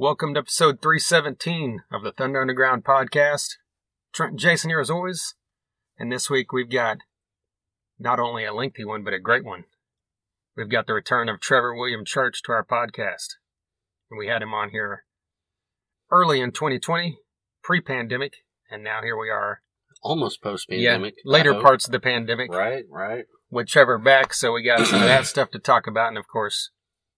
Welcome 0.00 0.34
to 0.34 0.38
episode 0.38 0.80
317 0.80 1.80
of 1.90 2.04
the 2.04 2.12
Thunder 2.12 2.40
Underground 2.40 2.84
podcast. 2.84 3.56
Trent 4.14 4.30
and 4.30 4.38
Jason 4.38 4.70
here 4.70 4.78
as 4.78 4.90
always. 4.90 5.34
And 5.98 6.12
this 6.12 6.30
week 6.30 6.52
we've 6.52 6.70
got 6.70 6.98
not 7.98 8.20
only 8.20 8.44
a 8.44 8.54
lengthy 8.54 8.84
one, 8.84 9.02
but 9.02 9.12
a 9.12 9.18
great 9.18 9.44
one. 9.44 9.64
We've 10.56 10.70
got 10.70 10.86
the 10.86 10.94
return 10.94 11.28
of 11.28 11.40
Trevor 11.40 11.74
William 11.74 12.04
Church 12.04 12.44
to 12.44 12.52
our 12.52 12.64
podcast. 12.64 13.38
And 14.08 14.16
we 14.16 14.28
had 14.28 14.40
him 14.40 14.54
on 14.54 14.70
here 14.70 15.02
early 16.12 16.40
in 16.40 16.52
2020, 16.52 17.18
pre 17.64 17.80
pandemic, 17.80 18.34
and 18.70 18.84
now 18.84 19.02
here 19.02 19.18
we 19.18 19.30
are. 19.30 19.62
Almost 20.00 20.40
post 20.40 20.68
pandemic. 20.68 21.14
Yeah, 21.16 21.22
later 21.32 21.54
parts 21.54 21.86
of 21.86 21.90
the 21.90 21.98
pandemic. 21.98 22.52
Right, 22.52 22.84
right. 22.88 23.24
With 23.50 23.66
Trevor 23.66 23.98
back, 23.98 24.32
so 24.32 24.52
we 24.52 24.62
got 24.62 24.86
some 24.86 25.02
of 25.02 25.08
that 25.08 25.26
stuff 25.26 25.50
to 25.50 25.58
talk 25.58 25.88
about. 25.88 26.10
And 26.10 26.18
of 26.18 26.28
course, 26.28 26.70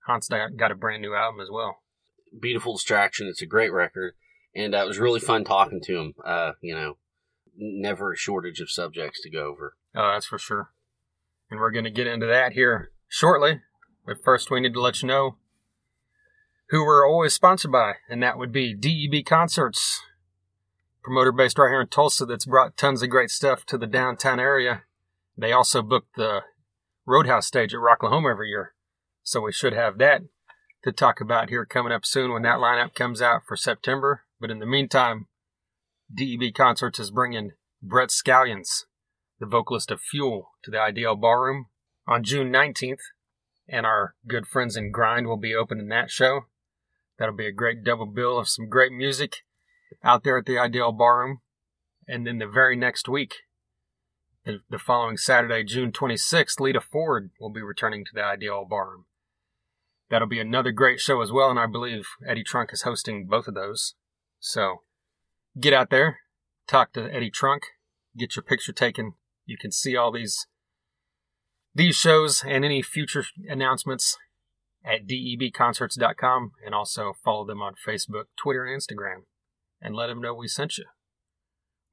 Haunt's 0.07 0.31
got 0.31 0.73
a 0.73 0.75
brand 0.75 1.03
new 1.03 1.15
album 1.15 1.43
as 1.43 1.51
well. 1.53 1.83
Beautiful 2.39 2.75
Distraction. 2.75 3.27
It's 3.27 3.43
a 3.43 3.47
great 3.47 3.73
record. 3.73 4.15
And 4.55 4.75
uh, 4.75 4.79
it 4.79 4.87
was 4.89 4.99
really 4.99 5.21
fun 5.21 5.45
talking 5.45 5.81
to 5.83 5.99
him. 5.99 6.15
Uh, 6.25 6.53
you 6.61 6.75
know, 6.75 6.97
never 7.57 8.13
a 8.13 8.17
shortage 8.17 8.61
of 8.61 8.71
subjects 8.71 9.21
to 9.23 9.31
go 9.31 9.47
over. 9.47 9.77
Oh, 9.95 10.13
that's 10.13 10.27
for 10.27 10.39
sure. 10.39 10.71
And 11.51 11.61
we're 11.61 11.71
going 11.71 11.85
to 11.85 11.91
get 11.91 12.07
into 12.07 12.27
that 12.27 12.53
here 12.53 12.91
shortly. 13.09 13.61
But 14.07 14.23
first, 14.25 14.51
we 14.51 14.61
need 14.61 14.75
to 14.75 14.81
let 14.81 15.03
you 15.03 15.09
know 15.09 15.37
who 16.71 16.85
we're 16.85 17.07
always 17.07 17.35
sponsored 17.35 17.73
by, 17.73 17.95
and 18.09 18.23
that 18.23 18.39
would 18.39 18.53
be 18.53 18.75
DEB 18.75 19.25
Concerts, 19.25 20.01
promoter 21.03 21.33
based 21.33 21.59
right 21.59 21.69
here 21.69 21.81
in 21.81 21.89
Tulsa 21.89 22.25
that's 22.25 22.47
brought 22.47 22.77
tons 22.77 23.03
of 23.03 23.11
great 23.11 23.31
stuff 23.31 23.67
to 23.67 23.77
the 23.77 23.89
downtown 23.89 24.39
area. 24.39 24.83
They 25.37 25.53
also 25.53 25.83
book 25.83 26.07
the 26.17 26.43
Roadhouse 27.07 27.47
stage 27.47 27.75
at 27.75 27.81
Rocklahoma 27.81 28.31
every 28.31 28.51
year, 28.51 28.75
so 29.23 29.41
we 29.41 29.53
should 29.53 29.73
have 29.73 29.99
that 29.99 30.23
to 30.83 30.93
talk 30.93 31.21
about 31.21 31.51
here 31.51 31.67
coming 31.67 31.93
up 31.93 32.05
soon 32.05 32.33
when 32.33 32.43
that 32.43 32.59
lineup 32.59 32.95
comes 32.95 33.21
out 33.21 33.43
for 33.47 33.57
September. 33.57 34.25
But 34.41 34.51
in 34.51 34.59
the 34.59 34.67
meantime, 34.67 35.27
DEB 36.13 36.55
Concerts 36.55 36.99
is 36.99 37.11
bringing 37.11 37.53
Brett 37.83 38.09
Scallions, 38.09 38.85
the 39.39 39.47
vocalist 39.47 39.91
of 39.91 40.01
Fuel, 40.01 40.51
to 40.65 40.71
the 40.71 40.81
Ideal 40.81 41.17
Ballroom 41.17 41.67
on 42.07 42.25
June 42.25 42.51
19th, 42.51 43.01
and 43.69 43.87
our 43.87 44.15
good 44.27 44.47
friends 44.47 44.77
in 44.77 44.91
Grind 44.91 45.27
will 45.27 45.37
be 45.37 45.55
opening 45.55 45.89
that 45.89 46.11
show. 46.11 46.47
That'll 47.19 47.37
be 47.37 47.47
a 47.47 47.53
great 47.53 47.85
double 47.85 48.07
bill 48.07 48.39
of 48.39 48.49
some 48.49 48.69
great 48.69 48.93
music 48.93 49.37
out 50.03 50.25
there 50.25 50.39
at 50.39 50.47
the 50.47 50.59
Ideal 50.59 50.93
Ballroom. 50.93 51.41
And 52.09 52.27
then 52.27 52.39
the 52.39 52.47
very 52.47 52.77
next 52.77 53.09
week, 53.09 53.35
the, 54.45 54.79
following 54.79 55.17
Saturday, 55.17 55.63
June 55.63 55.93
26th, 55.93 56.59
Lita 56.59 56.81
Ford 56.81 57.31
will 57.39 57.51
be 57.51 57.63
returning 57.63 58.05
to 58.05 58.11
the 58.15 58.25
Ideal 58.25 58.67
Ballroom. 58.69 59.05
That'll 60.11 60.29
be 60.29 60.41
another 60.41 60.73
great 60.73 61.01
show 61.01 61.23
as 61.23 61.31
well, 61.31 61.51
and 61.51 61.59
I 61.59 61.67
believe 61.67 62.09
Eddie 62.27 62.43
Trunk 62.43 62.71
is 62.73 62.83
hosting 62.83 63.27
both 63.27 63.47
of 63.47 63.55
those. 63.55 63.95
So 64.41 64.83
get 65.59 65.73
out 65.73 65.91
there, 65.91 66.19
talk 66.67 66.93
to 66.95 67.13
Eddie 67.15 67.31
Trunk, 67.31 67.63
get 68.17 68.35
your 68.35 68.43
picture 68.43 68.73
taken. 68.73 69.15
You 69.47 69.57
can 69.57 69.71
see 69.71 69.97
all 69.97 70.11
these 70.11 70.47
these 71.73 71.95
shows 71.95 72.43
and 72.45 72.65
any 72.65 72.83
future 72.83 73.25
announcements 73.49 74.19
at 74.85 75.07
debconcerts.com 75.07 76.53
and 76.65 76.75
also 76.75 77.13
follow 77.25 77.47
them 77.47 77.63
on 77.63 77.75
Facebook, 77.87 78.25
Twitter, 78.37 78.65
and 78.65 78.81
Instagram 78.81 79.23
and 79.81 79.95
let 79.95 80.09
them 80.09 80.21
know 80.21 80.35
we 80.35 80.49
sent 80.49 80.79
you. 80.79 80.87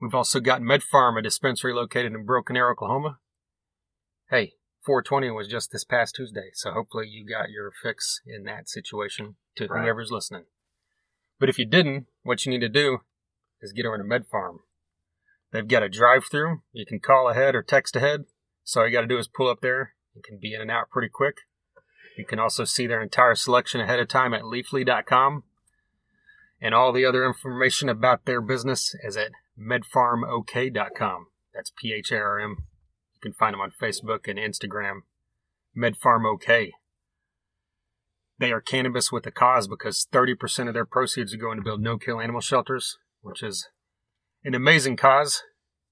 We've 0.01 0.15
also 0.15 0.39
got 0.39 0.61
MedPharm, 0.61 1.17
a 1.17 1.21
dispensary 1.21 1.73
located 1.73 2.13
in 2.13 2.25
Broken 2.25 2.55
Arrow, 2.55 2.71
Oklahoma. 2.71 3.19
Hey, 4.29 4.53
420 4.87 5.31
was 5.31 5.49
just 5.49 5.73
this 5.73 5.83
past 5.83 6.15
Tuesday, 6.15 6.49
so 6.53 6.71
hopefully 6.71 7.09
you 7.09 7.27
got 7.27 7.49
your 7.49 7.73
fix 7.83 8.21
in 8.25 8.45
that 8.45 8.69
situation 8.69 9.35
to 9.57 9.67
right. 9.67 9.83
whoever's 9.83 10.11
listening. 10.11 10.45
But 11.41 11.49
if 11.49 11.59
you 11.59 11.65
didn't, 11.65 12.05
what 12.23 12.45
you 12.45 12.53
need 12.53 12.61
to 12.61 12.69
do 12.69 12.99
is 13.61 13.73
get 13.73 13.85
over 13.85 13.97
to 13.97 14.03
MedPharm. 14.05 14.59
They've 15.51 15.67
got 15.67 15.83
a 15.83 15.89
drive-through. 15.89 16.61
You 16.71 16.85
can 16.85 17.01
call 17.01 17.27
ahead 17.27 17.53
or 17.53 17.63
text 17.63 17.97
ahead. 17.97 18.27
So 18.63 18.79
all 18.79 18.87
you 18.87 18.93
got 18.93 19.01
to 19.01 19.07
do 19.07 19.17
is 19.17 19.27
pull 19.27 19.49
up 19.49 19.59
there. 19.61 19.93
You 20.15 20.21
can 20.25 20.39
be 20.41 20.53
in 20.53 20.61
and 20.61 20.71
out 20.71 20.89
pretty 20.89 21.09
quick. 21.09 21.39
You 22.17 22.25
can 22.25 22.39
also 22.39 22.63
see 22.63 22.87
their 22.87 23.01
entire 23.01 23.35
selection 23.35 23.81
ahead 23.81 23.99
of 23.99 24.07
time 24.07 24.33
at 24.33 24.43
leafly.com. 24.43 25.43
And 26.61 26.73
all 26.73 26.93
the 26.93 27.05
other 27.05 27.25
information 27.25 27.89
about 27.89 28.25
their 28.25 28.39
business 28.39 28.95
is 29.03 29.17
at 29.17 29.31
medpharmok.com. 29.59 31.27
That's 31.53 31.73
P 31.75 31.93
H 31.93 32.11
A 32.13 32.17
R 32.17 32.39
M. 32.39 32.63
You 33.23 33.31
can 33.31 33.33
find 33.33 33.53
them 33.53 33.61
on 33.61 33.71
Facebook 33.71 34.27
and 34.27 34.37
Instagram. 34.37 35.01
MedPharmOK. 35.77 36.71
They 38.39 38.51
are 38.51 38.61
cannabis 38.61 39.11
with 39.11 39.25
a 39.25 39.31
cause 39.31 39.67
because 39.67 40.07
30% 40.11 40.67
of 40.67 40.73
their 40.73 40.85
proceeds 40.85 41.33
are 41.33 41.37
going 41.37 41.57
to 41.57 41.63
build 41.63 41.81
no 41.81 41.97
kill 41.97 42.21
animal 42.21 42.41
shelters, 42.41 42.97
which 43.21 43.41
is 43.41 43.67
an 44.43 44.53
amazing 44.53 44.97
cause. 44.97 45.43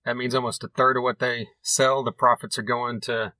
That 0.05 0.17
means 0.17 0.35
almost 0.35 0.63
a 0.63 0.67
third 0.67 0.97
of 0.97 1.03
what 1.03 1.19
they 1.19 1.47
sell, 1.63 2.03
the 2.03 2.11
profits 2.11 2.59
are 2.59 2.63
going 2.63 3.01
to 3.01 3.33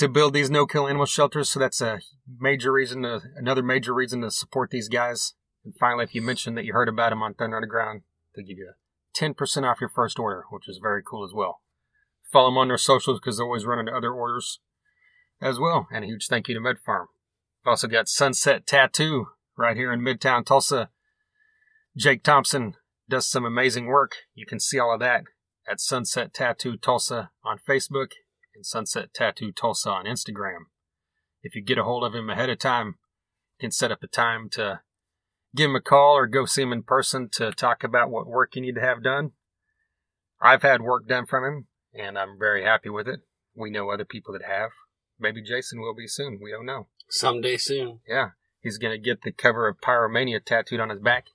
to 0.00 0.08
build 0.08 0.32
these 0.32 0.50
no-kill 0.50 0.88
animal 0.88 1.04
shelters. 1.04 1.50
So 1.50 1.60
that's 1.60 1.82
a 1.82 2.00
major 2.38 2.72
reason, 2.72 3.02
to, 3.02 3.20
another 3.36 3.62
major 3.62 3.92
reason 3.92 4.22
to 4.22 4.30
support 4.30 4.70
these 4.70 4.88
guys. 4.88 5.34
And 5.62 5.74
finally, 5.78 6.04
if 6.04 6.14
you 6.14 6.22
mention 6.22 6.54
that 6.54 6.64
you 6.64 6.72
heard 6.72 6.88
about 6.88 7.10
them 7.10 7.22
on 7.22 7.34
Thunder 7.34 7.56
Underground, 7.56 8.02
they'll 8.34 8.46
give 8.46 8.56
you 8.56 8.72
10% 9.14 9.70
off 9.70 9.80
your 9.80 9.90
first 9.90 10.18
order, 10.18 10.44
which 10.50 10.68
is 10.68 10.80
very 10.82 11.02
cool 11.06 11.22
as 11.22 11.32
well. 11.34 11.60
Follow 12.32 12.50
them 12.50 12.58
on 12.58 12.68
their 12.68 12.78
socials 12.78 13.18
because 13.18 13.36
they're 13.36 13.46
always 13.46 13.64
running 13.64 13.92
other 13.92 14.12
orders 14.12 14.60
as 15.40 15.58
well. 15.58 15.88
And 15.92 16.04
a 16.04 16.08
huge 16.08 16.26
thank 16.28 16.48
you 16.48 16.54
to 16.54 16.60
MedPharm. 16.60 17.06
We've 17.64 17.70
also 17.70 17.88
got 17.88 18.08
Sunset 18.08 18.66
Tattoo 18.66 19.28
right 19.56 19.76
here 19.76 19.92
in 19.92 20.00
Midtown 20.00 20.44
Tulsa. 20.44 20.90
Jake 21.96 22.22
Thompson 22.22 22.74
does 23.08 23.26
some 23.26 23.44
amazing 23.44 23.86
work. 23.86 24.12
You 24.34 24.46
can 24.46 24.60
see 24.60 24.78
all 24.78 24.94
of 24.94 25.00
that 25.00 25.24
at 25.68 25.80
Sunset 25.80 26.32
Tattoo 26.32 26.76
Tulsa 26.76 27.30
on 27.44 27.58
Facebook 27.68 28.12
and 28.54 28.64
Sunset 28.64 29.12
Tattoo 29.12 29.52
Tulsa 29.52 29.90
on 29.90 30.04
Instagram. 30.04 30.66
If 31.42 31.54
you 31.54 31.62
get 31.62 31.78
a 31.78 31.84
hold 31.84 32.04
of 32.04 32.14
him 32.14 32.30
ahead 32.30 32.50
of 32.50 32.58
time, 32.58 32.96
you 33.58 33.66
can 33.66 33.70
set 33.72 33.90
up 33.92 34.02
a 34.02 34.06
time 34.06 34.48
to 34.52 34.80
give 35.54 35.70
him 35.70 35.76
a 35.76 35.80
call 35.80 36.16
or 36.16 36.26
go 36.26 36.44
see 36.44 36.62
him 36.62 36.72
in 36.72 36.82
person 36.82 37.28
to 37.32 37.52
talk 37.52 37.82
about 37.82 38.10
what 38.10 38.26
work 38.26 38.54
you 38.54 38.62
need 38.62 38.74
to 38.76 38.80
have 38.80 39.02
done. 39.02 39.32
I've 40.40 40.62
had 40.62 40.80
work 40.80 41.06
done 41.06 41.26
from 41.26 41.44
him, 41.44 41.66
and 41.94 42.18
I'm 42.18 42.38
very 42.38 42.64
happy 42.64 42.88
with 42.88 43.08
it. 43.08 43.20
We 43.54 43.70
know 43.70 43.90
other 43.90 44.04
people 44.04 44.32
that 44.32 44.44
have. 44.44 44.70
Maybe 45.18 45.42
Jason 45.42 45.80
will 45.80 45.94
be 45.94 46.06
soon. 46.06 46.38
We 46.42 46.50
don't 46.50 46.66
know. 46.66 46.88
Someday 47.08 47.56
soon. 47.56 48.00
Yeah. 48.08 48.30
He's 48.60 48.78
going 48.78 48.92
to 48.92 49.02
get 49.02 49.22
the 49.22 49.32
cover 49.32 49.68
of 49.68 49.80
Pyromania 49.80 50.44
tattooed 50.44 50.80
on 50.80 50.90
his 50.90 51.00
back. 51.00 51.26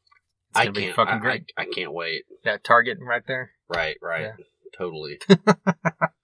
It's 0.52 0.60
I 0.60 0.68
can't. 0.68 0.96
fucking 0.96 1.20
great. 1.20 1.52
I, 1.58 1.64
I, 1.64 1.66
can't 1.66 1.94
wait. 1.94 2.24
That 2.44 2.64
target 2.64 2.98
right 3.02 3.24
there. 3.28 3.52
Right, 3.68 3.98
right. 4.02 4.22
Yeah. 4.38 4.46
Totally. 4.78 5.20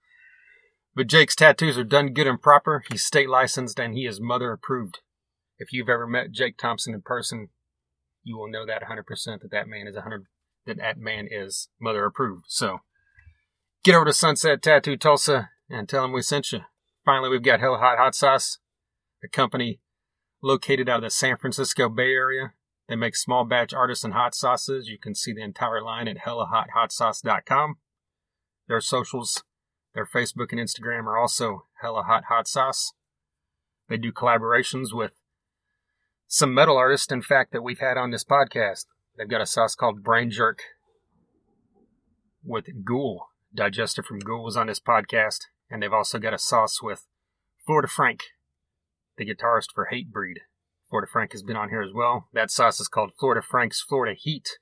But 0.94 1.06
Jake's 1.06 1.34
tattoos 1.34 1.78
are 1.78 1.84
done 1.84 2.12
good 2.12 2.26
and 2.26 2.40
proper. 2.40 2.84
He's 2.90 3.04
state 3.04 3.28
licensed 3.28 3.78
and 3.78 3.94
he 3.94 4.06
is 4.06 4.20
mother 4.20 4.52
approved. 4.52 4.98
If 5.58 5.72
you've 5.72 5.88
ever 5.88 6.06
met 6.06 6.32
Jake 6.32 6.58
Thompson 6.58 6.92
in 6.92 7.02
person, 7.02 7.48
you 8.22 8.36
will 8.36 8.50
know 8.50 8.66
that 8.66 8.82
100% 8.82 9.06
that 9.40 9.50
that 9.50 9.68
man 9.68 9.86
is 9.86 9.94
100 9.94 10.26
that 10.66 10.76
that 10.76 10.98
man 10.98 11.28
is 11.30 11.68
mother 11.80 12.04
approved. 12.04 12.44
So 12.48 12.80
get 13.82 13.94
over 13.94 14.04
to 14.04 14.12
Sunset 14.12 14.62
Tattoo 14.62 14.96
Tulsa 14.96 15.50
and 15.68 15.88
tell 15.88 16.02
them 16.02 16.12
we 16.12 16.22
sent 16.22 16.52
you. 16.52 16.60
Finally, 17.04 17.30
we've 17.30 17.42
got 17.42 17.60
Hella 17.60 17.78
Hot 17.78 17.98
Hot 17.98 18.14
Sauce, 18.14 18.58
a 19.24 19.28
company 19.28 19.80
located 20.42 20.88
out 20.88 20.98
of 20.98 21.02
the 21.02 21.10
San 21.10 21.36
Francisco 21.36 21.88
Bay 21.88 22.12
Area. 22.12 22.52
They 22.88 22.96
make 22.96 23.16
small 23.16 23.44
batch 23.44 23.72
artisan 23.72 24.12
hot 24.12 24.34
sauces. 24.34 24.88
You 24.88 24.98
can 24.98 25.14
see 25.14 25.32
the 25.32 25.42
entire 25.42 25.82
line 25.82 26.08
at 26.08 26.18
hellahothot.sauce.com. 26.26 27.76
Their 28.68 28.80
socials 28.80 29.42
their 29.94 30.06
Facebook 30.06 30.52
and 30.52 30.60
Instagram 30.60 31.04
are 31.04 31.18
also 31.18 31.66
Hella 31.80 32.04
Hot 32.04 32.24
Hot 32.28 32.48
Sauce. 32.48 32.92
They 33.88 33.96
do 33.98 34.12
collaborations 34.12 34.88
with 34.92 35.12
some 36.26 36.54
metal 36.54 36.78
artists, 36.78 37.12
in 37.12 37.20
fact, 37.20 37.52
that 37.52 37.62
we've 37.62 37.80
had 37.80 37.98
on 37.98 38.10
this 38.10 38.24
podcast. 38.24 38.86
They've 39.16 39.28
got 39.28 39.42
a 39.42 39.46
sauce 39.46 39.74
called 39.74 40.02
Brain 40.02 40.30
Jerk 40.30 40.60
with 42.42 42.66
Ghoul. 42.84 43.26
Digestor 43.56 44.04
from 44.04 44.18
Ghoul 44.18 44.44
was 44.44 44.56
on 44.56 44.66
this 44.66 44.80
podcast. 44.80 45.40
And 45.70 45.82
they've 45.82 45.92
also 45.92 46.18
got 46.18 46.34
a 46.34 46.38
sauce 46.38 46.82
with 46.82 47.06
Florida 47.64 47.88
Frank, 47.88 48.24
the 49.16 49.24
guitarist 49.24 49.72
for 49.74 49.88
Hatebreed. 49.90 50.40
Florida 50.90 51.10
Frank 51.10 51.32
has 51.32 51.42
been 51.42 51.56
on 51.56 51.70
here 51.70 51.82
as 51.82 51.92
well. 51.94 52.28
That 52.32 52.50
sauce 52.50 52.80
is 52.80 52.88
called 52.88 53.12
Florida 53.18 53.40
Frank's 53.40 53.80
Florida 53.80 54.14
Heat. 54.18 54.58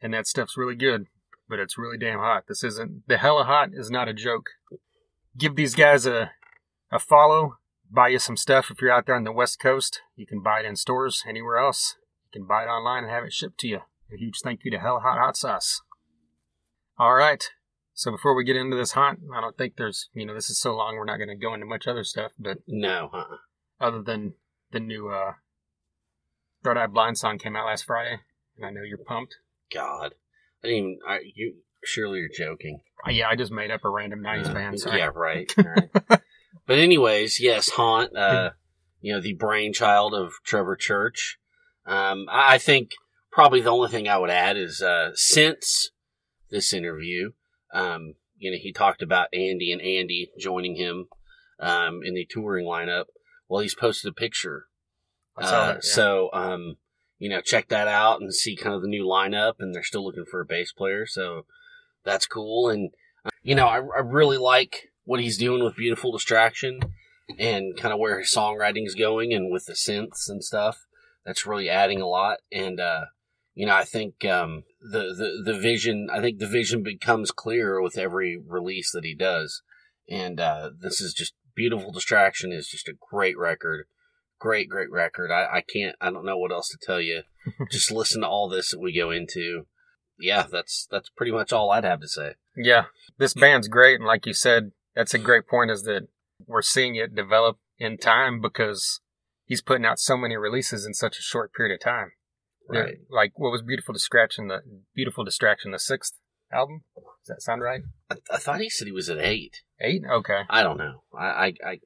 And 0.00 0.14
that 0.14 0.26
stuff's 0.26 0.56
really 0.56 0.76
good 0.76 1.06
but 1.48 1.58
it's 1.58 1.78
really 1.78 1.98
damn 1.98 2.18
hot. 2.18 2.44
This 2.48 2.64
isn't 2.64 3.06
the 3.06 3.18
hella 3.18 3.44
hot 3.44 3.70
is 3.72 3.90
not 3.90 4.08
a 4.08 4.14
joke. 4.14 4.50
Give 5.36 5.56
these 5.56 5.74
guys 5.74 6.06
a 6.06 6.32
a 6.90 6.98
follow. 6.98 7.58
Buy 7.90 8.08
you 8.08 8.18
some 8.18 8.36
stuff 8.36 8.70
if 8.70 8.80
you're 8.80 8.90
out 8.90 9.06
there 9.06 9.14
on 9.14 9.24
the 9.24 9.32
West 9.32 9.60
Coast. 9.60 10.02
You 10.16 10.26
can 10.26 10.42
buy 10.42 10.60
it 10.60 10.66
in 10.66 10.76
stores 10.76 11.22
anywhere 11.28 11.56
else. 11.56 11.96
You 12.32 12.40
can 12.40 12.48
buy 12.48 12.64
it 12.64 12.68
online 12.68 13.04
and 13.04 13.12
have 13.12 13.24
it 13.24 13.32
shipped 13.32 13.58
to 13.60 13.68
you. 13.68 13.80
A 14.12 14.16
huge 14.16 14.40
thank 14.42 14.64
you 14.64 14.70
to 14.72 14.78
Hella 14.78 15.00
Hot 15.00 15.18
Hot 15.18 15.36
Sauce. 15.36 15.82
All 16.98 17.14
right. 17.14 17.48
So 17.96 18.10
before 18.10 18.34
we 18.34 18.44
get 18.44 18.56
into 18.56 18.76
this 18.76 18.92
Haunt, 18.92 19.20
I 19.34 19.40
don't 19.40 19.56
think 19.56 19.76
there's 19.76 20.10
you 20.12 20.26
know 20.26 20.34
this 20.34 20.50
is 20.50 20.60
so 20.60 20.76
long 20.76 20.96
we're 20.96 21.06
not 21.06 21.16
going 21.16 21.30
to 21.30 21.34
go 21.34 21.54
into 21.54 21.64
much 21.64 21.88
other 21.88 22.04
stuff, 22.04 22.32
but 22.38 22.58
no, 22.68 23.08
huh? 23.10 23.36
Other 23.80 24.02
than 24.02 24.34
the 24.70 24.80
new 24.80 25.08
uh 25.08 25.32
Third 26.62 26.76
Eye 26.76 26.88
Blind 26.88 27.16
song 27.16 27.38
came 27.38 27.56
out 27.56 27.66
last 27.66 27.86
Friday, 27.86 28.18
and 28.56 28.66
I 28.66 28.70
know 28.70 28.82
you're 28.82 28.98
pumped. 28.98 29.36
God, 29.72 30.14
I 30.62 30.68
didn't. 30.68 30.98
I, 31.08 31.20
you 31.34 31.54
surely 31.82 32.18
you're 32.18 32.28
joking. 32.28 32.80
Uh, 33.06 33.12
yeah, 33.12 33.28
I 33.30 33.34
just 33.36 33.50
made 33.50 33.70
up 33.70 33.84
a 33.84 33.88
random 33.88 34.20
'90s 34.20 34.50
Uh, 34.50 34.54
band. 34.54 34.80
Sorry. 34.80 34.98
Yeah, 34.98 35.10
right. 35.14 35.50
right. 35.64 35.88
but 36.66 36.78
anyways, 36.78 37.40
yes, 37.40 37.70
Haunt. 37.70 38.14
Uh, 38.14 38.50
you 39.00 39.14
know, 39.14 39.22
the 39.22 39.34
brainchild 39.34 40.12
of 40.12 40.32
Trevor 40.44 40.76
Church. 40.76 41.38
Um, 41.86 42.26
I, 42.30 42.56
I 42.56 42.58
think 42.58 42.90
probably 43.32 43.62
the 43.62 43.70
only 43.70 43.88
thing 43.88 44.06
I 44.06 44.18
would 44.18 44.30
add 44.30 44.58
is 44.58 44.82
uh, 44.82 45.12
since 45.14 45.92
this 46.50 46.74
interview, 46.74 47.32
um, 47.72 48.14
you 48.38 48.50
know, 48.50 48.58
he 48.60 48.72
talked 48.72 49.02
about 49.02 49.28
Andy 49.32 49.72
and 49.72 49.80
Andy 49.80 50.30
joining 50.38 50.76
him 50.76 51.08
um, 51.60 52.00
in 52.04 52.14
the 52.14 52.26
touring 52.28 52.66
lineup. 52.66 53.04
Well, 53.48 53.62
he's 53.62 53.74
posted 53.74 54.10
a 54.10 54.14
picture. 54.14 54.66
Uh, 55.36 55.50
that, 55.50 55.74
yeah. 55.76 55.80
So, 55.82 56.30
um, 56.32 56.76
you 57.18 57.28
know, 57.28 57.40
check 57.40 57.68
that 57.68 57.88
out 57.88 58.20
and 58.20 58.34
see 58.34 58.56
kind 58.56 58.74
of 58.74 58.82
the 58.82 58.88
new 58.88 59.04
lineup. 59.04 59.54
And 59.58 59.74
they're 59.74 59.82
still 59.82 60.04
looking 60.04 60.26
for 60.30 60.40
a 60.40 60.46
bass 60.46 60.72
player, 60.72 61.06
so 61.06 61.46
that's 62.04 62.26
cool. 62.26 62.68
And 62.68 62.90
uh, 63.24 63.30
you 63.42 63.54
know, 63.54 63.66
I, 63.66 63.76
I 63.78 64.00
really 64.04 64.38
like 64.38 64.90
what 65.04 65.20
he's 65.20 65.38
doing 65.38 65.62
with 65.62 65.76
Beautiful 65.76 66.12
Distraction 66.12 66.80
and 67.38 67.76
kind 67.76 67.92
of 67.92 68.00
where 68.00 68.18
his 68.20 68.32
songwriting 68.32 68.86
is 68.86 68.94
going 68.94 69.32
and 69.32 69.52
with 69.52 69.66
the 69.66 69.72
synths 69.72 70.28
and 70.28 70.42
stuff. 70.44 70.86
That's 71.24 71.46
really 71.46 71.68
adding 71.68 72.00
a 72.00 72.06
lot. 72.06 72.38
And 72.52 72.78
uh, 72.80 73.06
you 73.56 73.64
know, 73.64 73.74
I 73.74 73.84
think 73.84 74.22
um, 74.26 74.64
the, 74.82 75.14
the 75.14 75.52
the 75.52 75.58
vision. 75.58 76.08
I 76.12 76.20
think 76.20 76.38
the 76.38 76.46
vision 76.46 76.82
becomes 76.82 77.30
clearer 77.30 77.80
with 77.82 77.96
every 77.96 78.36
release 78.36 78.92
that 78.92 79.04
he 79.04 79.14
does. 79.14 79.62
And 80.08 80.38
uh, 80.38 80.70
this 80.78 81.00
is 81.00 81.14
just 81.14 81.34
Beautiful 81.54 81.90
Distraction 81.90 82.52
is 82.52 82.68
just 82.68 82.86
a 82.86 82.94
great 83.10 83.36
record. 83.38 83.86
Great, 84.38 84.68
great 84.68 84.90
record. 84.92 85.30
I, 85.30 85.46
I 85.46 85.62
can't. 85.62 85.96
I 86.02 86.10
don't 86.10 86.26
know 86.26 86.36
what 86.36 86.52
else 86.52 86.68
to 86.68 86.78
tell 86.80 87.00
you. 87.00 87.22
just 87.70 87.90
listen 87.90 88.20
to 88.20 88.28
all 88.28 88.46
this 88.46 88.72
that 88.72 88.78
we 88.78 88.94
go 88.94 89.10
into. 89.10 89.66
Yeah, 90.18 90.44
that's 90.52 90.86
that's 90.90 91.08
pretty 91.08 91.32
much 91.32 91.50
all 91.50 91.70
I'd 91.70 91.84
have 91.84 92.02
to 92.02 92.08
say. 92.08 92.34
Yeah, 92.58 92.84
this 93.16 93.32
band's 93.32 93.68
great, 93.68 94.00
and 94.00 94.06
like 94.06 94.26
you 94.26 94.34
said, 94.34 94.72
that's 94.94 95.14
a 95.14 95.18
great 95.18 95.48
point. 95.48 95.70
Is 95.70 95.84
that 95.84 96.08
we're 96.46 96.60
seeing 96.60 96.94
it 96.94 97.14
develop 97.14 97.56
in 97.78 97.96
time 97.96 98.42
because 98.42 99.00
he's 99.46 99.62
putting 99.62 99.86
out 99.86 99.98
so 99.98 100.18
many 100.18 100.36
releases 100.36 100.84
in 100.84 100.92
such 100.92 101.18
a 101.18 101.22
short 101.22 101.54
period 101.54 101.74
of 101.74 101.80
time. 101.80 102.12
Right. 102.68 102.96
Like 103.10 103.32
what 103.36 103.50
was 103.50 103.62
beautiful 103.62 103.92
distraction, 103.92 104.48
the 104.48 104.60
beautiful 104.94 105.24
distraction, 105.24 105.70
the 105.70 105.78
sixth 105.78 106.14
album. 106.52 106.82
Does 106.96 107.36
that 107.36 107.42
sound 107.42 107.62
right? 107.62 107.82
I, 108.10 108.16
I 108.32 108.36
thought 108.38 108.60
he 108.60 108.70
said 108.70 108.86
he 108.86 108.92
was 108.92 109.08
at 109.08 109.18
eight. 109.18 109.62
Eight. 109.80 110.02
Okay. 110.10 110.42
I 110.48 110.62
don't 110.62 110.78
know. 110.78 111.02
I, 111.16 111.24
I, 111.26 111.52
I 111.64 111.80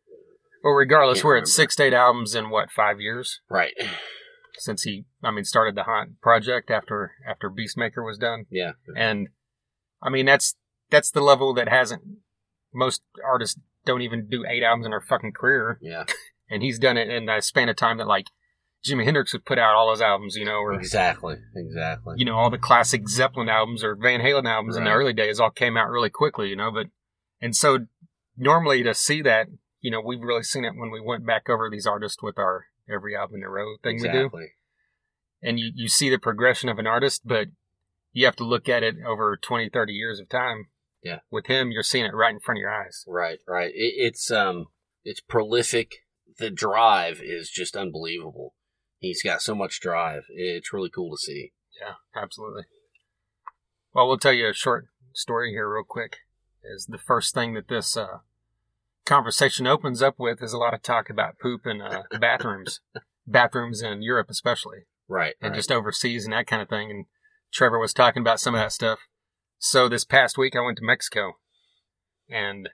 Well, 0.62 0.74
regardless, 0.74 1.24
we're 1.24 1.36
at 1.38 1.48
six 1.48 1.76
to 1.76 1.84
eight 1.84 1.94
albums 1.94 2.34
in 2.34 2.50
what 2.50 2.70
five 2.70 3.00
years 3.00 3.40
right. 3.48 3.72
since 4.58 4.82
he, 4.82 5.04
I 5.22 5.30
mean, 5.30 5.44
started 5.44 5.74
the 5.74 5.84
Haunt 5.84 6.20
project 6.20 6.70
after 6.70 7.12
after 7.28 7.50
Beastmaker 7.50 8.04
was 8.04 8.18
done, 8.18 8.46
Yeah. 8.50 8.72
and 8.96 9.28
I 10.02 10.10
mean 10.10 10.26
that's 10.26 10.54
that's 10.90 11.10
the 11.10 11.20
level 11.22 11.54
that 11.54 11.68
hasn't 11.68 12.02
most 12.74 13.02
artists 13.24 13.58
don't 13.84 14.02
even 14.02 14.28
do 14.28 14.44
eight 14.48 14.62
albums 14.62 14.84
in 14.86 14.90
their 14.90 15.00
fucking 15.00 15.32
career, 15.32 15.78
Yeah. 15.80 16.04
and 16.50 16.62
he's 16.62 16.78
done 16.78 16.96
it 16.96 17.08
in 17.08 17.28
a 17.28 17.40
span 17.42 17.68
of 17.68 17.76
time 17.76 17.98
that 17.98 18.06
like 18.06 18.26
Jimi 18.84 19.04
Hendrix 19.04 19.32
would 19.32 19.44
put 19.44 19.58
out 19.58 19.74
all 19.74 19.90
his 19.90 20.00
albums, 20.00 20.36
you 20.36 20.44
know, 20.44 20.58
or 20.58 20.72
Exactly. 20.72 21.36
Exactly. 21.54 22.14
you 22.18 22.24
know 22.24 22.36
all 22.36 22.50
the 22.50 22.58
classic 22.58 23.08
Zeppelin 23.08 23.48
albums 23.48 23.84
or 23.84 23.94
Van 23.94 24.20
Halen 24.20 24.46
albums 24.46 24.76
in 24.76 24.84
the 24.84 24.90
early 24.90 25.12
days 25.12 25.38
all 25.38 25.50
came 25.50 25.76
out 25.76 25.90
really 25.90 26.10
quickly, 26.10 26.48
you 26.48 26.56
know. 26.56 26.70
But 26.70 26.86
and 27.40 27.54
so 27.54 27.86
normally 28.36 28.82
to 28.82 28.94
see 28.94 29.22
that, 29.22 29.48
you 29.80 29.90
know, 29.90 30.00
we've 30.00 30.22
really 30.22 30.42
seen 30.42 30.64
it 30.64 30.74
when 30.76 30.90
we 30.90 31.00
went 31.00 31.26
back 31.26 31.48
over 31.48 31.68
these 31.70 31.86
artists 31.86 32.22
with 32.22 32.38
our 32.38 32.66
every 32.88 33.14
album 33.14 33.36
in 33.36 33.42
a 33.44 33.50
row 33.50 33.76
thing 33.82 34.00
we 34.00 34.08
do, 34.08 34.30
and 35.42 35.58
you 35.58 35.70
you 35.74 35.88
see 35.88 36.08
the 36.08 36.18
progression 36.18 36.68
of 36.68 36.78
an 36.78 36.86
artist, 36.86 37.22
but 37.24 37.48
you 38.12 38.24
have 38.24 38.36
to 38.36 38.44
look 38.44 38.68
at 38.68 38.82
it 38.82 38.96
over 39.06 39.36
20, 39.36 39.68
30 39.68 39.92
years 39.92 40.20
of 40.20 40.28
time. 40.28 40.66
Yeah. 41.02 41.20
With 41.30 41.46
him, 41.46 41.70
you're 41.70 41.82
seeing 41.82 42.04
it 42.04 42.14
right 42.14 42.34
in 42.34 42.40
front 42.40 42.58
of 42.58 42.60
your 42.60 42.72
eyes. 42.72 43.04
Right. 43.06 43.38
Right. 43.46 43.70
It, 43.74 43.94
it's 43.96 44.30
um, 44.30 44.66
it's 45.04 45.20
prolific. 45.20 45.92
The 46.38 46.50
drive 46.50 47.20
is 47.22 47.50
just 47.50 47.76
unbelievable. 47.76 48.54
He's 49.00 49.22
got 49.22 49.42
so 49.42 49.54
much 49.54 49.80
drive. 49.80 50.24
It's 50.28 50.72
really 50.72 50.90
cool 50.90 51.10
to 51.16 51.18
see. 51.18 51.52
Yeah, 51.80 51.94
absolutely. 52.14 52.64
Well, 53.94 54.06
we'll 54.06 54.18
tell 54.18 54.34
you 54.34 54.48
a 54.48 54.52
short 54.54 54.86
story 55.14 55.50
here, 55.50 55.68
real 55.72 55.84
quick. 55.88 56.18
Is 56.62 56.86
the 56.86 56.98
first 56.98 57.34
thing 57.34 57.54
that 57.54 57.68
this 57.68 57.96
uh, 57.96 58.18
conversation 59.06 59.66
opens 59.66 60.02
up 60.02 60.16
with 60.18 60.42
is 60.42 60.52
a 60.52 60.58
lot 60.58 60.74
of 60.74 60.82
talk 60.82 61.08
about 61.08 61.38
poop 61.38 61.62
and 61.64 61.82
uh, 61.82 62.02
bathrooms, 62.20 62.80
bathrooms 63.26 63.80
in 63.82 64.02
Europe, 64.02 64.28
especially, 64.28 64.80
Right. 65.08 65.34
and 65.40 65.52
right. 65.52 65.56
just 65.56 65.72
overseas 65.72 66.24
and 66.24 66.34
that 66.34 66.46
kind 66.46 66.60
of 66.60 66.68
thing. 66.68 66.90
And 66.90 67.06
Trevor 67.50 67.78
was 67.78 67.94
talking 67.94 68.20
about 68.20 68.38
some 68.38 68.54
of 68.54 68.60
that 68.60 68.72
stuff. 68.72 69.00
So 69.58 69.88
this 69.88 70.04
past 70.04 70.36
week, 70.36 70.54
I 70.54 70.60
went 70.60 70.78
to 70.78 70.84
Mexico, 70.84 71.38
and 72.28 72.68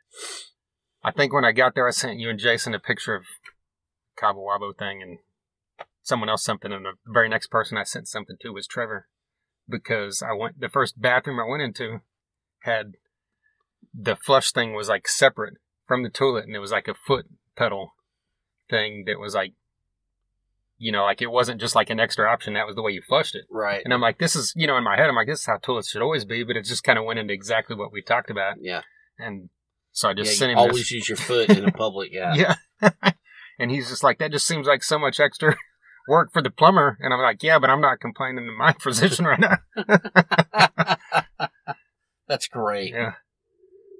I 1.04 1.12
think 1.12 1.32
when 1.32 1.44
I 1.44 1.52
got 1.52 1.74
there, 1.76 1.86
I 1.86 1.92
sent 1.92 2.18
you 2.18 2.28
and 2.28 2.38
Jason 2.38 2.74
a 2.74 2.80
picture 2.80 3.14
of 3.14 3.24
Cabo 4.18 4.40
Wabo 4.40 4.76
thing, 4.76 5.00
and 5.02 5.18
someone 6.06 6.28
else 6.28 6.44
something, 6.44 6.72
and 6.72 6.84
the 6.84 6.92
very 7.06 7.28
next 7.28 7.48
person 7.48 7.76
I 7.76 7.82
sent 7.82 8.08
something 8.08 8.36
to 8.40 8.50
was 8.50 8.66
Trevor, 8.66 9.08
because 9.68 10.22
I 10.22 10.32
went 10.32 10.60
the 10.60 10.68
first 10.68 11.00
bathroom 11.00 11.40
I 11.40 11.48
went 11.48 11.62
into 11.62 12.00
had 12.60 12.92
the 13.92 14.16
flush 14.16 14.52
thing 14.52 14.74
was 14.74 14.88
like 14.88 15.08
separate 15.08 15.54
from 15.86 16.02
the 16.02 16.10
toilet, 16.10 16.46
and 16.46 16.54
it 16.54 16.60
was 16.60 16.72
like 16.72 16.88
a 16.88 16.94
foot 16.94 17.26
pedal 17.56 17.94
thing 18.68 19.04
that 19.06 19.18
was 19.18 19.34
like, 19.34 19.52
you 20.78 20.92
know, 20.92 21.04
like 21.04 21.22
it 21.22 21.30
wasn't 21.30 21.60
just 21.60 21.74
like 21.74 21.90
an 21.90 21.98
extra 21.98 22.30
option. 22.30 22.54
That 22.54 22.66
was 22.66 22.76
the 22.76 22.82
way 22.82 22.92
you 22.92 23.02
flushed 23.02 23.34
it. 23.34 23.44
right. 23.50 23.82
And 23.84 23.94
I'm 23.94 24.00
like, 24.00 24.18
this 24.18 24.36
is, 24.36 24.52
you 24.56 24.66
know, 24.66 24.76
in 24.76 24.84
my 24.84 24.96
head, 24.96 25.08
I'm 25.08 25.16
like, 25.16 25.28
this 25.28 25.40
is 25.40 25.46
how 25.46 25.56
toilets 25.58 25.90
should 25.90 26.02
always 26.02 26.24
be, 26.24 26.44
but 26.44 26.56
it 26.56 26.64
just 26.64 26.84
kind 26.84 26.98
of 26.98 27.04
went 27.04 27.18
into 27.18 27.32
exactly 27.32 27.76
what 27.76 27.92
we 27.92 28.02
talked 28.02 28.30
about. 28.30 28.56
Yeah. 28.60 28.82
And 29.18 29.48
so 29.92 30.10
I 30.10 30.14
just 30.14 30.32
yeah, 30.32 30.38
sent 30.38 30.52
him 30.52 30.58
always 30.58 30.76
this. 30.76 30.92
use 30.92 31.08
your 31.08 31.16
foot 31.16 31.48
in 31.50 31.64
a 31.64 31.72
public. 31.72 32.12
Yeah. 32.12 32.54
Yeah. 32.82 32.90
and 33.58 33.70
he's 33.70 33.88
just 33.88 34.04
like, 34.04 34.18
that 34.18 34.30
just 34.30 34.46
seems 34.46 34.66
like 34.66 34.82
so 34.82 34.98
much 34.98 35.18
extra 35.18 35.56
work 36.08 36.32
for 36.32 36.42
the 36.42 36.50
plumber. 36.50 36.96
And 37.00 37.12
I'm 37.12 37.20
like, 37.20 37.42
yeah, 37.42 37.58
but 37.58 37.70
I'm 37.70 37.80
not 37.80 38.00
complaining 38.00 38.46
to 38.46 38.52
my 38.52 38.72
physician 38.80 39.24
right 39.24 39.40
now. 39.40 39.58
That's 42.28 42.48
great. 42.48 42.92
Yeah. 42.92 43.12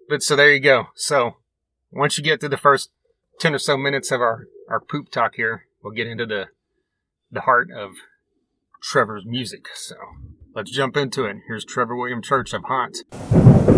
But 0.09 0.23
so 0.23 0.37
there 0.37 0.53
you 0.53 0.61
go. 0.61 0.87
So 0.95 1.37
once 1.91 2.19
you 2.19 2.25
get 2.25 2.41
through 2.41 2.51
the 2.51 2.57
first 2.57 2.91
10 3.41 3.55
or 3.55 3.59
so 3.59 3.77
minutes 3.77 4.11
of 4.11 4.21
our, 4.21 4.47
our 4.69 4.81
poop 4.81 5.11
talk 5.11 5.35
here, 5.35 5.67
we'll 5.83 5.95
get 5.95 6.07
into 6.07 6.27
the, 6.27 6.47
the 7.31 7.43
heart 7.43 7.69
of 7.71 7.93
Trevor's 8.83 9.25
music. 9.27 9.67
So 9.75 9.97
let's 10.55 10.71
jump 10.71 10.97
into 10.97 11.25
it. 11.25 11.37
Here's 11.49 11.65
Trevor 11.65 11.97
William 11.97 12.23
Church 12.23 12.53
of 12.53 12.63
Haunt. 12.65 13.76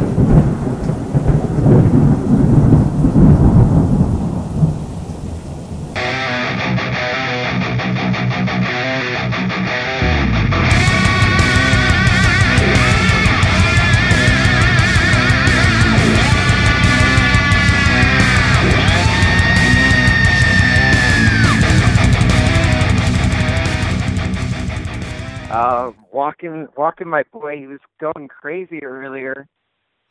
Walking 26.76 27.08
walking 27.08 27.08
my 27.08 27.22
boy. 27.32 27.58
He 27.58 27.66
was 27.66 27.80
going 28.00 28.28
crazy 28.28 28.82
earlier, 28.84 29.46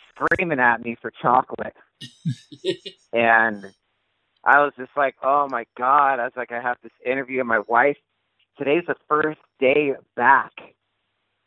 screaming 0.09 0.59
at 0.59 0.83
me 0.83 0.97
for 1.01 1.11
chocolate, 1.21 1.75
and 3.13 3.65
I 4.43 4.59
was 4.59 4.73
just 4.77 4.91
like, 4.95 5.15
"Oh 5.23 5.47
my 5.49 5.65
god!" 5.77 6.19
I 6.19 6.23
was 6.23 6.33
like, 6.35 6.51
"I 6.51 6.61
have 6.61 6.77
this 6.83 6.91
interview." 7.05 7.39
And 7.39 7.47
my 7.47 7.61
wife, 7.67 7.97
today's 8.57 8.83
the 8.87 8.95
first 9.07 9.39
day 9.59 9.93
back 10.15 10.51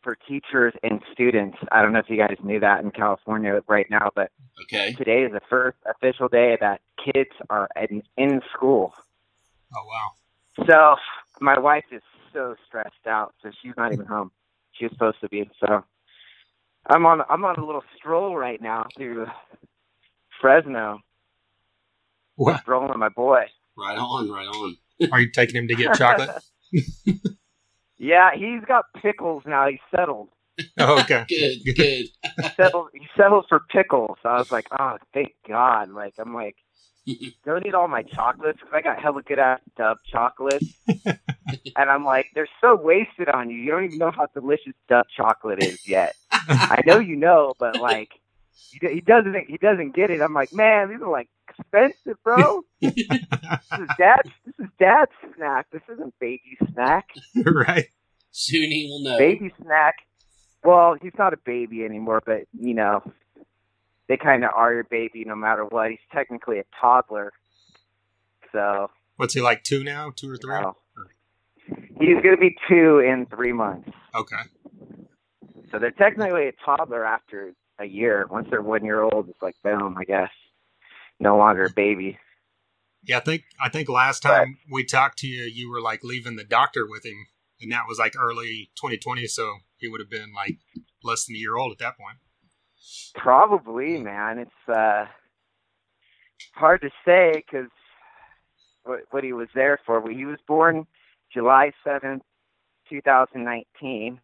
for 0.02 0.16
teachers 0.28 0.72
and 0.82 1.00
students. 1.12 1.58
I 1.70 1.82
don't 1.82 1.92
know 1.92 1.98
if 1.98 2.08
you 2.08 2.16
guys 2.16 2.36
knew 2.42 2.60
that 2.60 2.82
in 2.82 2.90
California 2.90 3.60
right 3.68 3.86
now, 3.90 4.10
but 4.14 4.30
Okay. 4.62 4.92
today 4.94 5.22
is 5.24 5.32
the 5.32 5.40
first 5.48 5.76
official 5.86 6.28
day 6.28 6.56
that 6.60 6.80
kids 7.04 7.30
are 7.48 7.68
in, 7.90 8.02
in 8.16 8.40
school. 8.54 8.92
Oh, 9.74 9.86
wow. 9.86 10.10
So 10.66 10.96
my 11.40 11.58
wife 11.58 11.84
is 11.92 12.02
so 12.32 12.54
stressed 12.66 13.06
out, 13.06 13.34
so 13.42 13.50
she's 13.62 13.72
not 13.76 13.92
even 13.92 14.06
home. 14.06 14.30
She 14.80 14.86
was 14.86 14.92
supposed 14.94 15.20
to 15.20 15.28
be. 15.28 15.48
So 15.60 15.84
I'm 16.88 17.04
on 17.06 17.20
I'm 17.28 17.44
on 17.44 17.56
a 17.56 17.64
little 17.64 17.84
stroll 17.96 18.34
right 18.34 18.60
now 18.60 18.86
through 18.96 19.26
Fresno, 20.40 21.00
What? 22.36 22.62
strolling 22.62 22.98
my 22.98 23.10
boy. 23.10 23.42
Right 23.76 23.98
on. 23.98 24.30
Right 24.30 24.46
on. 24.46 24.76
Are 25.12 25.20
you 25.20 25.30
taking 25.30 25.56
him 25.56 25.68
to 25.68 25.74
get 25.76 25.94
chocolate? 25.94 26.30
Yeah, 28.02 28.30
he's 28.34 28.64
got 28.66 28.86
pickles 29.02 29.42
now. 29.46 29.68
He's 29.68 29.78
settled. 29.94 30.28
oh, 30.78 31.00
okay. 31.00 31.26
Good. 31.28 31.58
Good. 31.76 31.76
He 31.76 32.48
settled. 32.56 32.88
He 32.94 33.06
settled 33.14 33.44
for 33.46 33.60
pickles. 33.70 34.16
I 34.24 34.38
was 34.38 34.50
like, 34.50 34.66
oh, 34.78 34.96
thank 35.12 35.34
God. 35.46 35.90
Like 35.90 36.14
I'm 36.18 36.34
like, 36.34 36.56
don't 37.44 37.66
eat 37.66 37.74
all 37.74 37.88
my 37.88 38.02
chocolates 38.02 38.58
because 38.60 38.74
I 38.74 38.80
got 38.80 39.00
hella 39.00 39.22
good 39.22 39.38
ass 39.38 39.60
Dove 39.76 39.98
chocolates. 40.10 40.74
and 41.06 41.90
I'm 41.90 42.04
like, 42.04 42.26
they're 42.34 42.48
so 42.60 42.76
wasted 42.76 43.28
on 43.28 43.50
you. 43.50 43.56
You 43.56 43.70
don't 43.70 43.84
even 43.84 43.98
know 43.98 44.10
how 44.10 44.26
delicious 44.26 44.74
Dove 44.88 45.06
chocolate 45.16 45.62
is 45.62 45.86
yet. 45.86 46.14
I 46.30 46.82
know 46.86 46.98
you 46.98 47.16
know, 47.16 47.54
but 47.58 47.80
like, 47.80 48.10
he, 48.70 48.86
he 48.86 49.00
doesn't. 49.00 49.34
He 49.48 49.56
doesn't 49.56 49.94
get 49.94 50.10
it. 50.10 50.20
I'm 50.20 50.34
like, 50.34 50.52
man, 50.52 50.90
these 50.90 51.00
are 51.00 51.10
like 51.10 51.28
expensive, 51.48 52.22
bro. 52.22 52.62
this 52.80 52.94
is 52.94 53.88
dad's. 53.98 54.30
This 54.46 54.54
is 54.58 54.66
dad's 54.78 55.10
snack. 55.36 55.66
This 55.72 55.82
isn't 55.92 56.14
baby 56.20 56.56
snack. 56.72 57.08
right. 57.44 57.86
Soon 58.30 58.70
he 58.70 58.86
will 58.88 59.02
know. 59.02 59.18
Baby 59.18 59.52
snack. 59.62 59.96
Well, 60.62 60.96
he's 61.00 61.12
not 61.18 61.32
a 61.32 61.38
baby 61.38 61.84
anymore, 61.84 62.22
but 62.24 62.42
you 62.52 62.74
know, 62.74 63.02
they 64.10 64.16
kind 64.16 64.44
of 64.44 64.50
are 64.56 64.74
your 64.74 64.84
baby 64.84 65.24
no 65.24 65.36
matter 65.36 65.64
what. 65.64 65.90
He's 65.90 66.00
technically 66.12 66.58
a 66.58 66.64
toddler. 66.80 67.32
So. 68.50 68.90
What's 69.14 69.34
he 69.34 69.40
like? 69.40 69.62
Two 69.62 69.84
now? 69.84 70.10
Two 70.10 70.28
or 70.32 70.36
three? 70.36 70.52
You 70.52 70.62
know, 70.62 70.76
he's 72.00 72.20
going 72.20 72.34
to 72.34 72.40
be 72.40 72.56
two 72.68 72.98
in 72.98 73.26
three 73.32 73.52
months. 73.52 73.88
Okay. 74.12 74.42
So 75.70 75.78
they're 75.78 75.92
technically 75.92 76.48
a 76.48 76.52
toddler 76.64 77.04
after 77.04 77.54
a 77.78 77.84
year. 77.84 78.26
Once 78.28 78.48
they're 78.50 78.60
one 78.60 78.84
year 78.84 79.00
old, 79.00 79.28
it's 79.28 79.40
like 79.40 79.54
boom, 79.62 79.94
I 79.96 80.02
guess. 80.02 80.30
No 81.20 81.36
longer 81.36 81.66
a 81.66 81.70
baby. 81.70 82.18
Yeah, 83.04 83.18
I 83.18 83.20
think 83.20 83.44
I 83.62 83.68
think 83.68 83.88
last 83.88 84.20
time 84.22 84.58
but, 84.66 84.74
we 84.74 84.84
talked 84.84 85.18
to 85.18 85.28
you, 85.28 85.44
you 85.44 85.70
were 85.70 85.80
like 85.80 86.02
leaving 86.02 86.34
the 86.34 86.44
doctor 86.44 86.84
with 86.84 87.06
him, 87.06 87.26
and 87.60 87.70
that 87.70 87.84
was 87.86 87.98
like 87.98 88.14
early 88.18 88.70
2020. 88.74 89.28
So 89.28 89.58
he 89.76 89.86
would 89.88 90.00
have 90.00 90.10
been 90.10 90.32
like 90.34 90.58
less 91.04 91.26
than 91.26 91.36
a 91.36 91.38
year 91.38 91.56
old 91.56 91.70
at 91.70 91.78
that 91.78 91.96
point. 91.96 92.16
Probably, 93.14 93.98
man. 93.98 94.38
It's 94.38 94.68
uh, 94.68 95.06
hard 96.54 96.80
to 96.82 96.90
say 97.04 97.32
because 97.34 97.70
what, 98.84 99.00
what 99.10 99.24
he 99.24 99.32
was 99.32 99.48
there 99.54 99.78
for. 99.84 100.08
He 100.10 100.24
was 100.24 100.38
born 100.46 100.86
July 101.32 101.72
7th, 101.86 102.20
2019. 102.88 104.20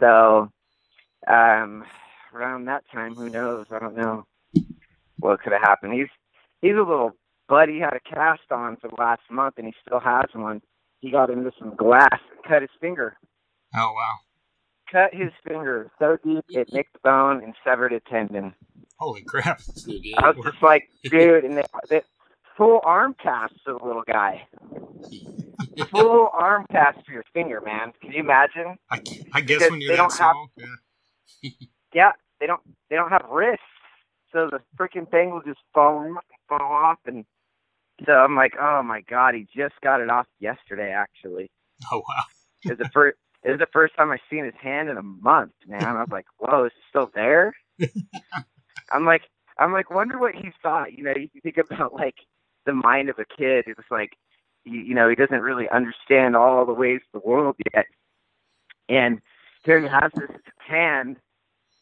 So, 0.00 0.50
um, 1.26 1.84
around 2.34 2.66
that 2.66 2.84
time, 2.92 3.14
who 3.14 3.28
knows? 3.28 3.66
I 3.70 3.78
don't 3.78 3.96
know 3.96 4.26
what 5.18 5.42
could 5.42 5.52
have 5.52 5.62
happened. 5.62 5.94
He's 5.94 6.08
he's 6.60 6.74
a 6.74 6.78
little 6.78 7.12
buddy. 7.48 7.74
He 7.74 7.80
had 7.80 7.94
a 7.94 8.00
cast 8.00 8.50
on 8.50 8.76
for 8.76 8.88
the 8.88 8.96
last 8.96 9.22
month, 9.30 9.54
and 9.58 9.66
he 9.66 9.74
still 9.86 10.00
has 10.00 10.26
one. 10.34 10.62
He 11.00 11.10
got 11.10 11.30
into 11.30 11.52
some 11.58 11.74
glass 11.76 12.18
and 12.30 12.44
cut 12.46 12.62
his 12.62 12.70
finger. 12.80 13.16
Oh 13.74 13.92
wow! 13.94 14.14
Cut 14.90 15.12
his 15.12 15.32
finger 15.46 15.90
so 15.98 16.16
deep 16.22 16.44
it 16.48 16.72
nicked 16.72 16.92
the 16.92 17.00
bone 17.02 17.42
and 17.42 17.54
severed 17.64 17.92
a 17.92 18.00
tendon. 18.00 18.54
Holy 18.98 19.22
crap! 19.22 19.60
I 20.18 20.30
was 20.30 20.44
just 20.44 20.62
like, 20.62 20.88
dude, 21.04 21.44
and 21.44 21.58
they, 21.58 21.64
they 21.90 22.02
full 22.56 22.80
arm 22.84 23.14
cast 23.22 23.54
for 23.64 23.74
the 23.74 23.84
little 23.84 24.04
guy. 24.06 24.46
full 25.90 26.30
arm 26.32 26.66
cast 26.70 27.04
for 27.04 27.12
your 27.12 27.24
finger, 27.34 27.60
man. 27.60 27.92
Can 28.00 28.12
you 28.12 28.20
imagine? 28.20 28.78
I, 28.90 29.00
I 29.32 29.40
guess 29.40 29.58
because 29.58 29.70
when 29.70 29.80
you're 29.80 29.96
that 29.96 30.12
small, 30.12 30.50
have, 30.58 30.68
yeah. 31.42 31.50
yeah, 31.94 32.12
they 32.40 32.46
don't 32.46 32.60
they 32.88 32.96
don't 32.96 33.10
have 33.10 33.26
wrists, 33.30 33.62
so 34.32 34.48
the 34.50 34.60
freaking 34.78 35.10
thing 35.10 35.30
will 35.30 35.42
just 35.42 35.60
fall 35.74 35.98
off 35.98 36.06
and 36.06 36.16
fall 36.48 36.72
off, 36.72 36.98
and 37.06 37.24
so 38.04 38.12
I'm 38.12 38.36
like, 38.36 38.54
oh 38.60 38.82
my 38.82 39.02
god, 39.02 39.34
he 39.34 39.46
just 39.54 39.74
got 39.82 40.00
it 40.00 40.10
off 40.10 40.26
yesterday, 40.40 40.92
actually. 40.92 41.50
Oh 41.92 41.98
wow! 42.08 42.22
it's 42.62 42.78
the 42.78 42.88
first. 42.88 43.18
It's 43.44 43.60
the 43.60 43.68
first 43.72 43.96
time 43.96 44.10
I've 44.10 44.20
seen 44.30 44.44
his 44.44 44.54
hand 44.60 44.88
in 44.90 44.96
a 44.96 45.02
month, 45.02 45.52
man. 45.66 45.84
I 45.84 46.00
was 46.00 46.10
like, 46.10 46.26
whoa, 46.38 46.66
is 46.66 46.72
it 46.72 46.82
still 46.90 47.10
there? 47.14 47.54
I'm 48.92 49.04
like, 49.06 49.22
I'm 49.58 49.72
like, 49.72 49.90
wonder 49.90 50.18
what 50.18 50.34
he 50.34 50.50
thought. 50.62 50.92
You 50.92 51.04
know, 51.04 51.14
you 51.16 51.40
think 51.42 51.58
about 51.58 51.94
like 51.94 52.16
the 52.66 52.74
mind 52.74 53.08
of 53.10 53.18
a 53.18 53.24
kid. 53.24 53.64
It's 53.66 53.90
like, 53.90 54.12
you, 54.64 54.80
you 54.80 54.94
know, 54.94 55.08
he 55.08 55.14
doesn't 55.16 55.40
really 55.42 55.68
understand 55.70 56.36
all 56.36 56.66
the 56.66 56.74
ways 56.74 57.00
of 57.14 57.22
the 57.22 57.28
world 57.28 57.56
yet. 57.74 57.86
And 58.88 59.20
here 59.64 59.80
he 59.80 59.88
has 59.88 60.12
this 60.16 60.30
hand, 60.58 61.16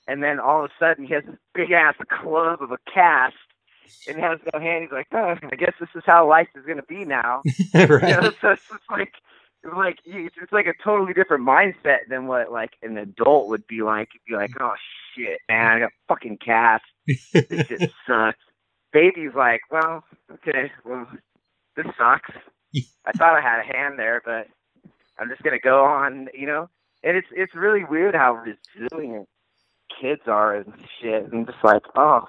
and 0.09 0.23
then 0.23 0.41
all 0.41 0.65
of 0.65 0.71
a 0.71 0.75
sudden 0.85 1.07
he 1.07 1.15
has 1.15 1.25
this 1.25 1.37
big 1.55 1.73
ass 1.73 1.95
club 2.09 2.63
of 2.63 2.71
a 2.73 2.79
cast, 2.93 3.37
and 4.09 4.17
he 4.17 4.23
has 4.23 4.39
no 4.53 4.61
hand. 4.61 4.85
He's 4.85 4.93
like, 4.93 5.09
oh, 5.13 5.37
I 5.53 5.57
guess 5.57 5.75
this 5.81 5.91
is 5.95 6.03
how 6.07 6.29
life 6.29 6.49
is 6.57 6.65
going 6.67 6.79
to 6.79 6.85
be 6.85 7.05
now. 7.05 7.43
right. 7.75 7.91
You 8.03 8.21
know, 8.23 8.33
so 8.41 8.51
it's 8.51 8.69
just 8.69 8.83
like, 8.91 9.13
like 9.77 9.99
it's 10.05 10.53
like 10.53 10.67
a 10.67 10.75
totally 10.83 11.15
different 11.15 11.47
mindset 11.47 12.01
than 12.09 12.27
what 12.27 12.53
like 12.53 12.73
an 12.83 12.99
adult 12.99 13.49
would 13.49 13.67
be 13.67 13.83
like. 13.83 14.09
You'd 14.15 14.33
be 14.33 14.37
like, 14.37 14.51
mm-hmm. 14.51 14.65
oh 14.65 14.75
shit, 15.17 15.39
man, 15.49 15.67
I 15.67 15.79
got 15.81 15.91
fucking 16.09 16.39
cast. 16.45 16.85
this 17.33 17.67
shit 17.69 17.91
sucks 18.07 18.39
baby's 18.95 19.35
like, 19.37 19.61
well, 19.71 20.05
okay, 20.33 20.71
well, 20.87 21.07
this 21.77 21.87
sucks. 21.99 22.31
I 23.05 23.13
thought 23.17 23.37
I 23.37 23.43
had 23.43 23.61
a 23.61 23.77
hand 23.77 23.99
there, 23.99 24.23
but 24.25 24.47
I'm 25.19 25.29
just 25.29 25.43
gonna 25.43 25.59
go 25.59 25.85
on, 25.85 26.29
you 26.33 26.47
know. 26.47 26.71
And 27.03 27.19
it's 27.19 27.29
it's 27.33 27.55
really 27.55 27.85
weird 27.85 28.15
how 28.15 28.43
resilient 28.81 29.29
kids 30.01 30.23
are 30.27 30.55
and 30.55 30.73
shit. 31.03 31.31
And 31.31 31.47
just 31.47 31.59
like, 31.63 31.83
oh, 31.97 32.23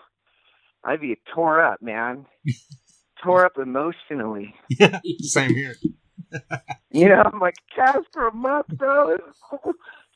I'd 0.83 0.99
be 0.99 1.17
tore 1.33 1.63
up, 1.63 1.81
man, 1.81 2.25
tore 3.23 3.45
up 3.45 3.57
emotionally. 3.57 4.53
Yeah, 4.69 4.99
same 5.19 5.53
here. 5.53 5.75
you 6.91 7.09
know, 7.09 7.23
I'm 7.25 7.39
like, 7.39 7.55
cast 7.75 8.05
for 8.13 8.27
a 8.27 8.33
month, 8.33 8.67
bro. 8.69 9.17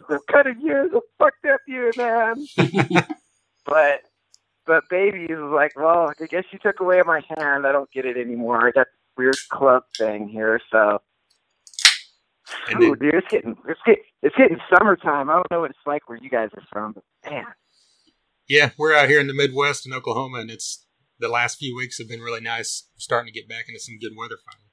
It's 0.10 0.26
kind 0.32 0.48
of 0.48 0.60
years 0.62 0.92
of 0.94 1.02
fucked 1.18 1.46
up 1.46 1.60
year, 1.68 1.92
man. 1.98 2.46
but 3.66 4.02
but 4.66 4.84
baby 4.90 5.26
is 5.26 5.40
like, 5.40 5.76
well, 5.76 6.12
I 6.20 6.26
guess 6.26 6.46
you 6.52 6.60
took 6.60 6.80
away 6.80 7.02
my 7.06 7.22
hand. 7.38 7.66
I 7.66 7.72
don't 7.72 7.92
get 7.92 8.06
it 8.06 8.18
anymore. 8.18 8.68
I 8.68 8.72
got 8.72 8.88
this 8.88 9.18
weird 9.18 9.38
club 9.50 9.84
thing 9.98 10.30
here, 10.30 10.60
so. 10.72 11.02
Ooh, 12.82 12.96
dude, 12.96 13.14
it's 13.14 13.28
getting 13.30 13.56
it's 13.68 13.80
getting 13.86 14.04
it's 14.24 14.36
getting 14.36 14.58
summertime. 14.76 15.30
I 15.30 15.34
don't 15.34 15.52
know 15.52 15.62
what 15.62 15.72
it's 15.72 15.80
like 15.86 16.10
where 16.10 16.18
you 16.22 16.30
guys 16.30 16.50
are 16.56 16.64
from, 16.72 16.94
but 16.94 17.04
man. 17.30 17.46
Yeah, 18.48 18.72
we're 18.78 18.96
out 18.96 19.10
here 19.10 19.20
in 19.20 19.28
the 19.28 19.34
Midwest 19.34 19.86
in 19.86 19.94
Oklahoma, 19.94 20.40
and 20.40 20.50
it's 20.50 20.88
the 21.20 21.28
last 21.28 21.60
few 21.60 21.76
weeks 21.76 22.00
have 22.00 22.08
been 22.08 22.22
really 22.22 22.42
nice. 22.42 22.88
We're 22.96 23.02
starting 23.02 23.32
to 23.32 23.40
get 23.40 23.48
back 23.48 23.66
into 23.68 23.80
some 23.80 24.00
good 24.00 24.14
weather 24.18 24.38
finally. 24.44 24.69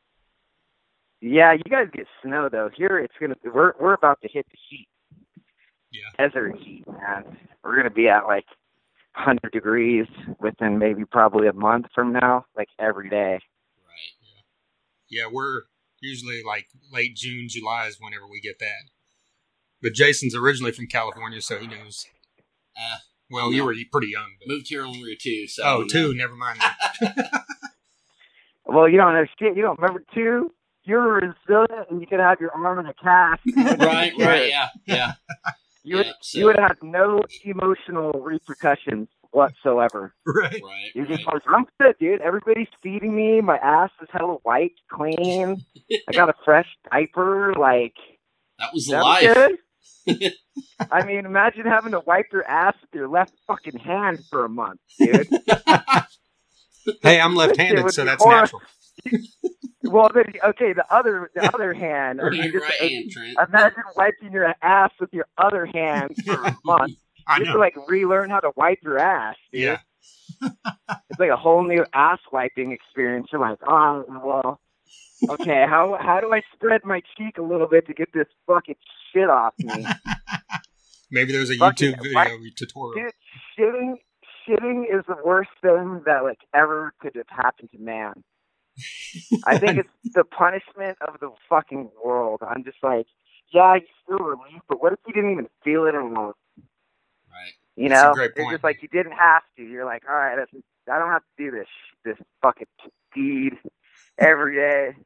Yeah, 1.21 1.53
you 1.53 1.65
guys 1.69 1.89
get 1.93 2.07
snow 2.23 2.49
though. 2.51 2.71
Here 2.77 2.99
it's 2.99 3.15
gonna 3.21 3.37
we're 3.45 3.73
we're 3.81 3.95
about 3.95 4.21
to 4.23 4.29
hit 4.29 4.47
the 4.51 4.59
heat. 4.69 4.89
Yeah. 5.91 6.29
Desert 6.29 6.57
heat, 6.59 6.85
man. 6.87 7.39
We're 7.65 7.77
gonna 7.77 7.91
be 7.91 8.09
at 8.09 8.27
like 8.27 8.45
100 9.15 9.51
degrees 9.51 10.07
within 10.41 10.79
maybe 10.79 11.05
probably 11.05 11.49
a 11.49 11.53
month 11.53 11.87
from 11.95 12.13
now, 12.13 12.45
like 12.57 12.69
every 12.79 13.09
day. 13.09 13.41
Right. 13.87 14.13
Yeah. 15.09 15.23
Yeah, 15.23 15.31
we're 15.33 15.63
usually 16.01 16.43
like 16.43 16.67
late 16.93 17.17
June, 17.17 17.47
July 17.49 17.87
is 17.87 17.97
whenever 17.99 18.27
we 18.27 18.41
get 18.41 18.59
that. 18.59 18.91
But 19.83 19.95
Jason's 19.95 20.35
originally 20.35 20.73
from 20.73 20.87
California, 20.87 21.41
so 21.41 21.59
he 21.59 21.67
knows. 21.67 22.07
Uh, 22.77 22.97
well, 23.31 23.53
you 23.53 23.65
were 23.65 23.75
pretty 23.91 24.09
young. 24.09 24.33
But... 24.39 24.49
Moved 24.49 24.69
here 24.69 24.83
when 24.83 25.01
we 25.01 25.09
were 25.09 25.17
two. 25.19 25.47
So 25.49 25.63
oh, 25.65 25.85
two. 25.85 26.15
Never 26.15 26.35
mind. 26.35 26.61
well, 28.67 28.89
you 28.89 28.97
don't 28.99 29.15
know 29.15 29.27
shit. 29.39 29.57
You 29.57 29.63
don't 29.63 29.79
remember 29.79 30.05
two. 30.15 30.53
You're 30.87 31.15
resilient, 31.15 31.91
and 31.91 32.01
you 32.01 32.07
could 32.07 32.21
have 32.21 32.41
your 32.41 32.53
arm 32.53 32.79
in 32.79 32.87
a 32.87 32.95
cast. 32.95 33.43
right. 33.81 34.13
Right. 34.19 34.49
Yeah. 34.49 34.69
Yeah. 34.87 35.13
You 35.83 35.99
would, 35.99 36.13
so. 36.21 36.39
you 36.39 36.47
would 36.47 36.59
have 36.59 36.79
no 36.83 37.23
emotional 37.45 38.11
repercussions 38.13 39.09
whatsoever. 39.31 40.15
Right. 40.27 40.61
Right. 40.65 40.91
You're 40.95 41.07
just 41.07 41.25
like, 41.27 41.43
I'm 41.47 41.67
good, 41.81 41.95
dude. 42.01 42.21
Everybody's 42.23 42.67
feeding 42.83 43.15
me. 43.15 43.41
My 43.41 43.57
ass 43.59 43.91
is 44.03 44.09
hella 44.11 44.39
white, 44.43 44.73
clean. 44.91 45.65
I 46.09 46.13
got 46.13 46.29
a 46.29 46.35
fresh 46.45 46.67
diaper. 46.91 47.55
Like 47.55 47.95
that 48.59 48.73
was 48.73 48.87
that 48.87 49.03
life. 49.03 49.37
Was 50.07 50.33
I 50.91 51.05
mean, 51.05 51.25
imagine 51.27 51.67
having 51.67 51.93
to 51.93 52.01
wipe 52.01 52.33
your 52.33 52.45
ass 52.49 52.75
with 52.81 52.91
your 52.93 53.09
left 53.09 53.35
fucking 53.47 53.79
hand 53.79 54.25
for 54.31 54.45
a 54.45 54.49
month, 54.49 54.81
dude. 54.99 55.29
hey, 57.03 57.21
I'm 57.21 57.35
left-handed, 57.35 57.91
so 57.93 58.05
that's 58.05 58.25
natural. 58.25 58.63
Well, 59.83 60.11
then, 60.15 60.33
okay, 60.45 60.73
the 60.73 60.85
other 60.91 61.31
the 61.35 61.53
other 61.55 61.73
hand. 61.73 62.21
I 62.21 62.31
mean, 62.31 62.53
right 62.53 62.73
hand. 62.81 63.37
Imagine 63.49 63.83
wiping 63.97 64.33
your 64.33 64.55
ass 64.63 64.91
with 65.01 65.13
your 65.13 65.27
other 65.39 65.67
hand 65.67 66.15
for 66.25 66.35
a 66.35 66.57
month. 66.65 66.93
I 67.27 67.39
you 67.39 67.45
know. 67.45 67.47
have 67.47 67.55
to 67.55 67.59
like 67.59 67.75
relearn 67.89 68.31
how 68.31 68.41
to 68.41 68.53
wipe 68.57 68.79
your 68.83 68.99
ass. 68.99 69.37
Dude. 69.53 69.63
Yeah. 69.63 69.79
it's 70.43 71.19
like 71.19 71.31
a 71.31 71.37
whole 71.37 71.65
new 71.65 71.85
ass 71.93 72.19
wiping 72.33 72.73
experience. 72.73 73.29
You're 73.33 73.41
like, 73.41 73.59
oh 73.67 74.05
well, 74.25 74.61
okay, 75.31 75.65
how 75.69 75.97
how 76.01 76.21
do 76.21 76.33
I 76.33 76.43
spread 76.55 76.85
my 76.85 77.03
cheek 77.17 77.39
a 77.39 77.43
little 77.43 77.67
bit 77.67 77.87
to 77.87 77.95
get 77.95 78.13
this 78.13 78.27
fucking 78.47 78.77
shit 79.13 79.29
off 79.29 79.55
me? 79.59 79.87
Maybe 81.11 81.33
there's 81.33 81.51
a 81.51 81.57
fucking, 81.57 81.93
YouTube 81.93 82.03
video 82.03 82.15
like, 82.15 82.57
tutorial. 82.57 82.95
Dude, 82.95 83.13
shitting 83.59 83.95
shitting 84.49 84.85
is 84.85 85.05
the 85.07 85.17
worst 85.25 85.51
thing 85.63 86.03
that 86.07 86.23
like 86.23 86.41
ever 86.55 86.93
could 87.01 87.15
have 87.17 87.29
happened 87.29 87.71
to 87.73 87.79
man. 87.79 88.25
I 89.45 89.59
think 89.59 89.79
it's 90.05 90.15
the 90.15 90.25
punishment 90.25 90.99
of 91.07 91.21
the 91.21 91.31
fucking 91.49 91.91
world. 92.05 92.41
I'm 92.47 92.65
just 92.65 92.79
like, 92.83 93.07
yeah, 93.53 93.77
you 93.77 93.83
feel 94.07 94.19
relief, 94.19 94.63
but 94.69 94.83
what 94.83 94.93
if 94.93 94.99
you 95.07 95.15
didn't 95.15 95.33
even 95.33 95.49
feel 95.65 95.87
it 95.87 95.95
anymore? 95.95 96.35
Right. 97.31 97.53
You 97.77 97.89
That's 97.89 98.17
know, 98.17 98.23
it's 98.23 98.51
just 98.51 98.65
like 98.65 98.83
you 98.83 98.89
didn't 98.89 99.13
have 99.13 99.43
to. 99.57 99.63
You're 99.63 99.85
like, 99.85 100.03
all 100.09 100.15
right, 100.15 100.37
that's, 100.37 100.51
I 100.91 100.99
don't 100.99 101.11
have 101.11 101.23
to 101.23 101.45
do 101.45 101.51
this 101.51 101.69
this 102.05 102.17
fucking 102.43 102.67
deed 103.15 103.55
every 104.19 104.57
day. 104.57 104.97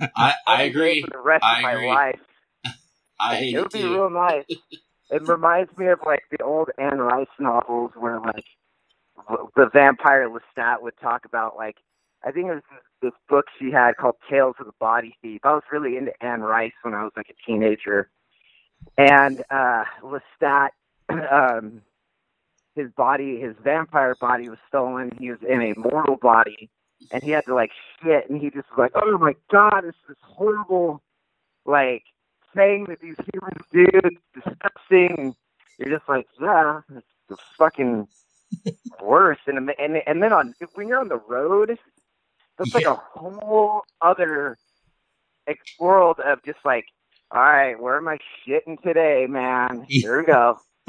I, 0.16 0.34
I 0.46 0.62
agree. 0.64 1.02
For 1.02 1.10
the 1.10 1.18
rest 1.18 1.44
I 1.44 1.56
of 1.56 1.62
my 1.62 1.86
life, 1.86 2.20
I 3.20 3.36
hate 3.36 3.54
it 3.54 3.58
it 3.58 3.62
would 3.62 3.72
be 3.72 3.84
real 3.84 4.10
nice. 4.10 4.44
it 5.10 5.28
reminds 5.28 5.76
me 5.76 5.86
of 5.88 6.00
like 6.04 6.24
the 6.30 6.42
old 6.44 6.70
Anne 6.78 6.98
Rice 6.98 7.26
novels 7.38 7.92
where 7.96 8.20
like 8.20 8.44
the 9.56 9.68
vampire 9.72 10.28
Lestat 10.28 10.82
would 10.82 10.94
talk 11.00 11.24
about 11.24 11.56
like 11.56 11.76
I 12.24 12.30
think 12.30 12.48
it 12.48 12.54
was 12.54 12.62
this 13.00 13.12
book 13.28 13.46
she 13.58 13.70
had 13.70 13.96
called 13.96 14.16
Tales 14.30 14.56
of 14.60 14.66
the 14.66 14.72
Body 14.78 15.16
Thief. 15.22 15.40
I 15.44 15.52
was 15.52 15.62
really 15.72 15.96
into 15.96 16.12
Anne 16.22 16.40
Rice 16.40 16.72
when 16.82 16.94
I 16.94 17.02
was 17.02 17.12
like 17.16 17.30
a 17.30 17.46
teenager, 17.46 18.10
and 18.96 19.42
uh, 19.50 19.84
Lestat, 20.02 20.70
um, 21.08 21.82
his 22.74 22.90
body, 22.92 23.40
his 23.40 23.54
vampire 23.62 24.14
body 24.20 24.48
was 24.48 24.58
stolen. 24.68 25.10
He 25.18 25.30
was 25.30 25.40
in 25.46 25.60
a 25.60 25.74
mortal 25.78 26.16
body, 26.16 26.70
and 27.10 27.22
he 27.22 27.30
had 27.30 27.44
to 27.46 27.54
like 27.54 27.70
shit, 28.02 28.30
and 28.30 28.40
he 28.40 28.50
just 28.50 28.68
was 28.70 28.78
like, 28.78 28.92
"Oh 28.94 29.18
my 29.18 29.34
god, 29.50 29.82
this 29.82 30.16
horrible, 30.22 31.02
like." 31.64 32.04
thing 32.54 32.84
that 32.88 33.00
these 33.00 33.16
humans 33.32 33.62
do. 33.72 33.86
It's 34.04 34.16
disgusting. 34.34 35.34
You're 35.78 35.96
just 35.98 36.08
like, 36.08 36.26
yeah, 36.40 36.80
it's 36.94 37.06
the 37.28 37.36
fucking 37.58 38.08
worst. 39.02 39.42
And 39.46 39.70
and 39.78 40.02
and 40.06 40.22
then 40.22 40.32
on 40.32 40.54
when 40.74 40.88
you're 40.88 41.00
on 41.00 41.08
the 41.08 41.18
road, 41.18 41.78
that's 42.62 42.74
like 42.74 42.86
a 42.86 43.00
whole 43.14 43.82
other 44.00 44.58
world 45.78 46.18
of 46.24 46.42
just 46.44 46.58
like, 46.64 46.86
all 47.30 47.42
right, 47.42 47.80
where 47.80 47.96
am 47.96 48.08
I 48.08 48.18
shitting 48.46 48.80
today, 48.82 49.26
man? 49.28 49.86
Here 49.88 50.18
we 50.18 50.26
go. 50.26 50.58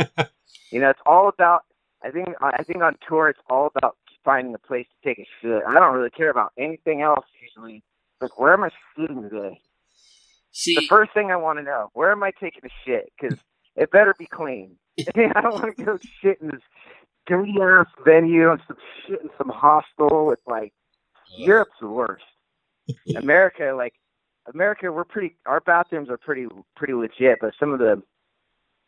you 0.72 0.80
know, 0.80 0.90
it's 0.90 1.00
all 1.06 1.30
about. 1.30 1.64
I 2.04 2.12
think 2.12 2.30
uh, 2.42 2.52
I 2.54 2.64
think 2.64 2.82
on 2.82 2.96
tour 3.08 3.30
it's 3.30 3.40
all 3.50 3.72
about 3.76 3.96
finding 4.26 4.54
a 4.54 4.60
place 4.60 4.86
to 4.88 5.10
take 5.10 5.20
a 5.20 5.28
shit. 5.42 5.64
I 5.68 5.74
don't 5.74 5.94
really 5.94 6.10
care 6.10 6.30
about 6.30 6.52
anything 6.58 7.02
else 7.02 7.26
usually. 7.42 7.82
Like, 8.20 8.38
where 8.40 8.54
am 8.54 8.64
I 8.64 8.70
shitting 8.98 9.30
today? 9.30 9.60
See, 10.52 10.76
the 10.76 10.86
first 10.88 11.14
thing 11.14 11.32
I 11.32 11.38
want 11.38 11.60
to 11.60 11.64
know, 11.64 11.90
where 11.94 12.12
am 12.12 12.24
I 12.24 12.32
taking 12.32 12.64
a 12.66 12.70
shit? 12.86 13.12
Because 13.20 13.38
it 13.76 13.92
better 13.92 14.14
be 14.18 14.26
clean. 14.26 14.76
I 15.16 15.42
don't 15.42 15.54
want 15.54 15.78
to 15.78 15.84
go 15.84 15.98
shit 16.22 16.40
in 16.42 16.50
this 16.50 16.62
dirty 17.26 17.56
ass 17.62 17.88
venue 18.06 18.52
and 18.52 18.62
some 18.68 18.78
shit 19.08 19.22
in 19.22 19.30
some 19.38 19.50
hostel. 19.50 20.32
It's 20.32 20.46
like 20.46 20.74
Europe's 21.38 21.78
the 21.80 21.88
worst. 21.88 22.24
America, 23.16 23.74
like 23.76 23.94
America, 24.54 24.92
we're 24.92 25.06
pretty. 25.06 25.36
Our 25.46 25.62
bathrooms 25.62 26.10
are 26.10 26.18
pretty 26.18 26.48
pretty 26.76 26.94
legit, 26.94 27.40
but 27.40 27.54
some 27.60 27.72
of 27.72 27.80
the 27.80 28.02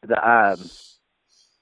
the 0.08 0.30
um 0.30 0.60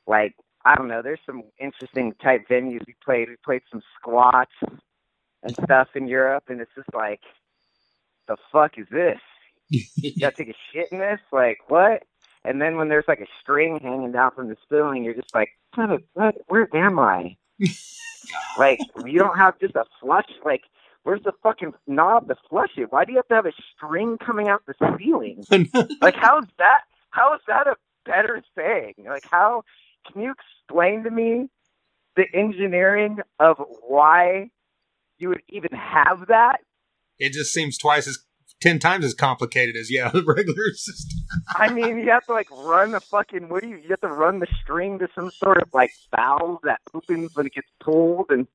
like 0.07 0.35
I 0.65 0.75
don't 0.75 0.87
know. 0.87 1.01
There's 1.01 1.19
some 1.25 1.43
interesting 1.59 2.13
type 2.21 2.47
venues 2.49 2.85
we 2.87 2.95
played. 3.03 3.29
We 3.29 3.35
played 3.43 3.61
some 3.71 3.81
squats 3.99 4.53
and 5.43 5.55
stuff 5.63 5.89
in 5.95 6.07
Europe, 6.07 6.45
and 6.47 6.61
it's 6.61 6.71
just 6.75 6.93
like, 6.93 7.19
the 8.27 8.37
fuck 8.51 8.77
is 8.77 8.87
this? 8.89 9.19
you 9.69 10.19
gotta 10.19 10.35
take 10.35 10.49
a 10.49 10.55
shit 10.71 10.91
in 10.91 10.99
this? 10.99 11.19
Like 11.31 11.59
what? 11.67 12.03
And 12.45 12.61
then 12.61 12.77
when 12.77 12.89
there's 12.89 13.05
like 13.07 13.21
a 13.21 13.27
string 13.41 13.79
hanging 13.81 14.11
down 14.11 14.31
from 14.31 14.49
the 14.49 14.57
ceiling, 14.69 15.03
you're 15.03 15.13
just 15.13 15.33
like, 15.33 15.49
what? 15.75 16.01
what 16.13 16.35
where 16.47 16.67
am 16.75 16.99
I? 16.99 17.35
like 18.57 18.79
you 19.05 19.19
don't 19.19 19.37
have 19.37 19.59
just 19.59 19.75
a 19.75 19.85
flush. 20.01 20.29
Like 20.45 20.63
where's 21.03 21.23
the 21.23 21.33
fucking 21.43 21.73
knob 21.87 22.27
to 22.27 22.35
flush 22.49 22.71
it? 22.77 22.91
Why 22.91 23.05
do 23.05 23.11
you 23.11 23.17
have 23.17 23.27
to 23.27 23.35
have 23.35 23.45
a 23.45 23.53
string 23.75 24.17
coming 24.17 24.47
out 24.47 24.63
the 24.65 24.73
ceiling? 24.97 25.43
like 26.01 26.15
how's 26.15 26.45
that? 26.57 26.81
How 27.11 27.33
is 27.35 27.41
that 27.47 27.67
a 27.67 27.75
better 28.05 28.41
thing? 28.55 28.93
Like 29.07 29.25
how? 29.29 29.63
Can 30.11 30.21
you 30.21 30.33
explain 30.33 31.03
to 31.03 31.11
me 31.11 31.49
the 32.15 32.25
engineering 32.33 33.19
of 33.39 33.57
why 33.87 34.49
you 35.17 35.29
would 35.29 35.41
even 35.49 35.71
have 35.71 36.27
that? 36.27 36.57
It 37.19 37.31
just 37.31 37.53
seems 37.53 37.77
twice 37.77 38.07
as 38.07 38.19
ten 38.61 38.79
times 38.79 39.05
as 39.05 39.13
complicated 39.13 39.75
as 39.75 39.91
yeah, 39.91 40.09
the 40.13 40.23
regular 40.23 40.73
system. 40.73 41.19
I 41.55 41.71
mean, 41.71 41.99
you 41.99 42.09
have 42.09 42.25
to 42.25 42.33
like 42.33 42.49
run 42.51 42.91
the 42.91 42.99
fucking. 42.99 43.49
What 43.49 43.61
do 43.61 43.69
you? 43.69 43.77
You 43.77 43.89
have 43.89 44.01
to 44.01 44.07
run 44.07 44.39
the 44.39 44.47
string 44.61 44.99
to 44.99 45.07
some 45.13 45.31
sort 45.31 45.61
of 45.61 45.69
like 45.73 45.91
valve 46.15 46.59
that 46.63 46.81
opens 46.93 47.35
when 47.35 47.45
it 47.45 47.53
gets 47.53 47.67
pulled, 47.79 48.27
and 48.29 48.47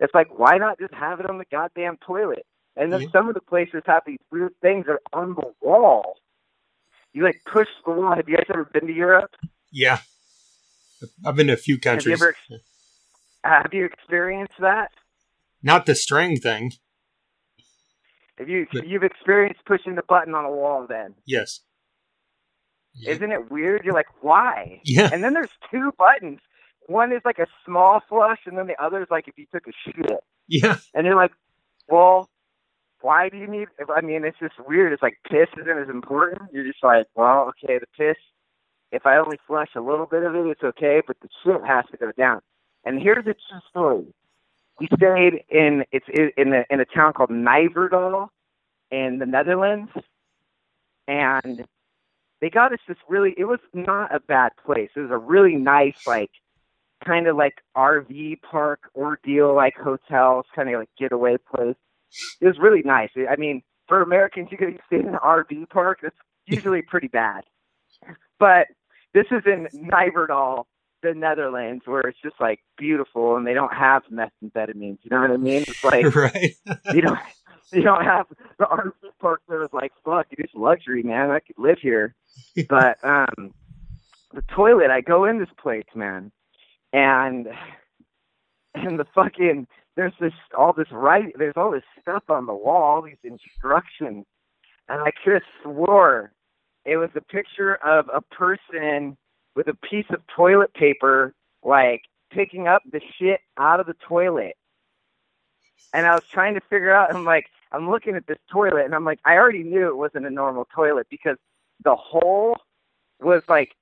it's 0.00 0.14
like, 0.14 0.28
why 0.38 0.58
not 0.58 0.78
just 0.78 0.94
have 0.94 1.20
it 1.20 1.28
on 1.28 1.38
the 1.38 1.44
goddamn 1.50 1.96
toilet? 2.06 2.46
And 2.76 2.92
then 2.92 3.02
Yeah. 3.02 3.08
some 3.12 3.28
of 3.28 3.34
the 3.34 3.40
places 3.40 3.82
have 3.86 4.02
these 4.06 4.20
weird 4.30 4.52
things 4.62 4.86
that 4.86 4.92
are 4.92 5.00
on 5.12 5.34
the 5.34 5.52
wall. 5.60 6.16
You 7.12 7.24
like 7.24 7.40
push 7.50 7.68
the 7.84 7.92
wall. 7.92 8.14
Have 8.14 8.28
you 8.28 8.36
guys 8.36 8.46
ever 8.50 8.64
been 8.64 8.86
to 8.86 8.92
Europe? 8.92 9.34
Yeah, 9.72 9.98
I've 11.26 11.34
been 11.36 11.48
to 11.48 11.54
a 11.54 11.56
few 11.56 11.74
Have 11.74 11.78
you 11.84 11.90
countries. 11.90 12.22
ever? 12.22 12.34
Uh, 13.44 13.62
have 13.62 13.72
you 13.74 13.84
experienced 13.84 14.54
that? 14.60 14.90
Not 15.62 15.86
the 15.86 15.94
string 15.94 16.36
thing. 16.38 16.72
Have 18.38 18.48
you 18.48 18.66
But- 18.72 18.86
you've 18.86 19.02
experienced 19.02 19.64
pushing 19.64 19.96
the 19.96 20.02
button 20.02 20.34
on 20.34 20.44
a 20.44 20.50
wall? 20.50 20.86
Then 20.86 21.14
Yes. 21.26 21.60
Yeah. 22.94 23.12
isn't 23.12 23.32
it 23.32 23.50
weird? 23.50 23.84
You're 23.84 23.94
like, 23.94 24.22
why? 24.22 24.80
Yeah. 24.84 25.10
And 25.12 25.22
then 25.24 25.34
there's 25.34 25.50
two 25.70 25.92
buttons. 25.98 26.40
One 26.88 27.12
is 27.12 27.20
like 27.24 27.38
a 27.38 27.46
small 27.66 28.00
flush, 28.08 28.40
and 28.46 28.56
then 28.56 28.66
the 28.66 28.82
other 28.82 29.02
is 29.02 29.08
like 29.10 29.28
if 29.28 29.36
you 29.36 29.44
took 29.52 29.66
a 29.66 29.72
shit. 29.84 30.20
Yeah. 30.48 30.78
And 30.94 31.06
you're 31.06 31.14
like, 31.14 31.32
well, 31.86 32.30
why 33.02 33.28
do 33.28 33.36
you 33.36 33.46
need? 33.46 33.68
I 33.94 34.00
mean, 34.00 34.24
it's 34.24 34.38
just 34.38 34.54
weird. 34.66 34.94
It's 34.94 35.02
like 35.02 35.18
piss 35.30 35.48
isn't 35.60 35.78
as 35.78 35.90
important. 35.90 36.50
You're 36.50 36.64
just 36.64 36.82
like, 36.82 37.06
well, 37.14 37.50
okay, 37.50 37.78
the 37.78 37.86
piss. 37.96 38.16
If 38.90 39.04
I 39.04 39.18
only 39.18 39.36
flush 39.46 39.68
a 39.76 39.80
little 39.82 40.06
bit 40.06 40.22
of 40.22 40.34
it, 40.34 40.46
it's 40.46 40.62
okay, 40.62 41.02
but 41.06 41.16
the 41.20 41.28
shit 41.44 41.60
has 41.66 41.84
to 41.90 41.98
go 41.98 42.10
down. 42.16 42.40
And 42.86 43.00
here's 43.00 43.26
a 43.26 43.34
true 43.34 43.60
story. 43.68 44.06
We 44.80 44.88
stayed 44.96 45.44
in 45.50 45.84
it's 45.92 46.06
in 46.08 46.54
a 46.54 46.64
in 46.70 46.80
a 46.80 46.86
town 46.86 47.12
called 47.12 47.30
Nijverdal 47.30 48.28
in 48.90 49.18
the 49.18 49.26
Netherlands, 49.26 49.90
and 51.06 51.66
they 52.40 52.48
got 52.48 52.72
us 52.72 52.78
this 52.88 52.96
really. 53.08 53.34
It 53.36 53.44
was 53.44 53.60
not 53.74 54.14
a 54.14 54.20
bad 54.20 54.52
place. 54.64 54.88
It 54.96 55.00
was 55.00 55.10
a 55.10 55.18
really 55.18 55.56
nice 55.56 56.06
like 56.06 56.30
kind 57.04 57.26
of 57.26 57.36
like 57.36 57.54
RV 57.76 58.42
park 58.42 58.90
ordeal, 58.94 59.54
like 59.54 59.74
hotels, 59.76 60.46
kind 60.54 60.68
of 60.68 60.80
like 60.80 60.90
getaway 60.98 61.36
place. 61.36 61.76
It 62.40 62.46
was 62.46 62.58
really 62.58 62.82
nice. 62.82 63.10
I 63.28 63.36
mean, 63.36 63.62
for 63.86 64.02
Americans, 64.02 64.48
you 64.50 64.58
go 64.58 64.72
stay 64.86 65.00
in 65.00 65.08
an 65.08 65.14
RV 65.14 65.70
park. 65.70 66.00
That's 66.02 66.16
usually 66.46 66.82
pretty 66.82 67.08
bad. 67.08 67.44
But 68.38 68.68
this 69.14 69.26
is 69.30 69.42
in 69.46 69.66
Nijverdal, 69.74 70.64
the 71.02 71.14
Netherlands, 71.14 71.82
where 71.86 72.02
it's 72.02 72.18
just 72.22 72.36
like 72.40 72.60
beautiful, 72.76 73.36
and 73.36 73.46
they 73.46 73.54
don't 73.54 73.72
have 73.72 74.02
methamphetamines. 74.12 74.98
You 75.02 75.10
know 75.10 75.20
what 75.20 75.30
I 75.30 75.36
mean? 75.36 75.64
It's 75.66 75.84
like 75.84 76.14
right. 76.14 76.54
you 76.94 77.00
don't 77.00 77.18
you 77.72 77.82
don't 77.82 78.04
have 78.04 78.26
the 78.58 78.64
RV 78.64 78.92
park 79.20 79.42
that 79.48 79.58
was 79.58 79.70
like 79.72 79.92
fuck, 80.04 80.26
it's 80.30 80.54
luxury, 80.54 81.02
man. 81.02 81.30
I 81.30 81.40
could 81.40 81.58
live 81.58 81.78
here. 81.80 82.14
But 82.68 82.98
um 83.02 83.54
the 84.32 84.42
toilet, 84.54 84.90
I 84.90 85.00
go 85.00 85.24
in 85.24 85.38
this 85.38 85.48
place, 85.60 85.86
man, 85.94 86.30
and 86.92 87.48
and 88.74 88.98
the 88.98 89.06
fucking 89.14 89.66
there's 89.96 90.12
this 90.20 90.32
all 90.56 90.72
this 90.72 90.88
right 90.92 91.32
there's 91.38 91.56
all 91.56 91.70
this 91.70 91.82
stuff 92.00 92.24
on 92.28 92.46
the 92.46 92.54
wall, 92.54 92.82
all 92.82 93.02
these 93.02 93.16
instructions, 93.24 94.24
and 94.88 95.02
I 95.02 95.10
could 95.24 95.34
have 95.34 95.42
swore 95.62 96.32
it 96.84 96.96
was 96.96 97.10
a 97.16 97.20
picture 97.20 97.76
of 97.76 98.08
a 98.14 98.22
person 98.22 99.16
with 99.54 99.68
a 99.68 99.74
piece 99.74 100.06
of 100.10 100.22
toilet 100.34 100.72
paper, 100.74 101.34
like 101.62 102.02
picking 102.30 102.68
up 102.68 102.82
the 102.90 103.00
shit 103.18 103.40
out 103.58 103.80
of 103.80 103.86
the 103.86 103.96
toilet 104.06 104.54
and 105.92 106.06
I 106.06 106.14
was 106.14 106.24
trying 106.32 106.54
to 106.54 106.60
figure 106.60 106.92
out. 106.94 107.14
I'm 107.14 107.24
like, 107.24 107.46
I'm 107.72 107.90
looking 107.90 108.14
at 108.14 108.26
this 108.26 108.38
toilet, 108.50 108.84
and 108.84 108.94
I'm 108.94 109.04
like, 109.04 109.20
I 109.24 109.34
already 109.34 109.62
knew 109.62 109.88
it 109.88 109.96
wasn't 109.96 110.26
a 110.26 110.30
normal 110.30 110.66
toilet 110.74 111.06
because 111.10 111.36
the 111.84 111.94
hole 111.94 112.56
was 113.20 113.42
like 113.48 113.72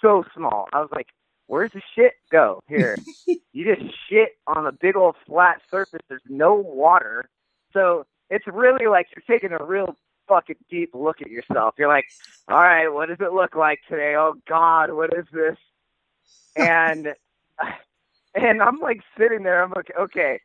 so 0.00 0.24
small. 0.34 0.68
I 0.72 0.80
was 0.80 0.90
like, 0.92 1.08
where's 1.50 1.72
the 1.72 1.82
shit 1.96 2.12
go 2.30 2.62
here? 2.68 2.96
you 3.52 3.74
just 3.74 3.92
shit 4.08 4.36
on 4.46 4.66
a 4.66 4.72
big 4.72 4.96
old 4.96 5.16
flat 5.26 5.60
surface. 5.68 6.00
There's 6.08 6.22
no 6.28 6.54
water, 6.54 7.28
so 7.72 8.06
it's 8.30 8.46
really 8.46 8.86
like 8.86 9.08
you're 9.14 9.38
taking 9.38 9.52
a 9.52 9.64
real 9.64 9.96
fucking 10.28 10.56
deep 10.70 10.90
look 10.94 11.20
at 11.20 11.28
yourself. 11.28 11.74
You're 11.76 11.88
like, 11.88 12.06
all 12.48 12.62
right, 12.62 12.88
what 12.88 13.08
does 13.08 13.18
it 13.20 13.32
look 13.32 13.56
like 13.56 13.80
today? 13.88 14.14
Oh 14.16 14.34
God, 14.48 14.92
what 14.92 15.12
is 15.12 15.26
this? 15.32 15.56
And 16.56 17.14
and 18.34 18.62
I'm 18.62 18.78
like 18.78 19.00
sitting 19.18 19.42
there. 19.42 19.62
I'm 19.62 19.72
like, 19.74 19.90
okay, 19.98 20.38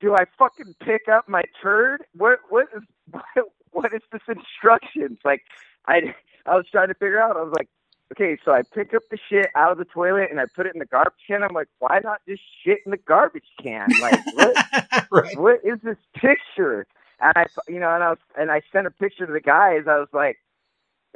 do 0.00 0.14
I 0.14 0.26
fucking 0.38 0.74
pick 0.84 1.08
up 1.08 1.28
my 1.30 1.44
turd? 1.62 2.04
What 2.14 2.40
what 2.50 2.68
is 2.76 2.82
what, 3.10 3.24
what 3.70 3.94
is 3.94 4.02
this 4.12 4.22
instructions? 4.28 5.18
Like 5.24 5.44
I 5.86 6.14
I 6.44 6.56
was 6.56 6.66
trying 6.70 6.88
to 6.88 6.94
figure 6.94 7.22
out. 7.22 7.38
I 7.38 7.42
was 7.42 7.54
like, 7.56 7.68
okay, 8.12 8.38
so 8.44 8.52
I 8.52 8.62
pick 8.74 8.94
up 8.94 9.02
the 9.10 9.18
shit 9.28 9.48
out 9.54 9.72
of 9.72 9.78
the 9.78 9.84
toilet 9.84 10.28
and 10.30 10.40
I 10.40 10.46
put 10.54 10.66
it 10.66 10.74
in 10.74 10.78
the 10.78 10.86
garbage 10.86 11.20
can. 11.26 11.42
I'm 11.42 11.54
like, 11.54 11.68
why 11.78 12.00
not 12.02 12.20
just 12.28 12.42
shit 12.64 12.78
in 12.84 12.90
the 12.90 12.96
garbage 12.96 13.48
can? 13.62 13.88
Like 14.00 14.20
what 14.34 14.56
right. 15.10 15.38
what 15.38 15.60
is 15.64 15.78
this 15.82 15.98
picture? 16.14 16.86
And 17.20 17.32
I, 17.36 17.46
you 17.68 17.80
know, 17.80 17.92
and 17.92 18.04
I 18.04 18.10
was, 18.10 18.18
and 18.38 18.50
I 18.50 18.62
sent 18.72 18.86
a 18.86 18.90
picture 18.92 19.26
to 19.26 19.32
the 19.32 19.40
guys. 19.40 19.84
I 19.88 19.98
was 19.98 20.08
like, 20.12 20.38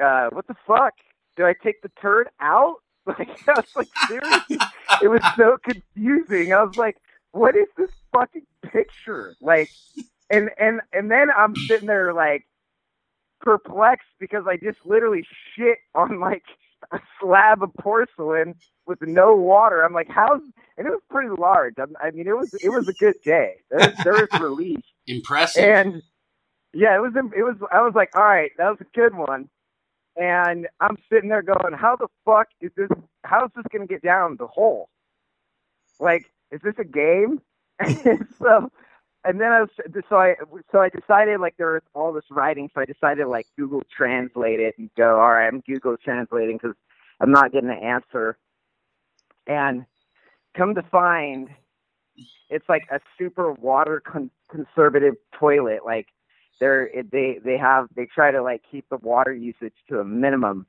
uh, 0.03 0.29
what 0.31 0.47
the 0.49 0.57
fuck? 0.67 0.95
Do 1.37 1.47
I 1.47 1.55
take 1.63 1.81
the 1.83 1.91
turd 2.01 2.29
out 2.41 2.79
Like 3.07 3.49
I 3.49 3.53
was 3.57 3.77
like, 3.77 3.89
seriously, 4.07 4.59
it 5.03 5.09
was 5.09 5.23
so 5.37 5.57
confusing. 5.65 6.53
I 6.53 6.63
was 6.63 6.77
like, 6.77 6.97
what 7.33 7.57
is 7.57 7.67
this 7.77 7.91
fucking 8.13 8.47
picture? 8.63 9.35
Like, 9.41 9.71
and 10.31 10.51
and 10.59 10.81
and 10.93 11.11
then 11.11 11.29
I'm 11.37 11.57
sitting 11.57 11.89
there 11.89 12.13
like 12.13 12.47
perplexed 13.41 14.07
because 14.21 14.45
I 14.47 14.57
just 14.57 14.79
literally 14.85 15.27
shit 15.57 15.79
on 15.97 16.21
like 16.21 16.45
a 16.93 17.01
slab 17.21 17.63
of 17.63 17.73
porcelain 17.75 18.55
with 18.87 19.01
no 19.03 19.37
water. 19.37 19.83
I'm 19.85 19.93
like, 19.95 20.09
how's 20.09 20.41
and 20.77 20.87
it 20.87 20.91
was 20.91 21.03
pretty 21.11 21.31
large. 21.39 21.75
I, 21.79 22.09
I 22.09 22.11
mean, 22.13 22.27
it 22.27 22.37
was 22.37 22.53
it 22.55 22.71
was 22.71 22.89
a 22.89 22.93
good 22.95 23.17
day. 23.25 23.57
There, 23.71 23.95
there 24.05 24.13
was 24.15 24.41
relief. 24.41 24.81
Impressive. 25.07 25.65
And 25.65 26.03
yeah, 26.75 26.97
it 26.97 27.01
was 27.01 27.13
it 27.17 27.43
was. 27.43 27.57
I 27.73 27.83
was 27.83 27.95
like, 27.95 28.17
all 28.17 28.25
right, 28.25 28.53
that 28.59 28.69
was 28.71 28.79
a 28.81 28.97
good 28.99 29.15
one. 29.15 29.49
And 30.17 30.69
I'm 30.81 30.97
sitting 31.11 31.29
there 31.31 31.43
going, 31.43 31.75
how 31.75 31.97
the 31.97 32.09
fuck 32.25 32.49
is 32.61 32.71
this? 32.77 32.89
How's 33.25 33.51
this 33.57 33.65
gonna 33.73 33.87
get 33.87 34.03
down 34.03 34.37
the 34.39 34.47
hole? 34.47 34.89
Like, 36.01 36.27
is 36.51 36.61
this 36.63 36.75
a 36.79 36.85
game? 36.85 37.41
So, 38.41 38.71
and 39.25 39.41
then 39.41 39.53
I 39.53 39.61
was 39.61 39.71
so 40.09 40.17
I 40.17 40.35
so 40.73 40.79
I 40.81 40.89
decided 40.89 41.41
like 41.41 41.57
there 41.57 41.75
was 41.75 41.83
all 41.95 42.13
this 42.13 42.25
writing, 42.31 42.71
so 42.75 42.81
I 42.81 42.85
decided 42.85 43.27
like 43.27 43.47
Google 43.57 43.83
Translate 43.97 44.61
it 44.61 44.75
and 44.79 44.91
go, 44.97 45.21
all 45.21 45.33
right, 45.33 45.47
I'm 45.47 45.61
Google 45.61 45.97
translating 45.97 46.59
because 46.61 46.77
I'm 47.21 47.31
not 47.31 47.53
getting 47.53 47.71
an 47.71 47.79
answer. 47.79 48.37
And 49.47 49.87
come 50.57 50.75
to 50.75 50.83
find, 50.83 51.49
it's 52.51 52.69
like 52.69 52.83
a 52.91 53.01
super 53.17 53.53
water 53.53 54.03
con- 54.05 54.31
conservative 54.51 55.15
toilet. 55.39 55.81
Like 55.85 56.09
they're 56.59 56.91
they 57.13 57.39
they 57.45 57.57
have 57.57 57.89
they 57.95 58.07
try 58.07 58.33
to 58.33 58.43
like 58.43 58.63
keep 58.71 58.89
the 58.89 58.97
water 58.97 59.33
usage 59.33 59.75
to 59.89 60.01
a 60.01 60.05
minimum, 60.05 60.67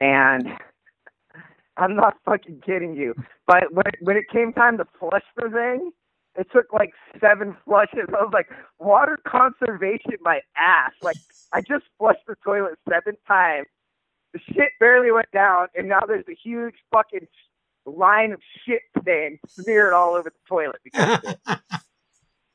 and 0.00 0.48
I'm 1.76 1.94
not 1.94 2.16
fucking 2.24 2.62
kidding 2.64 2.96
you. 2.96 3.14
But 3.46 3.70
when 3.70 3.84
when 4.00 4.16
it 4.16 4.30
came 4.32 4.54
time 4.54 4.78
to 4.78 4.86
flush 4.98 5.24
the 5.36 5.50
thing, 5.50 5.92
it 6.38 6.48
took 6.52 6.72
like 6.72 6.92
seven 7.20 7.56
flushes. 7.64 8.08
I 8.08 8.22
was 8.22 8.32
like, 8.32 8.48
water 8.78 9.18
conservation, 9.26 10.16
my 10.20 10.40
ass. 10.56 10.92
Like 11.02 11.16
I 11.52 11.60
just 11.60 11.84
flushed 11.98 12.26
the 12.26 12.36
toilet 12.44 12.78
seven 12.88 13.16
times. 13.26 13.66
The 14.32 14.40
shit 14.52 14.72
barely 14.80 15.10
went 15.10 15.30
down, 15.32 15.68
and 15.74 15.88
now 15.88 16.00
there's 16.06 16.26
a 16.28 16.34
huge 16.34 16.74
fucking 16.92 17.26
line 17.86 18.32
of 18.32 18.40
shit 18.66 18.82
stain 19.00 19.38
smeared 19.48 19.92
all 19.92 20.14
over 20.14 20.30
the 20.30 20.48
toilet 20.48 20.80
because 20.84 21.18
of 21.18 21.24
it. 21.24 21.58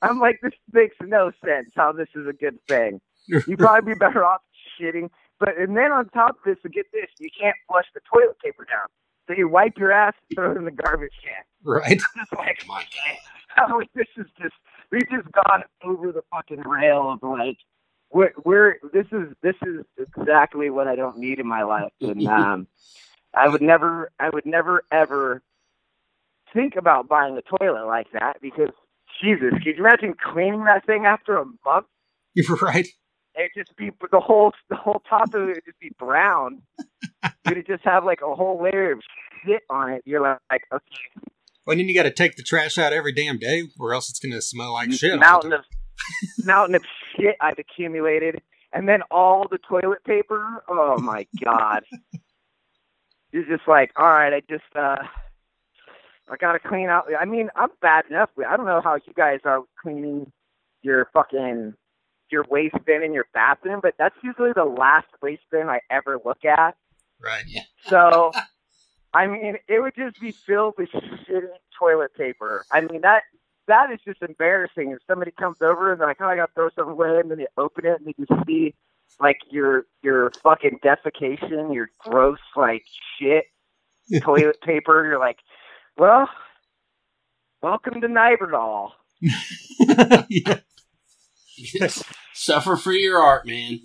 I'm 0.02 0.20
like, 0.20 0.40
this 0.42 0.54
makes 0.74 0.96
no 1.02 1.32
sense 1.46 1.72
how 1.76 1.92
this 1.92 2.10
is 2.16 2.28
a 2.28 2.34
good 2.34 2.58
thing. 2.68 3.00
You'd 3.28 3.60
probably 3.60 3.94
be 3.94 3.98
better 3.98 4.26
off 4.26 4.42
shitting. 4.80 5.10
But 5.40 5.58
and 5.58 5.76
then 5.76 5.92
on 5.92 6.10
top 6.10 6.32
of 6.32 6.44
this, 6.46 6.58
to 6.64 6.70
get 6.70 6.86
this, 6.92 7.08
you 7.20 7.30
can't 7.40 7.56
flush 7.68 7.86
the 7.94 8.02
toilet 8.14 8.38
paper 8.44 8.66
down. 8.66 8.88
So 9.28 9.34
you 9.34 9.48
wipe 9.48 9.78
your 9.78 9.92
ass 9.92 10.14
and 10.30 10.36
throw 10.36 10.52
it 10.52 10.58
in 10.58 10.66
the 10.66 10.72
garbage 10.72 11.14
can. 11.24 11.44
Right. 11.64 12.02
Like, 12.38 12.64
my 12.68 12.84
Oh, 13.58 13.82
this 13.96 14.08
is 14.18 14.26
just 14.42 14.54
we've 14.92 15.10
just 15.10 15.32
gone 15.32 15.64
over 15.84 16.12
the 16.12 16.22
fucking 16.32 16.62
rail 16.62 17.12
of 17.12 17.20
like 17.22 17.58
we're, 18.12 18.34
we're 18.44 18.76
this 18.94 19.06
is 19.12 19.34
this 19.42 19.56
is 19.66 19.86
exactly 19.98 20.70
what 20.70 20.88
I 20.88 20.96
don't 20.96 21.18
need 21.18 21.40
in 21.40 21.48
my 21.48 21.64
life, 21.64 21.92
and 22.02 22.28
um, 22.28 22.68
I 23.34 23.48
would 23.48 23.62
never 23.62 24.12
I 24.20 24.30
would 24.30 24.46
never 24.46 24.84
ever 24.92 25.42
think 26.54 26.76
about 26.76 27.08
buying 27.08 27.38
a 27.38 27.42
toilet 27.42 27.86
like 27.88 28.08
that 28.14 28.42
because 28.42 28.70
Jesus, 29.22 29.52
can 29.52 29.74
you 29.78 29.86
imagine 29.86 30.14
cleaning 30.34 30.66
that 30.66 30.86
thing 30.86 31.06
after 31.06 31.38
a 31.38 31.46
month? 31.66 31.86
You're 32.34 32.56
right. 32.62 32.88
It'd 33.36 33.52
just 33.56 33.76
be 33.78 33.92
the 34.12 34.20
whole 34.20 34.52
the 34.70 34.76
whole 34.76 35.02
top 35.08 35.34
of 35.34 35.44
it 35.44 35.56
would 35.56 35.66
just 35.66 35.80
be 35.80 35.92
brown. 35.98 36.62
You'd 37.48 37.66
just 37.68 37.84
have 37.84 38.04
like 38.04 38.20
a 38.22 38.36
whole 38.36 38.62
layer 38.62 38.92
of 38.92 39.02
shit 39.46 39.64
on 39.70 39.92
it. 39.92 40.04
You're 40.06 40.22
like, 40.22 40.64
okay. 40.74 40.86
Well, 41.66 41.78
then 41.78 41.88
you 41.88 41.96
got 41.96 42.04
to 42.04 42.12
take 42.12 42.36
the 42.36 42.44
trash 42.44 42.78
out 42.78 42.94
every 42.94 43.14
damn 43.14 43.38
day, 43.38 43.70
or 43.80 43.94
else 43.94 44.10
it's 44.10 44.20
going 44.20 44.34
to 44.34 44.42
smell 44.42 44.74
like 44.74 44.92
shit. 44.92 45.20
Mountain 45.20 45.54
of 45.54 45.62
mountain 46.44 46.76
of 46.76 46.84
shit 47.16 47.36
I've 47.40 47.60
accumulated, 47.60 48.42
and 48.74 48.88
then 48.88 49.02
all 49.12 49.48
the 49.50 49.60
toilet 49.60 50.04
paper. 50.04 50.64
Oh 50.68 50.98
my 51.00 51.28
god! 51.44 51.84
You're 53.32 53.46
just 53.46 53.68
like, 53.68 53.92
all 53.96 54.06
right, 54.06 54.34
I 54.34 54.42
just 54.50 54.64
uh 54.76 54.98
I 56.32 56.38
gotta 56.40 56.60
clean 56.60 56.88
out. 56.88 57.08
I 57.20 57.26
mean, 57.26 57.50
I'm 57.56 57.70
bad 57.82 58.06
enough. 58.10 58.30
I 58.48 58.56
don't 58.56 58.66
know 58.66 58.82
how 58.82 58.96
you 58.96 59.14
guys 59.16 59.40
are 59.44 59.62
cleaning 59.82 60.32
your 60.82 61.10
fucking 61.14 61.74
your 62.32 62.46
waste 62.50 62.76
bin 62.86 63.04
in 63.04 63.14
your 63.14 63.26
bathroom, 63.34 63.82
but 63.84 63.94
that's 64.00 64.16
usually 64.24 64.52
the 64.56 64.64
last 64.64 65.08
waste 65.22 65.44
bin 65.52 65.68
I 65.68 65.82
ever 65.90 66.18
look 66.24 66.46
at. 66.46 66.76
Right. 67.22 67.44
Yeah. 67.48 67.64
So, 67.88 68.32
I 69.14 69.28
mean, 69.28 69.58
it 69.68 69.80
would 69.80 69.96
just 69.96 70.20
be 70.20 70.32
filled 70.32 70.76
with 70.78 70.90
shitty 70.90 71.48
toilet 71.78 72.16
paper. 72.16 72.66
I 72.72 72.82
mean 72.82 73.02
that 73.02 73.24
that 73.68 73.92
is 73.92 74.00
just 74.06 74.22
embarrassing. 74.22 74.92
If 74.92 75.00
somebody 75.08 75.32
comes 75.32 75.58
over 75.62 75.92
and 75.92 76.00
they're 76.02 76.08
like, 76.08 76.22
"Oh, 76.22 76.26
I 76.26 76.36
gotta 76.36 76.52
throw 76.54 76.70
something 76.70 76.92
away," 76.94 77.20
and 77.20 77.30
then 77.30 77.40
you 77.40 77.48
open 77.58 77.86
it 77.86 78.00
and 78.00 78.08
you 78.18 78.26
just 78.26 78.46
see 78.48 78.74
like 79.20 79.38
your 79.50 79.86
your 80.02 80.32
fucking 80.44 80.80
defecation, 80.84 81.74
your 81.74 81.90
gross 82.00 82.40
like 82.56 82.84
shit 83.20 83.46
toilet 84.22 84.62
paper. 84.62 85.06
You're 85.06 85.20
like, 85.20 85.40
well, 85.98 86.30
welcome 87.62 88.02
to 88.02 88.08
Nijverdal. 88.08 88.92
yeah. 90.30 90.60
Suffer 92.34 92.76
for 92.76 92.92
your 92.92 93.20
art, 93.20 93.46
man. 93.46 93.80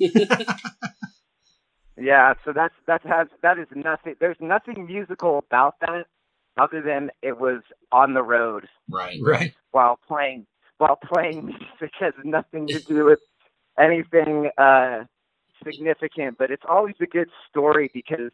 Yeah, 1.98 2.34
so 2.44 2.52
that's 2.52 2.74
that 2.86 3.02
has 3.06 3.28
that 3.42 3.58
is 3.58 3.68
nothing. 3.74 4.14
There's 4.20 4.36
nothing 4.40 4.86
musical 4.86 5.38
about 5.38 5.76
that 5.80 6.06
other 6.58 6.80
than 6.82 7.10
it 7.22 7.38
was 7.38 7.62
on 7.92 8.14
the 8.14 8.22
road. 8.22 8.68
Right. 8.88 9.18
Right. 9.22 9.54
While 9.70 9.98
playing 10.06 10.46
while 10.78 10.96
playing 10.96 11.46
music 11.46 11.94
has 11.98 12.14
nothing 12.24 12.66
to 12.68 12.80
do 12.80 13.04
with 13.04 13.20
anything 13.78 14.50
uh 14.58 15.04
significant, 15.64 16.38
but 16.38 16.50
it's 16.50 16.64
always 16.68 16.94
a 17.00 17.06
good 17.06 17.30
story 17.48 17.90
because 17.92 18.30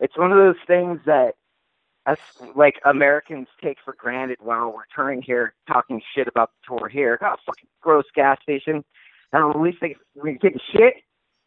it's 0.00 0.16
one 0.16 0.32
of 0.32 0.38
those 0.38 0.56
things 0.66 1.00
that 1.06 1.34
us 2.06 2.18
like 2.54 2.80
Americans 2.84 3.48
take 3.62 3.78
for 3.84 3.94
granted 3.94 4.38
while 4.40 4.72
we're 4.72 4.82
touring 4.94 5.22
here, 5.22 5.54
talking 5.66 6.02
shit 6.14 6.28
about 6.28 6.50
the 6.50 6.78
tour 6.78 6.88
here. 6.88 7.18
Oh, 7.22 7.36
fucking 7.46 7.68
gross 7.80 8.04
gas 8.14 8.38
station. 8.42 8.84
And 9.32 9.50
at 9.50 9.60
least 9.60 9.78
they, 9.80 9.96
when 10.14 10.34
you 10.34 10.38
take 10.38 10.56
a 10.56 10.72
shit, 10.72 10.94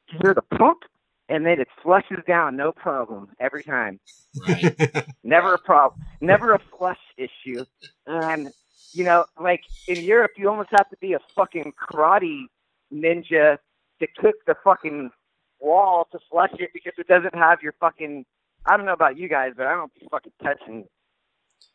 you 0.10 0.20
hear 0.22 0.34
the 0.34 0.42
pump, 0.42 0.80
and 1.30 1.46
then 1.46 1.60
it 1.60 1.68
flushes 1.84 2.20
down, 2.28 2.56
no 2.56 2.72
problem, 2.72 3.30
every 3.40 3.64
time. 3.64 4.00
Right. 4.48 5.06
Never 5.24 5.56
a 5.56 5.60
problem. 5.60 6.02
Never 6.22 6.54
a 6.54 6.60
flush 6.78 7.00
issue. 7.18 7.66
And 8.06 8.50
you 8.94 9.04
know, 9.04 9.26
like 9.40 9.62
in 9.88 10.04
Europe, 10.04 10.32
you 10.38 10.50
almost 10.50 10.70
have 10.72 10.90
to 10.90 10.98
be 11.02 11.14
a 11.14 11.20
fucking 11.36 11.74
karate 11.80 12.46
ninja 12.94 13.58
to 14.00 14.08
kick 14.22 14.36
the 14.46 14.56
fucking 14.64 15.12
wall 15.60 16.08
to 16.12 16.20
flush 16.32 16.54
it 16.60 16.70
because 16.74 16.94
it 16.98 17.08
doesn't 17.08 17.36
have 17.36 17.62
your 17.62 17.74
fucking 17.80 18.26
I 18.66 18.76
don't 18.76 18.86
know 18.86 18.94
about 18.94 19.18
you 19.18 19.30
guys, 19.30 19.54
but 19.56 19.66
I 19.66 19.74
don't 19.76 19.94
be 19.94 20.08
fucking 20.12 20.34
touching 20.44 20.86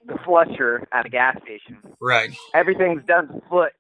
the 0.07 0.19
flusher 0.25 0.87
at 0.93 1.07
a 1.07 1.09
gas 1.09 1.37
station. 1.43 1.79
Right. 2.01 2.37
Everything's 2.55 3.05
done 3.07 3.41
foot. 3.49 3.73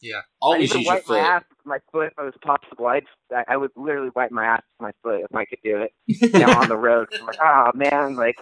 Yeah. 0.00 0.20
Always 0.40 0.72
I 0.72 0.78
use 0.78 0.82
even 0.82 0.82
your 0.82 0.94
wipe 0.94 1.08
my 1.08 1.14
foot. 1.14 1.20
ass 1.20 1.44
with 1.50 1.66
my 1.66 1.78
foot 1.92 2.06
if 2.08 2.18
it 2.18 2.22
was 2.24 2.34
possible. 2.42 2.86
I'd, 2.86 3.04
I 3.34 3.44
I 3.48 3.56
would 3.56 3.70
literally 3.76 4.10
wipe 4.14 4.30
my 4.30 4.44
ass 4.46 4.62
with 4.78 4.86
my 4.88 4.92
foot 5.02 5.22
if 5.28 5.34
I 5.34 5.44
could 5.44 5.60
do 5.64 5.82
it. 5.82 5.92
You 6.34 6.46
know, 6.46 6.52
on 6.54 6.68
the 6.68 6.76
road. 6.78 7.08
I'm 7.20 7.26
like, 7.26 7.38
oh 7.42 7.70
man, 7.74 8.16
like 8.16 8.36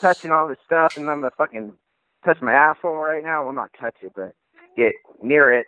touching 0.00 0.30
all 0.30 0.48
this 0.48 0.58
stuff, 0.66 0.96
and 0.96 1.10
I'm 1.10 1.20
gonna 1.20 1.32
fucking 1.36 1.72
touch 2.24 2.40
my 2.42 2.52
asshole 2.52 2.94
right 2.96 3.24
now. 3.24 3.44
Well, 3.44 3.52
not 3.54 3.70
touch 3.80 3.96
it, 4.02 4.12
but 4.14 4.34
get 4.76 4.92
near 5.22 5.52
it. 5.52 5.66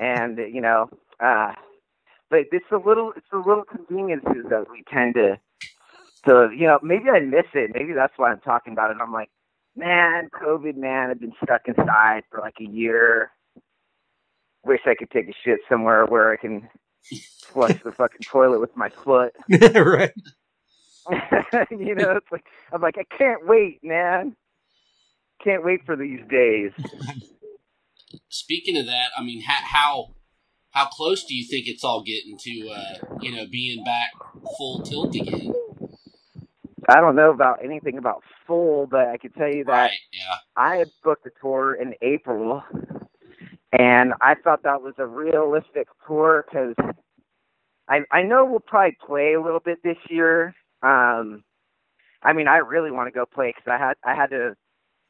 And 0.00 0.38
you 0.38 0.60
know, 0.60 0.88
uh, 1.20 1.52
but 2.30 2.40
it's 2.52 2.66
a 2.72 2.76
little, 2.76 3.12
it's 3.16 3.26
a 3.32 3.36
little 3.38 3.64
conveniences 3.64 4.46
that 4.50 4.66
we 4.70 4.82
tend 4.92 5.14
to 5.14 5.38
so, 6.26 6.48
you 6.48 6.66
know, 6.66 6.78
maybe 6.82 7.10
I 7.10 7.20
miss 7.20 7.44
it. 7.54 7.70
Maybe 7.74 7.92
that's 7.92 8.14
why 8.16 8.30
I'm 8.30 8.40
talking 8.40 8.72
about 8.72 8.90
it. 8.90 8.96
I'm 9.00 9.12
like, 9.12 9.28
man, 9.76 10.28
COVID, 10.30 10.76
man, 10.76 11.10
I've 11.10 11.20
been 11.20 11.32
stuck 11.42 11.62
inside 11.66 12.22
for 12.30 12.40
like 12.40 12.56
a 12.60 12.70
year. 12.70 13.30
Wish 14.64 14.80
I 14.86 14.94
could 14.94 15.10
take 15.10 15.28
a 15.28 15.34
shit 15.44 15.60
somewhere 15.68 16.06
where 16.06 16.32
I 16.32 16.36
can 16.36 16.68
flush 17.52 17.82
the 17.82 17.92
fucking 17.92 18.22
toilet 18.26 18.60
with 18.60 18.76
my 18.76 18.88
foot. 18.88 19.32
right. 19.50 20.12
you 21.70 21.94
know, 21.94 22.12
it's 22.12 22.32
like 22.32 22.44
I'm 22.72 22.80
like, 22.80 22.96
I 22.98 23.16
can't 23.16 23.46
wait, 23.46 23.80
man. 23.82 24.36
Can't 25.42 25.64
wait 25.64 25.84
for 25.84 25.96
these 25.96 26.20
days. 26.30 26.70
Speaking 28.30 28.78
of 28.78 28.86
that, 28.86 29.08
I 29.18 29.22
mean, 29.22 29.42
how 29.42 29.58
how, 29.62 30.14
how 30.70 30.86
close 30.86 31.24
do 31.24 31.34
you 31.34 31.46
think 31.46 31.66
it's 31.66 31.84
all 31.84 32.02
getting 32.02 32.38
to 32.38 32.70
uh, 32.70 33.18
you 33.20 33.36
know 33.36 33.44
being 33.50 33.84
back 33.84 34.12
full 34.56 34.82
tilt 34.82 35.14
again? 35.14 35.52
I 36.88 37.00
don't 37.00 37.16
know 37.16 37.30
about 37.30 37.64
anything 37.64 37.98
about 37.98 38.22
full, 38.46 38.86
but 38.86 39.08
I 39.08 39.16
can 39.18 39.32
tell 39.32 39.52
you 39.52 39.64
that 39.64 39.72
Right. 39.72 39.98
Yeah. 40.12 40.34
I 40.56 40.76
had 40.76 40.88
booked 41.02 41.26
a 41.26 41.30
tour 41.40 41.74
in 41.74 41.94
April, 42.02 42.62
and 43.72 44.14
I 44.20 44.34
thought 44.34 44.62
that 44.64 44.82
was 44.82 44.94
a 44.98 45.06
realistic 45.06 45.88
tour 46.06 46.44
because 46.48 46.74
I 47.88 48.00
I 48.10 48.22
know 48.22 48.44
we'll 48.44 48.60
probably 48.60 48.96
play 49.06 49.34
a 49.34 49.40
little 49.40 49.60
bit 49.60 49.82
this 49.82 49.98
year, 50.08 50.54
um, 50.82 51.42
I 52.22 52.32
mean, 52.32 52.48
I 52.48 52.58
really 52.58 52.90
want 52.90 53.06
to 53.06 53.12
go 53.12 53.26
play 53.26 53.54
because 53.54 53.70
I 53.70 53.78
had 53.78 53.94
I 54.04 54.14
had 54.14 54.30
to 54.30 54.56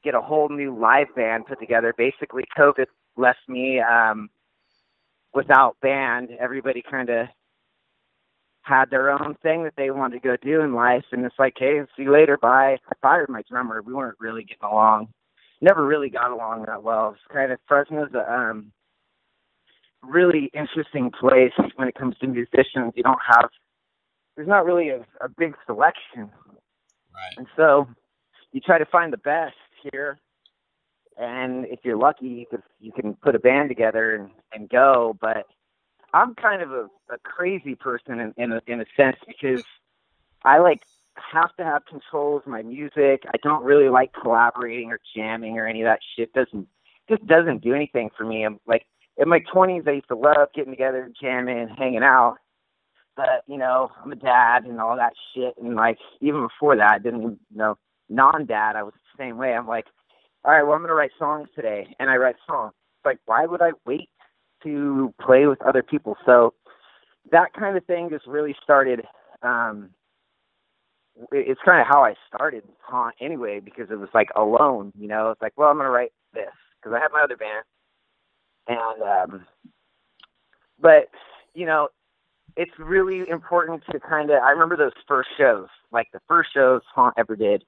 get 0.03 0.15
a 0.15 0.21
whole 0.21 0.49
new 0.49 0.77
live 0.77 1.15
band 1.15 1.47
put 1.47 1.61
together. 1.61 1.95
Basically, 1.97 2.45
COVID 2.57 2.87
left 3.17 3.39
me 3.49 3.81
um, 3.81 4.29
without 5.33 5.77
band. 5.81 6.31
Everybody 6.39 6.83
kind 6.89 7.09
of 7.11 7.29
had 8.65 8.91
their 8.91 9.11
own 9.11 9.37
thing 9.43 9.65
that 9.65 9.75
they 9.77 9.91
wanted 9.91 10.21
to 10.23 10.29
go 10.29 10.37
do 10.37 10.61
in 10.63 10.75
life, 10.75 11.05
and 11.13 11.25
it's 11.25 11.39
like, 11.39 11.55
hey, 11.59 11.81
see 11.97 12.05
you 12.05 12.13
later, 12.13 12.37
bye. 12.37 12.79
I 12.89 12.95
fired 13.03 13.29
my 13.29 13.43
drummer. 13.49 13.83
We 13.83 13.93
weren't 13.95 14.19
really 14.19 14.43
getting 14.43 14.69
along. 14.69 15.09
Never 15.61 15.87
really 15.87 16.11
got 16.11 16.31
along 16.31 16.65
that 16.67 16.83
well. 16.83 17.11
It's 17.11 17.33
kind 17.33 17.53
of 17.53 17.59
Fresno's 17.69 18.13
a 18.15 18.33
um, 18.33 18.73
really 20.03 20.51
interesting 20.55 21.11
place 21.11 21.53
when 21.77 21.89
it 21.89 21.95
comes 21.95 22.17
to 22.19 22.27
musicians. 22.27 22.93
You 22.95 23.03
don't 23.03 23.21
have 23.31 23.51
there's 24.37 24.49
not 24.49 24.65
really 24.65 24.89
a, 24.89 25.01
a 25.21 25.29
big 25.29 25.55
selection, 25.67 26.31
Right. 27.15 27.35
and 27.37 27.47
so 27.57 27.87
you 28.53 28.61
try 28.61 28.79
to 28.79 28.87
find 28.87 29.13
the 29.13 29.19
best 29.19 29.55
here. 29.93 30.19
And 31.17 31.65
if 31.67 31.81
you're 31.85 31.97
lucky, 31.97 32.27
you 32.27 32.47
could 32.51 32.63
you 32.81 32.91
can 32.91 33.15
put 33.15 33.37
a 33.37 33.39
band 33.39 33.69
together 33.69 34.17
and, 34.17 34.31
and 34.53 34.69
go. 34.69 35.17
But 35.21 35.47
I'm 36.15 36.35
kind 36.37 36.63
of 36.63 36.71
a, 36.71 36.89
a 37.11 37.19
crazy 37.25 37.75
person 37.75 38.21
in, 38.21 38.35
in 38.37 38.53
a 38.53 38.63
in 38.69 38.81
a 38.81 38.85
sense 38.97 39.17
because 39.27 39.65
I 40.45 40.59
like 40.59 40.83
have 41.17 41.55
to 41.57 41.65
have 41.65 41.85
control 41.87 42.37
of 42.37 42.47
my 42.47 42.63
music. 42.63 43.25
I 43.27 43.37
don't 43.43 43.65
really 43.65 43.89
like 43.89 44.13
collaborating 44.13 44.91
or 44.91 45.01
jamming 45.15 45.59
or 45.59 45.67
any 45.67 45.83
of 45.83 45.87
that 45.87 45.99
shit. 46.17 46.33
Doesn't 46.33 46.69
just 47.09 47.27
doesn't 47.27 47.63
do 47.63 47.75
anything 47.75 48.11
for 48.17 48.25
me. 48.25 48.45
I'm 48.45 48.61
like 48.65 48.87
in 49.17 49.29
my 49.29 49.41
20s, 49.53 49.87
I 49.89 49.93
used 49.93 50.09
to 50.09 50.17
love 50.17 50.49
getting 50.55 50.73
together, 50.73 51.11
jamming, 51.21 51.69
hanging 51.77 52.05
out. 52.05 52.37
But 53.17 53.43
you 53.49 53.59
know, 53.59 53.91
I'm 54.03 54.13
a 54.13 54.17
dad 54.17 54.65
and 54.65 54.81
all 54.81 54.97
that 54.97 55.15
shit, 55.35 55.55
and 55.61 55.75
like 55.75 55.99
even 56.21 56.43
before 56.43 56.77
that, 56.77 56.93
I 56.93 56.99
didn't 56.99 57.23
you 57.23 57.39
know 57.57 57.77
non-dad. 58.09 58.77
I 58.77 58.85
was 58.85 58.95
the 58.95 59.23
same 59.23 59.37
way. 59.37 59.53
I'm 59.53 59.67
like, 59.67 59.87
all 60.45 60.53
right, 60.53 60.63
well, 60.63 60.75
I'm 60.75 60.83
gonna 60.83 60.95
write 60.95 61.13
songs 61.19 61.49
today, 61.57 61.89
and 61.99 62.09
I 62.09 62.17
write 62.17 62.37
songs. 62.47 62.73
Like, 63.05 63.19
why 63.27 63.47
would 63.47 63.61
I 63.61 63.73
wait 63.85 64.09
to 64.65 65.15
play 65.21 65.47
with 65.47 65.63
other 65.63 65.83
people? 65.83 66.17
So 66.27 66.55
that 67.31 67.53
kind 67.55 67.77
of 67.77 67.85
thing 67.87 68.11
just 68.11 68.27
really 68.27 68.57
started. 68.63 69.03
um 69.43 69.91
It's 71.33 71.61
kind 71.65 71.81
of 71.81 71.87
how 71.87 72.05
I 72.05 72.15
started 72.29 72.65
Haunt 72.83 73.15
anyway, 73.21 73.61
because 73.61 73.91
it 73.91 73.99
was 73.99 74.09
like 74.15 74.31
alone. 74.37 74.93
You 74.99 75.09
know, 75.09 75.31
it's 75.31 75.43
like, 75.43 75.53
well, 75.57 75.71
I'm 75.71 75.77
gonna 75.79 75.91
write 75.91 76.13
this 76.35 76.51
because 76.83 76.97
I 76.97 77.01
have 77.01 77.13
my 77.13 77.23
other 77.23 77.37
band, 77.37 77.65
and 78.69 79.03
um, 79.03 79.47
but 80.81 81.09
you 81.55 81.67
know, 81.67 81.89
it's 82.57 82.73
really 82.79 83.29
important 83.29 83.83
to 83.91 84.01
kind 84.01 84.31
of. 84.31 84.43
I 84.43 84.51
remember 84.51 84.77
those 84.77 84.93
first 85.09 85.31
shows, 85.39 85.69
like 85.93 86.09
the 86.13 86.21
first 86.29 86.53
shows 86.53 86.83
Haunt 86.95 87.15
ever 87.17 87.37
did, 87.37 87.65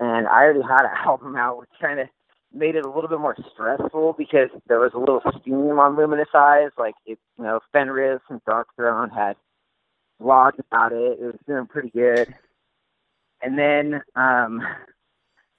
and 0.00 0.26
I 0.28 0.42
already 0.44 0.62
had 0.62 0.84
an 0.84 0.96
album 1.06 1.36
out, 1.36 1.58
which 1.58 1.70
kind 1.80 2.00
of 2.00 2.08
made 2.54 2.76
it 2.76 2.84
a 2.84 2.90
little 2.90 3.08
bit 3.08 3.20
more 3.20 3.36
stressful 3.52 4.14
because 4.18 4.48
there 4.66 4.80
was 4.80 4.92
a 4.94 4.98
little 4.98 5.20
steam 5.40 5.78
on 5.78 5.96
Luminous 5.96 6.28
Eyes. 6.34 6.70
Like 6.78 6.94
it, 7.06 7.18
you 7.38 7.44
know, 7.44 7.60
Fenriz 7.74 8.20
and 8.28 8.42
Darkthrone 8.44 9.12
had 9.12 9.36
blogged 10.20 10.58
about 10.70 10.92
it. 10.92 11.18
It 11.20 11.24
was 11.24 11.38
doing 11.46 11.66
pretty 11.66 11.90
good, 11.90 12.34
and 13.42 13.58
then 13.58 14.02
um, 14.16 14.62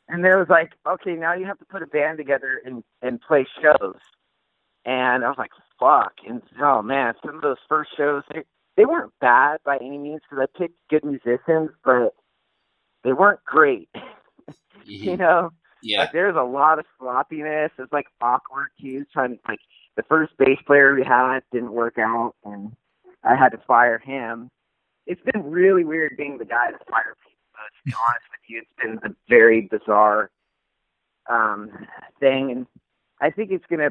and 0.09 0.23
there 0.23 0.37
was 0.37 0.49
like, 0.49 0.71
okay, 0.87 1.13
now 1.13 1.33
you 1.33 1.45
have 1.45 1.59
to 1.59 1.65
put 1.65 1.83
a 1.83 1.87
band 1.87 2.17
together 2.17 2.61
and 2.65 2.83
and 3.01 3.21
play 3.21 3.45
shows. 3.61 3.99
And 4.85 5.23
I 5.23 5.29
was 5.29 5.37
like, 5.37 5.51
fuck. 5.79 6.13
And 6.27 6.41
oh 6.61 6.81
man, 6.81 7.13
some 7.25 7.35
of 7.35 7.41
those 7.41 7.57
first 7.69 7.91
shows, 7.97 8.23
they, 8.33 8.43
they 8.77 8.85
weren't 8.85 9.13
bad 9.21 9.59
by 9.65 9.77
any 9.77 9.97
means 9.97 10.21
because 10.29 10.47
I 10.47 10.57
picked 10.59 10.75
good 10.89 11.03
musicians, 11.05 11.71
but 11.83 12.15
they 13.03 13.13
weren't 13.13 13.43
great. 13.45 13.89
you 14.85 15.15
Mhm. 15.15 15.19
know, 15.19 15.51
Yeah. 15.83 15.99
like 15.99 16.13
there's 16.13 16.35
a 16.35 16.43
lot 16.43 16.79
of 16.79 16.85
sloppiness. 16.97 17.71
It's 17.77 17.91
like 17.91 18.07
awkward 18.21 18.69
cues. 18.79 19.05
Trying 19.11 19.35
to 19.35 19.39
like 19.47 19.59
the 19.97 20.03
first 20.03 20.33
bass 20.37 20.57
player 20.65 20.95
we 20.95 21.03
had 21.03 21.41
didn't 21.51 21.73
work 21.73 21.97
out, 21.99 22.35
and 22.43 22.71
I 23.23 23.35
had 23.35 23.49
to 23.49 23.59
fire 23.67 23.99
him. 23.99 24.49
It's 25.05 25.21
been 25.21 25.43
really 25.43 25.83
weird 25.83 26.15
being 26.17 26.37
the 26.37 26.45
guy 26.45 26.71
that 26.71 26.87
fired 26.89 27.15
people. 27.23 27.33
To 27.55 27.83
be 27.85 27.93
honest 28.07 28.25
with 28.31 28.41
you, 28.47 28.61
it's 28.61 29.01
been 29.03 29.11
a 29.11 29.15
very 29.29 29.61
bizarre 29.69 30.31
um, 31.29 31.69
thing, 32.19 32.51
and 32.51 32.65
I 33.21 33.29
think 33.29 33.51
it's 33.51 33.65
gonna. 33.69 33.89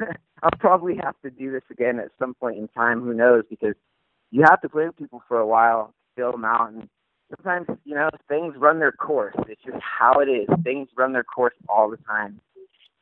I'll 0.42 0.58
probably 0.58 0.96
have 1.02 1.14
to 1.22 1.30
do 1.30 1.52
this 1.52 1.62
again 1.70 1.98
at 1.98 2.10
some 2.18 2.34
point 2.34 2.58
in 2.58 2.68
time. 2.68 3.00
Who 3.00 3.14
knows? 3.14 3.44
Because 3.48 3.74
you 4.30 4.42
have 4.42 4.60
to 4.62 4.68
play 4.68 4.86
with 4.86 4.96
people 4.96 5.22
for 5.28 5.38
a 5.38 5.46
while, 5.46 5.94
fill 6.16 6.32
them 6.32 6.44
out, 6.44 6.72
and 6.72 6.88
sometimes 7.36 7.66
you 7.84 7.94
know 7.94 8.10
things 8.28 8.54
run 8.56 8.78
their 8.78 8.92
course. 8.92 9.34
It's 9.48 9.62
just 9.64 9.78
how 9.80 10.20
it 10.20 10.26
is. 10.26 10.48
Things 10.62 10.88
run 10.96 11.12
their 11.12 11.24
course 11.24 11.54
all 11.68 11.90
the 11.90 11.96
time, 11.98 12.40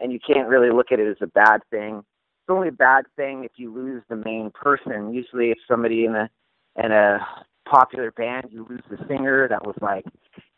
and 0.01 0.13
you 0.13 0.19
can't 0.25 0.49
really 0.49 0.71
look 0.71 0.93
at 0.93 1.01
it 1.01 1.09
as 1.09 1.17
a 1.21 1.27
bad 1.27 1.61
thing. 1.71 1.99
It's 1.99 2.51
only 2.51 2.69
a 2.69 2.73
bad 2.73 3.05
thing 3.17 3.45
if 3.45 3.53
you 3.57 3.73
lose 3.73 4.03
the 4.09 4.17
main 4.17 4.51
person. 4.55 5.15
Usually, 5.15 5.51
if 5.51 5.59
somebody 5.69 6.05
in 6.05 6.15
a 6.15 6.31
in 6.83 6.93
a 6.93 7.19
popular 7.65 8.11
band 8.11 8.47
you 8.51 8.67
lose 8.69 8.83
the 8.91 8.99
singer 9.07 9.47
that 9.49 9.65
was 9.65 9.77
like 9.81 10.05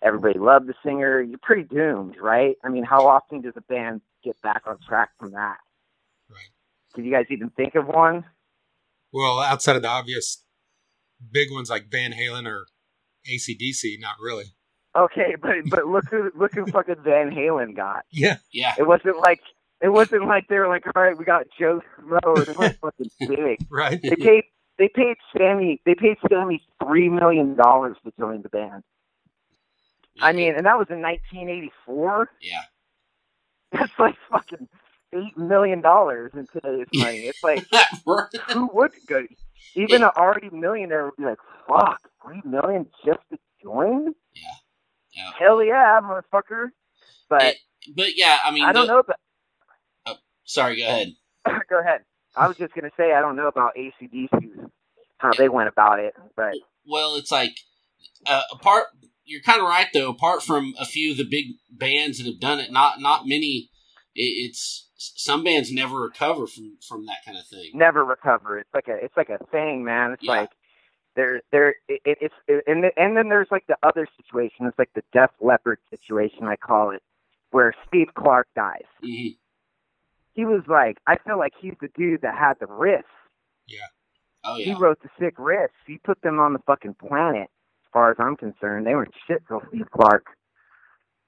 everybody 0.03 0.39
loved 0.39 0.67
the 0.67 0.75
singer, 0.85 1.21
you're 1.21 1.39
pretty 1.43 1.63
doomed, 1.65 2.17
right? 2.21 2.57
I 2.65 2.69
mean, 2.69 2.85
how 2.85 3.07
often 3.07 3.41
does 3.41 3.55
a 3.57 3.61
band 3.63 4.01
get 4.23 4.41
back 4.43 4.63
on 4.67 4.79
track 4.87 5.11
from 5.19 5.33
that? 5.33 5.57
Right. 6.29 6.51
Did 6.95 7.05
you 7.05 7.11
guys 7.11 7.27
even 7.31 7.51
think 7.51 7.75
of 7.75 7.87
one? 7.87 8.25
Well, 9.13 9.41
outside 9.41 9.77
of 9.77 9.83
the 9.83 9.89
obvious 9.89 10.45
big 11.31 11.51
ones 11.51 11.71
like 11.71 11.91
Van 11.91 12.13
Halen 12.13 12.47
or 12.47 12.67
ACDC, 13.31 14.01
not 14.01 14.17
really. 14.21 14.55
Okay, 14.97 15.35
but 15.41 15.57
but 15.69 15.87
look 15.87 16.09
who 16.09 16.31
look 16.37 16.55
who 16.55 16.67
fucking 16.67 17.03
Van 17.03 17.31
Halen 17.31 17.75
got. 17.75 18.05
Yeah. 18.11 18.37
Yeah. 18.53 18.75
It 18.79 18.87
wasn't 18.87 19.19
like 19.19 19.41
it 19.81 19.89
wasn't 19.89 20.27
like 20.27 20.47
they 20.49 20.59
were 20.59 20.69
like, 20.69 20.87
all 20.95 21.03
right, 21.03 21.19
we 21.19 21.25
got 21.25 21.47
Joe 21.59 21.83
Schmo. 21.99 22.47
They 22.47 22.53
weren't 22.53 22.79
fucking 22.79 23.11
big. 23.29 23.67
Right. 23.71 24.01
They 24.01 24.15
paid 24.17 24.45
they 24.79 24.89
paid 24.89 25.17
Sammy 25.37 25.81
they 25.85 25.95
paid 25.95 26.17
Sammy 26.29 26.63
three 26.83 27.09
million 27.09 27.57
dollars 27.57 27.97
to 28.05 28.13
join 28.19 28.43
the 28.43 28.49
band. 28.49 28.85
I 30.21 30.33
mean, 30.33 30.55
and 30.55 30.65
that 30.67 30.79
was 30.79 30.87
in 30.91 31.03
1984. 31.03 32.31
Yeah. 32.41 32.61
That's 33.73 33.99
like 33.99 34.15
fucking 34.31 34.69
eight 35.13 35.37
million 35.37 35.81
dollars 35.81 36.31
in 36.35 36.47
today's 36.47 36.87
money. 36.95 37.27
It's 37.27 37.43
like 37.43 37.67
who 38.53 38.71
would 38.73 38.93
go? 39.09 39.27
Even 39.75 40.05
an 40.05 40.11
already 40.17 40.51
millionaire 40.51 41.07
would 41.07 41.17
be 41.17 41.25
like, 41.25 41.39
"Fuck, 41.67 42.09
three 42.25 42.43
million 42.45 42.87
just 43.05 43.21
to 43.31 43.39
join? 43.63 44.15
Yeah. 44.35 44.43
yeah. 45.13 45.31
Hell 45.39 45.63
yeah, 45.63 46.01
motherfucker!" 46.03 46.69
But 47.29 47.43
It- 47.45 47.57
but 47.97 48.17
yeah, 48.17 48.39
I 48.45 48.51
mean, 48.51 48.65
I 48.65 48.73
don't 48.73 48.87
the- 48.87 48.93
know 48.95 48.99
about. 49.01 49.17
Sorry, 50.47 50.77
go 50.77 50.85
ahead. 50.87 51.09
go 51.71 51.81
ahead. 51.81 52.03
I 52.37 52.49
was 52.49 52.57
just 52.57 52.75
gonna 52.75 52.91
say 52.97 53.13
I 53.13 53.21
don't 53.21 53.37
know 53.37 53.47
about 53.47 53.73
ACDC 53.77 54.69
how 55.19 55.33
they 55.33 55.49
went 55.49 55.69
about 55.69 56.01
it, 56.01 56.15
but 56.37 56.55
Well, 56.87 57.17
it's 57.17 57.31
like 57.33 57.57
uh, 58.27 58.43
apart. 58.53 58.87
You're 59.27 59.41
kind 59.41 59.63
of 59.63 59.67
right 59.69 59.87
though. 59.95 60.11
Apart 60.11 60.43
from 60.43 60.75
a 60.79 60.85
few 60.85 61.13
of 61.13 61.17
the 61.17 61.25
big 61.29 61.47
bands 61.71 62.19
that 62.19 62.27
have 62.27 62.41
done 62.41 62.61
it, 62.61 62.71
not 62.71 63.01
not 63.01 63.23
many. 63.27 63.71
It, 64.15 64.51
it's 64.51 64.91
some 64.99 65.43
bands 65.45 65.73
never 65.73 65.97
recover 66.03 66.47
from 66.47 66.77
from 66.87 67.07
that 67.07 67.19
kind 67.25 67.39
of 67.39 67.47
thing. 67.47 67.71
never 67.73 68.05
recover. 68.05 68.59
It's 68.59 68.75
like 68.75 68.89
a 68.89 69.03
it's 69.03 69.17
like 69.17 69.31
a 69.31 69.43
thing, 69.47 69.83
man. 69.83 70.13
It's 70.13 70.23
Yeah. 70.23 70.33
like 70.33 70.51
there 71.17 71.43
there 71.53 71.71
it, 71.89 72.01
it, 72.05 72.19
it's 72.21 72.35
it, 72.49 72.65
and 72.67 72.85
then, 72.85 72.91
and 72.97 73.17
then 73.17 73.29
there's 73.29 73.49
like 73.51 73.67
the 73.67 73.77
other 73.83 74.07
situation. 74.17 74.67
It's 74.67 74.79
like 74.79 74.91
the 74.95 75.03
Def 75.13 75.31
Leppard 75.41 75.79
situation, 75.91 76.45
I 76.45 76.57
call 76.57 76.91
it, 76.91 77.03
where 77.51 77.75
Steve 77.89 78.09
Clark 78.15 78.49
dies. 78.55 78.83
hmm 79.03 79.29
He 80.35 80.45
was 80.45 80.63
like, 80.69 80.99
I 81.07 81.17
feel 81.25 81.39
like 81.39 81.53
he's 81.59 81.75
the 81.81 81.89
dude 81.97 82.23
that 82.23 82.37
had 82.37 82.55
the 82.61 82.67
riffs. 82.67 83.03
yeah 83.67 83.87
Oh 84.45 84.57
yeah. 84.57 84.67
He 84.67 84.75
wrote 84.75 85.01
the 85.03 85.09
sick 85.19 85.37
riffs. 85.37 85.69
He 85.87 85.99
put 85.99 86.21
them 86.23 86.39
on 86.39 86.53
the 86.53 86.59
fucking 86.67 86.95
planet. 86.95 87.49
As 87.85 87.91
far 87.93 88.11
as 88.11 88.17
I'm 88.19 88.37
concerned, 88.37 88.87
they 88.87 88.95
weren't 88.95 89.15
shit 89.27 89.43
till 89.49 89.63
Steve 89.69 89.91
Clark. 89.91 90.27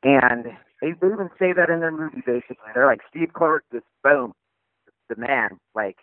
And 0.02 0.44
they, 0.82 0.92
they 1.00 1.06
even 1.06 1.30
say 1.38 1.52
that 1.52 1.70
in 1.70 1.80
their 1.80 1.90
movie. 1.90 2.22
Basically, 2.26 2.56
they're 2.74 2.86
like 2.86 3.00
Steve 3.08 3.32
Clark, 3.32 3.64
just 3.72 3.86
boom, 4.04 4.32
the 5.08 5.16
man, 5.16 5.58
like 5.74 5.96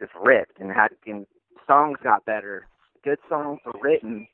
just 0.00 0.12
ripped 0.20 0.58
and 0.58 0.72
had 0.72 0.88
and 1.06 1.26
songs 1.66 1.98
got 2.02 2.24
better. 2.24 2.66
Good 3.04 3.18
songs 3.28 3.60
were 3.64 3.78
written. 3.82 4.26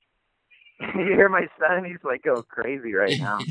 you 0.80 1.04
hear 1.04 1.28
my 1.28 1.46
son? 1.58 1.84
He's 1.84 2.02
like 2.04 2.22
going 2.22 2.42
crazy 2.48 2.94
right 2.94 3.18
now. 3.18 3.38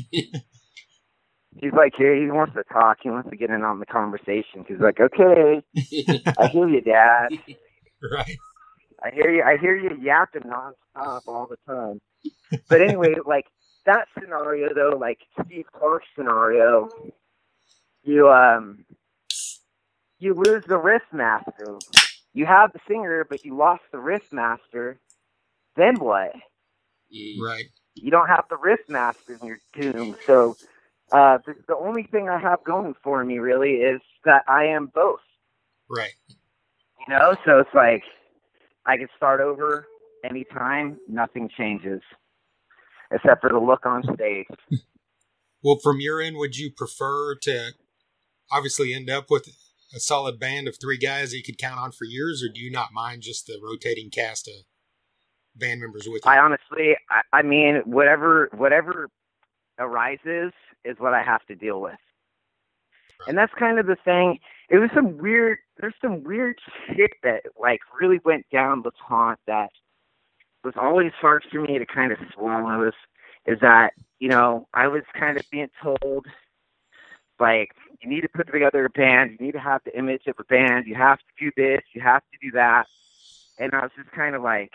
He's 1.60 1.72
like, 1.72 1.94
here, 1.96 2.14
he 2.14 2.30
wants 2.30 2.54
to 2.54 2.62
talk. 2.72 2.98
He 3.02 3.10
wants 3.10 3.28
to 3.28 3.36
get 3.36 3.50
in 3.50 3.62
on 3.62 3.80
the 3.80 3.86
conversation. 3.86 4.64
He's 4.66 4.78
like, 4.78 5.00
okay, 5.00 5.62
I 6.38 6.46
hear 6.48 6.68
you, 6.68 6.80
Dad. 6.80 7.28
Right. 8.02 8.38
I 9.04 9.10
hear 9.10 9.30
you. 9.30 9.42
I 9.42 9.58
hear 9.58 9.76
you 9.76 9.90
yapping 10.00 10.44
nonstop 10.44 11.20
all 11.26 11.46
the 11.46 11.58
time. 11.70 12.00
But 12.66 12.80
anyway, 12.80 13.14
like 13.26 13.44
that 13.84 14.08
scenario 14.18 14.72
though, 14.74 14.96
like 14.98 15.18
Steve 15.44 15.66
Clark's 15.70 16.06
scenario, 16.16 16.88
you 18.02 18.30
um, 18.30 18.86
you 20.18 20.32
lose 20.32 20.64
the 20.66 20.78
riff 20.78 21.02
master. 21.12 21.76
You 22.32 22.46
have 22.46 22.72
the 22.72 22.80
singer, 22.88 23.26
but 23.28 23.44
you 23.44 23.54
lost 23.56 23.82
the 23.92 23.98
riff 23.98 24.32
master. 24.32 24.98
Then 25.80 25.96
what? 25.96 26.32
Right. 27.42 27.64
you 27.94 28.10
don't 28.10 28.28
have 28.28 28.44
the 28.50 28.58
wrist 28.58 28.82
master 28.88 29.38
and 29.40 29.42
you're 29.42 29.60
doomed. 29.72 30.16
So 30.26 30.56
uh, 31.10 31.38
the, 31.46 31.54
the 31.68 31.76
only 31.76 32.02
thing 32.02 32.28
I 32.28 32.38
have 32.38 32.62
going 32.64 32.94
for 33.02 33.24
me 33.24 33.38
really 33.38 33.76
is 33.76 34.02
that 34.26 34.42
I 34.46 34.66
am 34.66 34.90
both. 34.94 35.20
Right. 35.88 36.12
You 36.28 37.14
know, 37.14 37.34
so 37.46 37.60
it's 37.60 37.74
like 37.74 38.02
I 38.84 38.98
can 38.98 39.08
start 39.16 39.40
over 39.40 39.86
anytime, 40.22 40.98
nothing 41.08 41.48
changes 41.56 42.02
except 43.10 43.40
for 43.40 43.48
the 43.48 43.58
look 43.58 43.86
on 43.86 44.02
stage. 44.14 44.46
Well, 45.62 45.76
from 45.82 46.00
your 46.00 46.22
end, 46.22 46.36
would 46.38 46.56
you 46.56 46.70
prefer 46.74 47.34
to 47.42 47.72
obviously 48.50 48.94
end 48.94 49.10
up 49.10 49.26
with 49.28 49.46
a 49.94 50.00
solid 50.00 50.40
band 50.40 50.66
of 50.68 50.78
three 50.80 50.96
guys 50.96 51.32
that 51.32 51.36
you 51.36 51.42
could 51.42 51.58
count 51.58 51.78
on 51.78 51.92
for 51.92 52.06
years, 52.06 52.42
or 52.42 52.48
do 52.50 52.58
you 52.58 52.70
not 52.70 52.94
mind 52.94 53.20
just 53.20 53.46
the 53.46 53.60
rotating 53.62 54.08
cast 54.08 54.48
of 54.48 54.54
band 55.56 55.80
members 55.80 56.06
with 56.06 56.22
you? 56.24 56.30
I 56.30 56.38
honestly, 56.38 56.96
I, 57.10 57.38
I 57.38 57.42
mean, 57.42 57.82
whatever 57.84 58.48
whatever 58.56 59.08
arises 59.78 60.52
is 60.84 60.96
what 60.98 61.14
I 61.14 61.22
have 61.22 61.44
to 61.46 61.54
deal 61.54 61.80
with, 61.80 61.98
and 63.26 63.36
that's 63.36 63.52
kind 63.58 63.78
of 63.78 63.86
the 63.86 63.96
thing. 64.04 64.38
It 64.68 64.78
was 64.78 64.90
some 64.94 65.18
weird. 65.18 65.58
There's 65.78 65.94
some 66.00 66.22
weird 66.24 66.58
shit 66.86 67.12
that 67.22 67.42
like 67.58 67.80
really 68.00 68.20
went 68.24 68.46
down 68.52 68.82
the 68.82 68.92
Haunt 68.98 69.38
that 69.46 69.70
was 70.64 70.74
always 70.76 71.12
hard 71.20 71.44
for 71.50 71.60
me 71.60 71.78
to 71.78 71.86
kind 71.86 72.12
of 72.12 72.18
swallow. 72.34 72.86
Is 72.86 72.94
is 73.46 73.58
that 73.60 73.92
you 74.18 74.28
know 74.28 74.68
I 74.74 74.88
was 74.88 75.02
kind 75.18 75.38
of 75.38 75.48
being 75.50 75.70
told 75.82 76.26
like 77.40 77.72
you 78.02 78.08
need 78.08 78.20
to 78.20 78.28
put 78.28 78.50
together 78.52 78.84
a 78.84 78.90
band, 78.90 79.32
you 79.32 79.46
need 79.46 79.52
to 79.52 79.60
have 79.60 79.82
the 79.84 79.96
image 79.98 80.26
of 80.26 80.36
a 80.38 80.44
band, 80.44 80.86
you 80.86 80.94
have 80.94 81.18
to 81.18 81.24
do 81.38 81.50
this, 81.56 81.80
you 81.94 82.00
have 82.00 82.22
to 82.32 82.38
do 82.40 82.52
that, 82.52 82.86
and 83.58 83.74
I 83.74 83.80
was 83.80 83.90
just 83.96 84.10
kind 84.12 84.34
of 84.34 84.42
like, 84.42 84.72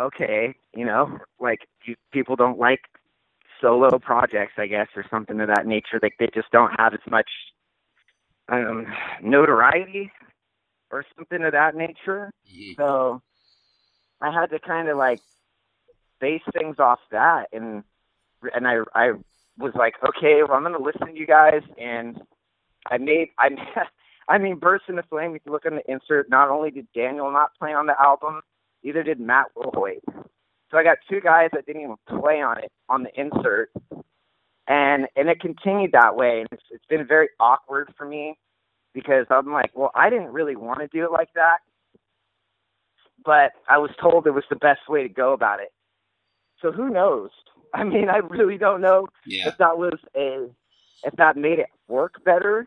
okay, 0.00 0.54
you 0.74 0.84
know, 0.84 1.18
like 1.38 1.60
you, 1.84 1.94
people 2.12 2.36
don't 2.36 2.58
like 2.58 2.80
solo 3.60 3.98
projects, 3.98 4.54
I 4.58 4.66
guess, 4.66 4.88
or 4.96 5.04
something 5.10 5.40
of 5.40 5.48
that 5.48 5.66
nature. 5.66 6.00
Like 6.02 6.14
they 6.18 6.28
just 6.34 6.50
don't 6.50 6.72
have 6.78 6.94
as 6.94 7.00
much 7.10 7.28
um, 8.48 8.86
notoriety 9.22 10.10
or 10.90 11.04
something 11.16 11.42
of 11.44 11.52
that 11.52 11.74
nature. 11.74 12.30
Mhm. 12.50 12.76
So 12.76 13.22
I 14.20 14.30
had 14.32 14.50
to 14.50 14.58
kind 14.58 14.88
of 14.88 14.96
like 14.96 15.20
base 16.20 16.42
things 16.52 16.78
off 16.78 17.00
that, 17.10 17.48
and 17.52 17.84
and 18.54 18.66
I 18.66 18.78
I 18.94 19.12
was 19.58 19.74
like, 19.74 19.94
okay, 20.08 20.42
well 20.42 20.56
I'm 20.56 20.62
gonna 20.62 20.78
listen 20.78 21.08
to 21.08 21.18
you 21.18 21.26
guys, 21.26 21.62
and 21.78 22.20
I 22.90 22.98
made 22.98 23.28
I 23.38 23.50
I 24.28 24.38
mean, 24.38 24.56
Burst 24.56 24.84
into 24.88 25.02
Flame. 25.02 25.34
If 25.34 25.42
you 25.44 25.50
look 25.50 25.66
on 25.66 25.74
the 25.74 25.90
insert, 25.90 26.30
not 26.30 26.50
only 26.50 26.70
did 26.70 26.86
Daniel 26.94 27.32
not 27.32 27.50
play 27.58 27.72
on 27.72 27.86
the 27.86 28.00
album, 28.00 28.42
either 28.82 29.02
did 29.02 29.20
Matt 29.20 29.46
Wilhoit. 29.56 30.00
So 30.70 30.78
I 30.78 30.84
got 30.84 30.98
two 31.08 31.20
guys 31.20 31.50
that 31.52 31.66
didn't 31.66 31.82
even 31.82 31.96
play 32.08 32.40
on 32.42 32.58
it 32.58 32.70
on 32.88 33.02
the 33.04 33.10
insert, 33.20 33.70
and 34.68 35.06
and 35.16 35.28
it 35.28 35.40
continued 35.40 35.92
that 35.92 36.16
way. 36.16 36.40
And 36.40 36.48
it's, 36.52 36.62
it's 36.70 36.84
been 36.88 37.06
very 37.06 37.28
awkward 37.40 37.92
for 37.98 38.06
me 38.06 38.38
because 38.94 39.26
I'm 39.30 39.52
like, 39.52 39.70
well, 39.74 39.90
I 39.94 40.10
didn't 40.10 40.32
really 40.32 40.56
want 40.56 40.80
to 40.80 40.88
do 40.88 41.04
it 41.04 41.12
like 41.12 41.30
that, 41.34 41.58
but 43.24 43.52
I 43.68 43.78
was 43.78 43.90
told 44.00 44.26
it 44.26 44.32
was 44.32 44.44
the 44.50 44.56
best 44.56 44.88
way 44.88 45.02
to 45.02 45.08
go 45.08 45.32
about 45.32 45.60
it. 45.60 45.72
So 46.62 46.72
who 46.72 46.90
knows? 46.90 47.30
I 47.74 47.84
mean, 47.84 48.08
I 48.08 48.18
really 48.18 48.58
don't 48.58 48.80
know 48.80 49.08
Yeah. 49.26 49.48
if 49.48 49.58
that 49.58 49.78
was 49.78 49.98
a 50.16 50.48
if 51.04 51.14
that 51.16 51.36
made 51.36 51.58
it 51.58 51.68
work 51.88 52.24
better. 52.24 52.66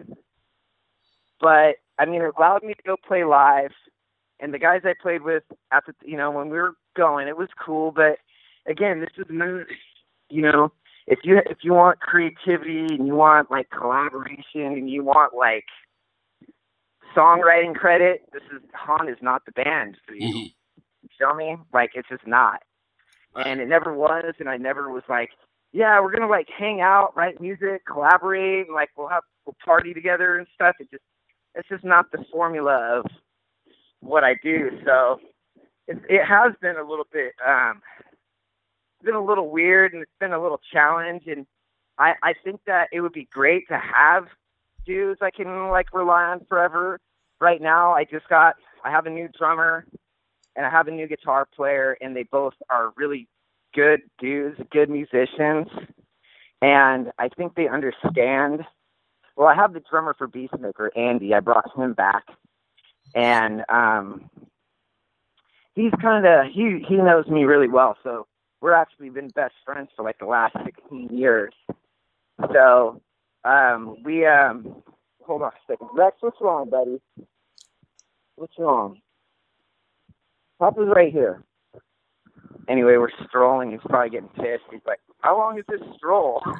But 1.41 1.76
I 1.99 2.06
mean, 2.06 2.21
it 2.21 2.34
allowed 2.38 2.63
me 2.63 2.73
to 2.73 2.84
go 2.86 2.95
play 3.08 3.23
live, 3.23 3.71
and 4.39 4.53
the 4.53 4.59
guys 4.59 4.81
I 4.83 4.93
played 5.01 5.21
with 5.23 5.43
at 5.71 5.85
the 5.85 5.93
you 6.03 6.17
know 6.17 6.31
when 6.31 6.49
we 6.49 6.57
were 6.57 6.73
going, 6.95 7.27
it 7.27 7.37
was 7.37 7.49
cool. 7.63 7.91
But 7.91 8.19
again, 8.67 8.99
this 8.99 9.09
is 9.17 9.25
not 9.29 9.65
you 10.29 10.41
know 10.41 10.71
if 11.07 11.19
you 11.23 11.39
if 11.49 11.59
you 11.61 11.73
want 11.73 11.99
creativity 11.99 12.85
and 12.85 13.07
you 13.07 13.15
want 13.15 13.51
like 13.51 13.69
collaboration 13.69 14.61
and 14.61 14.89
you 14.89 15.03
want 15.03 15.33
like 15.33 15.65
songwriting 17.15 17.75
credit, 17.75 18.23
this 18.31 18.43
is 18.53 18.61
Haunt 18.73 19.09
is 19.09 19.17
not 19.21 19.45
the 19.45 19.51
band 19.51 19.97
for 20.07 20.15
you. 20.15 20.27
Mhm. 20.27 20.53
You 21.03 21.09
feel 21.17 21.35
me? 21.35 21.57
Like 21.73 21.91
it's 21.95 22.09
just 22.09 22.25
not. 22.25 22.63
Right. 23.35 23.47
And 23.47 23.59
it 23.59 23.67
never 23.67 23.93
was, 23.93 24.35
and 24.39 24.47
I 24.49 24.57
never 24.57 24.91
was 24.91 25.03
like, 25.09 25.31
yeah, 25.71 25.99
we're 25.99 26.11
gonna 26.11 26.27
like 26.27 26.49
hang 26.49 26.81
out, 26.81 27.15
write 27.15 27.41
music, 27.41 27.85
collaborate, 27.85 28.67
and 28.67 28.75
like 28.75 28.89
we'll 28.95 29.07
have 29.09 29.23
we'll 29.45 29.55
party 29.63 29.93
together 29.93 30.37
and 30.37 30.47
stuff. 30.53 30.75
It 30.79 30.89
just 30.91 31.03
it's 31.55 31.67
just 31.67 31.83
not 31.83 32.11
the 32.11 32.23
formula 32.31 32.99
of 32.99 33.05
what 34.03 34.23
I 34.23 34.35
do. 34.43 34.69
So 34.85 35.19
it, 35.87 35.97
it 36.09 36.25
has 36.25 36.53
been 36.61 36.77
a 36.77 36.87
little 36.87 37.07
bit 37.11 37.33
um 37.45 37.81
been 39.03 39.15
a 39.15 39.23
little 39.23 39.49
weird 39.49 39.93
and 39.93 40.01
it's 40.01 40.11
been 40.19 40.31
a 40.31 40.41
little 40.41 40.61
challenge 40.71 41.23
and 41.27 41.45
I 41.97 42.13
I 42.23 42.33
think 42.43 42.61
that 42.67 42.87
it 42.91 43.01
would 43.01 43.13
be 43.13 43.27
great 43.31 43.67
to 43.67 43.77
have 43.77 44.25
dudes 44.85 45.19
I 45.21 45.31
can 45.31 45.69
like 45.69 45.93
rely 45.93 46.23
on 46.23 46.45
forever. 46.47 46.99
Right 47.41 47.61
now 47.61 47.91
I 47.91 48.05
just 48.05 48.27
got 48.29 48.55
I 48.83 48.91
have 48.91 49.05
a 49.05 49.09
new 49.09 49.29
drummer 49.37 49.85
and 50.55 50.65
I 50.65 50.69
have 50.69 50.87
a 50.87 50.91
new 50.91 51.07
guitar 51.07 51.47
player 51.53 51.97
and 51.99 52.15
they 52.15 52.23
both 52.23 52.53
are 52.69 52.93
really 52.95 53.27
good 53.73 54.01
dudes, 54.19 54.59
good 54.71 54.89
musicians. 54.89 55.67
And 56.61 57.11
I 57.19 57.27
think 57.29 57.55
they 57.55 57.67
understand 57.67 58.63
well, 59.35 59.47
I 59.47 59.55
have 59.55 59.73
the 59.73 59.81
drummer 59.89 60.13
for 60.15 60.27
Beastmaker, 60.27 60.89
Andy. 60.95 61.33
I 61.33 61.39
brought 61.39 61.75
him 61.75 61.93
back. 61.93 62.23
And 63.15 63.63
um 63.69 64.30
he's 65.76 65.93
kinda 66.02 66.45
he 66.52 66.84
he 66.88 66.95
knows 66.97 67.28
me 67.28 67.43
really 67.45 67.67
well, 67.69 67.97
so 68.04 68.28
we're 68.62 68.73
actually 68.73 69.10
been 69.10 69.30
best 69.30 69.56
friends 69.65 69.89
for 69.95 70.04
like 70.04 70.19
the 70.19 70.26
last 70.26 70.56
sixteen 70.65 71.10
years. 71.12 71.54
So 72.54 73.02
um 73.43 73.97
we 74.04 74.26
um 74.26 74.84
hold 75.23 75.41
on 75.43 75.49
a 75.49 75.71
second. 75.71 75.89
Rex, 75.93 76.17
what's 76.21 76.38
wrong, 76.41 76.69
buddy? 76.69 77.02
What's 78.36 78.54
wrong? 78.58 78.99
Papa's 80.60 80.89
right 80.95 81.12
here. 81.12 81.43
Anyway, 82.69 82.95
we're 82.97 83.10
strolling. 83.28 83.71
He's 83.71 83.80
probably 83.89 84.10
getting 84.10 84.30
pissed. 84.30 84.63
He's 84.71 84.82
like, 84.88 84.99
"How 85.19 85.38
long 85.38 85.60
is 85.60 85.65
this 85.67 85.82
stroll? 85.97 86.41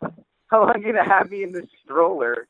How 0.48 0.60
long 0.60 0.70
are 0.70 0.78
you 0.78 0.92
gonna 0.92 1.04
have 1.08 1.30
me 1.30 1.42
in 1.42 1.52
this 1.52 1.66
stroller?" 1.84 2.48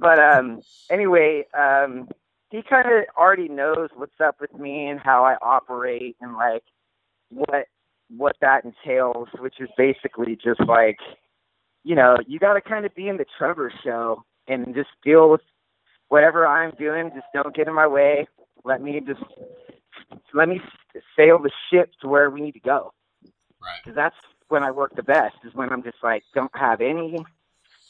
But 0.00 0.18
um, 0.18 0.60
anyway, 0.90 1.44
um, 1.58 2.08
he 2.50 2.62
kind 2.62 2.86
of 2.86 3.04
already 3.16 3.48
knows 3.48 3.90
what's 3.94 4.20
up 4.24 4.36
with 4.40 4.54
me 4.54 4.86
and 4.86 5.00
how 5.00 5.24
I 5.24 5.36
operate 5.42 6.16
and 6.20 6.34
like 6.34 6.62
what 7.30 7.66
what 8.16 8.36
that 8.40 8.64
entails, 8.64 9.28
which 9.38 9.56
is 9.60 9.68
basically 9.76 10.36
just 10.42 10.60
like, 10.66 10.98
you 11.84 11.94
know, 11.94 12.16
you 12.26 12.38
got 12.38 12.54
to 12.54 12.60
kind 12.60 12.86
of 12.86 12.94
be 12.94 13.08
in 13.08 13.18
the 13.18 13.26
Trevor 13.36 13.70
show 13.84 14.24
and 14.46 14.74
just 14.74 14.88
deal 15.04 15.30
with 15.30 15.42
whatever 16.08 16.46
I'm 16.46 16.72
doing. 16.78 17.10
Just 17.14 17.26
don't 17.34 17.54
get 17.54 17.68
in 17.68 17.74
my 17.74 17.86
way. 17.86 18.26
Let 18.64 18.80
me 18.80 19.00
just 19.06 19.22
let 20.32 20.48
me 20.48 20.60
sail 21.16 21.38
the 21.38 21.50
ship 21.70 21.92
to 22.00 22.08
where 22.08 22.30
we 22.30 22.40
need 22.40 22.52
to 22.52 22.60
go. 22.60 22.92
Right. 23.60 23.80
Because 23.84 23.96
that's 23.96 24.16
when 24.48 24.62
I 24.62 24.70
work 24.70 24.96
the 24.96 25.02
best. 25.02 25.36
Is 25.44 25.54
when 25.54 25.70
I'm 25.70 25.82
just 25.82 25.98
like 26.02 26.22
don't 26.34 26.54
have 26.54 26.80
any 26.80 27.18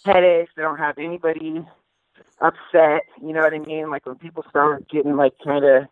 headaches. 0.04 0.52
I 0.56 0.62
don't 0.62 0.78
have 0.78 0.98
anybody 0.98 1.64
upset. 2.40 3.02
You 3.20 3.32
know 3.32 3.40
what 3.40 3.54
I 3.54 3.58
mean? 3.58 3.90
Like 3.90 4.06
when 4.06 4.16
people 4.16 4.44
start 4.48 4.88
getting 4.88 5.16
like 5.16 5.34
kind 5.44 5.64
of, 5.64 5.84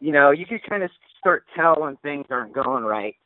you 0.00 0.12
know, 0.12 0.30
you 0.30 0.46
could 0.46 0.62
kind 0.68 0.82
of 0.82 0.90
start 1.18 1.44
tell 1.54 1.80
when 1.80 1.96
things 1.96 2.26
aren't 2.30 2.52
going 2.52 2.84
right. 2.84 3.16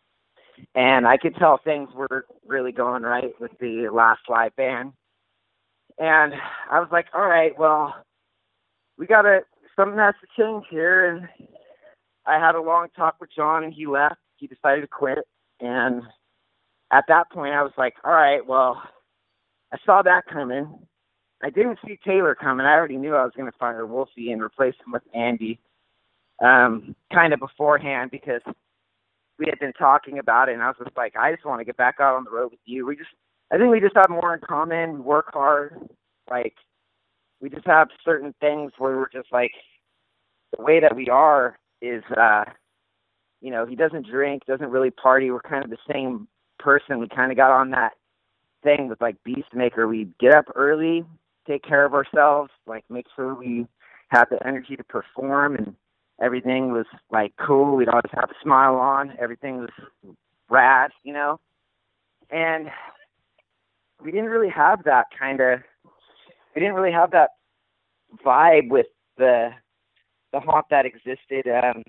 And 0.75 1.07
I 1.07 1.17
could 1.17 1.37
tell 1.37 1.59
things 1.59 1.89
were 1.95 2.27
really 2.47 2.73
going 2.73 3.03
right 3.03 3.33
with 3.41 3.53
the 3.61 3.89
last 3.93 4.21
live 4.29 4.55
band. 4.57 4.93
And 5.99 6.35
I 6.71 6.81
was 6.81 6.89
like, 6.93 7.07
all 7.15 7.27
right, 7.27 7.57
well, 7.59 7.95
we 8.97 9.07
gotta 9.07 9.41
something 9.77 9.99
has 9.99 10.15
to 10.21 10.43
change 10.43 10.65
here. 10.71 11.11
And 11.11 11.29
I 12.27 12.39
had 12.39 12.55
a 12.55 12.63
long 12.63 12.89
talk 12.97 13.17
with 13.21 13.31
John, 13.35 13.65
and 13.65 13.73
he 13.73 13.87
left. 13.87 14.17
He 14.37 14.47
decided 14.47 14.83
to 14.83 14.89
quit. 14.89 15.21
And 15.61 16.03
at 16.93 17.05
that 17.09 17.31
point, 17.31 17.55
I 17.55 17.63
was 17.63 17.73
like, 17.77 17.95
all 18.05 18.13
right, 18.13 18.45
well, 18.47 18.83
I 19.73 19.79
saw 19.85 20.03
that 20.03 20.27
coming. 20.27 20.87
I 21.43 21.51
didn't 21.51 21.79
see 21.87 21.99
Taylor 22.05 22.35
coming. 22.35 22.67
I 22.67 22.75
already 22.75 22.97
knew 22.97 23.15
I 23.15 23.25
was 23.25 23.33
going 23.37 23.51
to 23.51 23.59
fire 23.59 23.87
Wolfie 23.87 24.33
and 24.33 24.43
replace 24.43 24.75
him 24.85 24.93
with 24.93 25.03
Andy, 25.15 25.61
um, 26.43 26.97
kind 27.13 27.33
of 27.33 27.41
beforehand 27.41 28.11
because 28.11 28.43
we 29.39 29.47
had 29.47 29.59
been 29.61 29.73
talking 29.75 30.19
about 30.19 30.49
it, 30.49 30.55
and 30.55 30.63
I 30.63 30.67
was 30.67 30.77
just 30.83 30.97
like, 30.97 31.17
I 31.17 31.33
just 31.33 31.45
want 31.45 31.61
to 31.61 31.65
get 31.65 31.77
back 31.77 31.97
out 32.01 32.17
on 32.17 32.25
the 32.25 32.31
road 32.31 32.51
with 32.51 32.61
you. 32.65 32.87
We 32.87 32.97
just, 32.97 33.11
I 33.53 33.57
think 33.57 33.71
we 33.71 33.81
just 33.81 33.97
have 33.97 34.11
more 34.11 34.35
in 34.35 34.41
common. 34.41 34.95
We 34.95 35.01
work 35.01 35.33
hard. 35.33 35.79
Like, 36.29 36.55
we 37.41 37.49
just 37.49 37.67
have 37.67 37.89
certain 38.05 38.35
things 38.41 38.73
where 38.79 38.97
we're 38.97 39.09
just 39.09 39.33
like, 39.33 39.53
the 40.57 40.63
way 40.63 40.81
that 40.81 40.97
we 40.97 41.09
are 41.09 41.59
is, 41.81 42.03
uh, 42.17 42.45
you 43.41 43.51
know, 43.51 43.65
he 43.65 43.77
doesn't 43.77 44.07
drink, 44.09 44.45
doesn't 44.47 44.71
really 44.71 44.91
party. 44.91 45.31
We're 45.31 45.41
kind 45.41 45.63
of 45.65 45.71
the 45.71 45.77
same 45.91 46.27
person. 46.59 46.99
We 46.99 47.09
kind 47.09 47.31
of 47.31 47.37
got 47.37 47.53
on 47.53 47.71
that 47.71 47.93
thing 48.65 48.89
with 48.89 49.01
like 49.01 49.17
Beastmaker. 49.27 49.89
We 49.89 50.09
get 50.19 50.35
up 50.35 50.47
early, 50.57 51.05
take 51.49 51.63
care 51.63 51.85
of 51.85 51.95
ourselves, 51.95 52.51
like 52.67 52.85
make 52.91 53.07
sure 53.17 53.35
we 53.35 53.67
have 54.09 54.29
the 54.31 54.39
energy 54.47 54.77
to 54.77 54.85
perform 54.85 55.57
and 55.57 55.75
everything 56.21 56.73
was 56.73 56.87
like 57.11 57.33
cool. 57.45 57.77
We'd 57.77 57.89
always 57.89 58.11
have 58.13 58.31
a 58.31 58.43
smile 58.43 58.77
on. 58.77 59.15
Everything 59.21 59.59
was 59.59 60.15
rad, 60.51 60.91
you 61.03 61.13
know. 61.13 61.41
And 62.31 62.69
we 64.03 64.11
didn't 64.11 64.31
really 64.31 64.51
have 64.51 64.85
that 64.85 65.07
kind 65.19 65.41
of. 65.41 65.61
We 66.55 66.61
didn't 66.61 66.75
really 66.75 66.93
have 66.93 67.11
that 67.13 67.31
vibe 68.25 68.69
with 68.69 68.87
the 69.17 69.51
the 70.33 70.41
haunt 70.41 70.67
that 70.71 70.87
existed 70.87 71.47
um, 71.49 71.83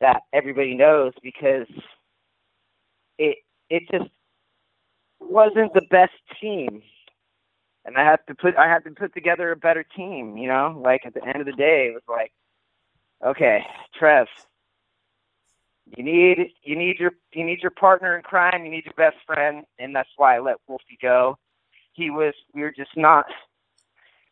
that 0.00 0.22
everybody 0.32 0.74
knows 0.74 1.12
because 1.22 1.66
it 3.18 3.38
it 3.70 3.82
just 3.90 4.10
wasn't 5.20 5.72
the 5.74 5.82
best 5.90 6.12
team 6.40 6.82
and 7.84 7.96
I 7.96 8.04
had 8.04 8.20
to 8.28 8.34
put 8.34 8.56
I 8.56 8.68
had 8.68 8.84
to 8.84 8.90
put 8.90 9.14
together 9.14 9.52
a 9.52 9.56
better 9.56 9.84
team, 9.84 10.36
you 10.36 10.48
know? 10.48 10.80
Like 10.82 11.06
at 11.06 11.14
the 11.14 11.24
end 11.24 11.36
of 11.36 11.46
the 11.46 11.52
day 11.52 11.88
it 11.88 11.94
was 11.94 12.02
like 12.08 12.32
okay, 13.24 13.64
Trev, 13.98 14.26
you 15.96 16.04
need 16.04 16.52
you 16.62 16.76
need 16.76 16.98
your 16.98 17.12
you 17.32 17.44
need 17.44 17.60
your 17.60 17.70
partner 17.70 18.16
in 18.16 18.22
crime, 18.22 18.64
you 18.64 18.70
need 18.70 18.84
your 18.84 18.94
best 18.94 19.16
friend, 19.26 19.64
and 19.78 19.94
that's 19.94 20.10
why 20.16 20.36
I 20.36 20.40
let 20.40 20.56
Wolfie 20.66 20.98
go. 21.00 21.38
He 21.92 22.10
was 22.10 22.34
we 22.54 22.62
were 22.62 22.74
just 22.76 22.96
not 22.96 23.26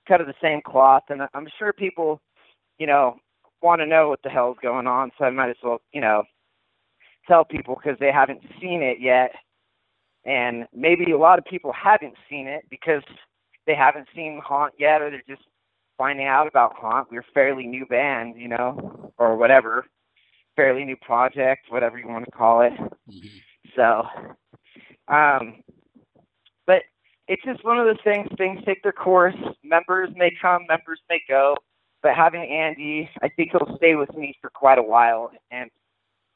cut 0.09 0.20
of 0.20 0.26
the 0.26 0.34
same 0.42 0.61
cloth 0.61 1.05
and 1.11 1.22
I'm 1.34 1.46
sure 1.59 1.72
people, 1.72 2.20
you 2.78 2.86
know, 2.86 3.16
want 3.62 3.80
to 3.80 3.86
know 3.86 4.09
what 4.09 4.22
the 4.22 4.30
hell's 4.30 4.57
going 4.61 4.86
on, 4.86 5.12
so 5.16 5.24
I 5.24 5.30
might 5.30 5.50
as 5.50 5.57
well, 5.62 5.80
you 5.92 6.00
know, 6.00 6.24
tell 7.26 7.44
people 7.44 7.76
because 7.76 7.98
they 8.00 8.11
haven't 8.12 8.42
seen 8.61 8.82
it 8.82 8.98
yet. 9.00 9.32
And 10.24 10.66
maybe 10.72 11.11
a 11.12 11.18
lot 11.18 11.38
of 11.38 11.44
people 11.44 11.72
haven't 11.72 12.14
seen 12.28 12.46
it 12.46 12.64
because 12.70 13.03
they 13.66 13.74
haven't 13.74 14.08
seen 14.14 14.40
Haunt 14.44 14.74
yet, 14.78 15.02
or 15.02 15.10
they're 15.10 15.22
just 15.28 15.46
finding 15.98 16.26
out 16.26 16.46
about 16.46 16.74
Haunt. 16.74 17.08
We're 17.10 17.20
a 17.20 17.32
fairly 17.34 17.66
new 17.66 17.86
band, 17.86 18.34
you 18.36 18.48
know, 18.48 19.12
or 19.18 19.36
whatever, 19.36 19.86
fairly 20.56 20.84
new 20.84 20.96
project, 20.96 21.66
whatever 21.68 21.98
you 21.98 22.08
want 22.08 22.24
to 22.24 22.30
call 22.30 22.62
it. 22.62 22.72
Mm-hmm. 22.72 23.28
So, 23.76 24.06
um, 25.08 25.62
but 26.66 26.82
it's 27.28 27.42
just 27.44 27.64
one 27.64 27.78
of 27.78 27.86
those 27.86 28.02
things. 28.04 28.28
Things 28.36 28.60
take 28.64 28.82
their 28.82 28.92
course. 28.92 29.36
Members 29.62 30.10
may 30.16 30.32
come, 30.40 30.66
members 30.68 31.00
may 31.08 31.20
go. 31.28 31.56
But 32.02 32.16
having 32.16 32.42
Andy, 32.42 33.08
I 33.22 33.28
think 33.28 33.52
he'll 33.52 33.76
stay 33.76 33.94
with 33.94 34.12
me 34.16 34.34
for 34.40 34.50
quite 34.50 34.78
a 34.78 34.82
while. 34.82 35.30
And 35.52 35.70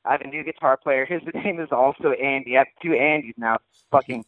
I 0.05 0.13
have 0.13 0.21
a 0.21 0.29
new 0.29 0.45
guitar 0.45 0.77
player. 0.77 1.05
His 1.05 1.23
name 1.35 1.61
is 1.61 1.71
also 1.73 2.13
Andy. 2.13 2.57
I 2.57 2.61
have 2.61 2.69
two 2.81 2.91
Andys 2.91 3.35
now. 3.37 3.59
Fucking 3.91 4.25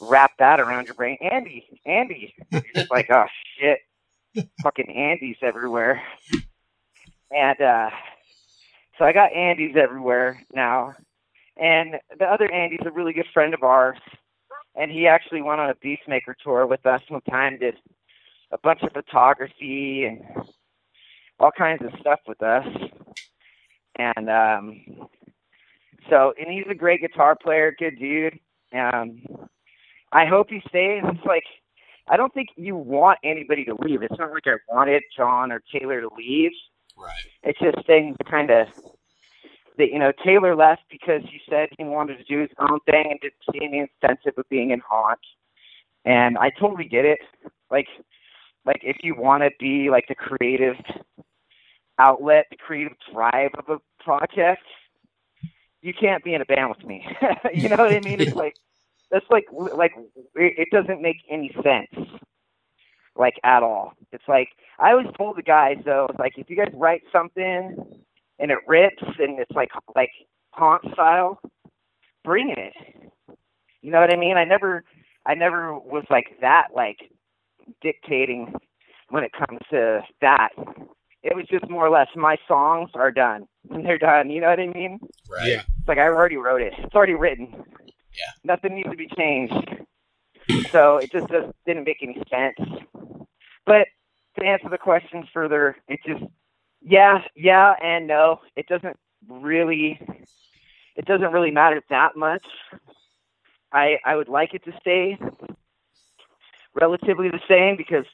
wrap 0.00 0.32
that 0.38 0.60
around 0.60 0.86
your 0.86 0.94
brain. 0.94 1.18
Andy, 1.20 1.66
Andy. 1.86 2.34
You're 2.50 2.62
just 2.74 2.90
like, 2.90 3.10
oh 3.10 3.26
shit. 3.58 3.78
Fucking 4.62 4.90
Andy's 4.90 5.36
everywhere. 5.42 6.02
And 7.30 7.60
uh 7.60 7.90
so 8.98 9.04
I 9.04 9.12
got 9.12 9.32
Andy's 9.32 9.76
everywhere 9.76 10.42
now. 10.54 10.94
And 11.56 11.96
the 12.18 12.24
other 12.26 12.50
Andy's 12.50 12.80
a 12.84 12.90
really 12.90 13.12
good 13.12 13.26
friend 13.32 13.54
of 13.54 13.62
ours. 13.62 13.98
And 14.74 14.90
he 14.90 15.06
actually 15.06 15.42
went 15.42 15.60
on 15.60 15.70
a 15.70 15.74
Beastmaker 15.74 16.34
tour 16.42 16.66
with 16.66 16.84
us 16.84 17.00
one 17.08 17.22
time, 17.22 17.58
did 17.58 17.76
a 18.52 18.58
bunch 18.58 18.82
of 18.82 18.92
photography 18.92 20.04
and 20.04 20.22
all 21.38 21.50
kinds 21.56 21.82
of 21.82 21.98
stuff 22.00 22.20
with 22.26 22.42
us. 22.42 22.66
And 23.98 24.28
um 24.30 25.08
so 26.10 26.34
and 26.38 26.52
he's 26.52 26.66
a 26.70 26.74
great 26.74 27.00
guitar 27.00 27.36
player, 27.36 27.74
good 27.78 27.98
dude. 27.98 28.38
Um 28.72 29.22
I 30.16 30.24
hope 30.24 30.48
he 30.48 30.62
stays. 30.66 31.02
It's 31.04 31.26
like 31.26 31.44
I 32.08 32.16
don't 32.16 32.32
think 32.32 32.48
you 32.56 32.74
want 32.74 33.18
anybody 33.22 33.66
to 33.66 33.74
leave. 33.74 34.02
It's 34.02 34.18
not 34.18 34.32
like 34.32 34.46
I 34.46 34.56
wanted 34.68 35.02
John 35.14 35.52
or 35.52 35.62
Taylor 35.70 36.00
to 36.00 36.08
leave. 36.16 36.52
Right. 36.96 37.12
It's 37.42 37.58
just 37.58 37.86
things 37.86 38.16
kind 38.30 38.50
of 38.50 38.68
that 39.76 39.90
you 39.90 39.98
know 39.98 40.12
Taylor 40.24 40.56
left 40.56 40.82
because 40.90 41.20
he 41.24 41.38
said 41.50 41.68
he 41.76 41.84
wanted 41.84 42.16
to 42.16 42.24
do 42.24 42.40
his 42.40 42.50
own 42.58 42.80
thing 42.86 43.08
and 43.10 43.20
didn't 43.20 43.34
see 43.52 43.60
any 43.62 43.78
incentive 43.80 44.38
of 44.38 44.48
being 44.48 44.70
in 44.70 44.80
haunt. 44.88 45.20
And 46.06 46.38
I 46.38 46.48
totally 46.48 46.88
get 46.88 47.04
it. 47.04 47.18
Like, 47.70 47.88
like 48.64 48.80
if 48.82 48.96
you 49.02 49.14
want 49.14 49.42
to 49.42 49.50
be 49.60 49.90
like 49.90 50.06
the 50.08 50.14
creative 50.14 50.76
outlet, 51.98 52.46
the 52.50 52.56
creative 52.56 52.94
drive 53.12 53.50
of 53.58 53.68
a 53.68 54.02
project, 54.02 54.62
you 55.82 55.92
can't 55.92 56.24
be 56.24 56.32
in 56.32 56.40
a 56.40 56.46
band 56.46 56.70
with 56.70 56.86
me. 56.86 57.06
you 57.52 57.68
know 57.68 57.76
what 57.76 57.92
I 57.92 58.00
mean? 58.00 58.20
It's 58.20 58.34
like 58.46 58.54
that's 59.10 59.26
like 59.30 59.46
like 59.52 59.92
it 60.34 60.68
doesn't 60.72 61.02
make 61.02 61.16
any 61.30 61.54
sense. 61.62 62.08
Like 63.16 63.34
at 63.44 63.62
all. 63.62 63.92
It's 64.12 64.24
like 64.28 64.48
i 64.78 64.90
always 64.90 65.06
told 65.16 65.36
the 65.36 65.42
guys 65.42 65.76
though 65.84 66.06
it's 66.10 66.18
like 66.18 66.34
if 66.36 66.50
you 66.50 66.56
guys 66.56 66.72
write 66.74 67.02
something 67.10 67.76
and 68.38 68.50
it 68.50 68.58
rips 68.66 69.02
and 69.18 69.38
it's 69.38 69.50
like 69.52 69.70
like 69.94 70.10
haunt 70.50 70.82
style 70.92 71.40
bring 72.24 72.50
it. 72.50 72.72
You 73.80 73.90
know 73.90 74.00
what 74.00 74.12
i 74.12 74.16
mean? 74.16 74.36
I 74.36 74.44
never 74.44 74.84
i 75.24 75.34
never 75.34 75.78
was 75.78 76.04
like 76.10 76.36
that 76.40 76.68
like 76.74 76.98
dictating 77.80 78.52
when 79.08 79.24
it 79.24 79.32
comes 79.32 79.60
to 79.70 80.00
that. 80.20 80.50
It 81.22 81.34
was 81.34 81.46
just 81.50 81.68
more 81.70 81.86
or 81.86 81.90
less 81.90 82.08
my 82.14 82.36
songs 82.46 82.90
are 82.94 83.10
done. 83.10 83.46
And 83.70 83.84
they're 83.86 83.98
done. 83.98 84.30
You 84.30 84.40
know 84.40 84.50
what 84.50 84.60
i 84.60 84.66
mean? 84.66 84.98
Right. 85.30 85.48
Yeah. 85.48 85.62
It's 85.78 85.88
like 85.88 85.98
i 85.98 86.06
already 86.06 86.36
wrote 86.36 86.60
it. 86.60 86.74
It's 86.78 86.94
already 86.94 87.14
written 87.14 87.64
yeah. 88.16 88.32
Nothing 88.44 88.74
needs 88.74 88.90
to 88.90 88.96
be 88.96 89.08
changed. 89.16 89.54
So 90.70 90.98
it 90.98 91.10
just, 91.10 91.28
just 91.28 91.52
didn't 91.66 91.84
make 91.84 91.98
any 92.02 92.22
sense. 92.30 92.58
But 93.64 93.88
to 94.38 94.44
answer 94.44 94.68
the 94.68 94.78
question 94.78 95.26
further, 95.32 95.76
it 95.88 96.00
just 96.06 96.24
yeah, 96.80 97.22
yeah 97.34 97.74
and 97.82 98.06
no. 98.06 98.40
It 98.54 98.66
doesn't 98.68 98.96
really 99.28 100.00
it 100.94 101.04
doesn't 101.04 101.32
really 101.32 101.50
matter 101.50 101.82
that 101.90 102.16
much. 102.16 102.46
I 103.72 103.98
I 104.04 104.14
would 104.16 104.28
like 104.28 104.54
it 104.54 104.64
to 104.64 104.72
stay 104.80 105.18
relatively 106.74 107.28
the 107.30 107.40
same 107.48 107.76
because 107.76 108.04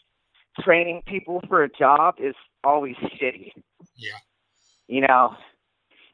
training 0.61 1.03
people 1.07 1.43
for 1.49 1.63
a 1.65 1.69
job 1.69 2.15
is 2.19 2.35
always 2.65 2.97
shitty. 2.97 3.53
Yeah. 3.97 4.19
You 4.89 5.03
know, 5.03 5.35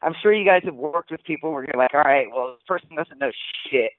I'm 0.01 0.13
sure 0.21 0.33
you 0.33 0.45
guys 0.45 0.61
have 0.65 0.75
worked 0.75 1.11
with 1.11 1.23
people 1.23 1.51
where 1.51 1.63
you're 1.65 1.77
like, 1.81 1.93
all 1.93 2.01
right, 2.01 2.27
well, 2.33 2.53
this 2.53 2.63
person 2.67 2.95
doesn't 2.95 3.19
know 3.19 3.31
shit, 3.69 3.91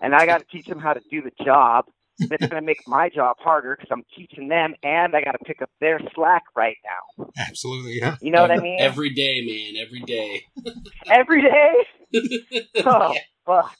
and 0.00 0.14
I 0.14 0.26
got 0.26 0.38
to 0.38 0.46
teach 0.46 0.66
them 0.66 0.78
how 0.78 0.92
to 0.94 1.00
do 1.10 1.22
the 1.22 1.32
job. 1.44 1.86
That's 2.18 2.46
going 2.46 2.60
to 2.62 2.66
make 2.66 2.86
my 2.86 3.08
job 3.08 3.36
harder 3.40 3.74
because 3.74 3.90
I'm 3.90 4.04
teaching 4.16 4.48
them, 4.48 4.74
and 4.82 5.16
I 5.16 5.22
got 5.22 5.32
to 5.32 5.38
pick 5.44 5.62
up 5.62 5.70
their 5.80 5.98
slack 6.14 6.44
right 6.54 6.76
now. 6.84 7.26
Absolutely, 7.38 7.98
yeah. 7.98 8.16
You 8.20 8.30
know 8.30 8.42
what 8.42 8.50
I 8.50 8.58
mean? 8.62 8.78
Every 8.80 9.10
day, 9.10 9.40
man. 9.44 9.82
Every 9.84 10.00
day. 10.00 10.44
every 11.10 11.42
day. 11.42 11.72
Oh, 12.84 13.14
fuck. 13.46 13.74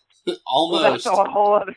Almost. 0.47 0.83
Well, 0.83 0.93
that's 0.93 1.07
a 1.07 1.25
whole 1.25 1.55
other. 1.55 1.77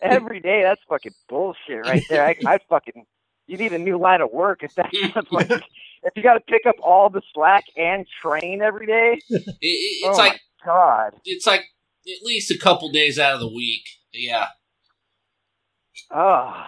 Every 0.00 0.40
day, 0.40 0.62
that's 0.62 0.80
fucking 0.88 1.12
bullshit 1.28 1.84
right 1.84 2.02
there. 2.08 2.24
I, 2.24 2.34
I 2.46 2.58
fucking. 2.70 3.04
You 3.50 3.56
need 3.56 3.72
a 3.72 3.78
new 3.78 3.98
line 3.98 4.20
of 4.20 4.30
work 4.30 4.62
if 4.62 4.76
that's 4.76 4.92
like 5.32 5.50
if 5.50 6.12
you 6.14 6.22
got 6.22 6.34
to 6.34 6.40
pick 6.40 6.66
up 6.66 6.76
all 6.80 7.10
the 7.10 7.20
slack 7.34 7.64
and 7.76 8.06
train 8.22 8.62
every 8.62 8.86
day, 8.86 9.20
it, 9.28 9.42
it, 9.48 9.56
it's 9.60 10.16
oh 10.16 10.22
like 10.22 10.40
God, 10.64 11.16
it's 11.24 11.48
like 11.48 11.64
at 12.06 12.22
least 12.22 12.52
a 12.52 12.58
couple 12.58 12.92
days 12.92 13.18
out 13.18 13.34
of 13.34 13.40
the 13.40 13.48
week. 13.52 13.88
Yeah. 14.12 14.46
Oh. 16.12 16.64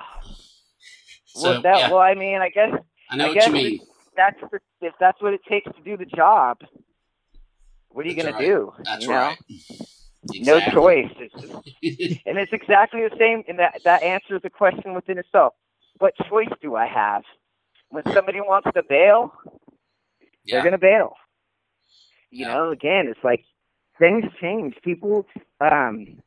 So, 1.26 1.52
well, 1.52 1.62
that, 1.62 1.78
yeah. 1.78 1.90
well, 1.90 2.00
I 2.00 2.14
mean, 2.14 2.40
I 2.40 2.48
guess 2.48 2.70
I 3.10 3.16
know 3.16 3.26
I 3.26 3.28
what 3.28 3.34
guess 3.34 3.46
you 3.46 3.52
mean. 3.52 3.80
that's 4.16 4.40
the, 4.40 4.58
if 4.80 4.94
that's 4.98 5.22
what 5.22 5.34
it 5.34 5.40
takes 5.48 5.70
to 5.72 5.82
do 5.84 5.96
the 5.96 6.04
job. 6.04 6.58
What 7.90 8.06
are 8.06 8.08
you 8.08 8.16
going 8.16 8.34
right. 8.34 8.40
to 8.40 8.44
do? 8.44 8.72
That's 8.82 9.04
you 9.04 9.10
know? 9.10 9.16
right. 9.16 9.38
No 10.36 10.60
choice. 10.60 11.10
It's 11.18 11.34
just, 11.34 11.52
and 12.26 12.38
it's 12.38 12.52
exactly 12.52 13.00
the 13.00 13.10
same. 13.18 13.42
And 13.48 13.58
that 13.58 13.80
that 13.82 14.04
answers 14.04 14.40
the 14.42 14.50
question 14.50 14.94
within 14.94 15.18
itself. 15.18 15.54
What 16.02 16.14
choice 16.28 16.48
do 16.60 16.74
I 16.74 16.88
have? 16.88 17.22
When 17.90 18.02
somebody 18.12 18.40
wants 18.40 18.68
to 18.74 18.82
bail, 18.82 19.32
they're 20.48 20.60
going 20.60 20.72
to 20.72 20.78
bail. 20.78 21.14
You 22.32 22.44
Yeah. 22.44 22.54
know, 22.54 22.70
again, 22.72 23.06
it's 23.06 23.22
like 23.22 23.44
things 24.00 24.24
change. 24.40 24.74
People, 24.82 25.26
um, 25.60 26.20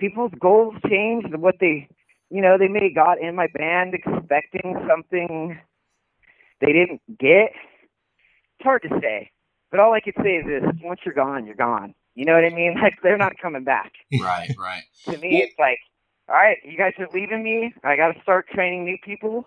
people's 0.00 0.32
goals 0.40 0.74
change. 0.88 1.24
What 1.32 1.60
they, 1.60 1.86
you 2.30 2.40
know, 2.42 2.58
they 2.58 2.66
may 2.66 2.86
have 2.88 2.96
got 2.96 3.20
in 3.20 3.36
my 3.36 3.46
band 3.46 3.94
expecting 3.94 4.74
something 4.88 5.56
they 6.60 6.72
didn't 6.72 7.00
get. 7.16 7.52
It's 8.58 8.64
hard 8.64 8.82
to 8.82 9.00
say, 9.00 9.30
but 9.70 9.78
all 9.78 9.92
I 9.92 10.00
can 10.00 10.14
say 10.20 10.38
is 10.38 10.46
this: 10.46 10.64
once 10.82 10.98
you're 11.04 11.14
gone, 11.14 11.46
you're 11.46 11.54
gone. 11.54 11.94
You 12.16 12.24
know 12.24 12.34
what 12.34 12.44
I 12.44 12.50
mean? 12.50 12.74
Like 12.82 12.98
they're 13.04 13.16
not 13.18 13.38
coming 13.40 13.62
back. 13.62 13.92
right, 14.20 14.50
right. 14.58 14.82
To 15.10 15.16
me, 15.16 15.42
it's 15.42 15.58
like, 15.60 15.78
all 16.30 16.36
right, 16.36 16.58
you 16.64 16.78
guys 16.78 16.92
are 16.98 17.08
leaving 17.12 17.42
me. 17.42 17.74
I 17.82 17.96
got 17.96 18.12
to 18.12 18.22
start 18.22 18.46
training 18.48 18.84
new 18.84 18.96
people. 19.04 19.46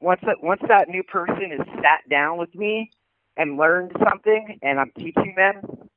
Once 0.00 0.20
that 0.22 0.36
once 0.42 0.60
that 0.68 0.88
new 0.88 1.02
person 1.02 1.50
is 1.52 1.66
sat 1.76 2.08
down 2.10 2.38
with 2.38 2.54
me 2.54 2.90
and 3.36 3.56
learned 3.56 3.92
something, 4.08 4.58
and 4.62 4.78
I'm 4.78 4.92
teaching 4.96 5.34
them, 5.36 5.88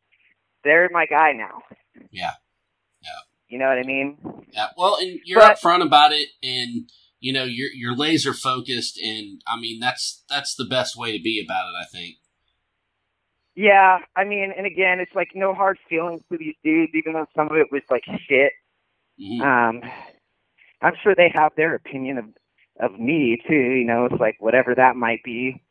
they're 0.63 0.89
my 0.91 1.05
guy 1.05 1.33
now. 1.33 1.61
Yeah. 2.11 2.31
yeah. 3.03 3.09
You 3.49 3.59
know 3.59 3.65
what 3.67 3.77
I 3.77 3.83
mean? 3.83 4.17
Yeah. 4.53 4.67
Well, 4.77 4.97
and 4.99 5.19
you're 5.25 5.39
But- 5.39 5.57
upfront 5.57 5.83
about 5.85 6.13
it, 6.13 6.29
and 6.41 6.89
you 7.19 7.33
know 7.33 7.43
you're 7.43 7.69
you're 7.75 7.95
laser 7.95 8.33
focused, 8.33 8.97
and 8.99 9.41
I 9.45 9.59
mean 9.59 9.79
that's 9.79 10.23
that's 10.29 10.55
the 10.55 10.65
best 10.65 10.95
way 10.97 11.15
to 11.15 11.21
be 11.21 11.43
about 11.45 11.65
it. 11.67 11.75
I 11.79 11.85
think. 11.91 12.15
Yeah, 13.53 13.97
I 14.15 14.23
mean, 14.23 14.53
and 14.55 14.65
again, 14.65 14.99
it's 15.01 15.13
like 15.13 15.31
no 15.35 15.53
hard 15.53 15.77
feelings 15.89 16.21
to 16.31 16.37
these 16.37 16.55
dudes, 16.63 16.93
even 16.95 17.13
though 17.13 17.27
some 17.35 17.47
of 17.47 17.57
it 17.57 17.67
was 17.71 17.81
like 17.91 18.03
shit. 18.27 18.53
Mhm. 19.21 19.41
Um, 19.41 19.91
I'm 20.81 20.93
sure 21.01 21.15
they 21.15 21.31
have 21.33 21.51
their 21.55 21.75
opinion 21.75 22.17
of 22.17 22.25
of 22.79 22.99
me 22.99 23.37
too. 23.47 23.53
You 23.53 23.85
know, 23.85 24.05
it's 24.05 24.19
like 24.19 24.37
whatever 24.39 24.73
that 24.75 24.95
might 24.95 25.23
be, 25.23 25.61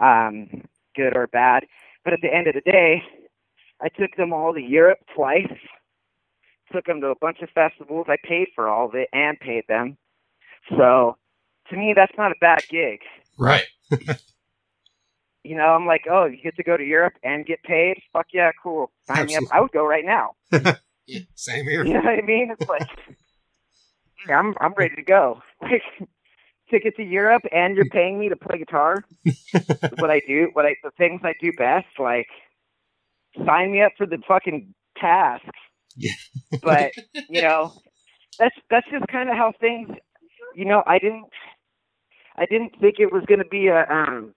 um, 0.00 0.62
good 0.94 1.16
or 1.16 1.26
bad. 1.26 1.64
But 2.04 2.12
at 2.12 2.20
the 2.20 2.34
end 2.34 2.48
of 2.48 2.54
the 2.54 2.60
day, 2.60 3.02
I 3.80 3.88
took 3.88 4.16
them 4.16 4.32
all 4.32 4.52
to 4.54 4.60
Europe 4.60 4.98
twice. 5.14 5.52
Took 6.72 6.86
them 6.86 7.00
to 7.00 7.08
a 7.08 7.18
bunch 7.20 7.38
of 7.42 7.50
festivals. 7.50 8.06
I 8.08 8.16
paid 8.26 8.48
for 8.54 8.68
all 8.68 8.88
of 8.88 8.94
it 8.94 9.08
and 9.12 9.38
paid 9.38 9.64
them. 9.68 9.98
So, 10.70 11.16
to 11.70 11.76
me, 11.76 11.92
that's 11.94 12.16
not 12.16 12.32
a 12.32 12.36
bad 12.40 12.62
gig. 12.68 13.00
Right. 13.38 13.66
You 15.44 15.56
know, 15.56 15.64
I'm 15.74 15.86
like, 15.86 16.02
oh, 16.08 16.26
you 16.26 16.36
get 16.40 16.54
to 16.56 16.62
go 16.62 16.76
to 16.76 16.84
Europe 16.84 17.14
and 17.24 17.44
get 17.44 17.62
paid? 17.64 18.00
Fuck 18.12 18.26
yeah, 18.32 18.52
cool. 18.62 18.92
Sign 19.08 19.26
me 19.26 19.36
up. 19.36 19.42
I 19.52 19.60
would 19.60 19.72
go 19.72 19.84
right 19.84 20.04
now. 20.04 20.36
Same 21.34 21.64
here. 21.64 21.84
You 21.84 21.94
know 21.94 22.00
what 22.00 22.18
I 22.18 22.22
mean? 22.22 22.54
It's 22.56 22.68
like 22.68 22.88
yeah, 23.08 23.14
I'm 24.28 24.54
I'm 24.60 24.74
ready 24.74 24.96
to 24.96 25.02
go. 25.02 25.42
Like 25.62 25.82
ticket 26.70 26.96
to 26.96 27.04
Europe 27.04 27.42
and 27.52 27.76
you're 27.76 27.88
paying 27.90 28.18
me 28.18 28.28
to 28.30 28.36
play 28.36 28.58
guitar. 28.58 29.04
what 29.98 30.10
I 30.10 30.22
do, 30.26 30.48
what 30.54 30.64
I 30.64 30.74
the 30.82 30.90
things 30.96 31.20
I 31.22 31.34
do 31.40 31.52
best, 31.52 31.86
like 31.98 32.26
sign 33.46 33.72
me 33.72 33.82
up 33.82 33.92
for 33.96 34.06
the 34.06 34.18
fucking 34.26 34.74
task. 34.98 35.44
Yeah. 35.96 36.12
but, 36.62 36.92
you 37.28 37.42
know, 37.42 37.74
that's 38.38 38.56
that's 38.70 38.86
just 38.90 39.06
kind 39.08 39.28
of 39.28 39.36
how 39.36 39.52
things 39.60 39.90
you 40.54 40.64
know, 40.64 40.82
I 40.86 40.98
didn't 40.98 41.28
I 42.36 42.46
didn't 42.46 42.72
think 42.80 42.96
it 42.98 43.12
was 43.12 43.24
gonna 43.26 43.44
be 43.44 43.68
a 43.68 43.86
um 43.90 44.34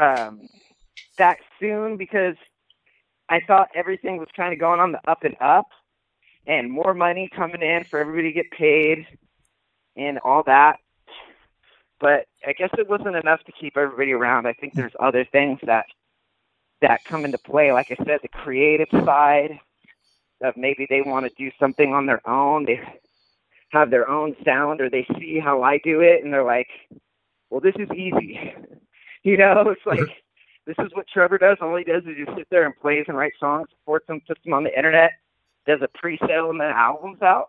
um 0.00 0.48
that 1.18 1.38
soon 1.58 1.96
because 1.96 2.36
I 3.28 3.40
thought 3.46 3.68
everything 3.74 4.18
was 4.18 4.28
kind 4.36 4.52
of 4.52 4.60
going 4.60 4.80
on 4.80 4.92
the 4.92 5.10
up 5.10 5.24
and 5.24 5.36
up 5.40 5.66
and 6.46 6.70
more 6.70 6.94
money 6.94 7.28
coming 7.34 7.62
in 7.62 7.84
for 7.84 7.98
everybody 7.98 8.28
to 8.28 8.34
get 8.34 8.50
paid 8.50 9.06
and 9.96 10.18
all 10.18 10.42
that. 10.44 10.78
But 11.98 12.26
I 12.46 12.52
guess 12.52 12.70
it 12.78 12.88
wasn't 12.88 13.16
enough 13.16 13.42
to 13.44 13.52
keep 13.52 13.76
everybody 13.76 14.12
around. 14.12 14.46
I 14.46 14.52
think 14.52 14.74
there's 14.74 14.92
other 15.00 15.24
things 15.24 15.58
that 15.64 15.86
that 16.82 17.04
come 17.04 17.24
into 17.24 17.38
play. 17.38 17.72
Like 17.72 17.90
I 17.90 17.96
said, 18.04 18.20
the 18.22 18.28
creative 18.28 18.88
side 19.04 19.58
of 20.42 20.56
maybe 20.56 20.86
they 20.88 21.00
want 21.00 21.26
to 21.26 21.32
do 21.36 21.50
something 21.58 21.94
on 21.94 22.04
their 22.04 22.26
own. 22.28 22.66
They 22.66 22.80
have 23.70 23.90
their 23.90 24.08
own 24.08 24.36
sound 24.44 24.80
or 24.82 24.90
they 24.90 25.06
see 25.18 25.40
how 25.42 25.62
I 25.62 25.78
do 25.78 26.00
it 26.00 26.22
and 26.22 26.32
they're 26.32 26.44
like, 26.44 26.68
Well, 27.50 27.60
this 27.60 27.74
is 27.78 27.88
easy. 27.92 28.54
you 29.22 29.36
know, 29.38 29.64
it's 29.70 29.86
like 29.86 30.00
this 30.66 30.76
is 30.80 30.90
what 30.92 31.08
Trevor 31.08 31.38
does. 31.38 31.56
All 31.60 31.76
he 31.76 31.84
does 31.84 32.02
is 32.04 32.16
just 32.24 32.36
sit 32.36 32.48
there 32.50 32.66
and 32.66 32.76
plays 32.76 33.04
and 33.08 33.16
writes 33.16 33.36
songs, 33.40 33.68
supports 33.70 34.06
them, 34.06 34.20
puts 34.26 34.42
them 34.44 34.52
on 34.52 34.64
the 34.64 34.76
internet, 34.76 35.12
does 35.66 35.80
a 35.82 35.88
pre-sale 35.88 36.50
and 36.50 36.60
then 36.60 36.70
albums 36.70 37.22
out. 37.22 37.48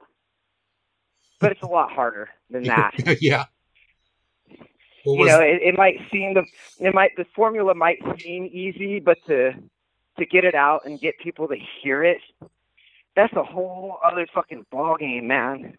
But 1.40 1.52
it's 1.52 1.62
a 1.62 1.68
lot 1.68 1.92
harder 1.92 2.30
than 2.50 2.64
that. 2.66 2.94
yeah. 3.22 3.46
What 5.04 5.20
you 5.20 5.26
know, 5.28 5.40
it, 5.40 5.62
it 5.62 5.78
might 5.78 6.00
seem 6.12 6.34
the 6.34 6.44
it 6.80 6.94
might 6.94 7.16
the 7.16 7.26
formula 7.34 7.74
might 7.74 8.00
seem 8.20 8.50
easy, 8.52 9.00
but 9.00 9.18
to 9.28 9.54
to 10.20 10.26
get 10.26 10.44
it 10.44 10.56
out 10.56 10.86
and 10.86 11.00
get 11.00 11.18
people 11.20 11.48
to 11.48 11.56
hear 11.82 12.04
it, 12.04 12.20
that's 13.16 13.32
a 13.34 13.44
whole 13.44 14.00
other 14.04 14.28
fucking 14.34 14.66
ball 14.70 14.98
game, 14.98 15.28
man. 15.28 15.78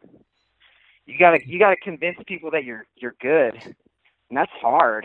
You 1.05 1.19
gotta 1.19 1.41
you 1.47 1.59
gotta 1.59 1.77
convince 1.77 2.17
people 2.27 2.51
that 2.53 2.65
you're 2.65 2.87
you're 2.97 3.17
good, 3.21 3.55
and 3.63 4.37
that's 4.37 4.53
hard. 4.63 5.05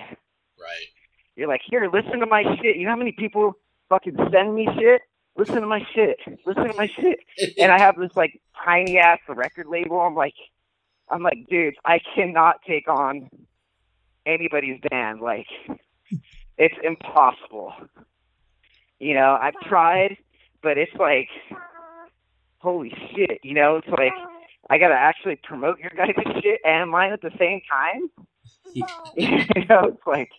Right. 0.58 0.88
You're 1.36 1.48
like, 1.48 1.62
here, 1.68 1.90
listen 1.92 2.20
to 2.20 2.26
my 2.26 2.44
shit. 2.62 2.78
You 2.78 2.86
know 2.86 2.92
how 2.92 2.98
many 2.98 3.12
people 3.12 3.54
fucking 3.90 4.16
send 4.32 4.56
me 4.56 4.68
shit? 4.78 5.02
Listen 5.36 5.62
to 5.62 5.68
my 5.68 5.86
shit. 5.94 6.20
Listen 6.46 6.68
to 6.68 6.74
my 6.76 6.88
shit. 6.88 7.20
And 7.60 7.72
I 7.72 7.80
have 7.80 7.96
this 7.98 8.16
like 8.16 8.40
tiny 8.64 8.98
ass 9.00 9.20
record 9.28 9.68
label. 9.68 10.00
I'm 10.00 10.16
like, 10.16 10.36
I'm 11.10 11.24
like, 11.24 11.48
dude, 11.50 11.76
I 11.86 12.00
cannot 12.16 12.62
take 12.68 12.88
on 12.88 13.30
anybody's 14.26 14.80
band. 14.90 15.22
Like, 15.22 15.48
it's 16.58 16.76
impossible. 16.84 17.74
You 19.00 19.16
know, 19.16 19.38
I've 19.40 19.60
tried, 19.68 20.18
but 20.62 20.78
it's 20.78 20.94
like, 20.96 21.30
holy 22.60 22.96
shit. 23.14 23.40
You 23.44 23.54
know, 23.56 23.78
it's 23.78 23.88
like 23.88 24.14
I 24.70 24.78
gotta 24.78 24.96
actually 24.96 25.38
promote 25.44 25.80
your 25.80 25.92
guys' 25.96 26.16
shit 26.42 26.62
and 26.64 26.90
mine 26.90 27.12
at 27.12 27.22
the 27.22 27.32
same 27.38 27.62
time. 27.70 28.10
you 28.74 29.66
know, 29.70 29.86
it's 29.90 30.08
like 30.08 30.32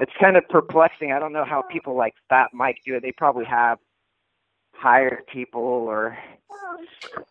it's 0.00 0.12
kind 0.20 0.36
of 0.36 0.48
perplexing. 0.48 1.12
I 1.12 1.18
don't 1.18 1.32
know 1.32 1.44
how 1.44 1.62
people 1.62 1.96
like 1.96 2.14
Fat 2.28 2.50
Mike 2.52 2.78
do 2.84 2.96
it. 2.96 3.02
They 3.02 3.12
probably 3.12 3.44
have 3.44 3.78
hired 4.72 5.26
people 5.32 5.62
or 5.62 6.18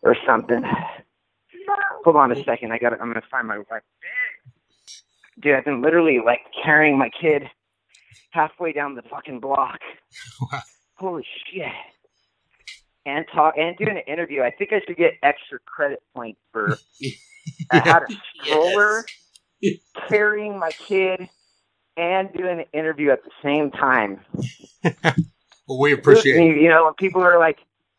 or 0.02 0.16
something. 0.26 0.62
Hold 2.04 2.16
on 2.16 2.32
a 2.32 2.44
second. 2.44 2.72
I 2.72 2.78
got. 2.78 2.92
I'm 2.92 3.08
gonna 3.08 3.22
find 3.30 3.46
my 3.46 3.58
wife. 3.58 3.82
Dude, 5.40 5.54
I've 5.54 5.64
been 5.64 5.82
literally 5.82 6.20
like 6.24 6.40
carrying 6.64 6.98
my 6.98 7.10
kid 7.20 7.44
halfway 8.30 8.72
down 8.72 8.94
the 8.94 9.02
fucking 9.02 9.40
block. 9.40 9.78
Wow. 10.40 10.60
Holy 10.96 11.26
shit! 11.52 11.66
And 13.04 13.24
talk 13.34 13.54
and 13.58 13.76
doing 13.76 13.96
an 13.96 14.12
interview. 14.12 14.42
I 14.42 14.50
think 14.50 14.72
I 14.72 14.80
should 14.86 14.96
get 14.96 15.14
extra 15.22 15.58
credit 15.66 16.02
points 16.14 16.40
for. 16.52 16.78
I 17.70 17.78
had 17.78 18.02
a 18.02 18.06
stroller 18.42 19.04
carrying 20.08 20.58
my 20.58 20.70
kid 20.70 21.28
and 21.96 22.32
doing 22.32 22.60
an 22.60 22.66
interview 22.72 23.10
at 23.10 23.20
the 23.24 23.30
same 23.42 23.70
time. 23.70 24.20
well, 25.66 25.78
we 25.78 25.92
appreciate 25.92 26.36
it. 26.36 26.60
You 26.60 26.68
know, 26.68 26.84
when 26.84 26.94
people 26.94 27.22
are 27.22 27.38
like, 27.38 27.58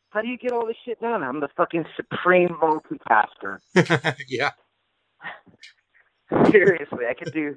"How 0.10 0.22
do 0.22 0.28
you 0.28 0.38
get 0.38 0.52
all 0.52 0.66
this 0.66 0.78
shit 0.86 1.00
done?" 1.02 1.24
I'm 1.24 1.39
the 1.39 1.50
fucking 1.56 1.86
supreme 1.96 2.50
multitasker. 2.50 3.60
yeah. 4.28 4.52
Seriously, 6.50 7.06
I 7.10 7.14
could 7.14 7.34
do. 7.34 7.56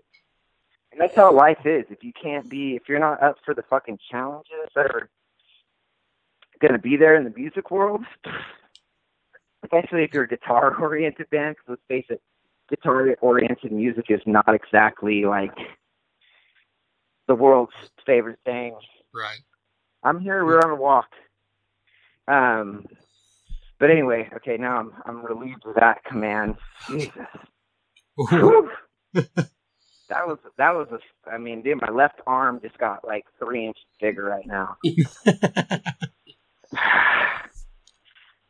And 0.92 1.00
that's 1.00 1.14
how 1.14 1.32
life 1.32 1.64
is. 1.64 1.84
If 1.90 2.02
you 2.02 2.12
can't 2.12 2.48
be, 2.48 2.76
if 2.76 2.88
you're 2.88 2.98
not 2.98 3.22
up 3.22 3.36
for 3.44 3.54
the 3.54 3.62
fucking 3.62 3.98
challenges 4.10 4.70
that 4.74 4.86
are 4.86 5.08
going 6.60 6.72
to 6.72 6.78
be 6.78 6.96
there 6.96 7.14
in 7.14 7.24
the 7.24 7.32
music 7.36 7.70
world, 7.70 8.04
especially 9.62 10.04
if 10.04 10.12
you're 10.12 10.24
a 10.24 10.28
guitar 10.28 10.74
oriented 10.76 11.28
band, 11.30 11.56
because 11.56 11.78
let's 11.78 11.82
face 11.88 12.06
it, 12.08 12.22
guitar 12.68 13.16
oriented 13.20 13.72
music 13.72 14.06
is 14.08 14.20
not 14.26 14.54
exactly 14.54 15.24
like 15.24 15.54
the 17.28 17.34
world's 17.34 17.72
favorite 18.04 18.40
thing. 18.44 18.74
Right. 19.14 19.38
I'm 20.02 20.18
here. 20.20 20.44
We're 20.44 20.60
on 20.60 20.70
a 20.70 20.74
walk. 20.74 21.08
Um, 22.26 22.86
but 23.78 23.90
anyway, 23.90 24.28
okay. 24.36 24.56
Now 24.56 24.78
I'm 24.78 24.92
I'm 25.06 25.24
relieved 25.24 25.64
of 25.66 25.76
that 25.76 26.04
command. 26.04 26.56
Jesus. 26.88 27.12
That 30.08 30.26
was 30.26 30.38
that 30.56 30.74
was 30.74 30.88
a. 30.90 31.30
I 31.30 31.36
mean, 31.36 31.62
dude, 31.62 31.80
my 31.82 31.90
left 31.90 32.20
arm 32.26 32.60
just 32.62 32.78
got 32.78 33.06
like 33.06 33.24
three 33.38 33.66
inches 33.66 33.84
bigger 34.00 34.24
right 34.24 34.46
now. 34.46 34.78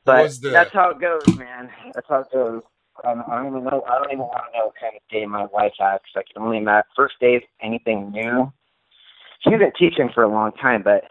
but 0.04 0.30
the- 0.40 0.50
that's 0.52 0.72
how 0.72 0.90
it 0.90 1.00
goes, 1.00 1.26
man. 1.36 1.68
That's 1.94 2.06
how 2.08 2.20
it 2.20 2.28
goes. 2.32 2.62
I 3.04 3.14
don't, 3.14 3.28
I 3.28 3.36
don't 3.36 3.46
even 3.48 3.64
know. 3.64 3.82
I 3.88 3.98
don't 3.98 4.06
even 4.12 4.18
want 4.20 4.42
to 4.52 4.58
know 4.58 4.66
what 4.66 4.74
kind 4.80 4.94
of 4.94 5.02
day 5.10 5.26
my 5.26 5.46
wife 5.46 5.72
has 5.80 6.00
because 6.02 6.24
I 6.28 6.32
can 6.32 6.42
only 6.42 6.58
imagine. 6.58 6.84
First 6.94 7.14
day 7.20 7.34
is 7.34 7.42
anything 7.60 8.10
new. 8.12 8.52
She's 9.40 9.58
been 9.58 9.72
teaching 9.78 10.10
for 10.12 10.22
a 10.22 10.28
long 10.28 10.52
time, 10.52 10.82
but 10.82 11.04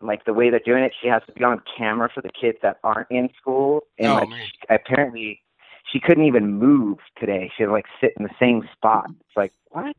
like 0.00 0.24
the 0.24 0.34
way 0.34 0.50
they're 0.50 0.60
doing 0.64 0.84
it, 0.84 0.92
she 1.00 1.08
has 1.08 1.22
to 1.26 1.32
be 1.32 1.42
on 1.44 1.60
camera 1.76 2.10
for 2.12 2.20
the 2.20 2.28
kids 2.38 2.58
that 2.62 2.78
aren't 2.84 3.10
in 3.10 3.30
school, 3.40 3.82
and 3.98 4.08
Oh, 4.08 4.14
like 4.16 4.28
man. 4.28 4.46
apparently 4.68 5.42
she 5.90 6.00
couldn't 6.00 6.24
even 6.26 6.52
move 6.58 6.98
today. 7.18 7.50
She 7.56 7.62
had 7.62 7.68
to 7.68 7.72
like 7.72 7.86
sit 8.00 8.12
in 8.18 8.24
the 8.24 8.34
same 8.38 8.68
spot. 8.76 9.06
It's 9.08 9.36
like 9.36 9.52
what? 9.70 9.96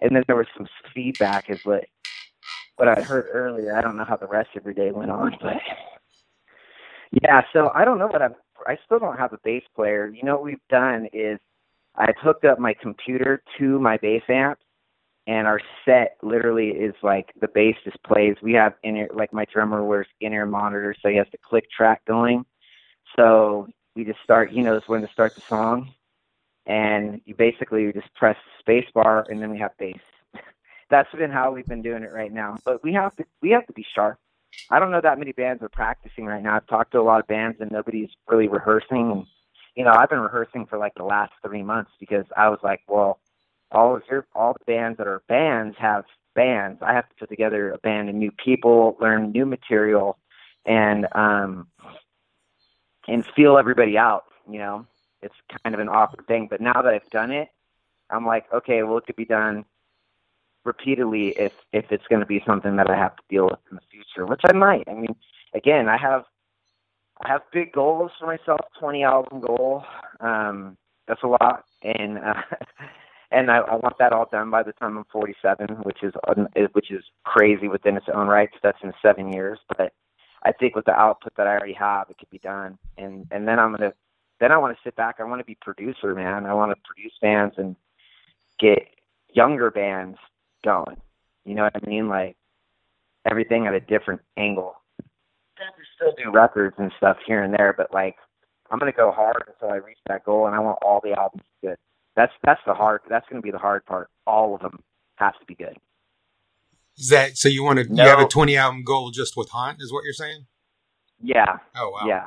And 0.00 0.14
then 0.14 0.24
there 0.26 0.36
was 0.36 0.46
some 0.56 0.66
feedback, 0.94 1.48
is 1.50 1.60
what 1.64 1.84
what 2.76 2.88
I 2.88 3.00
heard 3.02 3.26
earlier. 3.32 3.76
I 3.76 3.80
don't 3.80 3.96
know 3.96 4.04
how 4.04 4.16
the 4.16 4.26
rest 4.26 4.50
of 4.56 4.64
her 4.64 4.72
day 4.72 4.90
went 4.90 5.10
on, 5.10 5.36
but 5.40 5.56
yeah. 7.22 7.42
So 7.52 7.70
I 7.74 7.84
don't 7.84 7.98
know 7.98 8.06
what 8.08 8.22
I'm. 8.22 8.34
I 8.66 8.76
still 8.84 8.98
don't 8.98 9.18
have 9.18 9.32
a 9.32 9.38
bass 9.44 9.62
player. 9.76 10.08
You 10.08 10.24
know 10.24 10.34
what 10.34 10.44
we've 10.44 10.58
done 10.68 11.08
is 11.12 11.38
I've 11.96 12.16
hooked 12.20 12.44
up 12.44 12.58
my 12.58 12.74
computer 12.74 13.42
to 13.58 13.78
my 13.78 13.96
bass 13.98 14.22
amp, 14.28 14.58
and 15.28 15.46
our 15.46 15.60
set 15.84 16.16
literally 16.22 16.70
is 16.70 16.94
like 17.02 17.32
the 17.38 17.48
bass 17.48 17.76
just 17.84 18.02
plays. 18.02 18.36
We 18.42 18.54
have 18.54 18.72
in 18.82 18.96
ear 18.96 19.10
like 19.14 19.32
my 19.32 19.44
drummer 19.44 19.84
wears 19.84 20.08
in 20.20 20.32
ear 20.32 20.46
monitors, 20.46 20.96
so 21.02 21.10
he 21.10 21.16
has 21.16 21.26
the 21.30 21.38
click 21.38 21.70
track 21.70 22.02
going. 22.06 22.46
So 23.14 23.68
we 23.94 24.04
just 24.04 24.20
start. 24.24 24.50
He 24.50 24.62
knows 24.62 24.82
when 24.86 25.02
to 25.02 25.08
start 25.12 25.34
the 25.34 25.42
song, 25.42 25.92
and 26.64 27.20
you 27.26 27.34
basically 27.34 27.82
you 27.82 27.92
just 27.92 28.12
press 28.14 28.38
space 28.58 28.86
bar, 28.94 29.26
and 29.28 29.40
then 29.40 29.50
we 29.50 29.58
have 29.58 29.72
bass. 29.78 30.00
That's 30.90 31.14
been 31.14 31.30
how 31.30 31.52
we've 31.52 31.66
been 31.66 31.82
doing 31.82 32.02
it 32.02 32.12
right 32.12 32.32
now. 32.32 32.56
But 32.64 32.82
we 32.82 32.94
have 32.94 33.14
to 33.16 33.24
we 33.42 33.50
have 33.50 33.66
to 33.66 33.74
be 33.74 33.84
sharp. 33.94 34.18
I 34.70 34.78
don't 34.78 34.90
know 34.90 35.02
that 35.02 35.18
many 35.18 35.32
bands 35.32 35.62
are 35.62 35.68
practicing 35.68 36.24
right 36.24 36.42
now. 36.42 36.56
I've 36.56 36.66
talked 36.68 36.92
to 36.92 37.00
a 37.00 37.02
lot 37.02 37.20
of 37.20 37.26
bands, 37.26 37.58
and 37.60 37.70
nobody's 37.70 38.10
really 38.28 38.48
rehearsing. 38.48 39.10
And 39.10 39.26
you 39.76 39.84
know, 39.84 39.92
I've 39.92 40.08
been 40.08 40.20
rehearsing 40.20 40.64
for 40.64 40.78
like 40.78 40.94
the 40.94 41.04
last 41.04 41.32
three 41.44 41.62
months 41.62 41.90
because 42.00 42.24
I 42.34 42.48
was 42.48 42.60
like, 42.62 42.80
well, 42.88 43.20
all 43.72 43.96
of 43.96 44.02
your 44.10 44.26
all 44.34 44.54
the 44.54 44.64
bands 44.64 44.98
that 44.98 45.06
are 45.06 45.22
bands 45.28 45.76
have 45.78 46.04
bands. 46.34 46.80
I 46.82 46.94
have 46.94 47.08
to 47.08 47.14
put 47.16 47.28
together 47.28 47.72
a 47.72 47.78
band 47.78 48.08
of 48.08 48.14
new 48.14 48.30
people, 48.30 48.96
learn 49.00 49.32
new 49.32 49.46
material, 49.46 50.18
and 50.64 51.06
um, 51.12 51.68
and 53.06 53.24
feel 53.26 53.58
everybody 53.58 53.98
out. 53.98 54.24
You 54.50 54.58
know, 54.58 54.86
it's 55.22 55.34
kind 55.62 55.74
of 55.74 55.80
an 55.80 55.88
awkward 55.88 56.26
thing. 56.26 56.46
But 56.48 56.60
now 56.60 56.80
that 56.80 56.94
I've 56.94 57.10
done 57.10 57.30
it, 57.30 57.48
I'm 58.10 58.26
like, 58.26 58.46
okay, 58.52 58.82
well, 58.82 58.98
it 58.98 59.06
could 59.06 59.16
be 59.16 59.24
done 59.24 59.64
repeatedly 60.64 61.30
if 61.30 61.52
if 61.72 61.90
it's 61.90 62.06
going 62.08 62.20
to 62.20 62.26
be 62.26 62.42
something 62.46 62.76
that 62.76 62.90
I 62.90 62.96
have 62.96 63.16
to 63.16 63.22
deal 63.28 63.44
with 63.46 63.60
in 63.70 63.76
the 63.76 63.82
future, 63.90 64.26
which 64.26 64.42
I 64.44 64.52
might. 64.52 64.84
I 64.88 64.94
mean, 64.94 65.16
again, 65.54 65.88
I 65.88 65.96
have 65.96 66.24
I 67.20 67.28
have 67.28 67.42
big 67.52 67.72
goals 67.72 68.12
for 68.18 68.26
myself. 68.26 68.60
Twenty 68.78 69.02
album 69.02 69.40
goal. 69.40 69.84
Um, 70.20 70.76
that's 71.06 71.22
a 71.22 71.26
lot, 71.26 71.64
and 71.82 72.18
uh, 72.18 72.42
and 73.30 73.50
I, 73.50 73.58
I 73.58 73.76
want 73.76 73.98
that 73.98 74.12
all 74.12 74.28
done 74.30 74.50
by 74.50 74.62
the 74.62 74.72
time 74.72 74.96
I'm 74.96 75.04
47, 75.12 75.68
which 75.82 76.02
is 76.02 76.14
which 76.72 76.90
is 76.90 77.04
crazy 77.24 77.68
within 77.68 77.96
its 77.96 78.06
own 78.12 78.26
rights. 78.26 78.54
That's 78.62 78.78
in 78.82 78.92
seven 79.02 79.32
years, 79.32 79.58
but 79.76 79.92
I 80.44 80.52
think 80.52 80.74
with 80.74 80.86
the 80.86 80.92
output 80.92 81.34
that 81.36 81.46
I 81.46 81.50
already 81.50 81.74
have, 81.74 82.08
it 82.10 82.18
could 82.18 82.30
be 82.30 82.38
done. 82.38 82.78
And 82.96 83.26
and 83.30 83.46
then 83.46 83.58
I'm 83.58 83.72
gonna 83.72 83.92
then 84.40 84.52
I 84.52 84.56
want 84.58 84.76
to 84.76 84.82
sit 84.82 84.96
back. 84.96 85.16
I 85.18 85.24
want 85.24 85.40
to 85.40 85.44
be 85.44 85.58
producer, 85.60 86.14
man. 86.14 86.46
I 86.46 86.54
want 86.54 86.70
to 86.72 86.82
produce 86.84 87.12
bands 87.20 87.56
and 87.58 87.76
get 88.58 88.88
younger 89.34 89.70
bands 89.70 90.18
going. 90.64 90.96
You 91.44 91.54
know 91.54 91.64
what 91.64 91.76
I 91.76 91.86
mean? 91.86 92.08
Like 92.08 92.36
everything 93.30 93.66
at 93.66 93.74
a 93.74 93.80
different 93.80 94.22
angle. 94.36 94.74
Still 95.96 96.14
do 96.16 96.30
records 96.30 96.76
and 96.78 96.92
stuff 96.96 97.16
here 97.26 97.42
and 97.42 97.52
there, 97.52 97.74
but 97.76 97.92
like 97.92 98.16
I'm 98.70 98.78
gonna 98.78 98.92
go 98.92 99.10
hard 99.10 99.44
until 99.46 99.74
I 99.74 99.78
reach 99.78 99.98
that 100.06 100.24
goal, 100.24 100.46
and 100.46 100.54
I 100.54 100.60
want 100.60 100.78
all 100.82 101.00
the 101.02 101.18
albums 101.18 101.42
good. 101.62 101.76
That's 102.18 102.32
that's 102.42 102.60
the 102.66 102.74
hard. 102.74 103.02
That's 103.08 103.24
gonna 103.30 103.42
be 103.42 103.52
the 103.52 103.58
hard 103.58 103.86
part. 103.86 104.10
All 104.26 104.52
of 104.56 104.60
them 104.60 104.82
have 105.18 105.38
to 105.38 105.46
be 105.46 105.54
good. 105.54 105.78
Is 106.96 107.10
that 107.10 107.36
so? 107.36 107.48
You 107.48 107.62
want 107.62 107.78
to? 107.78 107.94
No. 107.94 108.02
You 108.02 108.08
have 108.08 108.18
a 108.18 108.26
20 108.26 108.56
album 108.56 108.82
goal 108.82 109.12
just 109.12 109.36
with 109.36 109.48
Haunt? 109.50 109.80
Is 109.80 109.92
what 109.92 110.02
you're 110.02 110.12
saying? 110.12 110.46
Yeah. 111.22 111.58
Oh 111.76 111.90
wow. 111.90 112.08
Yeah. 112.08 112.26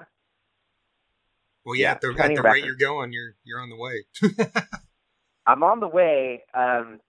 Well, 1.65 1.75
yeah, 1.75 1.81
yeah 1.81 1.91
at 1.91 2.01
the, 2.01 2.15
at 2.17 2.35
the 2.35 2.41
rate 2.41 2.63
you're 2.63 2.75
going, 2.75 3.11
you're 3.11 3.35
you're 3.43 3.59
on 3.59 3.69
the 3.69 3.75
way. 3.75 4.05
I'm 5.45 5.61
on 5.61 5.81
the 5.81 5.89
way, 5.89 6.43
um, 6.53 7.01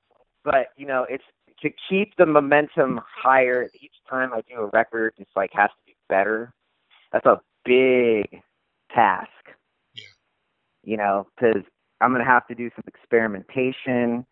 but 0.42 0.70
you 0.76 0.84
know, 0.84 1.06
it's 1.08 1.22
to 1.60 1.70
keep 1.88 2.16
the 2.18 2.26
momentum 2.26 3.00
higher. 3.16 3.70
Each 3.80 3.94
time 4.10 4.32
I 4.32 4.40
do 4.40 4.60
a 4.60 4.66
record, 4.72 5.14
it's 5.18 5.30
like 5.36 5.50
has 5.52 5.70
to 5.70 5.86
be 5.86 5.94
better. 6.08 6.52
That's 7.12 7.26
a 7.26 7.40
big 7.64 8.42
task. 8.92 9.28
Yeah. 9.94 10.02
You 10.82 10.96
know, 10.96 11.28
because 11.36 11.62
I'm 12.02 12.12
gonna 12.12 12.24
have 12.24 12.46
to 12.48 12.54
do 12.54 12.70
some 12.74 12.84
experimentation 12.86 14.26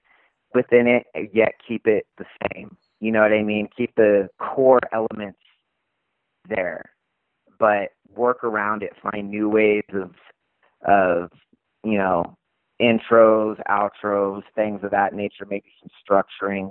within 0.55 0.87
it, 0.87 1.07
yet 1.33 1.53
keep 1.67 1.87
it 1.87 2.07
the 2.19 2.25
same. 2.53 2.77
You 3.01 3.13
know 3.13 3.21
what 3.21 3.33
I 3.33 3.43
mean? 3.43 3.69
Keep 3.77 3.95
the 3.97 4.29
core 4.39 4.81
elements 4.93 5.39
there, 6.49 6.85
but 7.59 7.91
work 8.15 8.45
around 8.45 8.83
it. 8.83 8.93
Find 9.03 9.31
new 9.31 9.49
ways 9.49 9.85
of 9.95 10.11
of 10.87 11.31
you 11.85 11.99
know 11.99 12.37
intros, 12.81 13.61
outros, 13.69 14.43
things 14.55 14.81
of 14.83 14.91
that 14.91 15.15
nature. 15.15 15.47
Maybe 15.49 15.71
some 15.81 15.91
structuring 16.05 16.71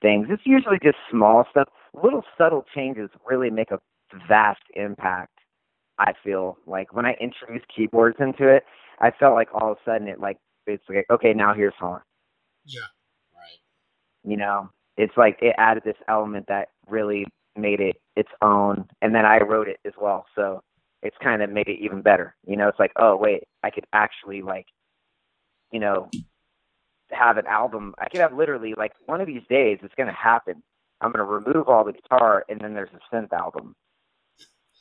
things. 0.00 0.26
It's 0.30 0.42
usually 0.44 0.78
just 0.82 0.96
small 1.10 1.46
stuff. 1.50 1.68
Little 1.94 2.24
subtle 2.36 2.64
changes 2.74 3.10
really 3.26 3.50
make 3.50 3.70
a 3.70 3.78
vast 4.28 4.62
impact 4.74 5.32
I 5.98 6.12
feel 6.24 6.58
like 6.66 6.92
when 6.94 7.06
I 7.06 7.14
introduce 7.20 7.62
keyboards 7.74 8.16
into 8.18 8.48
it, 8.48 8.64
I 9.00 9.10
felt 9.10 9.34
like 9.34 9.48
all 9.54 9.72
of 9.72 9.78
a 9.78 9.90
sudden 9.90 10.08
it 10.08 10.20
like 10.20 10.38
it's 10.66 10.84
like 10.88 11.06
okay 11.10 11.32
now 11.32 11.54
here's 11.54 11.74
Haunt. 11.78 12.02
Yeah. 12.64 12.80
Right. 13.34 14.30
You 14.30 14.36
know, 14.36 14.70
it's 14.96 15.16
like 15.16 15.38
it 15.42 15.54
added 15.58 15.82
this 15.84 15.96
element 16.08 16.46
that 16.48 16.68
really 16.88 17.26
made 17.56 17.80
it 17.80 17.96
its 18.16 18.30
own, 18.40 18.86
and 19.00 19.14
then 19.14 19.24
I 19.24 19.38
wrote 19.38 19.68
it 19.68 19.80
as 19.84 19.92
well, 20.00 20.26
so 20.34 20.62
it's 21.02 21.16
kind 21.22 21.42
of 21.42 21.50
made 21.50 21.68
it 21.68 21.80
even 21.80 22.02
better. 22.02 22.34
You 22.46 22.56
know, 22.56 22.68
it's 22.68 22.78
like 22.78 22.92
oh 22.96 23.16
wait, 23.16 23.44
I 23.62 23.70
could 23.70 23.86
actually 23.92 24.42
like, 24.42 24.66
you 25.72 25.80
know, 25.80 26.08
have 27.10 27.36
an 27.36 27.46
album. 27.46 27.94
I 27.98 28.08
could 28.08 28.20
have 28.20 28.34
literally 28.34 28.74
like 28.76 28.92
one 29.06 29.20
of 29.20 29.26
these 29.26 29.42
days 29.48 29.78
it's 29.82 29.94
gonna 29.96 30.12
happen. 30.12 30.62
I'm 31.00 31.10
gonna 31.10 31.24
remove 31.24 31.68
all 31.68 31.84
the 31.84 31.92
guitar, 31.92 32.44
and 32.48 32.60
then 32.60 32.74
there's 32.74 32.90
a 32.94 33.14
synth 33.14 33.32
album 33.32 33.74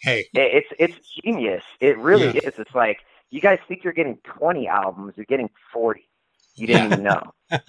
hey, 0.01 0.27
it's 0.33 0.67
it's 0.79 0.97
genius. 1.23 1.63
It 1.79 1.97
really 1.97 2.27
yeah. 2.27 2.47
is. 2.47 2.53
It's 2.57 2.75
like 2.75 2.99
you 3.31 3.41
guys 3.41 3.57
think 3.67 3.83
you're 3.83 3.93
getting 3.93 4.19
20 4.37 4.67
albums, 4.67 5.13
you're 5.15 5.25
getting 5.25 5.49
40. 5.73 6.07
You 6.55 6.67
didn't 6.67 6.93
even 6.93 7.03
know. 7.03 7.33
you 7.51 7.59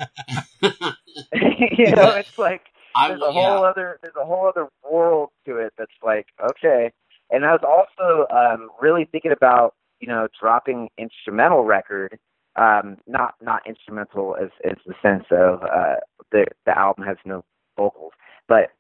know, 1.93 2.17
it's 2.17 2.39
like 2.39 2.63
there's 3.09 3.23
a 3.23 3.33
whole 3.33 3.65
other 3.65 3.99
there's 4.03 4.15
a 4.21 4.25
whole 4.25 4.47
other 4.47 4.69
world 4.89 5.31
to 5.47 5.57
it 5.57 5.73
that's 5.79 5.91
like 6.03 6.27
okay. 6.43 6.93
And 7.31 7.47
I 7.47 7.53
was 7.53 7.63
also 7.65 8.27
um, 8.31 8.69
really 8.81 9.07
thinking 9.11 9.33
about 9.33 9.75
you 10.01 10.09
know 10.09 10.29
dropping 10.39 10.91
instrumental 10.99 11.65
record, 11.65 12.19
um, 12.57 12.99
not 13.07 13.35
not 13.41 13.67
instrumental 13.67 14.37
as 14.41 14.51
as 14.65 14.77
the 14.87 14.95
sense 15.03 15.25
of 15.31 15.63
uh, 15.63 15.97
the 16.31 16.47
the 16.67 16.77
album 16.77 17.05
has 17.05 17.17
no 17.25 17.45
vocals, 17.77 18.13
but 18.49 18.71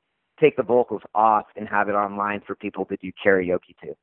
take 0.41 0.57
the 0.57 0.62
vocals 0.62 1.03
off 1.14 1.47
and 1.57 1.68
have 1.68 1.89
it 1.89 1.93
online 1.93 2.41
for 2.47 2.55
people 2.55 2.85
to 2.87 2.97
do 2.97 3.12
karaoke 3.24 3.76
to. 3.83 3.95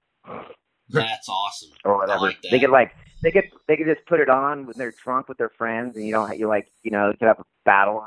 That's 0.89 1.29
awesome. 1.29 1.69
Or 1.85 1.97
whatever. 1.97 2.27
Like 2.27 2.41
they 2.41 2.59
could 2.59 2.71
like 2.71 2.91
they 3.21 3.31
could 3.31 3.45
they 3.67 3.77
could 3.77 3.87
just 3.87 4.05
put 4.07 4.19
it 4.19 4.29
on 4.29 4.65
when 4.65 4.75
they're 4.77 4.93
drunk 5.03 5.27
with 5.27 5.37
their 5.37 5.49
friends, 5.49 5.95
and 5.95 6.05
you 6.05 6.11
don't 6.11 6.37
you 6.37 6.47
like 6.47 6.67
you 6.83 6.91
know 6.91 7.07
you 7.07 7.17
could 7.17 7.27
have 7.27 7.39
a 7.39 7.45
battle, 7.65 8.05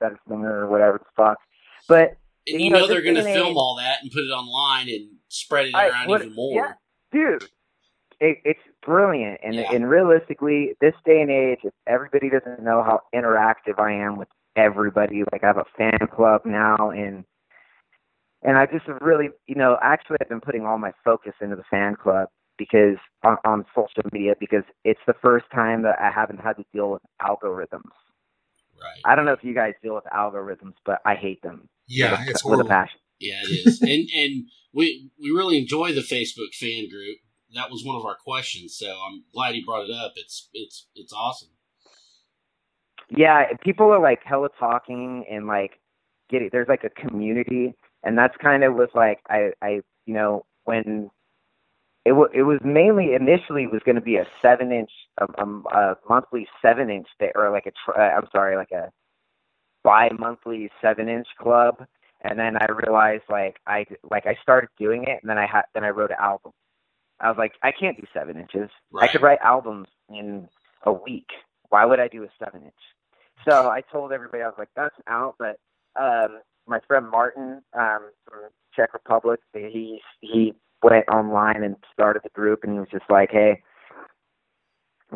better 0.00 0.18
singer 0.28 0.64
or 0.64 0.68
whatever 0.68 0.98
the 0.98 1.04
fuck. 1.16 1.38
But 1.88 2.16
and 2.46 2.60
you, 2.60 2.66
you 2.66 2.70
know, 2.70 2.80
know 2.80 2.86
they're 2.86 3.02
going 3.02 3.16
to 3.16 3.24
film 3.24 3.56
all 3.56 3.76
that 3.76 4.02
and 4.02 4.10
put 4.10 4.20
it 4.20 4.30
online 4.30 4.88
and 4.88 5.08
spread 5.28 5.66
it 5.66 5.74
I, 5.74 5.88
around 5.88 6.08
what, 6.08 6.22
even 6.22 6.34
more. 6.34 6.54
Yeah, 6.54 6.72
dude, 7.12 7.44
it, 8.20 8.38
it's 8.44 8.60
brilliant. 8.84 9.40
And 9.42 9.54
yeah. 9.54 9.72
and 9.72 9.88
realistically, 9.88 10.74
this 10.80 10.94
day 11.04 11.20
and 11.20 11.30
age, 11.30 11.60
if 11.62 11.74
everybody 11.86 12.30
doesn't 12.30 12.62
know 12.62 12.82
how 12.82 13.00
interactive 13.14 13.78
I 13.78 13.92
am 13.92 14.16
with 14.16 14.28
everybody, 14.56 15.22
like 15.32 15.44
I 15.44 15.46
have 15.46 15.58
a 15.58 15.66
fan 15.76 16.08
club 16.12 16.42
now, 16.44 16.90
and 16.90 17.24
and 18.42 18.56
I 18.56 18.66
just 18.66 18.86
really, 19.00 19.28
you 19.46 19.54
know, 19.54 19.76
actually 19.82 20.18
I've 20.20 20.28
been 20.28 20.40
putting 20.40 20.64
all 20.64 20.78
my 20.78 20.92
focus 21.04 21.32
into 21.40 21.56
the 21.56 21.64
fan 21.70 21.96
club 21.96 22.28
because 22.56 22.96
on, 23.24 23.36
on 23.44 23.64
social 23.74 24.08
media 24.12 24.34
because 24.38 24.64
it's 24.84 25.00
the 25.06 25.14
first 25.22 25.46
time 25.54 25.82
that 25.82 25.96
I 26.00 26.10
haven't 26.10 26.40
had 26.40 26.54
to 26.54 26.64
deal 26.72 26.90
with 26.90 27.02
algorithms. 27.22 27.90
Right. 28.80 29.00
I 29.04 29.16
don't 29.16 29.24
know 29.24 29.32
if 29.32 29.42
you 29.42 29.54
guys 29.54 29.74
deal 29.82 29.94
with 29.94 30.04
algorithms, 30.04 30.74
but 30.84 31.00
I 31.04 31.14
hate 31.14 31.42
them. 31.42 31.68
Yeah, 31.88 32.12
with 32.12 32.20
a, 32.20 32.30
it's 32.30 32.44
with 32.44 32.60
a 32.60 32.64
passion. 32.64 33.00
Yeah, 33.18 33.40
it 33.42 33.66
is, 33.66 33.80
and 33.82 33.90
and 34.14 34.44
we 34.72 35.10
we 35.20 35.30
really 35.30 35.58
enjoy 35.58 35.92
the 35.92 36.00
Facebook 36.00 36.54
fan 36.54 36.88
group. 36.88 37.18
That 37.54 37.70
was 37.70 37.82
one 37.84 37.96
of 37.96 38.04
our 38.04 38.14
questions, 38.14 38.76
so 38.78 38.86
I'm 38.86 39.24
glad 39.34 39.54
he 39.54 39.64
brought 39.64 39.88
it 39.88 39.90
up. 39.90 40.12
It's 40.16 40.48
it's 40.52 40.86
it's 40.94 41.12
awesome. 41.12 41.48
Yeah, 43.10 43.44
people 43.64 43.90
are 43.90 44.00
like 44.00 44.20
hella 44.24 44.50
talking 44.60 45.24
and 45.28 45.46
like 45.48 45.80
getting. 46.30 46.50
There's 46.52 46.68
like 46.68 46.84
a 46.84 46.90
community 46.90 47.74
and 48.04 48.16
that's 48.16 48.36
kind 48.38 48.64
of 48.64 48.74
was 48.74 48.90
like 48.94 49.20
I 49.28 49.52
I 49.62 49.80
you 50.06 50.14
know 50.14 50.44
when 50.64 51.10
it 52.04 52.10
w- 52.10 52.30
it 52.32 52.42
was 52.42 52.58
mainly 52.64 53.14
initially 53.14 53.66
was 53.66 53.82
going 53.84 53.96
to 53.96 54.00
be 54.02 54.16
a 54.16 54.26
seven 54.42 54.72
inch 54.72 54.90
a, 55.18 55.26
a, 55.42 55.46
a 55.78 55.96
monthly 56.08 56.46
seven 56.62 56.90
inch 56.90 57.06
th- 57.18 57.32
or 57.34 57.50
like 57.50 57.66
a 57.66 57.72
tr- 57.84 57.98
uh, 58.00 58.10
I'm 58.16 58.28
sorry 58.32 58.56
like 58.56 58.72
a 58.72 58.90
bi 59.84 60.10
monthly 60.18 60.70
seven 60.82 61.08
inch 61.08 61.26
club 61.40 61.86
and 62.22 62.38
then 62.38 62.56
I 62.56 62.66
realized 62.72 63.24
like 63.28 63.56
I 63.66 63.86
like 64.10 64.26
I 64.26 64.36
started 64.42 64.70
doing 64.78 65.04
it 65.04 65.20
and 65.22 65.28
then 65.30 65.38
I 65.38 65.46
had 65.46 65.62
then 65.74 65.84
I 65.84 65.90
wrote 65.90 66.10
an 66.10 66.16
album. 66.20 66.52
I 67.20 67.28
was 67.28 67.38
like 67.38 67.52
I 67.62 67.72
can't 67.72 67.96
do 67.96 68.06
seven 68.14 68.38
inches. 68.38 68.70
Right. 68.92 69.08
I 69.08 69.12
could 69.12 69.22
write 69.22 69.38
albums 69.42 69.88
in 70.08 70.48
a 70.84 70.92
week. 70.92 71.28
Why 71.70 71.84
would 71.84 72.00
I 72.00 72.08
do 72.08 72.24
a 72.24 72.28
seven 72.42 72.62
inch? 72.64 72.74
So 73.48 73.68
I 73.68 73.82
told 73.92 74.12
everybody 74.12 74.42
I 74.42 74.46
was 74.46 74.56
like 74.58 74.70
that's 74.76 74.94
out, 75.08 75.36
but 75.38 75.58
um, 76.00 76.40
my 76.68 76.80
friend 76.86 77.10
Martin 77.10 77.62
um, 77.78 78.10
from 78.24 78.50
Czech 78.74 78.92
Republic, 78.92 79.40
he 79.52 80.00
he 80.20 80.52
went 80.82 81.08
online 81.08 81.62
and 81.62 81.76
started 81.92 82.22
the 82.22 82.30
group, 82.30 82.62
and 82.62 82.72
he 82.72 82.78
was 82.78 82.88
just 82.90 83.10
like, 83.10 83.30
"Hey, 83.30 83.62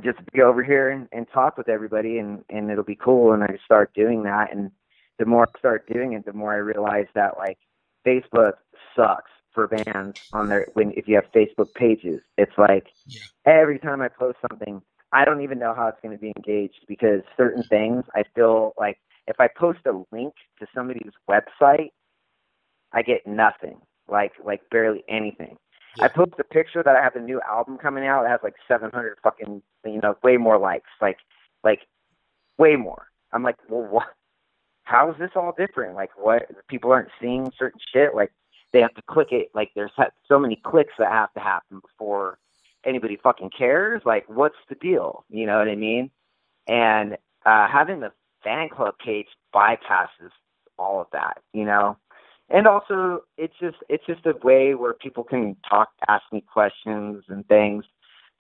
just 0.03 0.19
be 0.33 0.43
over 0.43 0.63
here 0.63 0.91
and, 0.91 1.09
and 1.13 1.27
talk 1.33 1.57
with 1.57 1.69
everybody, 1.69 2.19
and 2.19 2.45
and 2.49 2.71
it'll 2.71 2.85
be 2.85 2.97
cool." 2.97 3.33
And 3.33 3.43
I 3.43 3.59
start 3.65 3.95
doing 3.95 4.23
that, 4.25 4.53
and 4.53 4.71
the 5.19 5.27
more 5.27 5.49
I 5.55 5.59
start 5.59 5.87
doing 5.93 6.15
it, 6.15 6.25
the 6.25 6.33
more 6.33 6.53
I 6.53 6.59
realize 6.59 7.07
that 7.15 7.37
like 7.37 7.59
Facebook 8.07 8.55
sucks 8.97 9.31
for 9.53 9.69
bands 9.69 10.21
on 10.33 10.49
their 10.49 10.67
when 10.75 10.93
if 10.97 11.07
you 11.07 11.15
have 11.17 11.31
Facebook 11.33 11.73
pages. 11.75 12.21
It's 12.39 12.57
like 12.57 12.89
yeah. 13.07 13.21
every 13.47 13.79
time 13.79 14.01
I 14.01 14.09
post 14.09 14.39
something, 14.49 14.83
I 15.13 15.25
don't 15.25 15.43
even 15.43 15.59
know 15.59 15.75
how 15.75 15.89
it's 15.89 16.01
going 16.03 16.17
to 16.17 16.21
be 16.21 16.33
engaged 16.37 16.87
because 16.89 17.21
certain 17.37 17.63
things 17.65 18.05
I 18.15 18.25
feel 18.35 18.73
like 18.79 18.99
if 19.27 19.37
I 19.39 19.49
post 19.49 19.81
a 19.87 20.05
link 20.15 20.35
to 20.59 20.67
somebody's 20.75 21.13
website, 21.29 21.91
I 22.93 23.03
get 23.03 23.27
nothing, 23.27 23.81
like 24.09 24.33
like 24.45 24.63
barely 24.71 25.05
anything. 25.09 25.57
Yeah. 25.97 26.05
I 26.05 26.09
post 26.09 26.33
a 26.39 26.45
picture 26.45 26.83
that 26.83 26.97
I 26.97 27.03
have 27.03 27.17
a 27.17 27.21
new 27.21 27.41
album 27.49 27.79
coming 27.79 28.07
out. 28.07 28.25
It 28.25 28.29
has 28.29 28.41
like 28.43 28.55
700 28.67 29.19
fucking, 29.23 29.63
you 29.85 30.01
know, 30.03 30.17
way 30.23 30.37
more 30.37 30.59
likes, 30.59 30.91
like 31.01 31.19
like 31.63 31.81
way 32.59 32.77
more. 32.77 33.09
I'm 33.33 33.43
like, 33.43 33.57
well, 33.69 33.87
what? 33.91 34.07
how 34.85 35.11
is 35.11 35.17
this 35.19 35.31
all 35.37 35.55
different? 35.57 35.95
Like, 35.95 36.11
what 36.17 36.43
people 36.69 36.93
aren't 36.93 37.09
seeing 37.21 37.51
certain 37.59 37.81
shit. 37.93 38.15
Like, 38.15 38.33
they 38.73 38.81
have 38.81 38.95
to 38.95 39.03
click 39.09 39.29
it. 39.31 39.49
Like, 39.55 39.71
there's 39.75 39.93
so 40.27 40.39
many 40.39 40.57
clicks 40.57 40.95
that 40.99 41.11
have 41.11 41.33
to 41.35 41.41
happen 41.41 41.81
before 41.81 42.39
anybody 42.85 43.19
fucking 43.23 43.51
cares. 43.57 44.03
Like, 44.05 44.29
what's 44.29 44.57
the 44.69 44.75
deal? 44.75 45.25
You 45.29 45.47
know 45.47 45.59
what 45.59 45.69
I 45.69 45.77
mean? 45.77 46.11
And 46.67 47.17
uh, 47.47 47.69
having 47.69 48.01
the 48.01 48.13
fan 48.43 48.69
club 48.69 48.95
page 49.05 49.29
bypasses 49.55 50.31
all 50.79 51.01
of 51.01 51.07
that. 51.13 51.39
You 51.53 51.65
know, 51.65 51.97
and 52.49 52.67
also 52.67 53.25
it's 53.37 53.55
just 53.61 53.77
it's 53.89 54.05
just 54.07 54.27
a 54.27 54.35
way 54.43 54.75
where 54.75 54.93
people 54.93 55.25
can 55.25 55.57
talk, 55.69 55.91
ask 56.09 56.25
me 56.33 56.43
questions 56.53 57.25
and 57.29 57.47
things. 57.49 57.85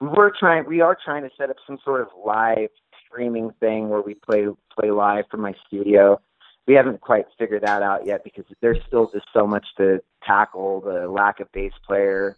We're 0.00 0.32
trying, 0.36 0.66
we 0.66 0.80
are 0.80 0.98
trying 1.02 1.22
to 1.22 1.30
set 1.38 1.48
up 1.48 1.56
some 1.66 1.78
sort 1.84 2.00
of 2.00 2.08
live 2.24 2.70
streaming 3.06 3.52
thing 3.60 3.88
where 3.88 4.02
we 4.02 4.14
play 4.14 4.46
play 4.78 4.90
live 4.90 5.24
from 5.30 5.40
my 5.40 5.54
studio. 5.66 6.20
We 6.66 6.74
haven't 6.74 7.00
quite 7.00 7.26
figured 7.38 7.62
that 7.62 7.82
out 7.82 8.06
yet 8.06 8.22
because 8.24 8.44
there's 8.60 8.78
still 8.86 9.10
just 9.12 9.26
so 9.32 9.46
much 9.46 9.66
to 9.78 10.00
tackle. 10.24 10.80
The 10.80 11.08
lack 11.08 11.40
of 11.40 11.50
bass 11.52 11.72
player. 11.86 12.36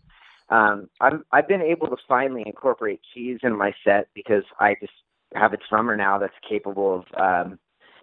Um, 0.51 0.89
I'm 1.01 1.25
I've 1.33 1.49
been 1.49 1.63
able 1.63 1.89
to 1.89 1.97
finally 2.07 2.43
incorporate 2.47 3.01
keys 3.13 3.39
in 3.43 3.57
my 3.57 3.73
set 3.83 4.09
because 4.15 4.45
I 4.61 4.77
just 4.81 4.93
have 5.35 5.53
a 5.53 5.59
drummer 5.69 5.97
now 5.97 6.19
that's 6.19 6.35
capable 6.49 7.05
of 7.05 7.21
um, 7.21 7.59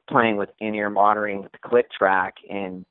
playing 0.10 0.38
with 0.38 0.50
in-ear 0.60 0.90
monitoring 0.90 1.42
with 1.42 1.52
the 1.52 1.58
click 1.60 1.88
track 1.92 2.36
and 2.50 2.86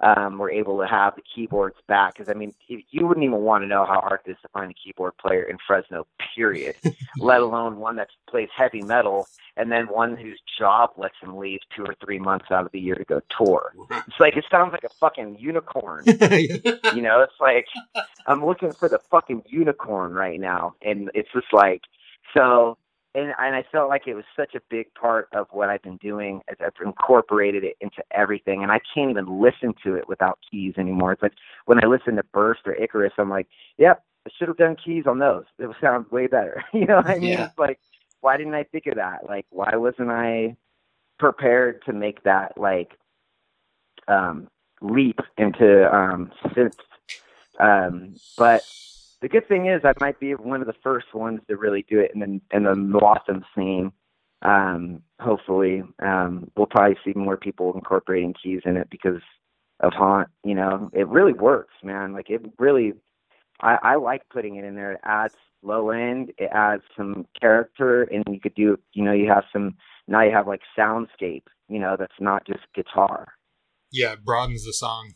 um, 0.00 0.38
we're 0.38 0.50
able 0.50 0.78
to 0.78 0.86
have 0.86 1.14
the 1.16 1.22
keyboards 1.34 1.76
back. 1.88 2.14
Because 2.14 2.28
I 2.28 2.34
mean, 2.34 2.52
you 2.68 3.06
wouldn't 3.06 3.24
even 3.24 3.40
want 3.40 3.64
to 3.64 3.68
know 3.68 3.84
how 3.86 4.00
hard 4.00 4.20
it 4.26 4.32
is 4.32 4.36
to 4.42 4.48
find 4.48 4.70
a 4.70 4.74
keyboard 4.74 5.16
player 5.16 5.42
in 5.42 5.56
Fresno, 5.66 6.06
period. 6.34 6.76
let 7.18 7.40
alone 7.40 7.78
one 7.78 7.96
that 7.96 8.08
plays 8.28 8.48
heavy 8.54 8.82
metal, 8.82 9.26
and 9.56 9.72
then 9.72 9.86
one 9.86 10.16
whose 10.16 10.40
job 10.58 10.90
lets 10.96 11.14
him 11.22 11.36
leave 11.38 11.60
two 11.74 11.82
or 11.84 11.94
three 12.04 12.18
months 12.18 12.46
out 12.50 12.66
of 12.66 12.72
the 12.72 12.80
year 12.80 12.94
to 12.94 13.04
go 13.04 13.20
tour. 13.36 13.72
It's 13.90 14.20
like 14.20 14.36
it 14.36 14.44
sounds 14.50 14.72
like 14.72 14.84
a 14.84 14.94
fucking 15.00 15.38
unicorn. 15.38 16.04
you 16.06 17.02
know, 17.02 17.22
it's 17.22 17.40
like 17.40 17.66
I'm 18.26 18.44
looking 18.44 18.72
for 18.72 18.88
the 18.88 18.98
fucking 19.10 19.44
unicorn 19.46 20.12
right 20.12 20.38
now, 20.38 20.74
and 20.82 21.10
it's 21.14 21.30
just 21.32 21.52
like 21.52 21.82
so 22.34 22.76
and 23.16 23.32
and 23.38 23.56
I 23.56 23.64
felt 23.72 23.88
like 23.88 24.06
it 24.06 24.14
was 24.14 24.24
such 24.36 24.54
a 24.54 24.60
big 24.68 24.92
part 24.94 25.28
of 25.32 25.46
what 25.50 25.70
I've 25.70 25.82
been 25.82 25.96
doing 25.96 26.42
as 26.48 26.56
I've 26.60 26.72
incorporated 26.84 27.64
it 27.64 27.76
into 27.80 28.02
everything 28.10 28.62
and 28.62 28.70
I 28.70 28.80
can't 28.94 29.10
even 29.10 29.40
listen 29.40 29.74
to 29.84 29.94
it 29.94 30.06
without 30.06 30.38
keys 30.48 30.74
anymore. 30.76 31.12
It's 31.12 31.22
like 31.22 31.32
when 31.64 31.82
I 31.82 31.86
listen 31.86 32.16
to 32.16 32.22
Burst 32.22 32.60
or 32.66 32.74
Icarus, 32.74 33.14
I'm 33.18 33.30
like, 33.30 33.48
Yep, 33.78 34.02
I 34.26 34.30
should 34.38 34.48
have 34.48 34.58
done 34.58 34.76
keys 34.76 35.04
on 35.06 35.18
those. 35.18 35.44
It 35.58 35.66
would 35.66 35.76
sound 35.80 36.06
way 36.10 36.26
better. 36.26 36.62
you 36.72 36.84
know 36.84 36.96
what 36.96 37.06
I 37.06 37.18
mean? 37.18 37.30
Yeah. 37.32 37.46
It's 37.46 37.58
like 37.58 37.80
why 38.20 38.36
didn't 38.36 38.54
I 38.54 38.64
think 38.64 38.86
of 38.86 38.96
that? 38.96 39.26
Like 39.26 39.46
why 39.50 39.74
wasn't 39.76 40.10
I 40.10 40.56
prepared 41.18 41.82
to 41.86 41.92
make 41.94 42.22
that 42.24 42.58
like 42.58 42.92
um 44.08 44.48
leap 44.82 45.20
into 45.38 45.92
um 45.94 46.30
synth 46.48 46.76
um 47.58 48.14
but 48.36 48.62
the 49.22 49.28
good 49.28 49.48
thing 49.48 49.66
is 49.66 49.82
I 49.84 49.92
might 50.00 50.20
be 50.20 50.32
one 50.34 50.60
of 50.60 50.66
the 50.66 50.74
first 50.82 51.14
ones 51.14 51.40
to 51.48 51.56
really 51.56 51.84
do 51.88 51.98
it 51.98 52.12
in 52.14 52.20
the 52.20 52.56
in 52.56 52.64
the 52.64 52.74
Milwaukee 52.74 53.32
scene. 53.54 53.92
Um, 54.42 55.02
hopefully, 55.20 55.82
um, 56.02 56.50
we'll 56.56 56.66
probably 56.66 56.98
see 57.04 57.12
more 57.14 57.36
people 57.36 57.72
incorporating 57.74 58.34
keys 58.40 58.60
in 58.64 58.76
it 58.76 58.88
because 58.90 59.22
of 59.80 59.92
Haunt. 59.94 60.28
You 60.44 60.54
know, 60.54 60.90
it 60.92 61.08
really 61.08 61.32
works, 61.32 61.74
man. 61.82 62.12
Like 62.12 62.28
it 62.28 62.42
really, 62.58 62.92
I, 63.60 63.78
I 63.82 63.96
like 63.96 64.28
putting 64.28 64.56
it 64.56 64.64
in 64.64 64.74
there. 64.74 64.92
It 64.92 65.00
adds 65.04 65.34
low 65.62 65.90
end, 65.90 66.32
it 66.38 66.50
adds 66.52 66.82
some 66.96 67.26
character, 67.40 68.02
and 68.04 68.22
you 68.30 68.40
could 68.40 68.54
do, 68.54 68.78
you 68.92 69.02
know, 69.02 69.12
you 69.12 69.28
have 69.28 69.44
some. 69.52 69.76
Now 70.06 70.22
you 70.22 70.32
have 70.32 70.46
like 70.46 70.60
soundscape. 70.78 71.44
You 71.68 71.80
know, 71.80 71.96
that's 71.98 72.12
not 72.20 72.46
just 72.46 72.60
guitar. 72.74 73.34
Yeah, 73.90 74.12
it 74.12 74.24
broadens 74.24 74.64
the 74.64 74.72
song 74.72 75.14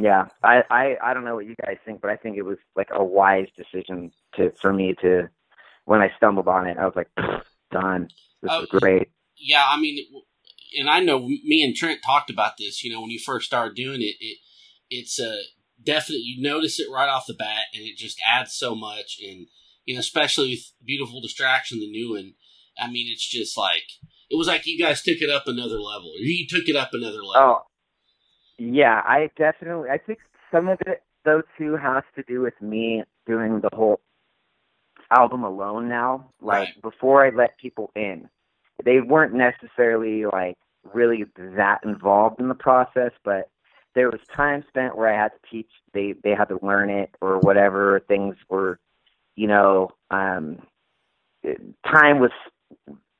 yeah, 0.00 0.26
I, 0.42 0.62
I 0.70 0.96
I 1.02 1.14
don't 1.14 1.24
know 1.24 1.36
what 1.36 1.46
you 1.46 1.54
guys 1.64 1.76
think, 1.84 2.00
but 2.00 2.10
I 2.10 2.16
think 2.16 2.36
it 2.36 2.42
was 2.42 2.58
like 2.76 2.88
a 2.92 3.04
wise 3.04 3.48
decision 3.56 4.10
to 4.36 4.52
for 4.60 4.72
me 4.72 4.94
to 5.02 5.28
when 5.84 6.00
I 6.00 6.10
stumbled 6.16 6.48
on 6.48 6.66
it. 6.66 6.78
I 6.78 6.84
was 6.84 6.94
like, 6.96 7.08
done. 7.74 8.08
This 8.42 8.52
uh, 8.52 8.62
is 8.62 8.68
great. 8.68 9.10
Yeah, 9.36 9.64
I 9.68 9.78
mean, 9.78 10.04
and 10.78 10.88
I 10.88 11.00
know 11.00 11.26
me 11.26 11.62
and 11.64 11.74
Trent 11.74 12.00
talked 12.04 12.30
about 12.30 12.52
this. 12.58 12.82
You 12.82 12.92
know, 12.92 13.00
when 13.00 13.10
you 13.10 13.18
first 13.18 13.46
started 13.46 13.74
doing 13.74 14.00
it, 14.00 14.16
it 14.20 14.38
it's 14.88 15.18
a 15.18 15.40
definite. 15.82 16.22
You 16.22 16.42
notice 16.42 16.78
it 16.80 16.90
right 16.90 17.08
off 17.08 17.26
the 17.26 17.34
bat, 17.34 17.66
and 17.74 17.84
it 17.84 17.96
just 17.96 18.18
adds 18.26 18.54
so 18.54 18.74
much. 18.74 19.18
And 19.22 19.46
you 19.84 19.94
know, 19.94 20.00
especially 20.00 20.50
with 20.50 20.72
beautiful 20.84 21.20
distraction, 21.20 21.80
the 21.80 21.90
new 21.90 22.12
one. 22.14 22.34
I 22.78 22.90
mean, 22.90 23.10
it's 23.12 23.28
just 23.28 23.56
like 23.56 23.84
it 24.30 24.36
was 24.36 24.48
like 24.48 24.66
you 24.66 24.82
guys 24.82 25.02
took 25.02 25.18
it 25.20 25.30
up 25.30 25.44
another 25.46 25.78
level. 25.78 26.12
You 26.18 26.46
took 26.48 26.68
it 26.68 26.76
up 26.76 26.90
another 26.92 27.22
level. 27.22 27.34
Oh, 27.36 27.62
yeah, 28.58 29.02
I 29.04 29.30
definitely. 29.36 29.90
I 29.90 29.98
think 29.98 30.20
some 30.52 30.68
of 30.68 30.78
it, 30.86 31.02
though, 31.24 31.42
too, 31.58 31.76
has 31.76 32.04
to 32.16 32.22
do 32.22 32.40
with 32.40 32.60
me 32.60 33.02
doing 33.26 33.60
the 33.60 33.70
whole 33.72 34.00
album 35.10 35.44
alone 35.44 35.88
now. 35.88 36.28
Like 36.40 36.68
right. 36.68 36.82
before, 36.82 37.24
I 37.26 37.30
let 37.30 37.58
people 37.58 37.90
in. 37.94 38.28
They 38.84 39.00
weren't 39.00 39.34
necessarily 39.34 40.26
like 40.26 40.56
really 40.92 41.24
that 41.36 41.80
involved 41.84 42.40
in 42.40 42.48
the 42.48 42.54
process, 42.54 43.12
but 43.24 43.48
there 43.94 44.10
was 44.10 44.20
time 44.34 44.64
spent 44.68 44.96
where 44.96 45.12
I 45.12 45.20
had 45.20 45.32
to 45.32 45.50
teach. 45.50 45.70
They 45.92 46.14
they 46.22 46.34
had 46.34 46.48
to 46.48 46.58
learn 46.62 46.90
it 46.90 47.14
or 47.20 47.38
whatever. 47.38 48.00
Things 48.06 48.36
were, 48.48 48.78
you 49.36 49.46
know, 49.46 49.90
um, 50.10 50.58
time 51.86 52.20
was 52.20 52.32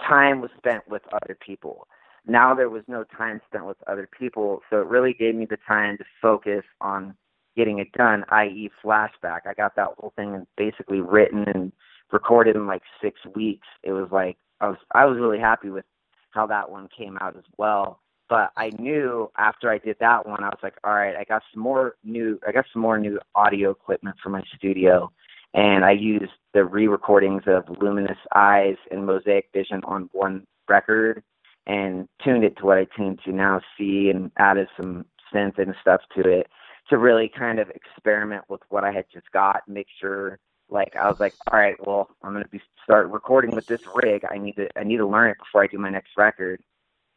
time 0.01 0.41
was 0.41 0.51
spent 0.59 0.89
with 0.89 1.03
other 1.12 1.37
people 1.39 1.87
now 2.27 2.55
there 2.55 2.70
was 2.70 2.83
no 2.89 3.05
time 3.05 3.41
spent 3.47 3.66
with 3.66 3.77
other 3.87 4.09
people, 4.18 4.61
so 4.70 4.81
it 4.81 4.87
really 4.87 5.12
gave 5.12 5.35
me 5.35 5.47
the 5.47 5.59
time 5.68 5.99
to 5.99 6.05
focus 6.22 6.64
on 6.81 7.14
getting 7.57 7.79
it 7.79 7.93
done, 7.93 8.25
i.e., 8.31 8.70
flashback. 8.85 9.41
I 9.47 9.55
got 9.57 9.77
that 9.77 9.89
whole 9.99 10.12
thing 10.16 10.47
basically 10.57 11.01
written 11.01 11.45
and 11.55 11.72
recorded 12.12 12.57
in 12.57 12.66
like 12.66 12.83
six 13.03 13.20
weeks. 13.35 13.66
It 13.83 13.93
was 13.93 14.09
like 14.11 14.37
I 14.61 14.68
was 14.68 14.79
I 14.95 15.05
was 15.05 15.18
really 15.18 15.39
happy 15.39 15.70
with 15.70 15.85
how 16.31 16.47
that 16.47 16.70
one 16.70 16.89
came 16.97 17.18
out 17.20 17.37
as 17.37 17.45
well. 17.59 18.01
But 18.29 18.53
I 18.57 18.70
knew 18.79 19.31
after 19.37 19.70
I 19.70 19.79
did 19.79 19.97
that 20.01 20.27
one, 20.27 20.43
I 20.43 20.49
was 20.49 20.59
like, 20.62 20.75
all 20.83 20.95
right, 20.95 21.14
I 21.14 21.25
got 21.25 21.43
some 21.53 21.62
more 21.62 21.97
new 22.05 22.41
I 22.47 22.53
got 22.53 22.64
some 22.72 22.83
more 22.83 22.99
new 22.99 23.20
audio 23.35 23.70
equipment 23.70 24.16
for 24.22 24.31
my 24.31 24.43
studio. 24.57 25.12
And 25.53 25.85
I 25.85 25.93
used 25.93 26.33
the 26.53 26.64
re-recordings 26.64 27.45
of 27.47 27.64
Luminous 27.81 28.18
Eyes 28.35 28.77
and 28.91 29.07
Mosaic 29.07 29.51
Vision 29.53 29.83
on 29.85 30.11
one 30.12 30.47
record 30.68 31.22
and 31.67 32.09
tuned 32.23 32.45
it 32.45 32.57
to 32.59 32.67
what 32.67 32.79
I 32.79 32.87
tuned 32.97 33.21
to 33.25 33.33
now 33.33 33.61
see 33.79 34.11
and 34.11 34.31
added 34.39 34.69
some 34.77 35.07
synth 35.33 35.59
and 35.59 35.75
stuff 35.81 36.03
to 36.17 36.29
it 36.29 36.49
to 36.91 36.99
really 36.99 37.31
kind 37.37 37.59
of 37.59 37.71
experiment 37.71 38.45
with 38.49 38.61
what 38.69 38.85
I 38.85 38.93
had 38.93 39.07
just 39.12 39.31
got, 39.33 39.62
make 39.67 39.87
sure 40.01 40.39
like 40.69 40.97
I 40.97 41.09
was 41.09 41.21
like, 41.21 41.35
all 41.51 41.59
right, 41.59 41.77
well, 41.87 42.09
I'm 42.23 42.33
gonna 42.33 42.49
be 42.49 42.61
start 42.83 43.11
recording 43.11 43.55
with 43.55 43.67
this 43.67 43.83
rig. 43.95 44.25
I 44.31 44.39
need 44.39 44.57
to 44.57 44.69
I 44.79 44.85
need 44.85 44.99
to 44.99 45.07
learn 45.07 45.31
it 45.31 45.39
before 45.39 45.62
I 45.62 45.67
do 45.67 45.79
my 45.79 45.91
next 45.91 46.11
record. 46.17 46.62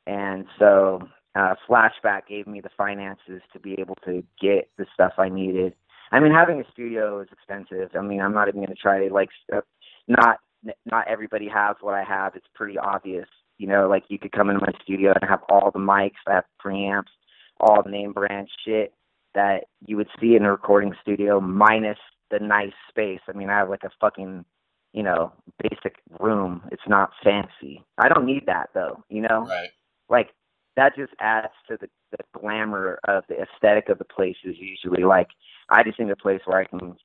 And 0.06 0.46
so 0.58 1.02
uh, 1.36 1.56
Flashback 1.68 2.28
gave 2.28 2.48
me 2.48 2.62
the 2.62 2.70
finances 2.78 3.42
to 3.54 3.60
be 3.60 3.76
able 3.80 3.96
to 4.06 4.24
get 4.42 4.70
the 4.78 4.86
stuff 4.94 5.14
I 5.18 5.30
needed. 5.30 5.74
I 6.12 6.20
mean, 6.20 6.32
having 6.32 6.62
a 6.62 6.72
studio 6.72 7.20
is 7.20 7.28
expensive. 7.32 7.90
I 7.98 8.02
mean, 8.02 8.22
I'm 8.22 8.34
not 8.34 8.48
even 8.48 8.66
to 8.68 8.76
try 8.76 9.06
to 9.06 9.14
like, 9.14 9.30
uh, 9.54 9.62
not 10.08 10.38
not 10.86 11.08
everybody 11.08 11.48
has 11.50 11.76
what 11.82 11.94
I 11.94 12.04
have. 12.04 12.36
It's 12.36 12.48
pretty 12.56 12.78
obvious 12.78 13.28
you 13.58 13.68
know, 13.68 13.88
like 13.88 14.04
you 14.10 14.20
could 14.20 14.32
come 14.32 14.50
into 14.50 14.62
my 14.62 14.74
studio 14.82 15.14
and 15.20 15.30
have 15.30 15.42
all 15.50 15.72
the 15.72 15.80
mics, 15.80 16.12
I 16.28 16.36
have 16.36 16.46
preamps, 16.64 17.12
all 17.60 17.82
the 17.84 17.90
name 17.90 18.14
brand 18.14 18.48
shit 18.66 18.94
that 19.34 19.66
you 19.86 19.98
would 19.98 20.10
see 20.20 20.36
in 20.36 20.46
a 20.46 20.52
recording 20.52 20.94
studio, 21.02 21.40
minus 21.40 21.98
the 22.32 22.40
nice 22.40 22.74
space. 22.90 23.20
I 23.28 23.34
mean, 23.34 23.50
I 23.50 23.58
have 23.58 23.70
like 23.70 23.84
a 23.84 23.92
fucking, 24.00 24.46
you 24.94 25.04
know, 25.04 25.32
basic 25.62 25.98
room. 26.20 26.62
It's 26.72 26.88
not 26.88 27.12
fancy. 27.24 27.84
I 27.98 28.10
don't 28.10 28.26
need 28.26 28.46
that 28.48 28.70
though, 28.74 29.04
you 29.10 29.22
know? 29.22 29.46
Right. 29.48 29.70
Like 30.10 30.30
that 30.76 30.96
just 30.96 31.14
adds 31.20 31.54
to 31.68 31.78
the, 31.80 31.90
the 32.12 32.40
glamour 32.40 33.00
of 33.08 33.24
the 33.28 33.36
aesthetic 33.42 33.90
of 33.90 33.98
the 33.98 34.06
place 34.06 34.38
is 34.44 34.56
usually 34.60 35.04
like 35.04 35.28
I 35.70 35.84
just 35.84 36.00
need 36.00 36.10
a 36.10 36.16
place 36.16 36.42
where 36.46 36.60
I 36.60 36.66
can 36.66 36.96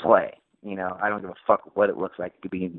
play. 0.00 0.32
You 0.62 0.76
know, 0.76 0.96
I 1.02 1.08
don't 1.08 1.20
give 1.20 1.30
a 1.30 1.34
fuck 1.46 1.76
what 1.76 1.90
it 1.90 1.98
looks 1.98 2.18
like. 2.18 2.32
It 2.34 2.42
could 2.42 2.50
be 2.50 2.72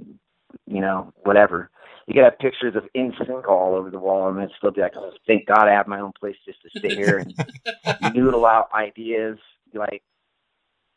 you 0.65 0.81
know, 0.81 1.13
whatever. 1.23 1.69
You 2.07 2.15
could 2.15 2.23
have 2.23 2.39
pictures 2.39 2.75
of 2.75 2.83
NSYNC 2.95 3.47
all 3.47 3.75
over 3.75 3.89
the 3.89 3.99
wall, 3.99 4.29
and 4.29 4.39
it's 4.41 4.53
still 4.57 4.71
be 4.71 4.81
like, 4.81 4.95
oh, 4.97 5.11
thank 5.25 5.45
God 5.45 5.67
I 5.67 5.73
have 5.73 5.87
my 5.87 6.01
own 6.01 6.11
place 6.19 6.35
just 6.45 6.61
to 6.63 6.79
sit 6.79 6.93
here 6.93 7.19
and 7.19 8.13
noodle 8.13 8.45
out 8.45 8.69
ideas. 8.73 9.37
Like, 9.73 10.03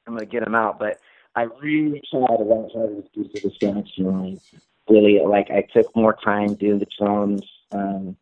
I'm 0.06 0.14
gonna 0.14 0.26
get 0.26 0.44
them 0.44 0.54
out, 0.54 0.78
but 0.78 0.98
I 1.34 1.42
really 1.42 2.02
tried 2.10 2.36
to 2.36 2.44
learn 2.44 2.70
how 2.74 2.86
to 2.86 3.04
do 3.14 3.28
the 3.32 3.40
distraction. 3.40 4.40
Really, 4.88 5.20
like, 5.24 5.50
I 5.50 5.62
took 5.72 5.94
more 5.94 6.16
time 6.24 6.54
doing 6.54 6.78
the 6.78 6.86
drums, 6.98 7.42
um, 7.72 8.16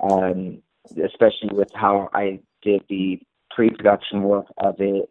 um, 0.00 0.62
especially 1.02 1.50
with 1.52 1.70
how 1.74 2.10
I 2.12 2.40
did 2.62 2.82
the 2.88 3.20
pre-production 3.50 4.22
work 4.22 4.46
of 4.58 4.76
it. 4.80 5.10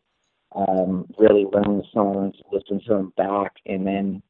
Um, 0.56 1.06
really 1.18 1.46
learn 1.46 1.78
the 1.78 1.84
songs, 1.94 2.36
listen 2.52 2.82
to 2.88 2.90
them 2.90 3.14
back, 3.16 3.54
and 3.66 3.86
then 3.86 4.24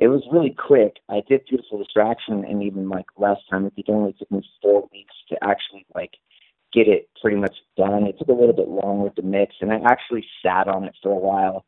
it 0.00 0.06
was 0.06 0.22
really 0.30 0.54
quick. 0.56 0.98
I 1.08 1.22
did 1.28 1.44
Beautiful 1.48 1.78
Distraction, 1.78 2.44
and 2.44 2.62
even 2.62 2.88
like 2.88 3.06
last 3.16 3.40
time, 3.50 3.70
it 3.76 3.84
only 3.88 4.12
took 4.12 4.30
me 4.30 4.48
four 4.62 4.88
weeks 4.92 5.14
to 5.28 5.36
actually 5.42 5.86
like 5.92 6.12
get 6.72 6.86
it 6.86 7.08
pretty 7.20 7.36
much 7.36 7.56
done. 7.76 8.06
It 8.06 8.16
took 8.16 8.28
a 8.28 8.32
little 8.32 8.54
bit 8.54 8.68
longer 8.68 9.10
the 9.16 9.22
mix, 9.22 9.56
and 9.60 9.72
I 9.72 9.80
actually 9.84 10.24
sat 10.40 10.68
on 10.68 10.84
it 10.84 10.94
for 11.02 11.10
a 11.10 11.18
while 11.18 11.64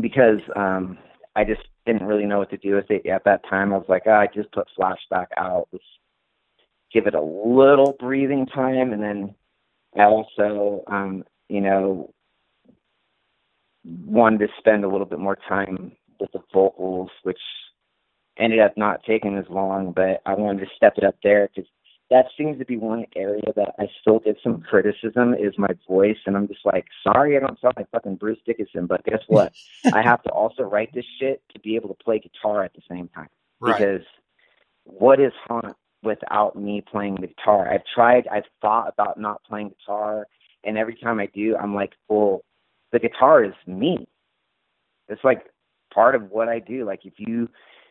because 0.00 0.40
um, 0.56 0.96
I 1.36 1.44
just 1.44 1.60
didn't 1.84 2.06
really 2.06 2.24
know 2.24 2.38
what 2.38 2.50
to 2.50 2.56
do 2.56 2.76
with 2.76 2.90
it 2.90 3.04
at 3.06 3.24
that 3.24 3.46
time. 3.50 3.74
I 3.74 3.76
was 3.76 3.88
like, 3.90 4.04
oh, 4.06 4.12
I 4.12 4.28
just 4.34 4.50
put 4.52 4.68
Flashback 4.78 5.26
out. 5.36 5.68
Let's 5.72 5.84
give 6.90 7.06
it 7.06 7.14
a 7.14 7.20
little 7.20 7.96
breathing 7.98 8.46
time, 8.46 8.94
and 8.94 9.02
then 9.02 9.34
I 9.94 10.04
also, 10.04 10.84
um, 10.86 11.24
you 11.50 11.60
know, 11.60 12.14
wanted 13.84 14.38
to 14.38 14.48
spend 14.58 14.84
a 14.84 14.88
little 14.88 15.06
bit 15.06 15.18
more 15.18 15.36
time 15.48 15.92
with 16.20 16.32
the 16.32 16.40
vocals, 16.52 17.10
which 17.22 17.40
ended 18.38 18.60
up 18.60 18.76
not 18.76 19.02
taking 19.04 19.36
as 19.36 19.44
long, 19.50 19.92
but 19.92 20.22
I 20.26 20.34
wanted 20.34 20.60
to 20.60 20.70
step 20.76 20.94
it 20.96 21.04
up 21.04 21.16
there 21.22 21.48
because 21.54 21.68
that 22.10 22.26
seems 22.36 22.58
to 22.58 22.64
be 22.64 22.76
one 22.76 23.06
area 23.16 23.42
that 23.56 23.74
I 23.78 23.86
still 24.00 24.18
get 24.18 24.36
some 24.42 24.60
criticism 24.60 25.34
is 25.34 25.54
my 25.56 25.68
voice, 25.88 26.18
and 26.26 26.36
I'm 26.36 26.46
just 26.48 26.64
like, 26.64 26.86
sorry, 27.02 27.36
I 27.36 27.40
don't 27.40 27.58
sound 27.60 27.74
like 27.76 27.90
fucking 27.90 28.16
Bruce 28.16 28.38
Dickinson, 28.44 28.86
but 28.86 29.04
guess 29.04 29.20
what? 29.28 29.52
I 29.92 30.02
have 30.02 30.22
to 30.24 30.30
also 30.30 30.62
write 30.62 30.92
this 30.94 31.06
shit 31.18 31.42
to 31.54 31.60
be 31.60 31.76
able 31.76 31.88
to 31.88 32.04
play 32.04 32.18
guitar 32.18 32.64
at 32.64 32.74
the 32.74 32.82
same 32.90 33.08
time 33.08 33.28
Right. 33.60 33.76
because 33.78 34.02
what 34.84 35.20
is 35.20 35.32
haunt 35.46 35.74
without 36.02 36.56
me 36.56 36.82
playing 36.82 37.16
the 37.20 37.28
guitar? 37.28 37.72
I've 37.72 37.84
tried, 37.94 38.26
I've 38.28 38.44
thought 38.60 38.88
about 38.92 39.18
not 39.18 39.42
playing 39.44 39.70
guitar, 39.70 40.26
and 40.64 40.76
every 40.76 40.96
time 40.96 41.18
I 41.18 41.26
do, 41.34 41.56
I'm 41.56 41.74
like, 41.74 41.92
well, 42.08 42.44
the 42.92 42.98
guitar 42.98 43.42
is 43.44 43.54
me. 43.66 44.06
It's 45.08 45.24
like 45.24 45.46
part 45.92 46.14
of 46.14 46.30
what 46.30 46.48
I 46.48 46.58
do. 46.58 46.84
Like 46.84 47.00
if 47.04 47.14
you, 47.18 47.48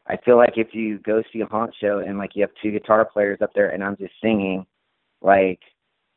I 0.07 0.17
feel 0.17 0.37
like 0.37 0.53
if 0.57 0.73
you 0.73 0.99
go 0.99 1.21
see 1.31 1.41
a 1.41 1.45
haunt 1.45 1.73
show 1.79 1.99
and 1.99 2.17
like 2.17 2.31
you 2.35 2.41
have 2.41 2.51
two 2.61 2.71
guitar 2.71 3.05
players 3.05 3.39
up 3.41 3.51
there 3.53 3.69
and 3.69 3.83
I'm 3.83 3.97
just 3.97 4.13
singing, 4.21 4.65
like 5.21 5.59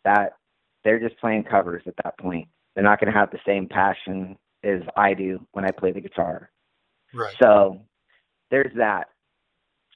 that, 0.04 0.36
they're 0.84 1.00
just 1.00 1.18
playing 1.18 1.44
covers 1.44 1.82
at 1.86 1.94
that 2.02 2.18
point. 2.18 2.48
They're 2.74 2.84
not 2.84 3.00
going 3.00 3.12
to 3.12 3.18
have 3.18 3.30
the 3.30 3.38
same 3.46 3.68
passion 3.68 4.36
as 4.62 4.80
I 4.96 5.14
do 5.14 5.46
when 5.52 5.64
I 5.64 5.70
play 5.70 5.92
the 5.92 6.00
guitar. 6.00 6.50
Right. 7.12 7.34
So 7.42 7.80
there's 8.50 8.72
that. 8.76 9.08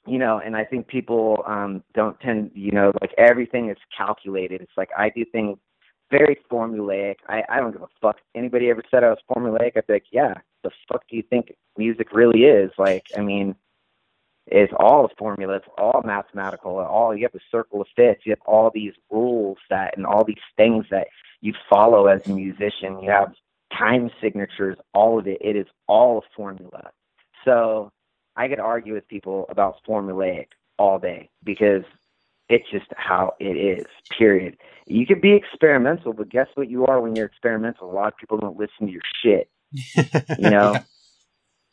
You 0.07 0.17
know, 0.17 0.41
and 0.43 0.55
I 0.55 0.63
think 0.63 0.87
people 0.87 1.43
um 1.45 1.83
don't 1.93 2.19
tend 2.21 2.51
you 2.55 2.71
know, 2.71 2.91
like 3.01 3.11
everything 3.17 3.69
is 3.69 3.77
calculated. 3.95 4.61
It's 4.61 4.71
like 4.77 4.89
I 4.97 5.09
do 5.09 5.25
things 5.31 5.57
very 6.11 6.39
formulaic. 6.51 7.15
I, 7.27 7.43
I 7.49 7.59
don't 7.59 7.71
give 7.71 7.81
a 7.81 7.87
fuck. 8.01 8.17
Anybody 8.35 8.69
ever 8.69 8.83
said 8.89 9.03
I 9.03 9.09
was 9.09 9.19
formulaic, 9.29 9.77
I'd 9.77 9.87
be 9.87 9.93
like, 9.93 10.05
Yeah, 10.11 10.33
the 10.63 10.71
fuck 10.91 11.03
do 11.09 11.15
you 11.15 11.23
think 11.23 11.53
music 11.77 12.13
really 12.13 12.43
is? 12.43 12.71
Like, 12.77 13.07
I 13.17 13.21
mean, 13.21 13.55
it's 14.47 14.73
all 14.77 15.09
formula, 15.17 15.57
it's 15.57 15.67
all 15.77 16.01
mathematical, 16.03 16.79
all 16.79 17.15
you 17.15 17.23
have 17.23 17.35
a 17.35 17.43
circle 17.51 17.81
of 17.81 17.87
fifths, 17.95 18.25
you 18.25 18.31
have 18.31 18.41
all 18.45 18.71
these 18.73 18.93
rules 19.11 19.57
that 19.69 19.95
and 19.95 20.05
all 20.05 20.23
these 20.23 20.37
things 20.57 20.85
that 20.89 21.07
you 21.41 21.53
follow 21.69 22.07
as 22.07 22.27
a 22.27 22.33
musician. 22.33 22.99
You 23.01 23.11
have 23.11 23.33
time 23.77 24.09
signatures, 24.21 24.77
all 24.93 25.19
of 25.19 25.27
it. 25.27 25.37
It 25.41 25.55
is 25.55 25.67
all 25.87 26.17
a 26.19 26.21
formula. 26.35 26.91
So 27.45 27.91
I 28.35 28.47
could 28.47 28.59
argue 28.59 28.93
with 28.93 29.07
people 29.07 29.45
about 29.49 29.77
formulaic 29.87 30.47
all 30.77 30.97
day 30.97 31.29
because 31.43 31.83
it's 32.49 32.69
just 32.71 32.87
how 32.95 33.35
it 33.39 33.55
is, 33.55 33.85
period. 34.17 34.57
You 34.85 35.05
can 35.05 35.19
be 35.19 35.33
experimental, 35.33 36.13
but 36.13 36.29
guess 36.29 36.47
what 36.55 36.69
you 36.69 36.85
are 36.87 36.99
when 36.99 37.15
you're 37.15 37.27
experimental? 37.27 37.91
A 37.91 37.93
lot 37.93 38.07
of 38.07 38.17
people 38.17 38.37
don't 38.37 38.57
listen 38.57 38.87
to 38.87 38.91
your 38.91 39.01
shit. 39.21 39.49
You 40.39 40.49
know? 40.49 40.75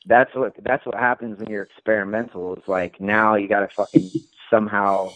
that's 0.06 0.34
what 0.34 0.54
that's 0.62 0.86
what 0.86 0.94
happens 0.94 1.38
when 1.38 1.48
you're 1.48 1.64
experimental. 1.64 2.54
It's 2.54 2.68
like 2.68 3.00
now 3.00 3.34
you 3.34 3.48
gotta 3.48 3.68
fucking 3.68 4.08
somehow 4.48 5.10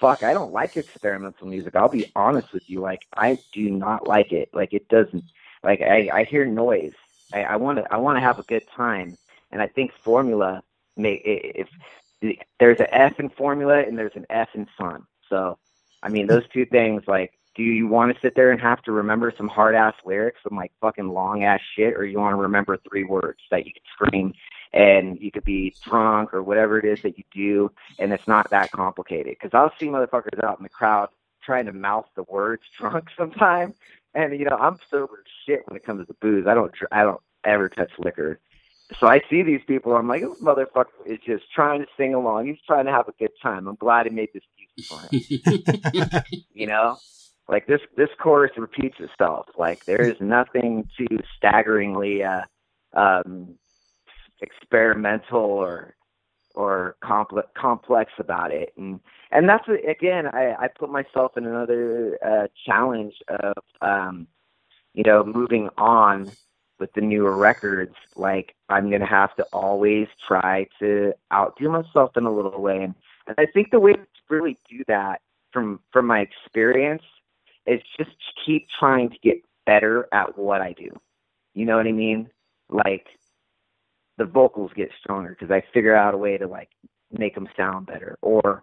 fuck, 0.00 0.22
I 0.22 0.32
don't 0.32 0.52
like 0.52 0.76
experimental 0.76 1.46
music. 1.46 1.76
I'll 1.76 1.88
be 1.88 2.10
honest 2.16 2.52
with 2.52 2.68
you. 2.68 2.80
Like 2.80 3.06
I 3.14 3.38
do 3.52 3.70
not 3.70 4.08
like 4.08 4.32
it. 4.32 4.48
Like 4.54 4.72
it 4.72 4.88
doesn't 4.88 5.24
like 5.62 5.82
I, 5.82 6.08
I 6.12 6.24
hear 6.24 6.46
noise. 6.46 6.94
I, 7.32 7.42
I 7.44 7.56
wanna 7.56 7.84
I 7.90 7.98
wanna 7.98 8.20
have 8.20 8.38
a 8.38 8.44
good 8.44 8.66
time. 8.74 9.16
And 9.52 9.60
I 9.60 9.66
think 9.66 9.92
formula 9.92 10.62
may 10.96 11.14
if 11.24 11.68
there's 12.20 12.80
an 12.80 12.86
F 12.92 13.18
in 13.18 13.28
formula 13.30 13.80
and 13.80 13.98
there's 13.98 14.16
an 14.16 14.26
F 14.30 14.48
in 14.54 14.66
fun. 14.78 15.04
So 15.28 15.58
I 16.02 16.08
mean 16.08 16.26
those 16.26 16.46
two 16.52 16.66
things 16.66 17.02
like 17.06 17.32
do 17.56 17.62
you 17.62 17.88
want 17.88 18.14
to 18.14 18.20
sit 18.20 18.34
there 18.34 18.52
and 18.52 18.60
have 18.60 18.82
to 18.82 18.92
remember 18.92 19.32
some 19.36 19.48
hard 19.48 19.74
ass 19.74 19.94
lyrics, 20.04 20.40
some 20.48 20.56
like 20.56 20.72
fucking 20.80 21.08
long 21.08 21.42
ass 21.44 21.60
shit, 21.76 21.94
or 21.94 22.04
you 22.04 22.18
want 22.18 22.32
to 22.32 22.40
remember 22.40 22.78
three 22.88 23.04
words 23.04 23.40
that 23.50 23.66
you 23.66 23.72
can 23.72 23.82
scream 23.92 24.32
and 24.72 25.20
you 25.20 25.30
could 25.32 25.44
be 25.44 25.74
drunk 25.82 26.32
or 26.32 26.42
whatever 26.42 26.78
it 26.78 26.84
is 26.84 27.02
that 27.02 27.18
you 27.18 27.24
do, 27.32 27.70
and 27.98 28.12
it's 28.12 28.28
not 28.28 28.48
that 28.50 28.70
complicated. 28.70 29.36
Because 29.38 29.50
I'll 29.52 29.72
see 29.78 29.86
motherfuckers 29.86 30.42
out 30.44 30.58
in 30.58 30.62
the 30.62 30.68
crowd 30.68 31.08
trying 31.42 31.66
to 31.66 31.72
mouth 31.72 32.06
the 32.14 32.22
words 32.24 32.62
drunk 32.78 33.08
sometimes, 33.16 33.74
and 34.14 34.38
you 34.38 34.44
know 34.44 34.56
I'm 34.56 34.78
sober 34.88 35.24
as 35.26 35.32
shit 35.46 35.62
when 35.66 35.76
it 35.76 35.84
comes 35.84 36.06
to 36.06 36.14
booze. 36.14 36.46
I 36.46 36.54
don't 36.54 36.72
I 36.92 37.02
don't 37.02 37.20
ever 37.44 37.68
touch 37.68 37.90
liquor. 37.98 38.38
So 38.98 39.06
I 39.06 39.20
see 39.30 39.42
these 39.42 39.60
people. 39.66 39.94
I'm 39.94 40.08
like, 40.08 40.22
this 40.22 40.40
motherfucker 40.42 40.86
is 41.06 41.18
just 41.24 41.44
trying 41.54 41.80
to 41.80 41.86
sing 41.96 42.14
along. 42.14 42.46
He's 42.46 42.58
trying 42.66 42.86
to 42.86 42.92
have 42.92 43.08
a 43.08 43.12
good 43.18 43.30
time. 43.42 43.68
I'm 43.68 43.76
glad 43.76 44.06
he 44.06 44.12
made 44.12 44.30
this 44.34 44.42
music 44.58 44.86
for 44.88 46.10
him. 46.10 46.42
you 46.54 46.66
know, 46.66 46.96
like 47.48 47.66
this 47.66 47.80
this 47.96 48.08
chorus 48.20 48.52
repeats 48.56 48.96
itself. 48.98 49.46
Like 49.56 49.84
there 49.84 50.02
is 50.02 50.16
nothing 50.20 50.88
too 50.96 51.18
staggeringly 51.36 52.24
uh, 52.24 52.42
um, 52.94 53.54
experimental 54.40 55.40
or 55.40 55.94
or 56.54 56.96
complex 57.02 57.48
complex 57.56 58.12
about 58.18 58.52
it. 58.52 58.72
And 58.76 59.00
and 59.30 59.48
that's 59.48 59.68
again, 59.68 60.26
I, 60.26 60.54
I 60.58 60.68
put 60.68 60.90
myself 60.90 61.36
in 61.36 61.46
another 61.46 62.18
uh, 62.24 62.46
challenge 62.66 63.14
of 63.28 63.62
um, 63.80 64.26
you 64.94 65.04
know 65.04 65.24
moving 65.24 65.68
on 65.78 66.30
with 66.80 66.92
the 66.94 67.00
newer 67.00 67.36
records. 67.36 67.94
Like 68.16 68.56
I'm 68.68 68.90
gonna 68.90 69.06
have 69.06 69.36
to 69.36 69.44
always 69.52 70.08
try 70.26 70.66
to 70.80 71.12
outdo 71.32 71.68
myself 71.68 72.16
in 72.16 72.24
a 72.24 72.32
little 72.32 72.60
way. 72.60 72.82
And, 72.82 72.94
and 73.26 73.36
I 73.38 73.46
think 73.46 73.70
the 73.70 73.78
way 73.78 73.92
to 73.92 74.06
really 74.28 74.58
do 74.68 74.82
that 74.88 75.20
from 75.52 75.80
from 75.92 76.06
my 76.06 76.20
experience 76.20 77.02
is 77.66 77.80
just 77.96 78.10
keep 78.44 78.66
trying 78.78 79.10
to 79.10 79.18
get 79.22 79.44
better 79.66 80.08
at 80.12 80.36
what 80.36 80.60
I 80.60 80.72
do. 80.72 80.90
You 81.54 81.66
know 81.66 81.76
what 81.76 81.86
I 81.86 81.92
mean? 81.92 82.28
Like 82.68 83.06
the 84.16 84.24
vocals 84.24 84.72
get 84.74 84.90
stronger 85.00 85.30
because 85.30 85.50
I 85.50 85.62
figure 85.72 85.94
out 85.94 86.14
a 86.14 86.18
way 86.18 86.38
to 86.38 86.46
like 86.46 86.70
make 87.12 87.34
them 87.34 87.48
sound 87.56 87.86
better, 87.86 88.18
or 88.22 88.62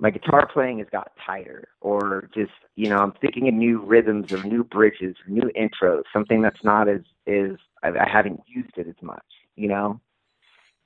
my 0.00 0.10
guitar 0.10 0.48
playing 0.50 0.78
has 0.78 0.88
got 0.90 1.12
tighter, 1.24 1.68
or 1.82 2.28
just 2.34 2.52
you 2.74 2.88
know 2.88 2.96
I'm 2.96 3.12
thinking 3.20 3.48
of 3.48 3.54
new 3.54 3.80
rhythms 3.80 4.32
or 4.32 4.42
new 4.42 4.64
bridges 4.64 5.14
or 5.24 5.30
new 5.30 5.50
intros, 5.56 6.04
something 6.12 6.40
that's 6.40 6.64
not 6.64 6.88
as 6.88 7.02
is 7.26 7.58
I, 7.82 7.92
haven't 8.10 8.40
used 8.46 8.76
it 8.76 8.88
as 8.88 9.00
much, 9.02 9.24
you 9.56 9.68
know. 9.68 10.00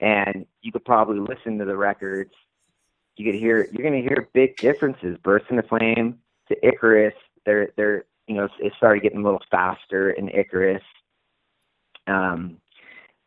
And 0.00 0.44
you 0.62 0.72
could 0.72 0.84
probably 0.84 1.20
listen 1.20 1.58
to 1.58 1.64
the 1.64 1.76
records. 1.76 2.32
You 3.16 3.24
could 3.24 3.40
hear 3.40 3.68
you're 3.72 3.88
gonna 3.88 4.02
hear 4.02 4.28
big 4.34 4.56
differences. 4.56 5.16
Burst 5.22 5.46
into 5.48 5.62
Flame 5.62 6.18
to 6.48 6.66
Icarus, 6.66 7.14
they're 7.46 7.70
they're 7.76 8.04
you 8.26 8.34
know 8.34 8.48
it 8.58 8.72
started 8.76 9.04
getting 9.04 9.20
a 9.20 9.24
little 9.24 9.42
faster 9.48 10.10
in 10.10 10.28
Icarus. 10.28 10.82
Um, 12.08 12.58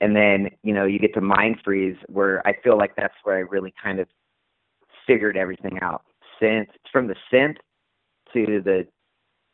and 0.02 0.16
then 0.16 0.50
you 0.64 0.74
know 0.74 0.84
you 0.84 1.00
get 1.00 1.14
to 1.14 1.22
Mind 1.22 1.62
Freeze, 1.64 1.98
where 2.08 2.46
I 2.46 2.54
feel 2.62 2.78
like 2.78 2.98
that's 2.98 3.16
where 3.24 3.38
I 3.38 3.40
really 3.40 3.74
kind 3.82 4.02
of 4.02 4.10
figured 5.08 5.38
everything 5.38 5.80
out. 5.82 6.04
Synth 6.42 6.70
from 6.92 7.08
the 7.08 7.16
synth 7.32 7.58
to 8.34 8.62
the 8.62 8.86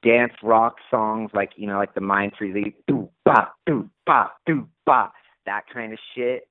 dance 0.04 0.34
rock 0.44 0.76
songs, 0.92 1.32
like 1.34 1.52
you 1.56 1.68
know, 1.68 1.78
like 1.78 1.94
the 1.94 2.02
Mind 2.02 2.34
Freeze, 2.38 2.74
do 2.88 3.10
ba 3.24 3.52
do 3.66 3.90
ba 4.06 4.32
do 4.46 4.68
ba, 4.86 5.12
that 5.46 5.64
kind 5.74 5.94
of 5.94 6.00
shit. 6.16 6.48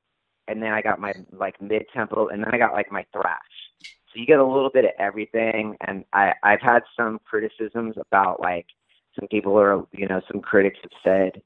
And 0.48 0.62
then 0.62 0.72
I 0.72 0.80
got 0.82 0.98
my 0.98 1.12
like 1.32 1.60
mid 1.60 1.84
tempo, 1.94 2.28
and 2.28 2.42
then 2.42 2.54
I 2.54 2.58
got 2.58 2.72
like 2.72 2.90
my 2.90 3.04
thrash. 3.12 3.38
So 3.82 4.20
you 4.20 4.26
get 4.26 4.38
a 4.38 4.46
little 4.46 4.70
bit 4.70 4.84
of 4.84 4.90
everything. 4.98 5.76
And 5.86 6.04
I 6.12 6.32
I've 6.42 6.60
had 6.60 6.82
some 6.96 7.18
criticisms 7.24 7.96
about 7.96 8.40
like 8.40 8.66
some 9.18 9.28
people 9.28 9.58
are 9.58 9.84
you 9.92 10.06
know 10.08 10.20
some 10.30 10.40
critics 10.40 10.78
have 10.82 10.92
said 11.04 11.42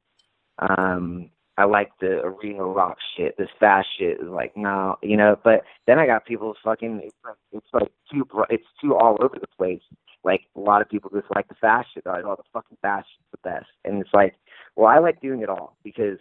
um 0.59 1.31
I 1.59 1.65
like 1.65 1.91
the 2.01 2.21
arena 2.21 2.65
rock 2.65 2.99
shit. 3.17 3.37
This 3.39 3.49
fast 3.59 3.89
shit 3.99 4.21
is 4.21 4.29
like 4.29 4.57
no, 4.57 4.97
you 5.03 5.17
know. 5.17 5.39
But 5.43 5.63
then 5.87 5.99
I 5.99 6.07
got 6.07 6.27
people 6.27 6.55
fucking. 6.63 7.01
It's 7.03 7.17
like, 7.25 7.37
it's 7.53 7.67
like 7.73 7.93
too. 8.13 8.29
It's 8.51 8.65
too 8.81 8.95
all 8.95 9.17
over 9.21 9.39
the 9.41 9.47
place. 9.57 9.81
Like 10.23 10.43
a 10.55 10.61
lot 10.61 10.83
of 10.83 10.89
people 10.89 11.11
just 11.11 11.31
like 11.35 11.49
the 11.49 11.55
fast 11.55 11.89
shit. 11.95 12.05
They're 12.05 12.13
like, 12.13 12.25
oh, 12.25 12.37
the 12.37 12.43
fucking 12.53 12.77
fast 12.83 13.07
shit's 13.09 13.31
the 13.31 13.49
best. 13.49 13.67
And 13.85 14.01
it's 14.01 14.13
like, 14.13 14.35
well, 14.75 14.89
I 14.89 14.99
like 14.99 15.21
doing 15.21 15.41
it 15.41 15.49
all 15.49 15.77
because 15.83 16.19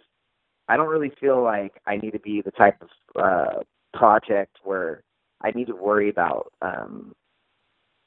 I 0.68 0.76
don't 0.76 0.88
really 0.88 1.12
feel 1.20 1.42
like 1.42 1.80
I 1.86 1.96
need 1.96 2.12
to 2.12 2.20
be 2.20 2.40
the 2.40 2.52
type 2.52 2.80
of 2.80 2.88
uh 3.22 3.60
project 3.92 4.58
where 4.64 5.02
I 5.42 5.50
need 5.50 5.66
to 5.66 5.76
worry 5.76 6.08
about 6.08 6.52
um 6.62 7.14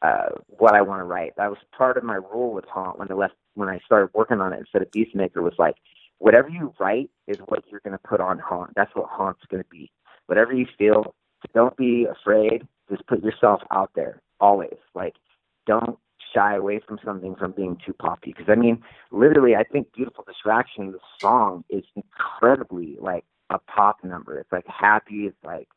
uh 0.01 0.29
what 0.47 0.73
I 0.73 0.81
want 0.81 1.01
to 1.01 1.05
write. 1.05 1.33
That 1.37 1.49
was 1.49 1.59
part 1.77 1.97
of 1.97 2.03
my 2.03 2.15
rule 2.15 2.53
with 2.53 2.65
Haunt 2.65 2.97
when 2.97 3.11
I 3.11 3.13
left 3.13 3.35
when 3.53 3.69
I 3.69 3.79
started 3.85 4.09
working 4.15 4.41
on 4.41 4.53
it 4.53 4.59
instead 4.59 4.81
of 4.81 4.89
Beastmaker 4.89 5.43
was 5.43 5.53
like 5.59 5.75
whatever 6.19 6.49
you 6.49 6.73
write 6.79 7.09
is 7.27 7.37
what 7.47 7.63
you're 7.69 7.81
going 7.81 7.97
to 7.97 8.07
put 8.07 8.21
on 8.21 8.39
haunt. 8.39 8.71
That's 8.75 8.93
what 8.95 9.07
haunt's 9.09 9.41
going 9.49 9.63
to 9.63 9.69
be. 9.69 9.91
Whatever 10.27 10.53
you 10.53 10.67
feel, 10.77 11.15
don't 11.53 11.75
be 11.75 12.05
afraid. 12.05 12.67
Just 12.89 13.05
put 13.07 13.23
yourself 13.23 13.61
out 13.71 13.91
there 13.95 14.21
always. 14.39 14.77
Like, 14.93 15.15
don't 15.65 15.97
shy 16.33 16.55
away 16.55 16.79
from 16.85 16.99
something 17.03 17.35
from 17.35 17.51
being 17.51 17.77
too 17.85 17.93
poppy. 17.93 18.33
Because 18.35 18.49
I 18.49 18.55
mean, 18.55 18.81
literally, 19.11 19.55
I 19.55 19.63
think 19.63 19.93
"Beautiful 19.93 20.23
Distraction" 20.27 20.91
the 20.91 20.99
song 21.19 21.63
is 21.69 21.83
incredibly 21.95 22.97
like 22.99 23.25
a 23.49 23.59
pop 23.59 24.03
number. 24.03 24.39
It's 24.39 24.51
like 24.51 24.67
happy. 24.67 25.25
It's 25.25 25.37
like 25.43 25.67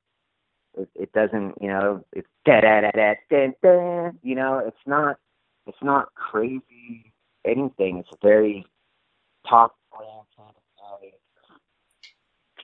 it, 0.77 0.89
it 0.95 1.13
doesn't, 1.13 1.55
you 1.61 1.69
know, 1.69 2.05
it's 2.13 2.29
da 2.45 2.61
da 2.61 2.81
da 2.81 2.91
da 2.95 3.15
da 3.31 3.47
da. 3.63 4.11
You 4.23 4.35
know, 4.35 4.59
it's 4.67 4.77
not, 4.87 5.19
it's 5.67 5.83
not 5.83 6.15
crazy 6.15 7.13
anything. 7.45 7.99
It's 7.99 8.09
very 8.23 8.65
pop 9.45 9.75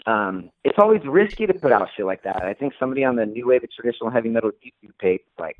um, 0.06 0.50
it's 0.64 0.78
always 0.78 1.02
risky 1.04 1.46
to 1.46 1.54
put 1.54 1.72
out 1.72 1.88
shit 1.96 2.06
like 2.06 2.22
that. 2.22 2.42
I 2.42 2.54
think 2.54 2.72
somebody 2.78 3.04
on 3.04 3.16
the 3.16 3.26
new 3.26 3.48
wave 3.48 3.64
of 3.64 3.70
traditional 3.70 4.10
heavy 4.10 4.28
metal 4.30 4.50
YouTube 4.64 4.96
page 4.98 5.20
like 5.38 5.58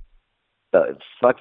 the 0.72 0.98
fuck 1.20 1.36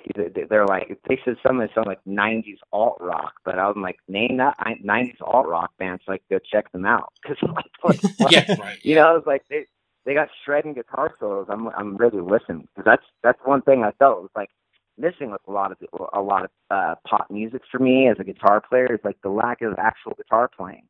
they're 0.50 0.66
like 0.66 1.00
they 1.08 1.20
said 1.26 1.36
some 1.46 1.60
of 1.60 1.64
it 1.64 1.72
sound 1.76 1.88
like 1.88 2.00
'90s 2.08 2.60
alt 2.72 2.98
rock, 3.00 3.34
but 3.44 3.60
I 3.60 3.68
was 3.68 3.76
like, 3.78 3.98
name 4.08 4.38
that 4.38 4.58
'90s 4.60 5.22
alt 5.22 5.48
rock 5.48 5.72
band, 5.78 6.00
bands, 6.00 6.04
like 6.08 6.24
go 6.30 6.40
check 6.40 6.72
them 6.72 6.86
out 6.86 7.14
because 7.22 7.38
like, 7.84 8.00
like, 8.20 8.20
yeah, 8.32 8.56
right. 8.60 8.78
You 8.84 8.96
know, 8.96 9.08
I 9.08 9.14
was 9.14 9.24
like 9.26 9.44
they 9.50 9.66
they 10.06 10.14
got 10.14 10.30
shredding 10.46 10.74
guitar 10.74 11.14
solos. 11.20 11.48
I'm 11.50 11.68
I'm 11.70 11.98
really 11.98 12.22
listening 12.22 12.68
because 12.74 12.86
that's 12.86 13.06
that's 13.22 13.40
one 13.44 13.62
thing 13.62 13.84
I 13.84 13.92
felt 13.92 14.22
was 14.22 14.32
like 14.36 14.50
missing 14.98 15.32
with 15.32 15.42
a 15.48 15.52
lot 15.52 15.72
of 15.72 15.78
a 16.14 16.22
lot 16.22 16.46
of 16.46 16.50
uh, 16.72 16.96
pop 17.08 17.30
music 17.30 17.62
for 17.72 17.80
me 17.80 18.08
as 18.10 18.18
a 18.20 18.24
guitar 18.24 18.62
player 18.62 18.94
is 18.94 19.00
like 19.04 19.18
the 19.22 19.30
lack 19.30 19.62
of 19.62 19.74
actual 19.78 20.14
guitar 20.16 20.50
playing. 20.56 20.88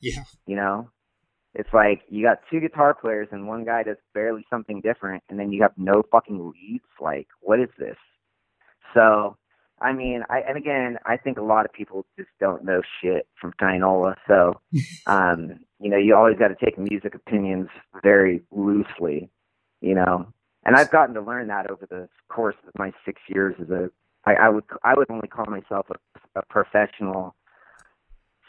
Yeah. 0.00 0.24
You 0.46 0.56
know, 0.56 0.90
it's 1.54 1.72
like 1.72 2.02
you 2.08 2.24
got 2.24 2.40
two 2.50 2.60
guitar 2.60 2.94
players 2.94 3.28
and 3.30 3.46
one 3.46 3.64
guy 3.64 3.82
does 3.84 3.96
barely 4.12 4.44
something 4.50 4.80
different, 4.80 5.22
and 5.28 5.38
then 5.38 5.52
you 5.52 5.62
have 5.62 5.72
no 5.76 6.02
fucking 6.10 6.52
leads. 6.52 6.84
Like, 7.00 7.28
what 7.40 7.60
is 7.60 7.68
this? 7.78 7.96
So, 8.92 9.36
I 9.80 9.92
mean, 9.92 10.22
I 10.28 10.40
and 10.40 10.56
again, 10.56 10.98
I 11.06 11.16
think 11.16 11.38
a 11.38 11.42
lot 11.42 11.64
of 11.64 11.72
people 11.72 12.06
just 12.18 12.30
don't 12.40 12.64
know 12.64 12.82
shit 13.00 13.28
from 13.40 13.52
Shinola. 13.60 14.16
So, 14.26 14.60
um, 15.06 15.60
you 15.80 15.90
know, 15.90 15.98
you 15.98 16.14
always 16.14 16.38
got 16.38 16.48
to 16.48 16.56
take 16.64 16.78
music 16.78 17.14
opinions 17.14 17.68
very 18.02 18.42
loosely, 18.50 19.30
you 19.80 19.94
know. 19.94 20.26
And 20.64 20.76
I've 20.76 20.90
gotten 20.90 21.14
to 21.14 21.20
learn 21.20 21.48
that 21.48 21.70
over 21.70 21.86
the 21.86 22.08
course 22.28 22.56
of 22.66 22.72
my 22.78 22.92
six 23.04 23.20
years 23.28 23.54
as 23.60 23.70
a, 23.70 23.90
I, 24.24 24.34
I 24.34 24.48
would 24.48 24.64
I 24.82 24.94
would 24.96 25.10
only 25.10 25.28
call 25.28 25.46
myself 25.46 25.86
a, 25.90 26.38
a 26.38 26.42
professional 26.46 27.34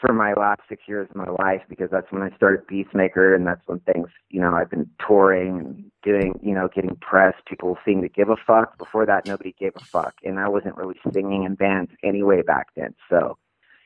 for 0.00 0.12
my 0.12 0.34
last 0.34 0.60
six 0.68 0.82
years 0.86 1.08
of 1.10 1.16
my 1.16 1.28
life 1.28 1.62
because 1.68 1.88
that's 1.90 2.10
when 2.10 2.22
I 2.22 2.34
started 2.36 2.66
Beastmaker 2.66 3.34
and 3.34 3.46
that's 3.46 3.62
when 3.66 3.80
things, 3.80 4.08
you 4.28 4.40
know, 4.40 4.54
I've 4.54 4.70
been 4.70 4.88
touring 5.06 5.58
and 5.58 5.90
doing, 6.02 6.38
you 6.42 6.54
know, 6.54 6.68
getting 6.68 6.96
press, 6.96 7.34
people 7.46 7.78
seem 7.84 8.02
to 8.02 8.08
give 8.08 8.28
a 8.28 8.36
fuck. 8.46 8.76
Before 8.76 9.06
that, 9.06 9.26
nobody 9.26 9.54
gave 9.58 9.72
a 9.74 9.84
fuck. 9.84 10.14
And 10.22 10.38
I 10.38 10.48
wasn't 10.48 10.76
really 10.76 10.96
singing 11.12 11.44
in 11.44 11.54
bands 11.54 11.90
anyway 12.02 12.42
back 12.42 12.68
then. 12.76 12.94
So 13.08 13.38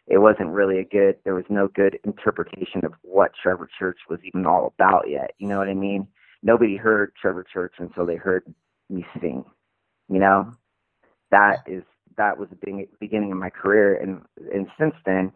it 0.08 0.18
wasn't 0.18 0.50
really 0.50 0.80
a 0.80 0.84
good, 0.84 1.16
there 1.24 1.34
was 1.34 1.44
no 1.48 1.68
good 1.68 1.98
interpretation 2.04 2.84
of 2.84 2.92
what 3.02 3.32
Trevor 3.40 3.68
Church 3.78 3.98
was 4.08 4.18
even 4.24 4.46
all 4.46 4.74
about 4.74 5.08
yet. 5.08 5.32
You 5.38 5.46
know 5.46 5.58
what 5.58 5.68
I 5.68 5.74
mean? 5.74 6.08
Nobody 6.42 6.76
heard 6.76 7.12
Trevor 7.20 7.44
Church 7.44 7.74
until 7.78 8.06
they 8.06 8.16
heard 8.16 8.42
me 8.88 9.04
sing, 9.20 9.44
you 10.08 10.18
know? 10.18 10.52
That 11.30 11.58
is, 11.66 11.82
that 12.16 12.38
was 12.38 12.48
the 12.50 12.86
beginning 12.98 13.32
of 13.32 13.38
my 13.38 13.50
career. 13.50 13.94
And, 13.94 14.22
and 14.52 14.66
since 14.78 14.94
then, 15.04 15.32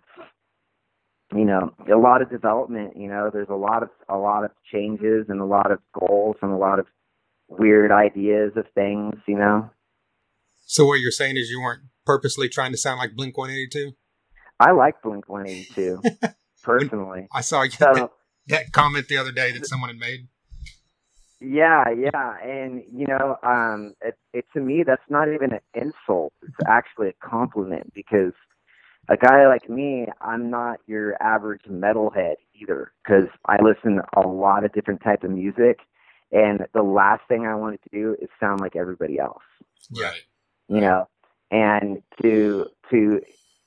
you 1.35 1.45
know 1.47 1.73
a 1.93 1.97
lot 1.97 2.21
of 2.21 2.31
development 2.31 2.93
you 2.97 3.09
know 3.09 3.31
there's 3.33 3.49
a 3.49 3.55
lot 3.55 3.83
of 3.83 3.89
a 4.11 4.17
lot 4.17 4.45
of 4.45 4.51
changes 4.71 5.25
and 5.29 5.41
a 5.41 5.45
lot 5.45 5.73
of 5.73 5.79
goals 5.99 6.37
and 6.43 6.53
a 6.53 6.57
lot 6.57 6.79
of 6.79 6.87
weird 7.49 7.91
ideas 7.91 8.53
of 8.57 8.67
things 8.75 9.15
you 9.27 9.37
know? 9.37 9.69
So 10.67 10.85
what 10.85 11.01
you're 11.01 11.11
saying 11.11 11.39
is 11.39 11.49
you 11.51 11.61
weren't 11.61 11.85
purposely 12.05 12.49
trying 12.49 12.73
to 12.73 12.77
sound 12.77 12.99
like 12.99 13.17
blink 13.17 13.39
182 13.39 13.97
i 14.61 14.71
like 14.73 15.03
blink 15.03 15.29
182 15.29 16.03
personally. 16.65 17.29
I 17.33 17.43
saw 17.43 17.69
so, 17.69 17.95
that, 17.95 18.11
that 18.49 18.73
comment 18.73 19.07
the 19.09 19.19
other 19.19 19.31
day 19.31 19.53
that 19.53 19.67
someone 19.67 19.91
had 19.91 19.99
made 19.99 20.29
yeah 21.45 21.85
yeah 21.91 22.37
and 22.43 22.83
you 22.93 23.07
know 23.07 23.37
um 23.43 23.95
it, 24.01 24.17
it 24.33 24.45
to 24.53 24.61
me 24.61 24.83
that's 24.87 25.03
not 25.09 25.29
even 25.33 25.53
an 25.53 25.61
insult 25.75 26.33
it's 26.43 26.57
actually 26.67 27.09
a 27.09 27.27
compliment 27.27 27.93
because 27.95 28.33
a 29.09 29.17
guy 29.17 29.47
like 29.47 29.69
me, 29.69 30.07
I'm 30.21 30.51
not 30.51 30.81
your 30.87 31.21
average 31.23 31.63
metalhead 31.69 32.37
either 32.55 32.93
because 33.03 33.29
I 33.47 33.57
listen 33.63 33.97
to 33.97 34.05
a 34.17 34.27
lot 34.27 34.65
of 34.65 34.73
different 34.73 35.03
types 35.03 35.25
of 35.25 35.31
music, 35.31 35.81
and 36.33 36.67
the 36.73 36.83
last 36.83 37.23
thing 37.29 37.47
I 37.47 37.55
want 37.55 37.81
to 37.83 37.89
do 37.91 38.17
is 38.21 38.29
sound 38.41 38.61
like 38.61 38.77
everybody 38.77 39.19
else. 39.19 39.43
Right. 39.95 40.23
You 40.69 40.81
know, 40.81 41.09
and 41.51 42.03
to 42.23 42.67
to 42.91 43.21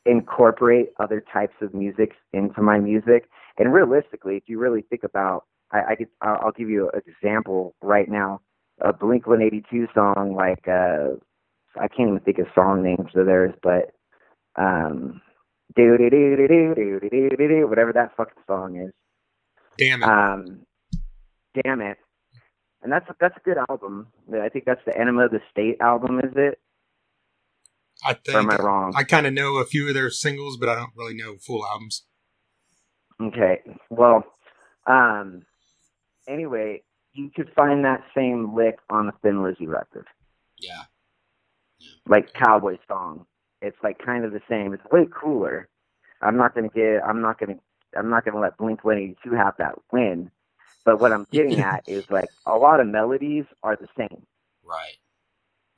incorporate 0.05 0.89
other 0.99 1.23
types 1.31 1.55
of 1.61 1.73
music 1.73 2.13
into 2.33 2.61
my 2.61 2.79
music, 2.79 3.29
and 3.57 3.71
realistically, 3.71 4.37
if 4.37 4.43
you 4.47 4.57
really 4.57 4.81
think 4.81 5.03
about, 5.03 5.45
I, 5.71 5.91
I 5.91 5.95
could, 5.95 6.07
I'll 6.21 6.51
give 6.51 6.69
you 6.69 6.89
an 6.93 7.01
example 7.05 7.75
right 7.81 8.09
now. 8.09 8.41
A 8.79 8.93
Blink 8.93 9.25
182 9.25 9.87
song, 9.93 10.35
like 10.35 10.67
uh, 10.67 11.17
I 11.79 11.87
can't 11.87 12.09
even 12.09 12.19
think 12.19 12.37
of 12.39 12.45
song 12.53 12.83
names 12.83 13.11
of 13.15 13.25
theirs, 13.25 13.53
but 13.63 13.91
um, 14.55 15.21
do 15.75 15.97
do 15.97 16.09
do 16.09 16.35
do 16.37 16.47
do 16.47 16.75
do 16.75 17.09
do 17.09 17.29
do 17.29 17.47
do 17.47 17.67
whatever 17.67 17.91
that 17.93 18.15
fucking 18.15 18.43
song 18.45 18.77
is. 18.77 18.93
Damn 19.77 20.03
it. 20.03 20.09
Um, 20.09 20.61
damn 21.63 21.81
it. 21.81 21.97
And 22.81 22.91
that's 22.91 23.05
that's 23.19 23.35
a 23.35 23.41
good 23.41 23.57
album. 23.69 24.07
I 24.33 24.49
think 24.49 24.65
that's 24.65 24.81
the 24.85 24.97
Enema 24.97 25.25
of 25.25 25.31
the 25.31 25.41
State 25.51 25.77
album, 25.81 26.19
is 26.19 26.33
it? 26.35 26.59
I 28.05 28.13
think. 28.13 28.35
Or 28.35 28.39
am 28.39 28.51
I 28.51 28.57
wrong? 28.57 28.93
I 28.95 29.03
kind 29.03 29.25
of 29.25 29.33
know 29.33 29.57
a 29.57 29.65
few 29.65 29.87
of 29.87 29.93
their 29.93 30.09
singles, 30.09 30.57
but 30.57 30.69
I 30.69 30.75
don't 30.75 30.91
really 30.95 31.15
know 31.15 31.37
full 31.37 31.65
albums. 31.65 32.03
Okay. 33.21 33.61
Well, 33.89 34.23
um, 34.85 35.43
anyway, 36.27 36.83
you 37.13 37.29
could 37.35 37.51
find 37.55 37.83
that 37.85 38.03
same 38.15 38.55
lick 38.55 38.79
on 38.89 39.07
the 39.07 39.13
Thin 39.23 39.43
Lizzy 39.43 39.67
record. 39.67 40.07
Yeah. 40.59 40.83
yeah. 41.79 41.91
Like 42.05 42.33
Cowboy 42.33 42.77
Song 42.87 43.25
it's 43.61 43.77
like 43.83 43.99
kind 44.03 44.25
of 44.25 44.31
the 44.31 44.41
same. 44.49 44.73
It's 44.73 44.83
way 44.91 45.07
cooler. 45.09 45.67
I'm 46.21 46.37
not 46.37 46.55
gonna 46.55 46.69
get. 46.69 47.01
I'm 47.05 47.21
not 47.21 47.39
gonna. 47.39 47.55
I'm 47.97 48.09
not 48.09 48.25
gonna 48.25 48.39
let 48.39 48.57
Blink 48.57 48.83
182 48.83 49.35
have 49.35 49.55
that 49.57 49.75
win. 49.91 50.31
But 50.85 50.99
what 50.99 51.11
I'm 51.11 51.27
getting 51.31 51.59
at 51.59 51.83
is 51.87 52.03
like 52.09 52.29
a 52.45 52.55
lot 52.55 52.79
of 52.79 52.87
melodies 52.87 53.45
are 53.63 53.75
the 53.75 53.87
same. 53.97 54.25
Right. 54.63 54.97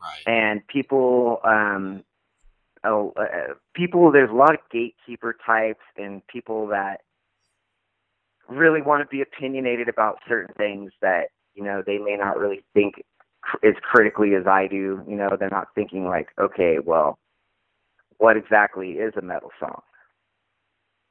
Right. 0.02 0.24
And 0.26 0.66
people, 0.68 1.39
um, 1.43 2.04
oh, 2.86 3.14
uh, 3.18 3.54
people. 3.74 4.12
There's 4.12 4.30
a 4.30 4.34
lot 4.34 4.54
of 4.54 4.62
gatekeeper 4.72 5.36
types 5.45 5.84
and 5.97 6.26
people 6.28 6.68
that 6.68 7.02
really 8.50 8.82
want 8.82 9.02
to 9.02 9.08
be 9.08 9.22
opinionated 9.22 9.88
about 9.88 10.20
certain 10.28 10.54
things 10.56 10.91
that 11.02 11.28
you 11.54 11.64
know 11.64 11.84
they 11.86 11.97
may 11.97 12.16
not 12.16 12.38
really 12.38 12.64
think 12.74 12.95
as 13.64 13.74
critically 13.82 14.36
as 14.36 14.47
I 14.47 14.68
do. 14.68 15.02
You 15.08 15.16
know, 15.16 15.38
they're 15.39 15.50
not 15.50 15.70
thinking 15.76 16.06
like, 16.06 16.30
okay, 16.39 16.78
well, 16.84 17.18
what 18.18 18.38
exactly 18.38 18.91
is 18.91 19.14
a 19.18 19.22
metal 19.22 19.52
song. 19.60 19.82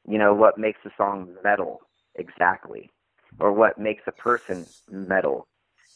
You 0.07 0.19
know, 0.19 0.35
what 0.35 0.59
makes 0.59 0.81
a 0.85 0.91
song 0.97 1.35
metal 1.45 1.81
exactly, 2.15 2.91
or 3.39 3.53
what 3.53 3.79
makes 3.79 4.03
a 4.07 4.13
person 4.13 4.67
metal. 4.91 5.47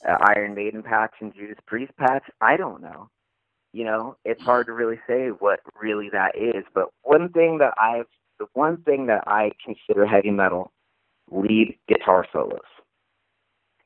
Uh, 0.07 0.17
Iron 0.35 0.55
Maiden 0.55 0.83
patch 0.83 1.13
and 1.21 1.33
Judas 1.33 1.59
Priest 1.67 1.93
patch, 1.97 2.25
I 2.41 2.57
don't 2.57 2.83
know. 2.83 3.09
You 3.73 3.85
know, 3.85 4.17
it's 4.25 4.43
hard 4.43 4.67
to 4.67 4.73
really 4.73 4.99
say 5.07 5.29
what 5.29 5.61
really 5.81 6.11
that 6.11 6.37
is. 6.37 6.65
But 6.75 6.89
one 7.03 7.31
thing 7.31 7.59
that 7.59 7.75
I've, 7.81 8.07
the 8.39 8.47
one 8.53 8.79
thing 8.83 9.07
that 9.07 9.25
I 9.27 9.53
consider 9.65 10.05
heavy 10.05 10.31
metal, 10.31 10.73
lead 11.31 11.77
guitar 11.89 12.27
solos. 12.33 12.61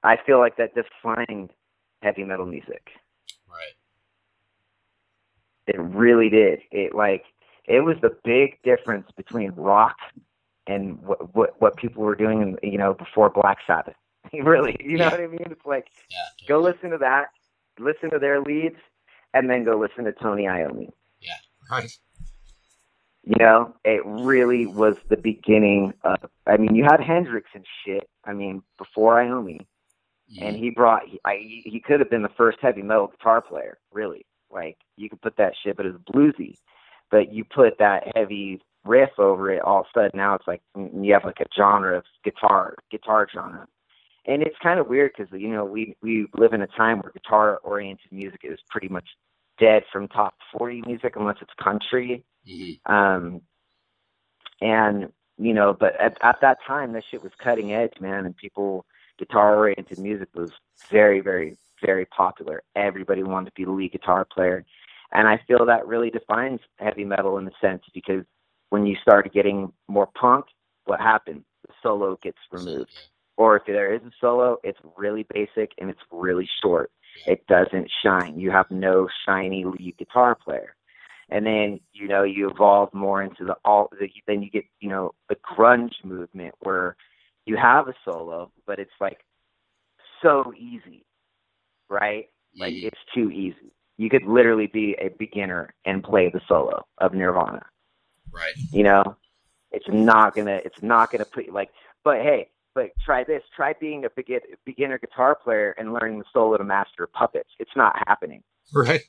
I 0.02 0.16
feel 0.24 0.38
like 0.38 0.56
that 0.56 0.74
defined 0.74 1.50
heavy 2.02 2.24
metal 2.24 2.46
music. 2.46 2.90
Right. 3.48 3.74
It 5.66 5.80
really 5.80 6.28
did. 6.28 6.60
It 6.70 6.94
like 6.94 7.24
it 7.66 7.80
was 7.80 7.96
the 8.00 8.16
big 8.24 8.62
difference 8.62 9.08
between 9.16 9.50
rock 9.52 9.96
and 10.66 11.00
what 11.02 11.34
what, 11.34 11.60
what 11.60 11.76
people 11.76 12.02
were 12.02 12.14
doing, 12.14 12.56
you 12.62 12.78
know, 12.78 12.94
before 12.94 13.30
Black 13.30 13.58
Sabbath. 13.66 13.96
really, 14.32 14.76
you 14.80 14.96
know 14.96 15.06
what 15.06 15.20
I 15.20 15.26
mean? 15.26 15.46
It's 15.50 15.66
like 15.66 15.88
yeah, 16.10 16.18
totally. 16.46 16.48
go 16.48 16.70
listen 16.70 16.90
to 16.90 16.98
that, 16.98 17.26
listen 17.78 18.10
to 18.10 18.18
their 18.18 18.40
leads, 18.40 18.76
and 19.34 19.50
then 19.50 19.64
go 19.64 19.76
listen 19.76 20.04
to 20.04 20.12
Tony 20.12 20.44
Iommi. 20.44 20.90
Yeah, 21.20 21.34
right. 21.70 21.96
You 23.26 23.36
know, 23.38 23.74
it 23.84 24.02
really 24.06 24.66
was 24.66 24.96
the 25.08 25.16
beginning 25.16 25.92
of. 26.04 26.30
I 26.46 26.56
mean, 26.56 26.74
you 26.74 26.84
had 26.84 27.00
Hendrix 27.00 27.50
and 27.54 27.66
shit. 27.84 28.08
I 28.24 28.32
mean, 28.32 28.62
before 28.78 29.16
Iommi, 29.16 29.60
mm-hmm. 29.60 30.42
and 30.42 30.56
he 30.56 30.70
brought. 30.70 31.08
He, 31.08 31.20
I, 31.24 31.38
he 31.40 31.82
could 31.84 31.98
have 32.00 32.08
been 32.08 32.22
the 32.22 32.28
first 32.36 32.58
heavy 32.62 32.82
metal 32.82 33.08
guitar 33.08 33.42
player. 33.42 33.78
Really, 33.92 34.26
like 34.50 34.76
you 34.96 35.10
could 35.10 35.20
put 35.20 35.36
that 35.38 35.54
shit, 35.62 35.76
but 35.76 35.86
it's 35.86 35.98
bluesy. 36.14 36.56
But 37.10 37.32
you 37.32 37.44
put 37.44 37.78
that 37.78 38.04
heavy 38.14 38.60
riff 38.86 39.10
over 39.18 39.50
it, 39.50 39.62
all 39.62 39.80
of 39.80 39.86
a 39.86 39.98
sudden 39.98 40.12
now 40.14 40.34
it's 40.34 40.46
like 40.46 40.62
you 40.74 41.12
have 41.12 41.24
like 41.24 41.40
a 41.40 41.46
genre 41.56 41.98
of 41.98 42.04
guitar, 42.24 42.76
guitar 42.90 43.28
genre. 43.32 43.66
And 44.26 44.42
it's 44.42 44.56
kind 44.62 44.80
of 44.80 44.88
weird 44.88 45.12
because 45.16 45.32
you 45.38 45.48
know 45.48 45.64
we 45.64 45.96
we 46.02 46.26
live 46.36 46.52
in 46.52 46.62
a 46.62 46.66
time 46.66 47.00
where 47.00 47.12
guitar 47.12 47.58
oriented 47.58 48.10
music 48.10 48.40
is 48.44 48.58
pretty 48.70 48.88
much 48.88 49.08
dead 49.58 49.84
from 49.92 50.08
top 50.08 50.34
40 50.56 50.82
music 50.86 51.14
unless 51.16 51.36
it's 51.40 51.52
country. 51.62 52.24
Mm-hmm. 52.48 52.92
Um, 52.92 53.40
and 54.60 55.12
you 55.38 55.52
know, 55.52 55.76
but 55.78 56.00
at, 56.00 56.16
at 56.22 56.40
that 56.40 56.58
time, 56.66 56.92
that 56.92 57.04
shit 57.10 57.22
was 57.22 57.32
cutting 57.42 57.72
edge, 57.72 57.92
man, 58.00 58.24
and 58.24 58.36
people 58.36 58.86
guitar 59.18 59.56
oriented 59.56 59.98
music 59.98 60.28
was 60.34 60.50
very, 60.90 61.20
very, 61.20 61.56
very 61.84 62.06
popular. 62.06 62.62
Everybody 62.74 63.22
wanted 63.22 63.46
to 63.46 63.52
be 63.54 63.64
the 63.64 63.70
lead 63.70 63.92
guitar 63.92 64.24
player, 64.24 64.64
and 65.12 65.28
I 65.28 65.40
feel 65.46 65.66
that 65.66 65.86
really 65.86 66.10
defines 66.10 66.60
heavy 66.78 67.04
metal 67.04 67.38
in 67.38 67.46
a 67.46 67.52
sense 67.60 67.82
because 67.92 68.24
when 68.70 68.86
you 68.86 68.96
start 69.00 69.32
getting 69.32 69.72
more 69.88 70.08
punk, 70.18 70.46
what 70.86 71.00
happens? 71.00 71.44
The 71.66 71.74
solo 71.82 72.18
gets 72.22 72.38
removed. 72.50 72.90
Or 73.36 73.56
if 73.56 73.66
there 73.66 73.92
is 73.92 74.00
a 74.02 74.10
solo, 74.20 74.56
it's 74.64 74.78
really 74.96 75.26
basic 75.32 75.72
and 75.78 75.90
it's 75.90 76.00
really 76.10 76.48
short. 76.62 76.90
It 77.26 77.46
doesn't 77.46 77.90
shine. 78.02 78.38
You 78.38 78.50
have 78.50 78.70
no 78.70 79.08
shiny 79.26 79.64
lead 79.64 79.96
guitar 79.98 80.34
player 80.34 80.75
and 81.28 81.44
then 81.46 81.80
you 81.92 82.08
know 82.08 82.22
you 82.22 82.48
evolve 82.48 82.92
more 82.94 83.22
into 83.22 83.44
the 83.44 83.56
all 83.64 83.88
the, 83.98 84.08
then 84.26 84.42
you 84.42 84.50
get 84.50 84.64
you 84.80 84.88
know 84.88 85.12
the 85.28 85.36
grunge 85.36 86.04
movement 86.04 86.54
where 86.60 86.96
you 87.46 87.56
have 87.56 87.88
a 87.88 87.94
solo 88.04 88.50
but 88.66 88.78
it's 88.78 88.90
like 89.00 89.24
so 90.22 90.52
easy 90.56 91.04
right 91.88 92.28
like 92.58 92.72
it's 92.74 93.00
too 93.14 93.30
easy 93.30 93.72
you 93.98 94.08
could 94.10 94.24
literally 94.24 94.66
be 94.66 94.94
a 95.00 95.08
beginner 95.18 95.72
and 95.84 96.02
play 96.02 96.28
the 96.28 96.40
solo 96.48 96.84
of 96.98 97.12
nirvana 97.14 97.64
Right. 98.32 98.52
you 98.70 98.82
know 98.82 99.16
it's 99.72 99.86
not 99.88 100.34
gonna 100.34 100.60
it's 100.64 100.82
not 100.82 101.10
gonna 101.10 101.24
put 101.24 101.46
you 101.46 101.52
like 101.52 101.70
but 102.04 102.16
hey 102.22 102.48
but 102.74 102.90
try 103.04 103.24
this 103.24 103.42
try 103.54 103.72
being 103.80 104.04
a 104.04 104.10
begin, 104.10 104.40
beginner 104.64 104.98
guitar 104.98 105.34
player 105.34 105.74
and 105.78 105.92
learning 105.94 106.18
the 106.18 106.24
solo 106.32 106.56
to 106.56 106.64
master 106.64 107.06
puppets 107.06 107.50
it's 107.58 107.74
not 107.76 107.96
happening 108.06 108.42
Right. 108.74 109.02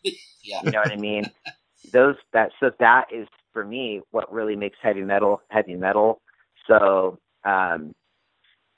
Yeah. 0.44 0.62
you 0.64 0.70
know 0.72 0.80
what 0.80 0.92
I 0.92 0.98
mean? 0.98 1.26
Those 1.94 2.16
that 2.34 2.52
so 2.60 2.72
that 2.80 3.06
is 3.14 3.28
for 3.54 3.66
me 3.66 4.02
what 4.12 4.32
really 4.32 4.56
makes 4.56 4.78
heavy 4.82 5.02
metal 5.02 5.42
heavy 5.50 5.76
metal. 5.76 6.22
So 6.68 7.20
um 7.46 7.94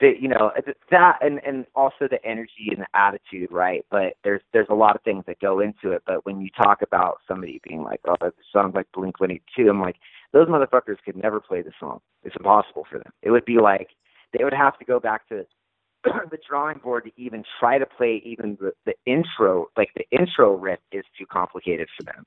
the, 0.00 0.12
you 0.20 0.28
know 0.28 0.52
it's- 0.56 0.74
that 0.90 1.18
and 1.22 1.40
and 1.46 1.66
also 1.74 2.08
the 2.10 2.24
energy 2.24 2.70
and 2.70 2.80
the 2.82 2.86
attitude, 2.94 3.52
right? 3.52 3.84
But 3.90 4.14
there's 4.24 4.42
there's 4.52 4.68
a 4.70 4.74
lot 4.74 4.96
of 4.96 5.02
things 5.02 5.24
that 5.26 5.40
go 5.40 5.60
into 5.60 5.92
it. 5.92 6.02
But 6.06 6.26
when 6.26 6.40
you 6.40 6.50
talk 6.62 6.82
about 6.82 7.20
somebody 7.28 7.60
being 7.68 7.82
like, 7.82 8.00
oh, 8.08 8.16
that 8.20 8.34
sounds 8.52 8.74
like 8.74 8.86
Blink 8.94 9.20
One 9.20 9.32
Eighty 9.32 9.42
Two, 9.56 9.68
I'm 9.70 9.80
like, 9.82 9.96
those 10.32 10.48
motherfuckers 10.48 10.98
could 11.04 11.16
never 11.16 11.40
play 11.40 11.62
the 11.62 11.72
song. 11.80 12.00
It's 12.24 12.36
impossible 12.36 12.86
for 12.90 12.98
them. 12.98 13.12
It 13.22 13.30
would 13.30 13.44
be 13.44 13.58
like 13.58 13.90
they 14.36 14.44
would 14.44 14.54
have 14.54 14.78
to 14.78 14.84
go 14.84 15.00
back 15.00 15.28
to 15.28 15.46
the 16.04 16.38
drawing 16.48 16.78
board 16.78 17.04
to 17.04 17.12
even 17.16 17.44
try 17.60 17.78
to 17.78 17.86
play 17.86 18.22
even 18.24 18.56
the, 18.60 18.72
the 18.86 18.94
intro, 19.06 19.68
like 19.76 19.90
the 19.96 20.04
intro 20.12 20.54
riff 20.56 20.80
is 20.92 21.04
too 21.18 21.26
complicated 21.26 21.88
for 21.98 22.04
them 22.04 22.24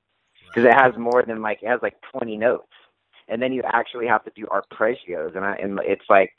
because 0.54 0.68
it 0.68 0.74
has 0.74 0.92
more 0.98 1.24
than 1.26 1.42
like 1.42 1.60
it 1.62 1.68
has 1.68 1.80
like 1.82 1.96
20 2.12 2.36
notes, 2.36 2.68
and 3.28 3.42
then 3.42 3.52
you 3.52 3.62
actually 3.64 4.06
have 4.06 4.24
to 4.24 4.32
do 4.36 4.46
arpeggios, 4.46 5.36
and 5.36 5.44
I, 5.44 5.56
and 5.56 5.80
it's 5.84 6.04
like 6.08 6.32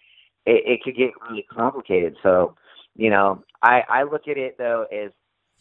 it, 0.45 0.63
it 0.65 0.83
could 0.83 0.95
get 0.95 1.11
really 1.29 1.45
complicated. 1.51 2.15
So, 2.23 2.55
you 2.95 3.09
know, 3.09 3.43
I 3.61 3.81
I 3.89 4.03
look 4.03 4.27
at 4.27 4.37
it 4.37 4.57
though 4.57 4.85
as 4.91 5.11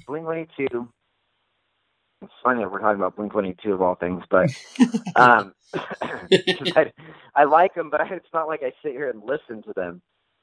Blink 0.07 0.26
182. 0.26 0.88
It's 2.22 2.32
funny 2.42 2.62
that 2.62 2.70
we're 2.72 2.80
talking 2.80 3.00
about 3.00 3.16
Blink 3.16 3.34
182 3.34 3.74
of 3.74 3.82
all 3.82 3.96
things, 3.96 4.22
but 4.30 4.50
um, 5.16 5.55
I, 5.74 6.92
I 7.34 7.44
like 7.44 7.74
them, 7.74 7.90
but 7.90 8.00
it's 8.11 8.26
not 8.32 8.48
like 8.48 8.62
I 8.62 8.72
sit 8.82 8.92
here 8.92 9.11
and 9.11 9.22
listen 9.24 9.62
to 9.64 9.72
them. 9.74 10.02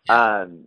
Um, 0.10 0.66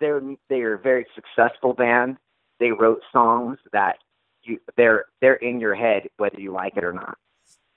they're 0.00 0.20
they 0.48 0.62
are 0.62 0.74
a 0.74 0.80
very 0.80 1.06
successful 1.14 1.74
band. 1.74 2.16
They 2.60 2.70
wrote 2.72 3.02
songs 3.12 3.58
that 3.72 3.98
you 4.44 4.58
they're 4.76 5.06
they're 5.20 5.34
in 5.34 5.60
your 5.60 5.74
head 5.74 6.08
whether 6.16 6.40
you 6.40 6.52
like 6.52 6.76
it 6.76 6.84
or 6.84 6.92
not. 6.92 7.18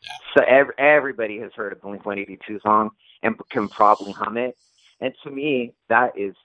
Yeah. 0.01 0.09
So 0.37 0.43
ev- 0.43 0.77
everybody 0.77 1.39
has 1.39 1.51
heard 1.55 1.73
a 1.73 1.75
Blink 1.75 2.05
182 2.05 2.59
song 2.61 2.91
and 3.23 3.35
can 3.49 3.67
probably 3.67 4.11
hum 4.11 4.37
it. 4.37 4.57
And 5.01 5.13
to 5.23 5.31
me, 5.31 5.73
that 5.89 6.17
is 6.17 6.35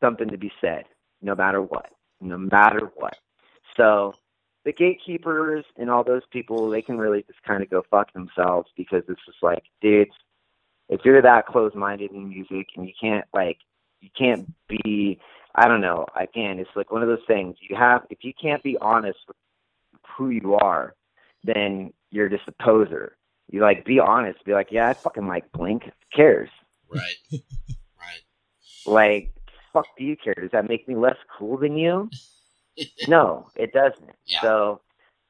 something 0.00 0.28
to 0.28 0.38
be 0.38 0.52
said, 0.60 0.84
no 1.22 1.34
matter 1.34 1.60
what, 1.62 1.90
no 2.20 2.38
matter 2.38 2.90
what. 2.96 3.16
So 3.76 4.14
the 4.64 4.72
gatekeepers 4.72 5.64
and 5.76 5.90
all 5.90 6.04
those 6.04 6.22
people, 6.30 6.68
they 6.68 6.82
can 6.82 6.98
really 6.98 7.22
just 7.22 7.42
kind 7.44 7.62
of 7.62 7.70
go 7.70 7.84
fuck 7.90 8.12
themselves 8.12 8.68
because 8.76 9.02
it's 9.08 9.24
just 9.24 9.42
like, 9.42 9.62
dudes, 9.80 10.10
if 10.88 11.00
you're 11.04 11.22
that 11.22 11.46
close-minded 11.46 12.10
in 12.12 12.28
music 12.28 12.68
and 12.76 12.86
you 12.86 12.92
can't 13.00 13.24
like, 13.34 13.58
you 14.00 14.08
can't 14.16 14.52
be, 14.68 15.20
I 15.56 15.68
don't 15.68 15.80
know. 15.80 16.06
Again, 16.14 16.58
it's 16.58 16.70
like 16.76 16.92
one 16.92 17.02
of 17.02 17.08
those 17.08 17.24
things. 17.26 17.56
You 17.60 17.76
have, 17.76 18.02
if 18.10 18.18
you 18.22 18.32
can't 18.40 18.62
be 18.62 18.76
honest 18.80 19.18
with 19.26 19.36
who 20.16 20.28
you 20.28 20.54
are, 20.54 20.94
then 21.44 21.92
you're 22.10 22.28
just 22.28 22.46
a 22.46 22.52
poser. 22.62 23.16
You 23.50 23.60
like 23.60 23.84
be 23.84 23.98
honest. 23.98 24.44
Be 24.44 24.52
like, 24.52 24.68
yeah, 24.70 24.88
I 24.88 24.94
fucking 24.94 25.26
like 25.26 25.50
Blink. 25.52 25.84
Who 25.84 25.90
cares? 26.14 26.50
Right. 26.92 27.16
right. 27.98 28.20
Like, 28.84 29.32
fuck, 29.72 29.86
do 29.96 30.04
you 30.04 30.16
care? 30.16 30.34
Does 30.34 30.50
that 30.52 30.68
make 30.68 30.86
me 30.86 30.94
less 30.94 31.16
cool 31.38 31.56
than 31.56 31.76
you? 31.76 32.10
no, 33.08 33.46
it 33.56 33.72
doesn't. 33.72 34.10
Yeah. 34.26 34.42
So, 34.42 34.80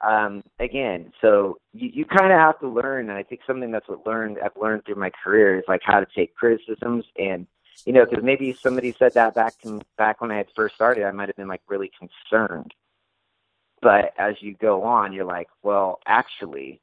um, 0.07 0.43
again, 0.59 1.13
so 1.21 1.59
you, 1.73 1.91
you 1.93 2.05
kind 2.05 2.33
of 2.33 2.39
have 2.39 2.59
to 2.61 2.69
learn, 2.69 3.09
and 3.09 3.19
I 3.19 3.23
think 3.23 3.43
something 3.47 3.71
that's 3.71 3.89
what 3.89 4.07
learned 4.07 4.39
I've 4.45 4.61
learned 4.61 4.85
through 4.85 4.97
my 4.97 5.11
career 5.23 5.57
is 5.59 5.65
like 5.69 5.83
how 5.85 6.01
to 6.01 6.07
take 6.15 6.35
criticisms, 6.35 7.05
and 7.17 7.47
you 7.85 7.93
know, 7.93 8.05
because 8.07 8.25
maybe 8.25 8.53
somebody 8.53 8.93
said 8.99 9.15
that 9.15 9.35
back 9.35 9.59
to 9.63 9.81
back 9.99 10.21
when 10.21 10.31
I 10.31 10.37
had 10.39 10.49
first 10.57 10.75
started, 10.75 11.05
I 11.05 11.11
might 11.13 11.29
have 11.29 11.37
been 11.37 11.49
like 11.49 11.63
really 11.69 11.91
concerned, 11.99 12.73
but 13.83 14.13
as 14.19 14.37
you 14.41 14.55
go 14.55 14.83
on, 14.85 15.13
you're 15.13 15.25
like, 15.25 15.49
well, 15.63 16.01
actually, 16.07 16.81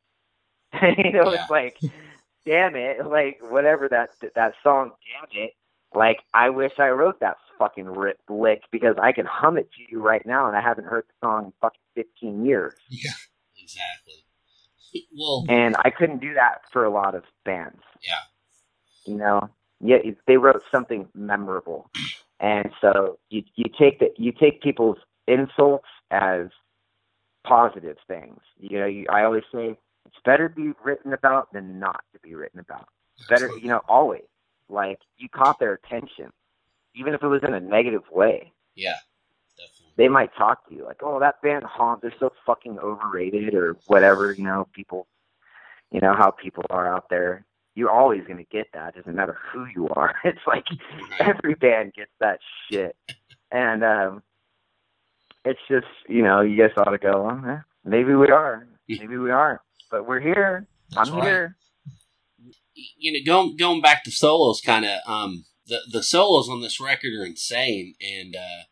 you 0.81 1.11
know, 1.11 1.31
Yeah. 1.33 1.41
it's 1.41 1.49
like, 1.49 1.77
damn 2.45 2.75
it, 2.75 3.05
like 3.05 3.39
whatever 3.41 3.87
that 3.89 4.11
that 4.35 4.53
song, 4.63 4.91
damn 5.31 5.43
it, 5.43 5.53
like 5.95 6.19
I 6.33 6.49
wish 6.49 6.73
I 6.79 6.89
wrote 6.89 7.19
that 7.21 7.37
fucking 7.59 7.85
rip 7.85 8.19
lick 8.29 8.63
because 8.71 8.95
I 9.01 9.11
can 9.11 9.25
hum 9.25 9.57
it 9.57 9.69
to 9.73 9.83
you 9.89 10.01
right 10.01 10.25
now, 10.25 10.47
and 10.47 10.55
I 10.57 10.61
haven't 10.61 10.85
heard 10.85 11.05
the 11.07 11.27
song 11.27 11.45
in 11.45 11.53
fucking 11.61 11.79
15 11.95 12.45
years, 12.45 12.73
Yeah. 12.89 13.11
Exactly. 13.61 14.25
Well, 15.17 15.45
and 15.49 15.75
I 15.79 15.89
couldn't 15.89 16.19
do 16.19 16.33
that 16.35 16.61
for 16.71 16.83
a 16.85 16.89
lot 16.89 17.15
of 17.15 17.23
bands. 17.45 17.81
yeah. 18.01 18.13
you 19.07 19.15
know 19.15 19.49
yeah 19.83 19.97
they 20.27 20.37
wrote 20.37 20.63
something 20.71 21.07
memorable 21.13 21.89
and 22.39 22.69
so 22.81 23.17
you 23.29 23.43
you 23.55 23.65
take 23.77 23.99
the 23.99 24.09
you 24.17 24.31
take 24.31 24.61
people's 24.61 24.97
insults 25.27 25.87
as 26.11 26.47
positive 27.45 27.97
things 28.07 28.39
you 28.57 28.79
know 28.79 28.85
you, 28.85 29.05
i 29.09 29.23
always 29.23 29.43
say 29.53 29.77
it's 30.05 30.15
better 30.25 30.49
to 30.49 30.55
be 30.55 30.71
written 30.83 31.13
about 31.13 31.51
than 31.53 31.79
not 31.79 32.03
to 32.13 32.19
be 32.19 32.35
written 32.35 32.59
about 32.59 32.87
better 33.29 33.49
you 33.57 33.67
know 33.67 33.81
always 33.87 34.23
like 34.69 34.99
you 35.17 35.27
caught 35.29 35.59
their 35.59 35.73
attention 35.73 36.31
even 36.95 37.13
if 37.13 37.23
it 37.23 37.27
was 37.27 37.41
in 37.43 37.53
a 37.53 37.59
negative 37.59 38.03
way 38.11 38.51
Yeah. 38.75 38.95
Definitely. 39.57 39.93
they 39.97 40.07
might 40.07 40.35
talk 40.35 40.67
to 40.67 40.75
you 40.75 40.83
like, 40.83 41.01
oh, 41.03 41.19
that 41.19 41.41
band 41.41 41.63
Haunt, 41.63 42.01
they're 42.01 42.13
so 42.19 42.31
fucking 42.45 42.79
overrated 42.79 43.53
or 43.53 43.77
whatever. 43.85 44.33
You 44.33 44.45
know, 44.45 44.67
people, 44.73 45.07
you 45.91 46.01
know 46.01 46.15
how 46.15 46.31
people 46.31 46.63
are 46.71 46.91
out 46.91 47.07
there. 47.09 47.45
You're 47.75 47.91
always 47.91 48.21
gonna 48.27 48.43
get 48.51 48.67
that. 48.73 48.95
It 48.95 48.99
Doesn't 48.99 49.15
matter 49.15 49.37
who 49.51 49.65
you 49.75 49.89
are. 49.89 50.13
It's 50.23 50.39
like 50.45 50.65
every 51.19 51.55
band 51.55 51.93
gets 51.93 52.11
that 52.19 52.39
shit, 52.69 52.95
and 53.51 53.83
um, 53.83 54.23
it's 55.45 55.59
just 55.67 55.87
you 56.07 56.21
know 56.23 56.41
you 56.41 56.57
guys 56.57 56.71
ought 56.77 56.91
to 56.91 56.97
go. 56.97 57.23
Well, 57.23 57.51
eh, 57.51 57.59
maybe 57.83 58.13
we 58.13 58.29
are, 58.29 58.67
maybe 58.87 59.17
we 59.17 59.31
aren't, 59.31 59.61
but 59.91 60.07
we're 60.07 60.19
here. 60.19 60.67
That's 60.91 61.09
I'm 61.09 61.15
right. 61.15 61.25
here. 61.25 61.57
you 62.97 63.11
know, 63.13 63.19
going 63.25 63.57
going 63.57 63.81
back 63.81 64.03
to 64.03 64.11
solos, 64.11 64.61
kind 64.61 64.85
of 64.85 64.99
um, 65.07 65.45
the 65.67 65.79
the 65.91 66.03
solos 66.03 66.49
on 66.49 66.61
this 66.61 66.79
record 66.79 67.13
are 67.19 67.25
insane, 67.25 67.95
and 68.01 68.35
uh, 68.35 68.63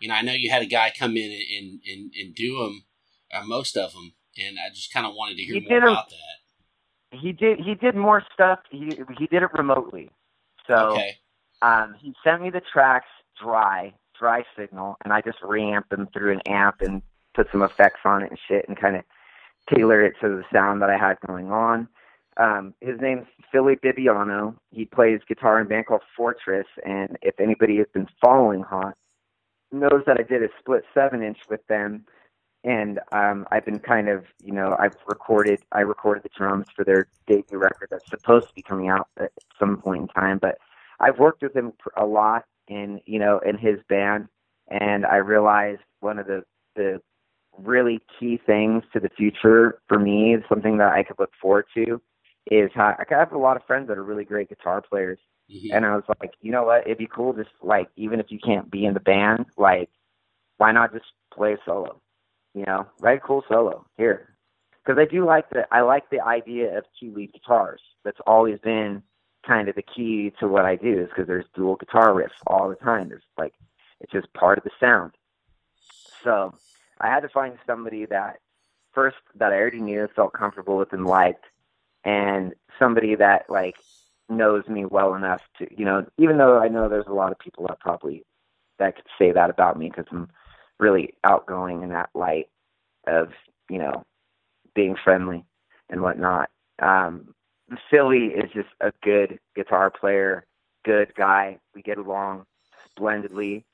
you 0.00 0.08
know, 0.08 0.14
I 0.14 0.22
know 0.22 0.32
you 0.32 0.50
had 0.50 0.62
a 0.62 0.66
guy 0.66 0.92
come 0.96 1.16
in 1.16 1.30
and 1.30 1.80
and, 1.86 2.12
and 2.14 2.34
do 2.34 2.58
them, 2.58 2.84
uh, 3.32 3.44
most 3.44 3.76
of 3.76 3.92
them, 3.92 4.12
and 4.36 4.58
I 4.58 4.68
just 4.70 4.92
kind 4.92 5.06
of 5.06 5.14
wanted 5.14 5.36
to 5.36 5.42
hear 5.44 5.60
He 5.60 5.66
more 5.68 5.78
about 5.78 6.10
that. 6.10 6.39
He 7.12 7.32
did. 7.32 7.58
He 7.60 7.74
did 7.74 7.94
more 7.94 8.22
stuff. 8.32 8.60
He 8.70 8.98
he 9.18 9.26
did 9.26 9.42
it 9.42 9.52
remotely. 9.54 10.10
So 10.66 10.92
Okay, 10.92 11.16
um, 11.62 11.94
he 11.98 12.14
sent 12.22 12.42
me 12.42 12.50
the 12.50 12.60
tracks 12.60 13.08
dry, 13.40 13.92
dry 14.18 14.44
signal, 14.56 14.96
and 15.04 15.12
I 15.12 15.20
just 15.20 15.38
reamped 15.42 15.90
them 15.90 16.08
through 16.12 16.32
an 16.32 16.40
amp 16.46 16.80
and 16.80 17.02
put 17.34 17.48
some 17.50 17.62
effects 17.62 18.00
on 18.04 18.22
it 18.22 18.30
and 18.30 18.38
shit, 18.48 18.66
and 18.68 18.78
kind 18.78 18.96
of 18.96 19.04
tailor 19.74 20.04
it 20.04 20.14
to 20.20 20.28
the 20.28 20.44
sound 20.52 20.82
that 20.82 20.90
I 20.90 20.96
had 20.96 21.18
going 21.26 21.50
on. 21.50 21.88
Um, 22.36 22.74
his 22.80 23.00
name's 23.00 23.26
Philly 23.52 23.76
Bibiano. 23.76 24.54
He 24.70 24.84
plays 24.84 25.20
guitar 25.28 25.60
in 25.60 25.66
a 25.66 25.68
band 25.68 25.86
called 25.86 26.02
Fortress, 26.16 26.66
and 26.86 27.18
if 27.22 27.38
anybody 27.40 27.76
has 27.78 27.86
been 27.92 28.06
following 28.20 28.62
Haunt, 28.62 28.96
knows 29.72 30.02
that 30.06 30.18
I 30.18 30.22
did 30.22 30.42
a 30.42 30.48
split 30.58 30.84
seven 30.94 31.22
inch 31.22 31.38
with 31.48 31.66
them 31.66 32.04
and 32.62 33.00
um, 33.12 33.46
I've 33.50 33.64
been 33.64 33.78
kind 33.78 34.08
of, 34.08 34.24
you 34.42 34.52
know, 34.52 34.76
I've 34.78 34.96
recorded, 35.06 35.60
I 35.72 35.80
recorded 35.80 36.24
the 36.24 36.30
drums 36.36 36.66
for 36.74 36.84
their 36.84 37.06
debut 37.26 37.58
record 37.58 37.88
that's 37.90 38.08
supposed 38.10 38.48
to 38.48 38.54
be 38.54 38.62
coming 38.62 38.88
out 38.88 39.08
at 39.18 39.32
some 39.58 39.78
point 39.78 40.02
in 40.02 40.08
time. 40.08 40.38
But 40.38 40.58
I've 41.00 41.18
worked 41.18 41.42
with 41.42 41.56
him 41.56 41.72
a 41.96 42.04
lot 42.04 42.44
in, 42.68 43.00
you 43.06 43.18
know, 43.18 43.38
in 43.38 43.56
his 43.56 43.78
band, 43.88 44.28
and 44.68 45.06
I 45.06 45.16
realized 45.16 45.80
one 46.00 46.18
of 46.18 46.26
the 46.26 46.44
the 46.76 47.00
really 47.58 48.00
key 48.18 48.38
things 48.46 48.84
to 48.92 49.00
the 49.00 49.08
future 49.08 49.80
for 49.88 49.98
me, 49.98 50.36
something 50.48 50.78
that 50.78 50.92
I 50.92 51.02
could 51.02 51.18
look 51.18 51.32
forward 51.40 51.66
to, 51.74 52.00
is 52.50 52.70
how 52.74 52.94
I 52.98 53.04
have 53.08 53.32
a 53.32 53.38
lot 53.38 53.56
of 53.56 53.64
friends 53.64 53.88
that 53.88 53.98
are 53.98 54.04
really 54.04 54.24
great 54.24 54.50
guitar 54.50 54.82
players, 54.82 55.18
mm-hmm. 55.50 55.74
and 55.74 55.86
I 55.86 55.96
was 55.96 56.04
like, 56.20 56.34
you 56.42 56.52
know 56.52 56.64
what, 56.64 56.86
it'd 56.86 56.98
be 56.98 57.08
cool 57.12 57.32
just 57.32 57.50
like 57.62 57.88
even 57.96 58.20
if 58.20 58.26
you 58.30 58.38
can't 58.38 58.70
be 58.70 58.84
in 58.84 58.92
the 58.92 59.00
band, 59.00 59.46
like 59.56 59.88
why 60.58 60.72
not 60.72 60.92
just 60.92 61.06
play 61.32 61.56
solo? 61.64 62.00
You 62.54 62.64
know, 62.66 62.86
write 63.00 63.18
a 63.18 63.20
cool 63.20 63.44
solo 63.48 63.86
here. 63.96 64.34
Because 64.84 64.98
I 64.98 65.04
do 65.04 65.24
like 65.24 65.50
the 65.50 65.66
I 65.70 65.82
like 65.82 66.10
the 66.10 66.20
idea 66.20 66.76
of 66.78 66.84
two 66.98 67.12
lead 67.14 67.32
guitars. 67.32 67.80
That's 68.04 68.20
always 68.26 68.58
been 68.58 69.02
kind 69.46 69.68
of 69.68 69.74
the 69.74 69.82
key 69.82 70.32
to 70.40 70.48
what 70.48 70.64
I 70.64 70.76
do 70.76 71.00
is 71.00 71.08
because 71.08 71.26
there's 71.26 71.46
dual 71.54 71.76
guitar 71.76 72.12
riffs 72.12 72.40
all 72.46 72.68
the 72.68 72.76
time. 72.76 73.08
There's 73.08 73.22
like 73.38 73.54
it's 74.00 74.12
just 74.12 74.32
part 74.32 74.58
of 74.58 74.64
the 74.64 74.70
sound. 74.80 75.12
So 76.24 76.54
I 77.00 77.08
had 77.08 77.20
to 77.20 77.28
find 77.28 77.58
somebody 77.66 78.06
that 78.06 78.40
first 78.92 79.16
that 79.36 79.52
I 79.52 79.56
already 79.56 79.80
knew, 79.80 80.08
felt 80.14 80.32
comfortable 80.32 80.78
with, 80.78 80.92
and 80.92 81.06
liked, 81.06 81.44
and 82.04 82.54
somebody 82.78 83.14
that 83.14 83.48
like 83.48 83.76
knows 84.28 84.66
me 84.68 84.84
well 84.84 85.14
enough 85.14 85.42
to 85.58 85.66
you 85.76 85.84
know 85.84 86.06
even 86.18 86.38
though 86.38 86.58
I 86.58 86.68
know 86.68 86.88
there's 86.88 87.06
a 87.06 87.12
lot 87.12 87.32
of 87.32 87.38
people 87.38 87.66
that 87.66 87.80
probably 87.80 88.24
that 88.78 88.96
could 88.96 89.06
say 89.18 89.32
that 89.32 89.50
about 89.50 89.78
me 89.78 89.88
because 89.88 90.06
I'm 90.10 90.28
really 90.80 91.14
outgoing 91.24 91.82
in 91.82 91.90
that 91.90 92.10
light 92.14 92.48
of 93.06 93.28
you 93.68 93.78
know 93.78 94.04
being 94.74 94.96
friendly 95.02 95.44
and 95.88 96.02
whatnot. 96.02 96.50
Um, 96.80 97.34
Philly 97.90 98.26
is 98.26 98.50
just 98.52 98.68
a 98.80 98.92
good 99.02 99.38
guitar 99.54 99.90
player, 99.90 100.44
good 100.84 101.14
guy. 101.14 101.58
We 101.74 101.82
get 101.82 101.98
along 101.98 102.46
splendidly, 102.90 103.64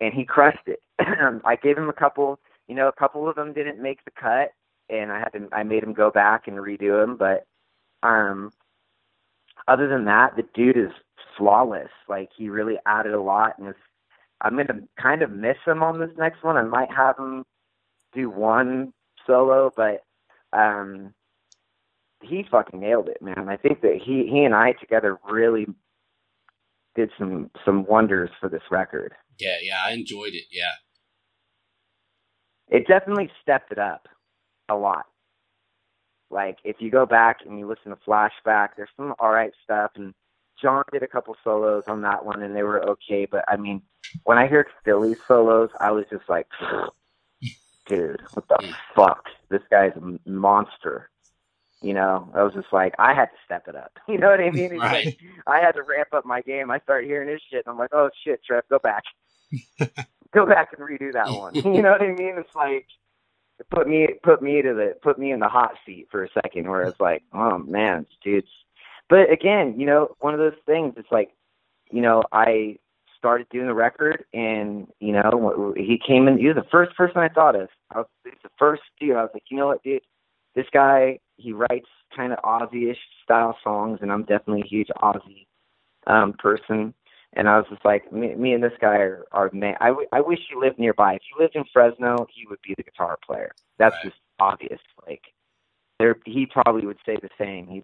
and 0.00 0.12
he 0.14 0.24
crushed 0.24 0.66
it. 0.66 0.80
I 0.98 1.56
gave 1.56 1.76
him 1.76 1.88
a 1.88 1.94
couple, 1.94 2.38
you 2.68 2.74
know, 2.74 2.88
a 2.88 2.92
couple 2.92 3.28
of 3.28 3.36
them 3.36 3.52
didn't 3.52 3.82
make 3.82 4.04
the 4.04 4.10
cut, 4.12 4.52
and 4.88 5.10
I 5.10 5.18
had 5.18 5.32
to, 5.32 5.48
I 5.52 5.62
made 5.62 5.82
him 5.82 5.92
go 5.92 6.10
back 6.10 6.46
and 6.46 6.56
redo 6.58 7.00
them. 7.00 7.16
But 7.16 7.46
um, 8.02 8.52
other 9.66 9.88
than 9.88 10.04
that, 10.06 10.36
the 10.36 10.44
dude 10.54 10.76
is 10.76 10.92
flawless. 11.36 11.90
Like 12.08 12.30
he 12.36 12.48
really 12.48 12.78
added 12.86 13.14
a 13.14 13.20
lot, 13.20 13.58
and 13.58 13.68
it's 13.68 13.78
I'm 14.42 14.56
gonna 14.56 14.80
kind 15.00 15.22
of 15.22 15.30
miss 15.30 15.56
him 15.66 15.82
on 15.82 16.00
this 16.00 16.10
next 16.18 16.42
one. 16.42 16.56
I 16.56 16.62
might 16.62 16.90
have 16.90 17.18
him 17.18 17.44
do 18.12 18.28
one 18.28 18.92
solo, 19.26 19.70
but 19.76 20.04
um, 20.52 21.14
he 22.22 22.44
fucking 22.50 22.80
nailed 22.80 23.08
it, 23.08 23.22
man. 23.22 23.48
I 23.48 23.56
think 23.56 23.80
that 23.82 24.00
he 24.04 24.28
he 24.30 24.44
and 24.44 24.54
I 24.54 24.72
together 24.72 25.18
really 25.30 25.66
did 26.94 27.10
some 27.18 27.50
some 27.64 27.86
wonders 27.86 28.30
for 28.40 28.48
this 28.48 28.62
record. 28.70 29.14
Yeah, 29.38 29.56
yeah, 29.62 29.82
I 29.84 29.92
enjoyed 29.92 30.34
it. 30.34 30.44
Yeah, 30.50 30.72
it 32.68 32.86
definitely 32.86 33.30
stepped 33.42 33.72
it 33.72 33.78
up 33.78 34.08
a 34.68 34.74
lot. 34.74 35.06
Like 36.30 36.58
if 36.64 36.76
you 36.80 36.90
go 36.90 37.06
back 37.06 37.38
and 37.46 37.58
you 37.58 37.68
listen 37.68 37.90
to 37.90 37.98
Flashback, 38.08 38.70
there's 38.76 38.90
some 38.96 39.14
all 39.20 39.30
right 39.30 39.52
stuff, 39.62 39.92
and 39.96 40.14
John 40.62 40.84
did 40.92 41.02
a 41.02 41.08
couple 41.08 41.36
solos 41.42 41.84
on 41.88 42.02
that 42.02 42.24
one, 42.24 42.42
and 42.42 42.54
they 42.54 42.62
were 42.62 42.82
okay. 42.90 43.26
But 43.26 43.44
I 43.48 43.56
mean, 43.56 43.82
when 44.24 44.38
I 44.38 44.46
heard 44.46 44.66
Philly 44.84 45.16
solos, 45.26 45.70
I 45.80 45.90
was 45.90 46.04
just 46.10 46.28
like, 46.28 46.46
dude, 47.86 48.22
what 48.32 48.48
the 48.48 48.74
fuck? 48.94 49.24
This 49.50 49.62
guy's 49.70 49.92
a 49.96 50.18
monster. 50.28 51.10
You 51.82 51.94
know, 51.94 52.30
I 52.32 52.44
was 52.44 52.54
just 52.54 52.72
like, 52.72 52.94
I 53.00 53.12
had 53.12 53.26
to 53.26 53.36
step 53.44 53.66
it 53.66 53.74
up. 53.74 53.90
You 54.08 54.18
know 54.18 54.28
what 54.28 54.40
I 54.40 54.50
mean? 54.50 54.78
right. 54.78 55.06
Like, 55.06 55.18
I 55.46 55.58
had 55.58 55.72
to 55.72 55.82
ramp 55.82 56.08
up 56.12 56.24
my 56.24 56.42
game. 56.42 56.70
I 56.70 56.78
started 56.80 57.08
hearing 57.08 57.28
this 57.28 57.40
shit, 57.50 57.64
and 57.66 57.72
I'm 57.72 57.78
like, 57.78 57.90
oh 57.92 58.10
shit, 58.24 58.40
Trev, 58.44 58.62
go 58.70 58.78
back, 58.78 59.02
go 60.32 60.46
back 60.46 60.68
and 60.76 60.88
redo 60.88 61.12
that 61.12 61.28
one. 61.28 61.54
you 61.74 61.82
know 61.82 61.90
what 61.90 62.02
I 62.02 62.12
mean? 62.12 62.36
It's 62.38 62.54
like 62.54 62.86
put 63.70 63.88
me 63.88 64.08
put 64.22 64.42
me 64.42 64.62
to 64.62 64.74
the 64.74 64.96
put 65.02 65.18
me 65.18 65.32
in 65.32 65.40
the 65.40 65.48
hot 65.48 65.74
seat 65.84 66.08
for 66.10 66.24
a 66.24 66.28
second, 66.42 66.68
where 66.68 66.82
it's 66.82 67.00
like, 67.00 67.22
oh 67.32 67.58
man, 67.58 68.06
dude. 68.22 68.44
But 69.12 69.30
again, 69.30 69.74
you 69.78 69.84
know, 69.84 70.16
one 70.20 70.32
of 70.32 70.40
those 70.40 70.58
things. 70.64 70.94
It's 70.96 71.12
like, 71.12 71.32
you 71.90 72.00
know, 72.00 72.22
I 72.32 72.78
started 73.18 73.46
doing 73.50 73.66
the 73.66 73.74
record, 73.74 74.24
and 74.32 74.86
you 75.00 75.12
know, 75.12 75.74
he 75.76 75.98
came 75.98 76.28
in. 76.28 76.38
He 76.38 76.46
was 76.46 76.56
the 76.56 76.70
first 76.70 76.96
person 76.96 77.18
I 77.18 77.28
thought 77.28 77.54
of. 77.54 77.68
I 77.90 77.98
was, 77.98 78.06
he 78.24 78.30
was 78.30 78.38
the 78.42 78.48
first 78.58 78.80
dude. 78.98 79.16
I 79.16 79.20
was 79.20 79.28
like, 79.34 79.42
you 79.50 79.58
know 79.58 79.66
what, 79.66 79.82
dude, 79.82 80.00
this 80.54 80.64
guy 80.72 81.18
he 81.36 81.52
writes 81.52 81.88
kind 82.16 82.32
of 82.32 82.38
Ozzy-ish 82.38 82.96
style 83.22 83.54
songs, 83.62 83.98
and 84.00 84.10
I'm 84.10 84.22
definitely 84.22 84.62
a 84.62 84.66
huge 84.66 84.88
Ozzy 85.02 85.46
um, 86.06 86.32
person. 86.32 86.94
And 87.34 87.50
I 87.50 87.58
was 87.58 87.66
just 87.68 87.84
like, 87.84 88.10
me, 88.14 88.34
me 88.34 88.54
and 88.54 88.64
this 88.64 88.72
guy 88.80 88.96
are, 88.96 89.26
are 89.32 89.50
man. 89.52 89.74
I, 89.82 89.88
w- 89.88 90.08
I 90.10 90.22
wish 90.22 90.38
he 90.48 90.58
lived 90.58 90.78
nearby. 90.78 91.16
If 91.16 91.22
he 91.22 91.42
lived 91.42 91.54
in 91.54 91.64
Fresno, 91.70 92.26
he 92.34 92.46
would 92.48 92.62
be 92.66 92.72
the 92.78 92.82
guitar 92.82 93.18
player. 93.26 93.52
That's 93.78 93.94
right. 93.96 94.04
just 94.04 94.16
obvious. 94.40 94.80
Like, 95.06 95.24
there, 95.98 96.16
he 96.24 96.46
probably 96.46 96.86
would 96.86 96.98
say 97.04 97.18
the 97.20 97.28
same. 97.38 97.66
He, 97.66 97.82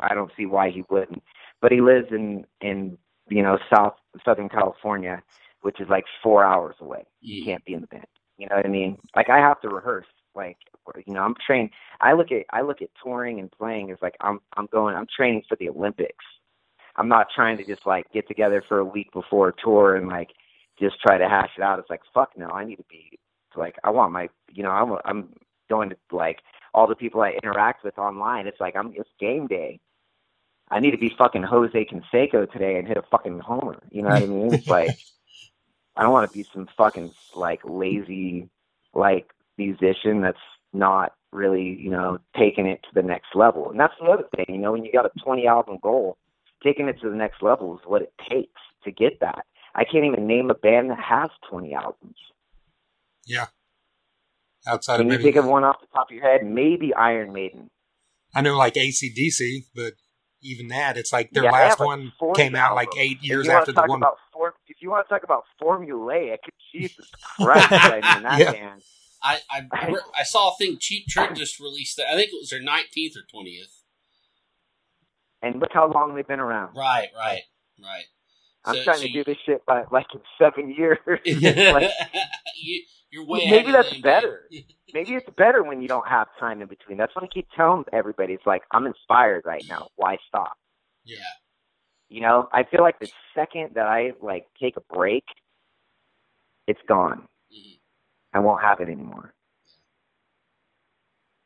I 0.00 0.14
don't 0.14 0.32
see 0.36 0.46
why 0.46 0.70
he 0.70 0.84
wouldn't. 0.88 1.22
But 1.60 1.72
he 1.72 1.80
lives 1.80 2.08
in 2.10 2.46
in 2.60 2.98
you 3.28 3.42
know, 3.42 3.58
South 3.74 3.94
Southern 4.24 4.48
California, 4.48 5.22
which 5.62 5.80
is 5.80 5.88
like 5.88 6.04
four 6.22 6.44
hours 6.44 6.76
away. 6.80 7.04
You 7.20 7.44
can't 7.44 7.64
be 7.64 7.74
in 7.74 7.80
the 7.80 7.86
band. 7.86 8.06
You 8.38 8.48
know 8.48 8.56
what 8.56 8.66
I 8.66 8.68
mean? 8.68 8.98
Like 9.14 9.30
I 9.30 9.38
have 9.38 9.60
to 9.62 9.68
rehearse. 9.68 10.06
Like 10.34 10.56
you 11.06 11.14
know, 11.14 11.22
I'm 11.22 11.34
trained. 11.46 11.70
I 12.00 12.12
look 12.14 12.32
at 12.32 12.44
I 12.50 12.62
look 12.62 12.82
at 12.82 12.88
touring 13.02 13.38
and 13.38 13.50
playing 13.50 13.90
as 13.90 13.98
like 14.02 14.16
I'm 14.20 14.40
I'm 14.56 14.66
going. 14.72 14.96
I'm 14.96 15.06
training 15.14 15.42
for 15.48 15.56
the 15.56 15.68
Olympics. 15.68 16.24
I'm 16.96 17.08
not 17.08 17.28
trying 17.34 17.56
to 17.58 17.64
just 17.64 17.86
like 17.86 18.10
get 18.12 18.28
together 18.28 18.62
for 18.66 18.78
a 18.78 18.84
week 18.84 19.12
before 19.12 19.48
a 19.48 19.52
tour 19.62 19.96
and 19.96 20.08
like 20.08 20.30
just 20.78 21.00
try 21.00 21.18
to 21.18 21.28
hash 21.28 21.50
it 21.56 21.62
out. 21.62 21.78
It's 21.78 21.90
like 21.90 22.00
fuck 22.14 22.30
no. 22.36 22.48
I 22.48 22.64
need 22.64 22.76
to 22.76 22.84
be 22.88 23.18
like 23.56 23.76
I 23.84 23.90
want 23.90 24.12
my 24.12 24.28
you 24.52 24.62
know 24.62 24.70
I'm 24.70 24.98
I'm 25.04 25.28
going 25.68 25.90
to 25.90 25.96
like 26.10 26.38
all 26.74 26.86
the 26.86 26.94
people 26.94 27.20
I 27.20 27.30
interact 27.42 27.84
with 27.84 27.98
online. 27.98 28.46
It's 28.46 28.60
like 28.60 28.76
I'm 28.76 28.92
it's 28.94 29.10
game 29.18 29.46
day. 29.46 29.80
I 30.70 30.80
need 30.80 30.92
to 30.92 30.98
be 30.98 31.14
fucking 31.16 31.42
Jose 31.42 31.86
Canseco 31.86 32.50
today 32.50 32.76
and 32.78 32.88
hit 32.88 32.96
a 32.96 33.02
fucking 33.02 33.40
homer. 33.40 33.78
You 33.90 34.02
know 34.02 34.08
what 34.08 34.22
I 34.22 34.26
mean? 34.26 34.54
It's 34.54 34.68
like 34.68 34.90
I 35.96 36.02
don't 36.02 36.12
want 36.12 36.30
to 36.30 36.36
be 36.36 36.46
some 36.52 36.68
fucking 36.76 37.12
like 37.34 37.60
lazy 37.64 38.48
like 38.94 39.30
musician 39.58 40.22
that's 40.22 40.38
not 40.72 41.12
really 41.32 41.76
you 41.80 41.90
know 41.90 42.18
taking 42.36 42.66
it 42.66 42.82
to 42.84 42.88
the 42.94 43.02
next 43.02 43.34
level. 43.34 43.70
And 43.70 43.78
that's 43.78 43.94
the 44.00 44.06
other 44.06 44.24
thing. 44.34 44.46
You 44.48 44.58
know, 44.58 44.72
when 44.72 44.84
you 44.84 44.92
got 44.92 45.06
a 45.06 45.10
20 45.22 45.46
album 45.46 45.78
goal, 45.82 46.16
taking 46.62 46.88
it 46.88 47.00
to 47.00 47.10
the 47.10 47.16
next 47.16 47.42
level 47.42 47.74
is 47.76 47.80
what 47.86 48.02
it 48.02 48.12
takes 48.30 48.60
to 48.84 48.90
get 48.90 49.20
that. 49.20 49.44
I 49.74 49.84
can't 49.84 50.04
even 50.04 50.26
name 50.26 50.50
a 50.50 50.54
band 50.54 50.90
that 50.90 51.00
has 51.00 51.30
20 51.48 51.74
albums. 51.74 52.16
Yeah. 53.26 53.46
Outside 54.66 54.98
Can 54.98 55.06
of 55.06 55.12
you 55.12 55.18
maybe, 55.18 55.22
think 55.24 55.36
of 55.36 55.46
one 55.46 55.64
off 55.64 55.80
the 55.80 55.86
top 55.92 56.08
of 56.10 56.14
your 56.14 56.22
head? 56.24 56.44
Maybe 56.46 56.94
Iron 56.94 57.32
Maiden. 57.32 57.68
I 58.34 58.40
know 58.42 58.56
like 58.56 58.74
ACDC, 58.74 59.64
but 59.74 59.94
even 60.40 60.68
that, 60.68 60.96
it's 60.96 61.12
like 61.12 61.30
their 61.32 61.44
Yeah, 61.44 61.50
last 61.50 61.80
like 61.80 61.86
one 61.86 62.12
four 62.18 62.34
came 62.34 62.54
out 62.54 62.74
like 62.74 62.88
eight 62.96 63.22
years 63.22 63.46
you 63.46 63.52
after 63.52 63.72
the 63.72 63.80
talk 63.80 63.88
one. 63.90 63.98
About 63.98 64.16
form, 64.32 64.52
if 64.68 64.76
you 64.80 64.90
want 64.90 65.06
to 65.06 65.12
talk 65.12 65.24
about 65.24 65.44
formulaic, 65.60 66.38
Jesus 66.72 67.10
Christ! 67.36 67.68
I 67.72 67.90
mean, 68.14 68.22
that 68.22 68.38
Yeah. 68.38 68.52
band. 68.52 68.82
I 69.22 69.38
I, 69.50 69.68
I 70.18 70.22
saw 70.24 70.50
a 70.52 70.56
thing. 70.56 70.78
Cheap 70.80 71.06
Trick 71.08 71.34
just 71.34 71.60
released 71.60 71.96
that. 71.98 72.08
I 72.08 72.14
think 72.16 72.28
it 72.32 72.38
was 72.40 72.50
their 72.50 72.62
nineteenth 72.62 73.14
or 73.16 73.22
twentieth. 73.30 73.82
And 75.42 75.60
look 75.60 75.70
how 75.72 75.90
long 75.90 76.14
they've 76.14 76.26
been 76.26 76.40
around. 76.40 76.76
Right, 76.76 77.08
right, 77.16 77.42
right. 77.82 78.04
I'm 78.64 78.76
So- 78.76 78.84
trying 78.84 78.96
so 78.98 79.02
to 79.02 79.08
you- 79.10 79.24
do 79.24 79.32
this 79.32 79.38
shit 79.44 79.66
by 79.66 79.84
like 79.90 80.06
in 80.14 80.20
seven 80.38 80.70
years. 80.72 80.98
like, 81.06 81.90
you, 82.56 82.82
you're 83.12 83.26
way 83.26 83.48
Maybe 83.50 83.72
that's 83.72 83.94
better. 83.98 84.48
maybe 84.94 85.14
it's 85.14 85.30
better 85.36 85.62
when 85.62 85.82
you 85.82 85.88
don't 85.88 86.08
have 86.08 86.28
time 86.40 86.62
in 86.62 86.68
between. 86.68 86.98
That's 86.98 87.14
what 87.14 87.24
I 87.24 87.28
keep 87.28 87.48
telling 87.56 87.84
everybody. 87.92 88.34
It's 88.34 88.46
like 88.46 88.62
I'm 88.72 88.86
inspired 88.86 89.44
right 89.46 89.64
now. 89.68 89.88
Why 89.96 90.18
stop? 90.28 90.54
yeah, 91.04 91.18
You 92.08 92.22
know, 92.22 92.48
I 92.52 92.64
feel 92.64 92.82
like 92.82 92.98
the 93.00 93.10
second 93.34 93.72
that 93.76 93.86
I 93.86 94.12
like 94.22 94.46
take 94.60 94.76
a 94.78 94.94
break, 94.94 95.24
it's 96.66 96.80
gone. 96.88 97.28
Mhm. 97.52 97.78
I 98.34 98.40
won't 98.40 98.62
have 98.62 98.80
it 98.80 98.88
anymore. 98.88 99.34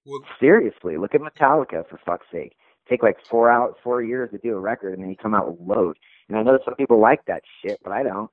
Well, 0.07 0.21
Seriously, 0.41 0.97
look 0.99 1.15
at 1.15 1.21
Metallica 1.21 1.89
for 1.89 1.99
fuck's 2.07 2.27
sake. 2.33 2.57
Take 2.89 3.03
like 3.03 3.17
four 3.29 3.51
out 3.51 3.77
four 3.83 4.03
years 4.03 4.31
to 4.31 4.39
do 4.39 4.55
a 4.57 4.61
record, 4.61 4.95
and 4.95 5.03
then 5.03 5.11
you 5.11 5.17
come 5.17 5.35
out 5.35 5.51
with 5.51 5.61
load. 5.61 5.99
And 6.29 6.39
I 6.39 6.43
know 6.43 6.59
some 6.65 6.75
people 6.77 7.01
like 7.01 7.25
that 7.27 7.43
shit, 7.63 7.81
but 7.83 7.93
I 7.93 8.05
don't. 8.05 8.31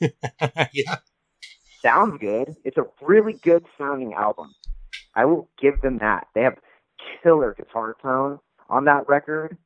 yeah, 0.72 0.96
Sounds 1.82 2.18
good. 2.20 2.56
It's 2.64 2.76
a 2.76 2.86
really 3.00 3.34
good 3.34 3.64
sounding 3.76 4.14
album. 4.14 4.54
I 5.14 5.24
will 5.24 5.48
give 5.60 5.80
them 5.80 5.98
that. 5.98 6.26
They 6.34 6.42
have 6.42 6.58
killer 7.22 7.54
guitar 7.54 7.96
tone 8.02 8.40
on 8.68 8.84
that 8.86 9.08
record, 9.08 9.56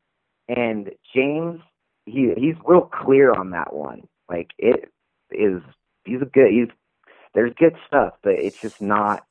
and 0.48 0.90
James, 1.14 1.60
he 2.06 2.32
he's 2.36 2.54
real 2.64 2.82
clear 2.82 3.32
on 3.32 3.50
that 3.50 3.72
one. 3.72 4.02
Like 4.28 4.50
it 4.58 4.90
is, 5.30 5.62
he's 6.04 6.22
a 6.22 6.26
good. 6.26 6.50
He's 6.50 6.68
there's 7.34 7.54
good 7.58 7.76
stuff, 7.86 8.14
but 8.22 8.34
it's 8.34 8.60
just 8.60 8.80
not 8.80 9.24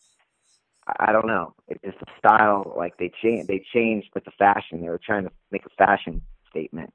I 1.00 1.12
don't 1.12 1.28
know. 1.28 1.54
It's 1.68 1.82
just 1.84 1.98
a 2.02 2.06
style. 2.18 2.74
Like 2.76 2.98
they 2.98 3.12
changed. 3.22 3.48
They 3.48 3.64
changed 3.74 4.10
with 4.14 4.26
the 4.26 4.32
fashion. 4.32 4.82
They 4.82 4.90
were 4.90 5.02
trying 5.04 5.24
to 5.24 5.32
make 5.52 5.66
a 5.66 5.70
fashion 5.78 6.22
statement. 6.50 6.92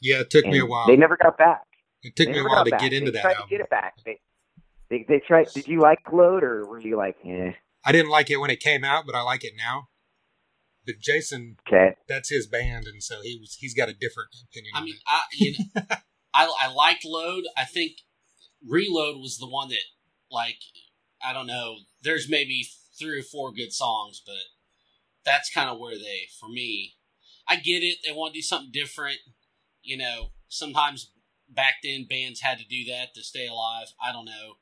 Yeah, 0.00 0.20
it 0.20 0.30
took 0.30 0.46
me 0.46 0.58
a 0.58 0.66
while. 0.66 0.86
They 0.86 0.96
never 0.96 1.16
got 1.16 1.38
back. 1.38 1.62
It 2.04 2.16
took 2.16 2.26
They 2.26 2.32
me 2.34 2.38
a 2.40 2.44
while 2.44 2.64
to 2.64 2.70
back. 2.70 2.80
get 2.80 2.92
into 2.92 3.10
they 3.10 3.16
that 3.18 3.22
tried 3.22 3.34
album. 3.34 3.48
to 3.48 3.50
get 3.56 3.60
it 3.62 3.70
back. 3.70 3.94
They, 4.04 4.20
they 4.90 5.04
they 5.08 5.20
tried. 5.26 5.48
Did 5.54 5.68
you 5.68 5.80
like 5.80 6.00
Load 6.12 6.42
or 6.44 6.66
were 6.66 6.80
you 6.80 6.96
like, 6.96 7.16
eh, 7.24 7.52
I 7.84 7.92
didn't 7.92 8.10
like 8.10 8.30
it 8.30 8.36
when 8.38 8.50
it 8.50 8.60
came 8.60 8.84
out, 8.84 9.04
but 9.06 9.14
I 9.14 9.22
like 9.22 9.44
it 9.44 9.54
now. 9.56 9.88
But 10.86 10.96
Jason, 11.00 11.56
okay? 11.66 11.96
that's 12.08 12.28
his 12.30 12.46
band, 12.46 12.86
and 12.86 13.02
so 13.02 13.22
he 13.22 13.38
was 13.40 13.54
he's 13.58 13.74
got 13.74 13.88
a 13.88 13.94
different 13.94 14.30
opinion. 14.50 14.72
I 14.74 14.78
on 14.78 14.84
mean, 14.84 14.94
it. 14.94 15.00
I 15.06 15.22
you 15.32 15.54
know, 15.76 15.82
I 16.34 16.54
I 16.62 16.72
liked 16.72 17.04
Load. 17.04 17.44
I 17.56 17.64
think 17.64 17.92
Reload 18.66 19.16
was 19.16 19.38
the 19.38 19.48
one 19.48 19.68
that 19.70 19.78
like 20.30 20.58
I 21.24 21.32
don't 21.32 21.46
know. 21.46 21.76
There's 22.02 22.28
maybe 22.28 22.66
three 22.98 23.20
or 23.20 23.22
four 23.22 23.52
good 23.52 23.72
songs, 23.72 24.22
but 24.24 24.36
that's 25.24 25.50
kind 25.50 25.70
of 25.70 25.78
where 25.78 25.96
they 25.96 26.28
for 26.38 26.48
me. 26.48 26.94
I 27.48 27.56
get 27.56 27.82
it. 27.82 27.98
They 28.04 28.12
want 28.12 28.34
to 28.34 28.38
do 28.38 28.42
something 28.42 28.70
different. 28.72 29.18
You 29.82 29.96
know, 29.98 30.28
sometimes 30.48 31.10
back 31.48 31.74
then 31.82 32.06
bands 32.08 32.40
had 32.40 32.58
to 32.58 32.64
do 32.66 32.84
that 32.92 33.14
to 33.14 33.22
stay 33.22 33.46
alive. 33.46 33.86
I 34.02 34.12
don't 34.12 34.24
know. 34.24 34.54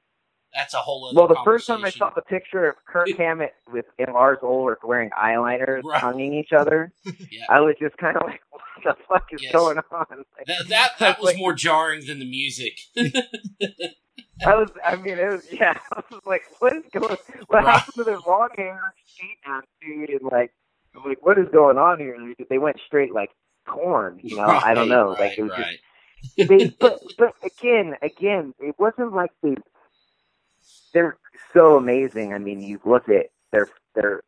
That's 0.54 0.74
a 0.74 0.78
whole 0.78 1.06
other. 1.08 1.16
Well, 1.18 1.28
the 1.28 1.40
first 1.44 1.66
time 1.66 1.82
I 1.82 1.88
saw 1.88 2.10
the 2.14 2.20
picture 2.20 2.66
of 2.68 2.76
Kirk 2.86 3.08
Hammett 3.18 3.54
with 3.72 3.86
and 3.98 4.12
Lars 4.12 4.38
Ulrich 4.42 4.80
wearing 4.84 5.08
eyeliner, 5.10 5.82
Right. 5.82 5.98
tonguing 6.00 6.34
each 6.34 6.52
other, 6.52 6.92
Yeah. 7.30 7.44
I 7.48 7.60
was 7.60 7.74
just 7.80 7.96
kind 7.96 8.16
of 8.18 8.22
like, 8.26 8.40
"What 8.50 8.62
the 8.84 8.94
fuck 9.08 9.28
is 9.32 9.42
Yes. 9.42 9.52
going 9.52 9.78
on?" 9.78 10.06
Like, 10.10 10.46
that 10.46 10.68
that, 10.68 10.90
that 10.98 11.18
was 11.20 11.28
like- 11.30 11.38
more 11.38 11.54
jarring 11.54 12.04
than 12.06 12.18
the 12.18 12.28
music. 12.28 12.74
I 14.44 14.56
was, 14.56 14.70
I 14.84 14.96
mean, 14.96 15.18
it 15.18 15.30
was, 15.32 15.46
yeah. 15.52 15.78
I 15.92 16.02
was 16.10 16.20
like, 16.26 16.42
"What 16.58 16.74
is 16.74 16.82
going? 16.92 17.16
What 17.46 17.64
Right. 17.64 17.64
happened 17.78 17.94
to 17.94 18.04
their 18.04 18.18
long 18.26 18.48
hair, 18.56 18.92
ass 19.46 19.62
dude?" 19.80 20.10
And 20.10 20.20
like, 20.30 20.52
I'm 20.96 21.08
like, 21.08 21.24
"What 21.24 21.38
is 21.38 21.46
going 21.52 21.78
on 21.78 21.98
here?" 22.00 22.14
And 22.14 22.34
they 22.50 22.58
went 22.58 22.76
straight 22.86 23.14
like 23.14 23.30
Korn. 23.68 24.20
You 24.22 24.36
know, 24.36 24.42
I 24.42 24.74
don't 24.74 24.88
know. 24.88 25.10
Right, 25.10 25.20
like 25.20 25.38
it 25.38 25.42
was 25.42 25.52
right. 25.52 25.64
just 25.64 25.78
they, 26.36 26.74
but 26.80 27.00
but 27.18 27.34
again, 27.44 27.94
again, 28.02 28.54
it 28.60 28.74
wasn't 28.78 29.14
like 29.14 29.32
they 29.42 29.54
they're 30.92 31.16
so 31.52 31.76
amazing. 31.76 32.32
I 32.34 32.38
mean, 32.38 32.60
you 32.60 32.80
look 32.84 33.08
at 33.08 33.26
their 33.52 33.68
their 33.94 34.22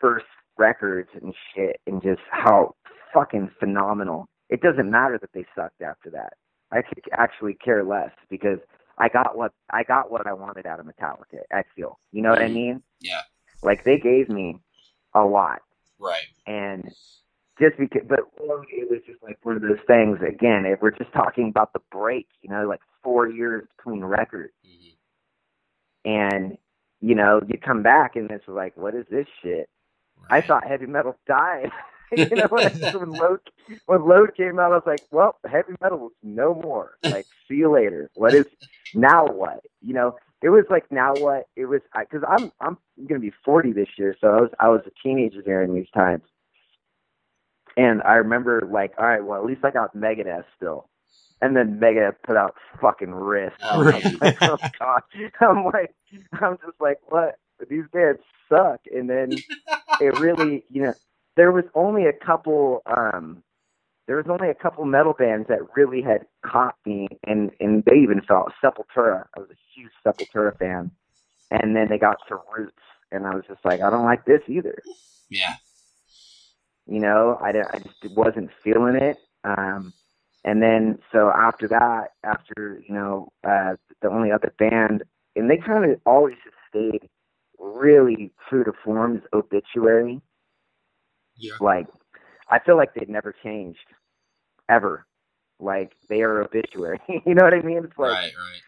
first 0.00 0.26
records 0.58 1.10
and 1.20 1.34
shit, 1.54 1.80
and 1.86 2.02
just 2.02 2.20
how 2.30 2.74
fucking 3.12 3.50
phenomenal. 3.58 4.28
It 4.50 4.60
doesn't 4.60 4.90
matter 4.90 5.18
that 5.18 5.32
they 5.32 5.46
sucked 5.54 5.82
after 5.82 6.10
that. 6.10 6.34
I 6.70 6.82
could 6.82 7.02
actually 7.12 7.54
care 7.54 7.84
less 7.84 8.10
because 8.28 8.58
I 8.98 9.08
got 9.08 9.36
what 9.36 9.52
I 9.70 9.82
got 9.84 10.10
what 10.10 10.26
I 10.26 10.32
wanted 10.32 10.66
out 10.66 10.80
of 10.80 10.86
Metallica. 10.86 11.40
I 11.52 11.62
feel, 11.74 11.98
you 12.12 12.22
know 12.22 12.30
what 12.30 12.42
I 12.42 12.48
mean? 12.48 12.82
Yeah. 13.00 13.20
Like 13.62 13.84
they 13.84 13.98
gave 13.98 14.28
me 14.28 14.58
a 15.14 15.24
lot, 15.24 15.60
Right. 15.98 16.26
and 16.46 16.92
just 17.60 17.76
because, 17.78 18.02
but 18.08 18.20
it 18.70 18.90
was 18.90 19.00
just 19.06 19.22
like 19.22 19.38
one 19.44 19.56
of 19.56 19.62
those 19.62 19.78
things. 19.86 20.18
Again, 20.26 20.64
if 20.66 20.80
we're 20.82 20.90
just 20.90 21.12
talking 21.12 21.48
about 21.48 21.72
the 21.72 21.80
break, 21.92 22.28
you 22.42 22.50
know, 22.50 22.66
like 22.68 22.80
four 23.02 23.28
years 23.28 23.66
between 23.76 24.04
records, 24.04 24.52
hmm 24.64 24.94
and 26.04 26.56
you 27.00 27.14
know, 27.14 27.40
you 27.48 27.58
come 27.58 27.82
back 27.82 28.16
and 28.16 28.30
it's 28.30 28.48
like, 28.48 28.76
what 28.76 28.94
is 28.94 29.06
this 29.10 29.26
shit? 29.42 29.68
I 30.30 30.40
thought 30.40 30.66
heavy 30.66 30.86
metal 30.86 31.16
died. 31.26 31.70
you 32.12 32.26
know, 32.36 32.46
when, 32.50 32.70
when 32.92 33.18
load 33.18 33.40
when 33.86 34.08
load 34.08 34.36
came 34.36 34.58
out, 34.58 34.72
I 34.72 34.76
was 34.76 34.84
like, 34.86 35.02
well, 35.10 35.38
heavy 35.50 35.74
metal 35.82 35.98
was 35.98 36.12
no 36.22 36.54
more. 36.54 36.98
Like, 37.08 37.26
see 37.48 37.56
you 37.56 37.72
later. 37.72 38.10
What 38.14 38.34
is 38.34 38.46
now? 38.94 39.26
What 39.26 39.60
you 39.82 39.94
know? 39.94 40.16
It 40.42 40.50
was 40.50 40.64
like 40.70 40.84
now 40.92 41.16
what? 41.16 41.48
It 41.56 41.66
was 41.66 41.80
because 41.98 42.26
I'm 42.28 42.52
I'm 42.60 42.78
gonna 43.08 43.20
be 43.20 43.32
40 43.44 43.72
this 43.72 43.88
year, 43.98 44.16
so 44.20 44.28
I 44.28 44.40
was 44.40 44.50
I 44.60 44.68
was 44.68 44.82
a 44.86 44.92
teenager 45.02 45.42
during 45.42 45.74
these 45.74 45.90
times, 45.94 46.22
and 47.76 48.02
I 48.02 48.14
remember 48.14 48.62
like, 48.70 48.94
all 48.98 49.06
right, 49.06 49.24
well, 49.24 49.40
at 49.40 49.46
least 49.46 49.64
I 49.64 49.70
got 49.70 49.96
Megadeth 49.96 50.44
still. 50.56 50.88
And 51.42 51.56
then 51.56 51.80
Megadeth 51.80 52.16
put 52.24 52.36
out 52.36 52.54
fucking 52.80 53.12
Risk. 53.14 53.56
Oh, 53.62 53.84
I'm 53.86 54.18
like, 54.22 54.38
oh 54.42 54.58
god. 54.78 55.02
I'm 55.40 55.64
like, 55.66 55.94
I'm 56.34 56.56
just 56.58 56.80
like, 56.80 56.98
what? 57.06 57.36
These 57.70 57.84
bands 57.92 58.20
suck. 58.48 58.80
And 58.94 59.10
then 59.10 59.42
it 60.00 60.14
really, 60.18 60.64
you 60.70 60.82
know, 60.84 60.94
there 61.36 61.52
was 61.52 61.64
only 61.74 62.06
a 62.06 62.12
couple. 62.14 62.82
um 62.86 63.42
There 64.06 64.16
was 64.16 64.26
only 64.28 64.50
a 64.50 64.54
couple 64.54 64.84
metal 64.84 65.14
bands 65.14 65.48
that 65.48 65.60
really 65.76 66.02
had 66.02 66.26
caught 66.44 66.76
me, 66.86 67.08
and 67.26 67.50
and 67.60 67.84
they 67.86 67.96
even 68.02 68.20
felt 68.22 68.52
Sepultura. 68.62 69.26
I 69.36 69.40
was 69.40 69.50
a 69.50 69.60
huge 69.74 69.92
Sepultura 70.06 70.58
fan, 70.58 70.90
and 71.50 71.76
then 71.76 71.88
they 71.90 71.98
got 71.98 72.18
to 72.28 72.38
Roots, 72.56 72.82
and 73.12 73.26
I 73.26 73.34
was 73.34 73.44
just 73.48 73.64
like, 73.64 73.80
I 73.82 73.90
don't 73.90 74.04
like 74.06 74.24
this 74.26 74.42
either. 74.48 74.84
Yeah. 75.30 75.56
You 76.86 77.00
know, 77.00 77.38
I, 77.42 77.50
I 77.50 77.78
just 77.78 78.14
wasn't 78.14 78.50
feeling 78.62 78.96
it. 78.96 79.18
Um, 79.44 79.92
and 80.44 80.62
then 80.62 80.98
so 81.12 81.30
after 81.34 81.66
that, 81.68 82.08
after 82.22 82.82
you 82.86 82.94
know, 82.94 83.32
uh, 83.48 83.76
the 84.02 84.10
only 84.10 84.30
other 84.30 84.52
band, 84.58 85.02
and 85.36 85.50
they 85.50 85.56
kind 85.56 85.90
of 85.90 86.00
always 86.06 86.36
just 86.44 86.56
stayed 86.68 87.08
really 87.58 88.30
true 88.48 88.64
to 88.64 88.72
form 88.84 89.16
is 89.16 89.22
Obituary. 89.32 90.20
Yeah. 91.38 91.52
Like, 91.60 91.86
I 92.50 92.58
feel 92.58 92.76
like 92.76 92.94
they've 92.94 93.08
never 93.08 93.34
changed, 93.42 93.78
ever. 94.68 95.06
Like 95.60 95.92
they 96.08 96.20
are 96.22 96.42
Obituary. 96.42 97.00
you 97.08 97.34
know 97.34 97.44
what 97.44 97.54
I 97.54 97.62
mean? 97.62 97.78
It's 97.78 97.98
like 97.98 98.10
right. 98.10 98.32
Right. 98.36 98.60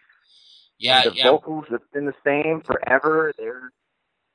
Yeah. 0.79 1.03
the 1.03 1.13
Yeah. 1.13 1.31
vocals 1.31 1.65
have 1.69 1.81
been 1.93 2.05
the 2.05 2.13
same 2.25 2.61
forever. 2.61 3.33
They're 3.37 3.71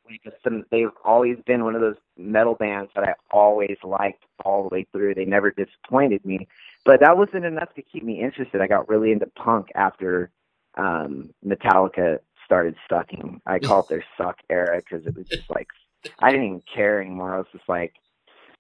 like 0.09 0.21
some, 0.45 0.65
they've 0.71 0.91
always 1.05 1.39
been 1.47 1.65
one 1.65 1.75
of 1.75 1.81
those 1.81 1.97
metal 2.17 2.55
bands 2.55 2.91
that 2.95 3.05
I 3.05 3.15
always 3.31 3.77
liked 3.85 4.25
all 4.45 4.69
the 4.69 4.75
way 4.75 4.87
through. 4.93 5.15
They 5.15 5.25
never 5.25 5.51
disappointed 5.51 6.25
me, 6.25 6.49
but 6.85 7.01
that 7.01 7.17
wasn't 7.17 7.45
enough 7.45 7.75
to 7.75 7.83
keep 7.83 8.03
me 8.03 8.21
interested. 8.21 8.61
I 8.61 8.67
got 8.67 8.89
really 8.89 9.13
into 9.13 9.27
punk 9.27 9.69
after 9.75 10.31
um 10.77 11.31
Metallica 11.45 12.19
started 12.45 12.75
sucking. 12.89 13.41
I 13.47 13.59
call 13.59 13.81
it 13.81 13.89
their 13.89 14.05
suck 14.17 14.39
era 14.51 14.79
because 14.79 15.07
it 15.07 15.17
was 15.17 15.27
just 15.29 15.49
like 15.51 15.69
I 16.19 16.31
didn't 16.31 16.47
even 16.47 16.63
care 16.73 17.01
anymore. 17.01 17.35
I 17.35 17.39
was 17.39 17.47
just 17.53 17.69
like, 17.69 17.95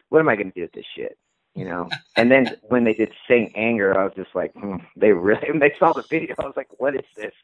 what 0.08 0.20
am 0.20 0.28
I 0.28 0.36
going 0.36 0.50
to 0.50 0.54
do 0.54 0.62
with 0.62 0.72
this 0.72 0.86
shit? 0.94 1.18
You 1.54 1.66
know, 1.66 1.88
and 2.16 2.30
then 2.30 2.56
when 2.62 2.84
they 2.84 2.94
did 2.94 3.12
Saint 3.28 3.52
Anger, 3.54 3.98
I 3.98 4.04
was 4.04 4.14
just 4.16 4.34
like, 4.34 4.54
hmm, 4.54 4.76
they 4.96 5.12
really. 5.12 5.50
When 5.50 5.58
they 5.60 5.74
saw 5.78 5.92
the 5.92 6.02
video, 6.08 6.34
I 6.38 6.46
was 6.46 6.56
like, 6.56 6.68
"What 6.78 6.94
is 6.94 7.04
this?" 7.14 7.34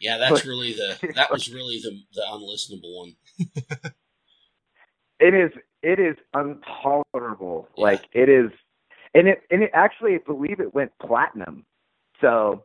Yeah. 0.00 0.18
That's 0.20 0.46
really 0.46 0.72
the. 0.72 1.12
That 1.14 1.30
was 1.30 1.52
really 1.52 1.80
the 1.80 2.00
the 2.14 2.22
unlistenable 2.22 2.96
one. 2.96 3.16
it 5.20 5.34
is 5.34 5.50
it 5.82 5.98
is 5.98 6.16
intolerable. 6.34 7.68
Yeah. 7.76 7.84
Like 7.84 8.04
it 8.12 8.28
is, 8.28 8.50
and 9.14 9.28
it 9.28 9.42
and 9.50 9.62
it 9.62 9.70
actually 9.74 10.14
I 10.14 10.18
believe 10.26 10.60
it 10.60 10.74
went 10.74 10.92
platinum. 11.00 11.64
So 12.20 12.64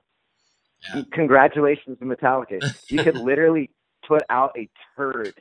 Yeah. 0.95 1.03
congratulations 1.13 1.99
to 1.99 2.05
Metallica. 2.05 2.61
You 2.89 3.03
could 3.03 3.15
literally 3.15 3.69
put 4.07 4.23
out 4.29 4.51
a 4.57 4.69
turd 4.97 5.33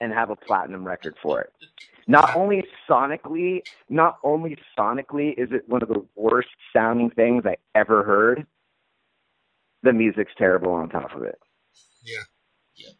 and 0.00 0.12
have 0.12 0.30
a 0.30 0.36
platinum 0.36 0.86
record 0.86 1.16
for 1.22 1.40
it. 1.42 1.52
Not 2.06 2.34
only 2.34 2.64
sonically, 2.88 3.62
not 3.88 4.18
only 4.24 4.56
sonically 4.78 5.34
is 5.38 5.50
it 5.52 5.68
one 5.68 5.82
of 5.82 5.88
the 5.88 6.04
worst 6.16 6.48
sounding 6.72 7.10
things 7.10 7.44
I 7.46 7.56
ever 7.74 8.02
heard. 8.02 8.46
The 9.82 9.92
music's 9.92 10.32
terrible 10.36 10.72
on 10.72 10.88
top 10.88 11.14
of 11.16 11.22
it. 11.22 11.38
Yeah. 12.04 12.22
Yep. 12.76 12.92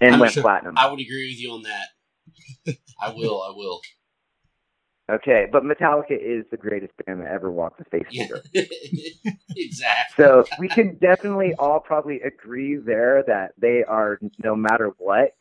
And 0.00 0.14
I'm 0.14 0.20
went 0.20 0.32
sure- 0.32 0.42
platinum. 0.42 0.74
I 0.78 0.86
would 0.90 1.00
agree 1.00 1.30
with 1.30 1.40
you 1.40 1.52
on 1.52 1.62
that. 1.62 2.76
I 3.00 3.10
will. 3.10 3.42
I 3.42 3.50
will. 3.54 3.80
Okay, 5.10 5.46
but 5.50 5.64
Metallica 5.64 6.12
is 6.12 6.44
the 6.50 6.56
greatest 6.56 6.92
band 7.04 7.20
that 7.20 7.28
ever 7.30 7.50
walked 7.50 7.78
the 7.78 7.84
face 7.86 8.06
of 8.06 8.28
the 8.28 8.32
earth. 8.34 8.46
exactly. 9.56 10.24
So 10.24 10.44
we 10.58 10.68
can 10.68 10.96
definitely 10.98 11.54
all 11.58 11.80
probably 11.80 12.20
agree 12.22 12.76
there 12.76 13.22
that 13.26 13.52
they 13.58 13.82
are, 13.84 14.18
no 14.42 14.54
matter 14.54 14.92
what, 14.98 15.32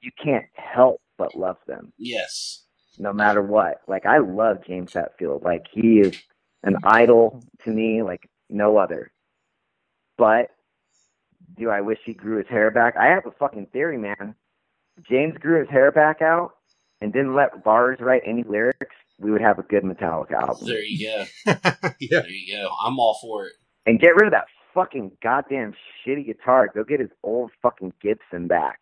you 0.00 0.12
can't 0.22 0.46
help 0.54 1.00
but 1.18 1.34
love 1.36 1.58
them, 1.66 1.92
Yes. 1.98 2.64
no 2.98 3.12
matter 3.12 3.42
what. 3.42 3.80
Like 3.86 4.06
I 4.06 4.18
love 4.18 4.64
James 4.66 4.92
Hetfield. 4.92 5.44
Like 5.44 5.66
he 5.70 5.98
is 6.00 6.16
an 6.62 6.76
idol 6.84 7.42
to 7.64 7.70
me, 7.70 8.02
like 8.02 8.28
no 8.48 8.78
other. 8.78 9.11
But 10.18 10.50
do 11.58 11.70
I 11.70 11.80
wish 11.80 11.98
he 12.04 12.14
grew 12.14 12.38
his 12.38 12.48
hair 12.48 12.70
back? 12.70 12.96
I 12.96 13.06
have 13.06 13.26
a 13.26 13.30
fucking 13.32 13.66
theory, 13.72 13.98
man. 13.98 14.34
James 15.08 15.36
grew 15.38 15.60
his 15.60 15.68
hair 15.70 15.90
back 15.90 16.22
out 16.22 16.52
and 17.00 17.12
didn't 17.12 17.34
let 17.34 17.66
Lars 17.66 17.98
write 18.00 18.22
any 18.26 18.44
lyrics, 18.44 18.94
we 19.18 19.30
would 19.30 19.40
have 19.40 19.58
a 19.58 19.62
good 19.62 19.82
Metallica 19.82 20.32
album. 20.32 20.66
There 20.66 20.82
you 20.82 21.06
go. 21.08 21.24
yeah. 22.00 22.20
There 22.20 22.28
you 22.28 22.56
go. 22.56 22.68
I'm 22.84 22.98
all 22.98 23.18
for 23.20 23.46
it. 23.46 23.52
and 23.86 24.00
get 24.00 24.14
rid 24.16 24.26
of 24.26 24.32
that 24.32 24.46
fucking 24.74 25.12
goddamn 25.22 25.74
shitty 26.06 26.26
guitar. 26.26 26.68
Go 26.74 26.84
get 26.84 27.00
his 27.00 27.10
old 27.22 27.50
fucking 27.62 27.92
Gibson 28.00 28.46
back. 28.48 28.80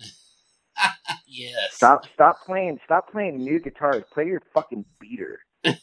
yes. 1.26 1.54
Stop 1.72 2.06
stop 2.14 2.36
playing 2.44 2.78
stop 2.84 3.10
playing 3.10 3.38
new 3.38 3.58
guitars. 3.60 4.04
Play 4.12 4.26
your 4.26 4.42
fucking 4.54 4.84
beater. 5.00 5.40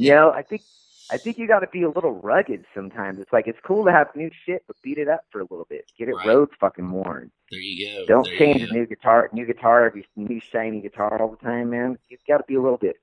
You 0.00 0.10
know, 0.14 0.30
I 0.30 0.42
think 0.42 0.62
I 1.10 1.18
think 1.18 1.38
you 1.38 1.46
got 1.48 1.60
to 1.60 1.68
be 1.68 1.82
a 1.82 1.90
little 1.90 2.20
rugged 2.20 2.64
sometimes. 2.74 3.18
It's 3.20 3.32
like 3.32 3.46
it's 3.46 3.58
cool 3.66 3.84
to 3.86 3.92
have 3.92 4.08
new 4.14 4.30
shit, 4.46 4.64
but 4.66 4.76
beat 4.82 4.98
it 4.98 5.08
up 5.08 5.22
for 5.30 5.40
a 5.40 5.44
little 5.44 5.66
bit. 5.68 5.86
Get 5.98 6.08
it 6.08 6.14
Right. 6.16 6.26
road 6.26 6.50
fucking 6.60 6.90
worn. 6.90 7.30
There 7.50 7.60
you 7.60 7.86
go. 7.86 8.06
Don't 8.06 8.24
There 8.24 8.38
change 8.38 8.62
a 8.62 8.72
new 8.72 8.86
guitar, 8.86 9.30
new 9.32 9.46
guitar, 9.46 9.86
every 9.86 10.06
new 10.16 10.40
shiny 10.40 10.80
guitar 10.80 11.20
all 11.20 11.30
the 11.30 11.36
time, 11.38 11.70
man. 11.70 11.98
You've 12.08 12.24
got 12.28 12.38
to 12.38 12.44
be 12.46 12.56
a 12.56 12.62
little 12.62 12.78
bit. 12.78 12.96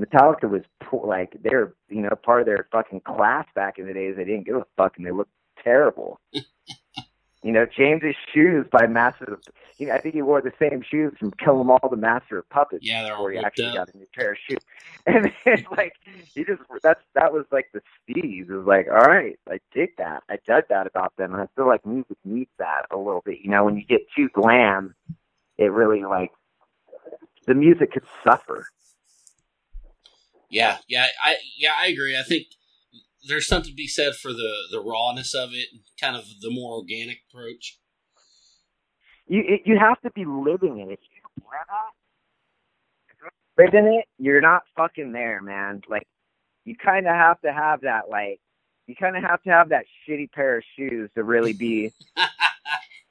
Metallica 0.00 0.48
was 0.48 0.62
poor, 0.82 1.06
like 1.06 1.36
they're 1.42 1.74
you 1.90 2.00
know 2.02 2.10
part 2.24 2.40
of 2.40 2.46
their 2.46 2.66
fucking 2.72 3.00
class 3.02 3.46
back 3.54 3.78
in 3.78 3.86
the 3.86 3.92
days. 3.92 4.16
They 4.16 4.24
didn't 4.24 4.46
give 4.46 4.56
a 4.56 4.66
fuck 4.76 4.96
and 4.96 5.06
they 5.06 5.10
looked 5.10 5.32
terrible. 5.62 6.18
you 7.42 7.50
know, 7.50 7.66
James's 7.66 8.14
shoes 8.32 8.66
by 8.70 8.86
Master. 8.86 9.34
Of, 9.34 9.42
you 9.78 9.88
know, 9.88 9.94
I 9.94 10.00
think 10.00 10.14
he 10.14 10.22
wore 10.22 10.40
the 10.40 10.52
same 10.58 10.82
shoes 10.82 11.12
from 11.18 11.32
Kill 11.32 11.60
'Em 11.60 11.70
All, 11.70 11.88
the 11.90 11.96
Master 11.96 12.38
of 12.38 12.48
Puppets. 12.50 12.86
Yeah, 12.86 13.02
they're 13.02 13.12
before 13.12 13.32
he 13.32 13.38
actually 13.38 13.66
up. 13.66 13.74
got 13.74 13.94
a 13.94 13.96
new 13.96 14.06
pair 14.14 14.32
of 14.32 14.38
shoes. 14.38 14.58
And 15.04 15.32
it's 15.46 15.68
like 15.76 15.94
he 16.32 16.44
just 16.44 16.62
that's 16.80 17.00
that 17.14 17.32
was 17.32 17.44
like 17.50 17.66
the 17.72 17.80
steez. 17.80 18.48
It 18.48 18.54
was 18.54 18.66
like, 18.66 18.86
all 18.86 19.04
right, 19.04 19.36
I 19.50 19.58
dig 19.74 19.96
that. 19.98 20.22
I 20.30 20.38
dug 20.46 20.64
that 20.68 20.86
about 20.86 21.16
them, 21.16 21.32
and 21.32 21.42
I 21.42 21.48
feel 21.56 21.66
like 21.66 21.84
music 21.84 22.16
needs 22.24 22.50
that 22.58 22.86
a 22.92 22.96
little 22.96 23.22
bit. 23.24 23.40
You 23.42 23.50
know, 23.50 23.64
when 23.64 23.76
you 23.76 23.84
get 23.84 24.02
too 24.14 24.28
glam, 24.32 24.94
it 25.58 25.72
really 25.72 26.04
like 26.04 26.30
the 27.46 27.54
music 27.54 27.92
could 27.92 28.04
suffer. 28.22 28.68
Yeah, 30.48 30.78
yeah, 30.86 31.08
I 31.20 31.36
yeah, 31.56 31.72
I 31.80 31.88
agree. 31.88 32.16
I 32.16 32.22
think 32.22 32.46
there's 33.26 33.46
something 33.46 33.70
to 33.70 33.76
be 33.76 33.86
said 33.86 34.14
for 34.14 34.32
the 34.32 34.52
the 34.70 34.80
rawness 34.80 35.34
of 35.34 35.50
it, 35.52 35.68
kind 36.00 36.16
of 36.16 36.24
the 36.40 36.50
more 36.50 36.74
organic 36.74 37.20
approach. 37.30 37.78
You 39.26 39.42
it, 39.46 39.62
you 39.64 39.78
have 39.78 40.00
to 40.02 40.10
be 40.10 40.24
living 40.24 40.80
it. 40.80 40.92
If 40.92 41.00
you 41.10 41.22
live 43.64 43.74
in 43.74 43.86
it, 43.86 44.06
you're 44.18 44.40
not 44.40 44.62
fucking 44.76 45.12
there, 45.12 45.40
man. 45.40 45.82
Like 45.88 46.06
you 46.64 46.76
kind 46.76 47.06
of 47.06 47.14
have 47.14 47.40
to 47.42 47.52
have 47.52 47.82
that 47.82 48.08
like 48.10 48.40
you 48.86 48.96
kind 48.96 49.16
of 49.16 49.22
have 49.22 49.42
to 49.44 49.50
have 49.50 49.68
that 49.70 49.84
shitty 50.08 50.30
pair 50.32 50.58
of 50.58 50.64
shoes 50.76 51.10
to 51.14 51.22
really 51.22 51.52
be 51.52 51.92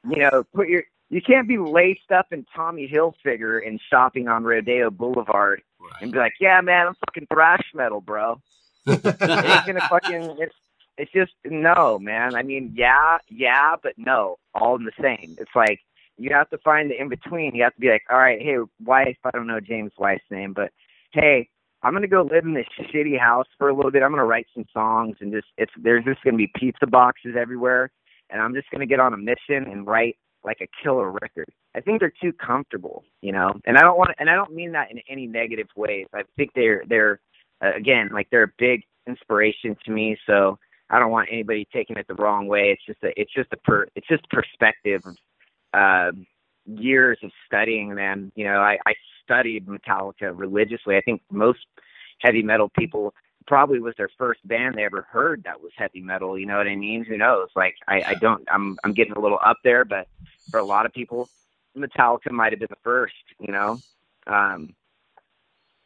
you 0.09 0.17
know, 0.17 0.43
put 0.53 0.67
your 0.67 0.83
you 1.09 1.21
can't 1.21 1.47
be 1.47 1.57
laced 1.57 2.11
up 2.15 2.27
in 2.31 2.45
Tommy 2.55 2.89
Hilfiger 2.91 3.65
and 3.65 3.81
shopping 3.89 4.29
on 4.29 4.45
Rodeo 4.45 4.89
Boulevard 4.89 5.61
and 6.01 6.11
be 6.11 6.17
like, 6.17 6.33
"Yeah, 6.39 6.61
man, 6.61 6.87
I'm 6.87 6.95
fucking 7.05 7.27
thrash 7.31 7.63
metal, 7.73 7.99
bro." 7.99 8.41
It 8.85 9.45
ain't 9.45 9.65
gonna 9.65 9.87
fucking. 9.89 10.37
It's 10.39 10.55
it's 10.97 11.11
just 11.11 11.31
no, 11.45 11.99
man. 11.99 12.35
I 12.35 12.43
mean, 12.43 12.73
yeah, 12.75 13.17
yeah, 13.29 13.75
but 13.81 13.93
no, 13.97 14.37
all 14.53 14.75
in 14.75 14.85
the 14.85 14.91
same. 15.01 15.35
It's 15.39 15.55
like 15.55 15.79
you 16.17 16.31
have 16.33 16.49
to 16.51 16.57
find 16.59 16.91
the 16.91 16.99
in 16.99 17.09
between. 17.09 17.55
You 17.55 17.63
have 17.63 17.75
to 17.75 17.81
be 17.81 17.89
like, 17.89 18.03
all 18.09 18.17
right, 18.19 18.41
hey, 18.41 18.57
wife. 18.83 19.17
I 19.23 19.31
don't 19.31 19.47
know 19.47 19.59
James' 19.59 19.93
wife's 19.97 20.23
name, 20.29 20.53
but 20.53 20.71
hey, 21.13 21.49
I'm 21.83 21.93
gonna 21.93 22.07
go 22.07 22.21
live 22.23 22.45
in 22.45 22.53
this 22.53 22.67
shitty 22.93 23.19
house 23.19 23.47
for 23.57 23.69
a 23.69 23.75
little 23.75 23.91
bit. 23.91 24.03
I'm 24.03 24.11
gonna 24.11 24.25
write 24.25 24.47
some 24.53 24.65
songs 24.73 25.17
and 25.21 25.31
just 25.31 25.47
it's 25.57 25.71
there's 25.81 26.05
just 26.05 26.23
gonna 26.23 26.37
be 26.37 26.51
pizza 26.55 26.87
boxes 26.87 27.35
everywhere, 27.39 27.91
and 28.29 28.41
I'm 28.41 28.53
just 28.53 28.69
gonna 28.71 28.85
get 28.85 28.99
on 28.99 29.13
a 29.13 29.17
mission 29.17 29.65
and 29.71 29.87
write 29.87 30.17
like 30.43 30.57
a 30.61 30.67
killer 30.83 31.11
record. 31.11 31.49
I 31.75 31.81
think 31.81 31.99
they're 31.99 32.13
too 32.21 32.33
comfortable, 32.33 33.03
you 33.21 33.31
know, 33.31 33.53
and 33.65 33.77
I 33.77 33.81
don't 33.81 33.97
want 33.97 34.11
and 34.19 34.29
I 34.29 34.35
don't 34.35 34.53
mean 34.53 34.73
that 34.73 34.91
in 34.91 34.99
any 35.09 35.27
negative 35.27 35.67
ways. 35.75 36.07
I 36.13 36.23
think 36.37 36.51
they're 36.55 36.83
they're 36.87 37.19
uh, 37.63 37.73
again 37.75 38.09
like 38.13 38.27
they're 38.29 38.43
a 38.43 38.53
big 38.57 38.83
inspiration 39.07 39.75
to 39.85 39.91
me. 39.91 40.17
So 40.25 40.59
I 40.89 40.99
don't 40.99 41.11
want 41.11 41.29
anybody 41.31 41.67
taking 41.71 41.97
it 41.97 42.07
the 42.07 42.15
wrong 42.15 42.47
way. 42.47 42.71
It's 42.71 42.85
just 42.85 43.03
a 43.03 43.19
it's 43.19 43.33
just 43.33 43.51
a 43.53 43.57
per 43.57 43.87
it's 43.95 44.07
just 44.07 44.29
perspective 44.29 45.01
of 45.05 45.15
uh, 45.73 46.11
years 46.65 47.17
of 47.23 47.31
studying 47.45 47.95
them. 47.95 48.31
You 48.35 48.45
know, 48.45 48.59
I, 48.59 48.77
I 48.85 48.93
studied 49.23 49.67
Metallica 49.67 50.31
religiously. 50.37 50.97
I 50.97 51.01
think 51.01 51.21
most 51.31 51.59
heavy 52.19 52.43
metal 52.43 52.69
people 52.77 53.13
probably 53.47 53.79
was 53.79 53.95
their 53.97 54.09
first 54.17 54.45
band 54.47 54.75
they 54.75 54.83
ever 54.83 55.07
heard 55.09 55.43
that 55.43 55.61
was 55.61 55.71
heavy 55.75 56.01
metal. 56.01 56.37
You 56.37 56.45
know 56.45 56.57
what 56.57 56.67
I 56.67 56.75
mean? 56.75 57.05
Who 57.05 57.17
knows? 57.17 57.49
Like 57.55 57.75
I, 57.87 58.01
I 58.01 58.13
don't 58.15 58.45
I'm 58.51 58.77
I'm 58.83 58.93
getting 58.93 59.13
a 59.13 59.19
little 59.19 59.39
up 59.43 59.57
there, 59.63 59.85
but 59.85 60.07
for 60.49 60.59
a 60.59 60.65
lot 60.65 60.85
of 60.85 60.93
people, 60.93 61.29
Metallica 61.77 62.31
might 62.31 62.51
have 62.51 62.59
been 62.59 62.67
the 62.69 62.77
first. 62.83 63.15
You 63.39 63.51
know. 63.51 63.79
Um, 64.27 64.75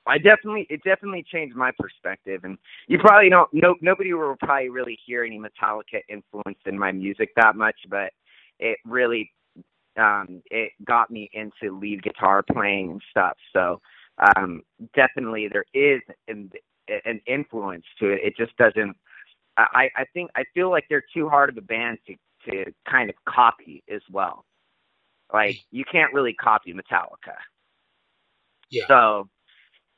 I 0.07 0.17
definitely, 0.17 0.67
it 0.69 0.83
definitely 0.83 1.23
changed 1.31 1.55
my 1.55 1.71
perspective, 1.77 2.43
and 2.43 2.57
you 2.87 2.99
probably 2.99 3.29
don't. 3.29 3.49
No, 3.53 3.75
nobody 3.81 4.13
will 4.13 4.35
probably 4.39 4.69
really 4.69 4.99
hear 5.05 5.23
any 5.23 5.39
Metallica 5.39 6.01
influence 6.09 6.59
in 6.65 6.77
my 6.77 6.91
music 6.91 7.29
that 7.35 7.55
much, 7.55 7.75
but 7.89 8.11
it 8.59 8.77
really, 8.85 9.31
um, 9.97 10.41
it 10.51 10.71
got 10.83 11.09
me 11.09 11.29
into 11.33 11.77
lead 11.77 12.03
guitar 12.03 12.43
playing 12.43 12.91
and 12.91 13.01
stuff. 13.09 13.37
So, 13.53 13.81
um, 14.35 14.61
definitely 14.95 15.49
there 15.51 15.65
is 15.73 16.01
an, 16.27 16.51
an 17.05 17.19
influence 17.25 17.85
to 17.99 18.09
it. 18.09 18.21
It 18.23 18.37
just 18.37 18.55
doesn't. 18.57 18.95
I, 19.57 19.89
I 19.95 20.03
think 20.13 20.29
I 20.35 20.43
feel 20.53 20.69
like 20.69 20.85
they're 20.89 21.05
too 21.13 21.29
hard 21.29 21.49
of 21.49 21.57
a 21.57 21.61
band 21.61 21.97
to 22.07 22.15
to 22.49 22.71
kind 22.89 23.09
of 23.09 23.15
copy 23.27 23.83
as 23.89 24.01
well. 24.11 24.45
Like 25.33 25.57
you 25.71 25.83
can't 25.89 26.13
really 26.13 26.33
copy 26.33 26.73
Metallica. 26.73 27.35
Yeah. 28.69 28.83
So 28.87 29.29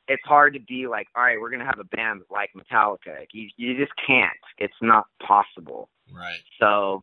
it's 0.08 0.24
hard 0.24 0.54
to 0.54 0.60
be 0.60 0.86
like, 0.86 1.06
all 1.14 1.22
right, 1.22 1.40
we're 1.40 1.50
gonna 1.50 1.64
have 1.64 1.78
a 1.78 1.96
band 1.96 2.22
like 2.30 2.50
Metallica. 2.56 3.18
Like, 3.18 3.28
you 3.32 3.48
you 3.56 3.76
just 3.76 3.92
can't. 4.04 4.32
It's 4.58 4.74
not 4.80 5.06
possible. 5.24 5.88
Right. 6.12 6.40
So, 6.58 7.02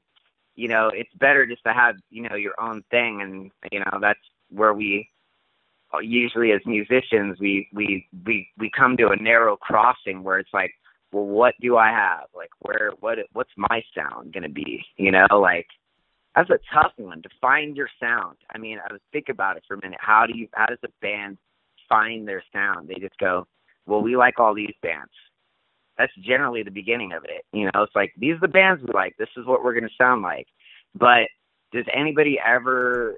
you 0.55 0.67
know, 0.67 0.89
it's 0.93 1.13
better 1.19 1.45
just 1.45 1.63
to 1.65 1.73
have 1.73 1.95
you 2.09 2.27
know 2.27 2.35
your 2.35 2.59
own 2.59 2.83
thing, 2.91 3.21
and 3.21 3.51
you 3.71 3.79
know 3.79 3.99
that's 4.01 4.19
where 4.49 4.73
we 4.73 5.09
usually 6.01 6.51
as 6.51 6.61
musicians 6.65 7.39
we 7.39 7.69
we 7.73 8.07
we 8.25 8.49
we 8.57 8.69
come 8.69 8.97
to 8.97 9.09
a 9.09 9.15
narrow 9.15 9.55
crossing 9.55 10.23
where 10.23 10.39
it's 10.39 10.53
like, 10.53 10.71
well, 11.11 11.25
what 11.25 11.53
do 11.61 11.77
I 11.77 11.89
have? 11.89 12.25
Like, 12.35 12.49
where 12.59 12.91
what 12.99 13.19
what's 13.33 13.53
my 13.55 13.83
sound 13.95 14.33
gonna 14.33 14.49
be? 14.49 14.83
You 14.97 15.11
know, 15.11 15.27
like 15.31 15.67
that's 16.35 16.49
a 16.49 16.59
tough 16.73 16.91
one 16.97 17.21
to 17.21 17.29
find 17.39 17.77
your 17.77 17.89
sound. 17.99 18.37
I 18.53 18.57
mean, 18.57 18.79
I 18.79 18.91
was 18.91 19.01
think 19.11 19.29
about 19.29 19.57
it 19.57 19.63
for 19.67 19.75
a 19.75 19.81
minute. 19.81 19.99
How 20.01 20.25
do 20.25 20.37
you 20.37 20.47
how 20.53 20.65
does 20.65 20.79
a 20.83 20.89
band 21.01 21.37
find 21.87 22.27
their 22.27 22.43
sound? 22.53 22.87
They 22.87 22.95
just 22.95 23.17
go, 23.17 23.47
well, 23.85 24.01
we 24.01 24.15
like 24.17 24.39
all 24.39 24.53
these 24.53 24.73
bands. 24.81 25.11
That's 25.97 26.13
generally 26.15 26.63
the 26.63 26.71
beginning 26.71 27.13
of 27.13 27.23
it. 27.23 27.45
You 27.53 27.65
know, 27.65 27.83
it's 27.83 27.95
like 27.95 28.13
these 28.17 28.35
are 28.35 28.41
the 28.41 28.47
bands 28.47 28.83
we 28.83 28.93
like. 28.93 29.15
This 29.17 29.29
is 29.37 29.45
what 29.45 29.63
we're 29.63 29.73
going 29.73 29.87
to 29.87 29.95
sound 29.97 30.21
like. 30.21 30.47
But 30.93 31.29
does 31.71 31.85
anybody 31.93 32.39
ever 32.43 33.17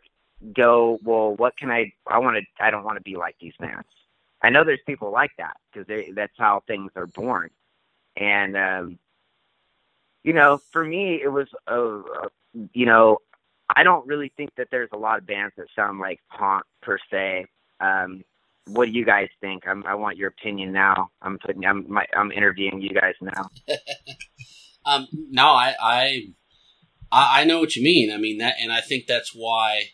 go, 0.54 1.00
well, 1.04 1.36
what 1.36 1.58
can 1.58 1.72
I? 1.72 1.92
I 2.06 2.20
want 2.20 2.38
to. 2.38 2.64
I 2.64 2.70
don't 2.70 2.84
want 2.84 2.98
to 2.98 3.04
be 3.04 3.16
like 3.16 3.36
these 3.42 3.54
bands. 3.60 3.88
I 4.42 4.50
know 4.50 4.64
there's 4.64 4.80
people 4.86 5.12
like 5.12 5.32
that 5.38 5.58
because 5.74 5.88
that's 6.16 6.34
how 6.38 6.62
things 6.68 6.92
are 6.96 7.08
born. 7.08 7.50
And 8.16 8.56
um, 8.56 9.00
you 10.24 10.34
know, 10.34 10.60
for 10.72 10.84
me, 10.84 11.20
it 11.22 11.30
was 11.30 11.48
a, 11.68 11.80
a 11.80 12.30
you 12.74 12.86
know, 12.86 13.20
I 13.76 13.84
don't 13.84 14.08
really 14.08 14.32
think 14.38 14.52
that 14.58 14.68
there's 14.72 14.90
a 14.94 14.98
lot 14.98 15.18
of 15.18 15.26
bands 15.26 15.54
that 15.58 15.68
sound 15.76 16.00
like 16.00 16.20
Haunt 16.28 16.66
per 16.82 16.98
se. 17.10 17.46
Um, 17.80 18.24
what 18.68 18.86
do 18.86 18.92
you 18.92 19.06
guys 19.06 19.28
think? 19.42 19.64
I'm, 19.68 19.86
I 19.86 19.96
want 19.96 20.18
your 20.18 20.30
opinion 20.30 20.72
now. 20.72 21.12
I'm 21.22 21.38
putting, 21.40 21.66
I'm, 21.66 21.86
my, 21.92 22.06
I'm 22.16 22.32
interviewing 22.32 22.82
you 22.82 22.90
guys 22.90 23.16
now. 23.22 23.50
Um, 24.88 25.06
no, 25.12 25.48
I, 25.48 25.76
I, 25.82 26.34
I 27.12 27.44
know 27.44 27.60
what 27.60 27.76
you 27.76 27.84
mean. 27.84 28.10
I 28.10 28.16
mean 28.16 28.38
that, 28.38 28.56
and 28.62 28.72
I 28.72 28.80
think 28.80 29.06
that's 29.06 29.34
why 29.36 29.90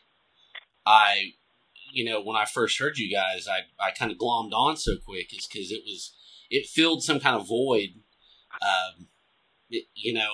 I, 0.86 1.32
you 1.92 2.06
know, 2.06 2.22
when 2.22 2.38
I 2.38 2.46
first 2.46 2.80
heard 2.80 3.00
you 3.00 3.12
guys, 3.12 3.48
I, 3.48 3.62
I 3.84 3.90
kind 3.90 4.12
of 4.12 4.20
glommed 4.20 4.54
on 4.54 4.78
so 4.78 4.92
quick 5.04 5.36
is 5.36 5.48
because 5.48 5.72
it 5.72 5.82
was, 5.84 6.16
it 6.52 6.68
filled 6.68 7.04
some 7.04 7.20
kind 7.20 7.36
of 7.36 7.48
void. 7.48 7.90
Um, 8.62 9.08
it, 9.72 9.86
you 9.96 10.14
know, 10.14 10.30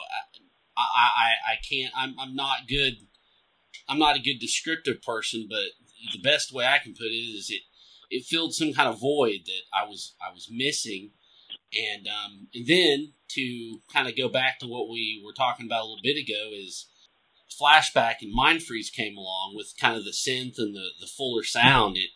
I, 0.77 0.81
I, 1.17 1.53
I 1.53 1.55
can't, 1.69 1.93
I'm, 1.95 2.15
I'm 2.19 2.35
not 2.35 2.67
good. 2.67 2.95
I'm 3.87 3.99
not 3.99 4.17
a 4.17 4.21
good 4.21 4.39
descriptive 4.39 5.01
person, 5.01 5.47
but 5.49 5.69
the 6.11 6.21
best 6.21 6.53
way 6.53 6.65
I 6.65 6.79
can 6.79 6.93
put 6.93 7.07
it 7.07 7.15
is 7.15 7.49
it, 7.49 7.61
it 8.09 8.25
filled 8.25 8.53
some 8.53 8.73
kind 8.73 8.89
of 8.89 8.99
void 8.99 9.41
that 9.45 9.61
I 9.73 9.87
was, 9.87 10.15
I 10.21 10.33
was 10.33 10.49
missing. 10.51 11.11
And, 11.71 12.07
um, 12.07 12.47
and 12.53 12.65
then 12.65 13.13
to 13.29 13.79
kind 13.93 14.07
of 14.07 14.17
go 14.17 14.27
back 14.27 14.59
to 14.59 14.67
what 14.67 14.89
we 14.89 15.21
were 15.23 15.33
talking 15.33 15.67
about 15.67 15.81
a 15.81 15.85
little 15.85 15.99
bit 16.01 16.17
ago 16.17 16.49
is 16.51 16.87
flashback 17.61 18.15
and 18.21 18.33
mind 18.33 18.63
freeze 18.63 18.89
came 18.89 19.17
along 19.17 19.53
with 19.55 19.73
kind 19.79 19.95
of 19.95 20.03
the 20.03 20.11
synth 20.11 20.57
and 20.57 20.75
the, 20.75 20.89
the 20.99 21.07
fuller 21.07 21.43
sound. 21.43 21.97
It, 21.97 22.09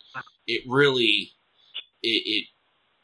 it 0.48 0.64
really, 0.68 1.34
it, 2.02 2.24
it, 2.26 2.48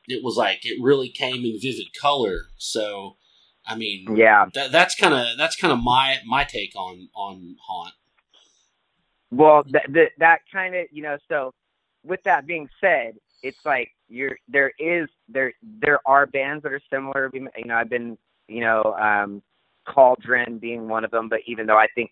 it 0.08 0.24
was 0.24 0.38
like, 0.38 0.62
it 0.64 0.82
really 0.82 1.10
came 1.10 1.46
in 1.46 1.60
vivid 1.62 1.94
color. 2.00 2.46
So, 2.58 3.18
I 3.66 3.76
mean, 3.76 4.16
Yeah. 4.16 4.46
that, 4.56 4.72
that's 4.72 4.96
kind 4.96 5.14
of, 5.14 5.38
that's 5.38 5.56
kind 5.56 5.72
of 5.72 5.84
my, 5.84 6.18
my 6.26 6.44
take 6.46 6.76
on, 6.76 7.10
on 7.16 7.58
Haunt. 7.68 7.94
Well, 9.30 9.64
that, 9.72 9.86
that, 9.90 10.08
that 10.18 10.40
kind 10.52 10.74
of, 10.74 10.88
you 10.92 11.04
know, 11.04 11.18
so 11.28 11.54
with 12.04 12.24
that 12.24 12.48
being 12.48 12.70
said, 12.82 13.16
it's 13.44 13.66
like 13.66 13.92
you're, 14.08 14.38
there 14.48 14.72
is, 14.80 15.08
there, 15.28 15.54
there 15.82 16.00
are 16.06 16.26
bands 16.26 16.64
that 16.64 16.72
are 16.72 16.82
similar. 16.92 17.30
You 17.34 17.50
know, 17.66 17.76
I've 17.76 17.90
been, 17.90 18.18
you 18.48 18.62
know, 18.62 18.84
um, 19.00 19.42
Cauldron 19.88 20.60
being 20.60 20.88
one 20.88 21.06
of 21.06 21.12
them, 21.12 21.30
but 21.30 21.40
even 21.46 21.66
though 21.66 21.78
I 21.78 21.88
think 21.96 22.12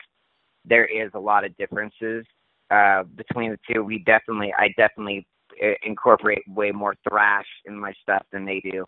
there 0.65 0.85
is 0.85 1.11
a 1.13 1.19
lot 1.19 1.45
of 1.45 1.55
differences, 1.57 2.25
uh, 2.69 3.03
between 3.03 3.51
the 3.51 3.59
two, 3.71 3.83
we 3.83 3.99
definitely, 3.99 4.53
I 4.57 4.69
definitely 4.77 5.25
uh, 5.63 5.73
incorporate 5.83 6.43
way 6.47 6.71
more 6.71 6.95
thrash 7.07 7.47
in 7.65 7.79
my 7.79 7.93
stuff 8.01 8.25
than 8.31 8.45
they 8.45 8.59
do. 8.59 8.85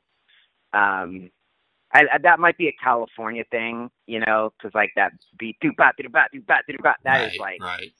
Um, 0.73 1.31
I, 1.91 2.03
I, 2.13 2.17
that 2.21 2.39
might 2.39 2.57
be 2.57 2.67
a 2.67 2.75
California 2.83 3.43
thing, 3.49 3.89
you 4.05 4.19
know, 4.19 4.53
because 4.57 4.75
like 4.75 4.91
that 4.95 5.11
beat 5.39 5.57
do 5.59 5.71
bat 5.75 5.95
do 5.97 6.07
bat 6.07 6.29
do 6.31 6.41
bat 6.41 6.63
do 6.67 6.75
bat. 6.83 6.97
That 7.03 7.17
right, 7.19 7.33
is 7.33 7.39
like 7.39 7.63
right. 7.63 7.91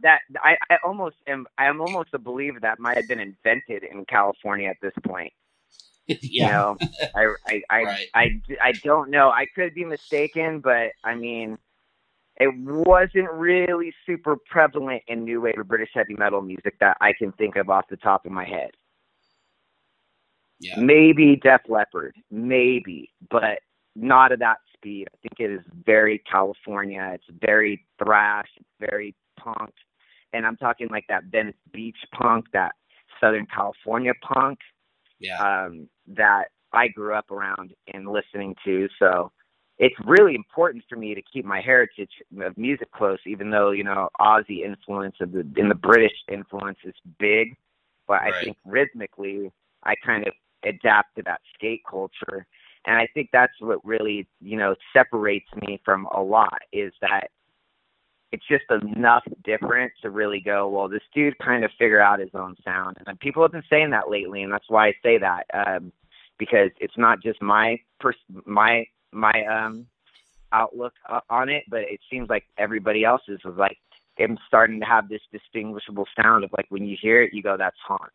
That. 0.00 0.20
I, 0.42 0.56
I 0.70 0.76
almost 0.84 1.16
am. 1.26 1.46
I 1.58 1.66
am 1.66 1.80
almost 1.80 2.10
a 2.12 2.18
believer 2.18 2.60
that 2.60 2.78
might 2.78 2.96
have 2.96 3.08
been 3.08 3.20
invented 3.20 3.84
in 3.84 4.04
California 4.06 4.68
at 4.68 4.76
this 4.82 4.94
point. 5.04 5.32
yeah. 6.06 6.16
You 6.20 6.46
know, 6.46 6.76
I, 7.14 7.34
I, 7.48 7.62
I, 7.70 7.82
Right. 7.82 8.06
I, 8.14 8.40
I 8.62 8.72
don't 8.84 9.10
know. 9.10 9.30
I 9.30 9.46
could 9.54 9.74
be 9.74 9.84
mistaken, 9.84 10.60
but 10.60 10.92
I 11.02 11.14
mean, 11.14 11.58
it 12.38 12.54
wasn't 12.56 13.30
really 13.32 13.92
super 14.04 14.36
prevalent 14.48 15.02
in 15.08 15.24
new 15.24 15.40
wave 15.40 15.58
or 15.58 15.64
British 15.64 15.90
heavy 15.94 16.14
metal 16.14 16.42
music 16.42 16.78
that 16.80 16.96
I 17.00 17.12
can 17.12 17.32
think 17.32 17.56
of 17.56 17.70
off 17.70 17.86
the 17.88 17.96
top 17.96 18.26
of 18.26 18.32
my 18.32 18.44
head. 18.44 18.70
Yeah. 20.60 20.78
Maybe 20.78 21.36
Def 21.36 21.62
Leppard, 21.68 22.14
maybe, 22.30 23.10
but 23.30 23.60
not 23.94 24.32
at 24.32 24.38
that 24.40 24.58
speed. 24.74 25.08
I 25.12 25.16
think 25.22 25.40
it 25.40 25.52
is 25.52 25.62
very 25.84 26.22
California. 26.30 27.12
It's 27.14 27.40
very 27.40 27.84
thrash. 28.02 28.48
It's 28.56 28.90
very 28.90 29.14
punk, 29.38 29.72
and 30.36 30.46
I'm 30.46 30.56
talking 30.56 30.88
like 30.90 31.06
that 31.08 31.24
Venice 31.24 31.54
Beach 31.72 31.96
punk, 32.12 32.46
that 32.52 32.72
Southern 33.20 33.46
California 33.46 34.12
punk 34.22 34.58
Yeah. 35.18 35.38
um, 35.38 35.88
that 36.08 36.48
I 36.72 36.88
grew 36.88 37.14
up 37.14 37.30
around 37.30 37.74
and 37.92 38.06
listening 38.06 38.54
to. 38.64 38.88
So 38.98 39.32
it's 39.78 39.94
really 40.04 40.34
important 40.34 40.84
for 40.88 40.96
me 40.96 41.14
to 41.14 41.22
keep 41.22 41.44
my 41.44 41.60
heritage 41.60 42.10
of 42.40 42.56
music 42.58 42.90
close, 42.92 43.18
even 43.26 43.50
though 43.50 43.70
you 43.70 43.84
know 43.84 44.10
Ozzy 44.20 44.62
influence 44.62 45.16
of 45.20 45.32
the 45.32 45.40
in 45.56 45.68
the 45.68 45.74
British 45.74 46.12
influence 46.30 46.78
is 46.84 46.94
big. 47.18 47.56
But 48.06 48.22
I 48.22 48.40
think 48.44 48.56
rhythmically, 48.64 49.50
I 49.82 49.94
kind 50.04 50.26
of 50.26 50.34
adapt 50.64 51.16
to 51.16 51.22
that 51.22 51.40
skate 51.54 51.82
culture, 51.88 52.46
and 52.86 52.96
I 52.96 53.08
think 53.14 53.30
that's 53.32 53.54
what 53.60 53.84
really 53.84 54.28
you 54.40 54.56
know 54.56 54.74
separates 54.92 55.48
me 55.62 55.80
from 55.84 56.06
a 56.14 56.20
lot 56.20 56.60
is 56.72 56.92
that 57.00 57.30
it's 58.36 58.46
just 58.46 58.64
enough 58.70 59.24
different 59.44 59.92
to 60.02 60.10
really 60.10 60.40
go, 60.40 60.68
well, 60.68 60.88
this 60.88 61.02
dude 61.14 61.38
kind 61.38 61.64
of 61.64 61.70
figure 61.78 62.00
out 62.00 62.20
his 62.20 62.34
own 62.34 62.54
sound. 62.62 62.98
And 63.06 63.18
people 63.18 63.42
have 63.42 63.52
been 63.52 63.62
saying 63.70 63.90
that 63.90 64.10
lately, 64.10 64.42
and 64.42 64.52
that's 64.52 64.68
why 64.68 64.88
I 64.88 64.94
say 65.02 65.16
that 65.16 65.46
um, 65.54 65.90
because 66.38 66.70
it's 66.78 66.98
not 66.98 67.22
just 67.22 67.40
my 67.40 67.80
pers- 67.98 68.16
my 68.44 68.86
my 69.10 69.44
um, 69.46 69.86
outlook 70.52 70.92
uh, 71.08 71.20
on 71.30 71.48
it, 71.48 71.64
but 71.70 71.80
it 71.80 72.00
seems 72.10 72.28
like 72.28 72.44
everybody 72.58 73.04
else's 73.04 73.40
was 73.42 73.56
like 73.56 73.78
I'm 74.18 74.38
starting 74.46 74.80
to 74.80 74.86
have 74.86 75.08
this 75.08 75.22
distinguishable 75.32 76.06
sound 76.14 76.44
of 76.44 76.50
like 76.54 76.66
when 76.68 76.84
you 76.84 76.96
hear 77.00 77.22
it, 77.22 77.32
you 77.32 77.42
go, 77.42 77.56
that's 77.56 77.78
haunt. 77.86 78.12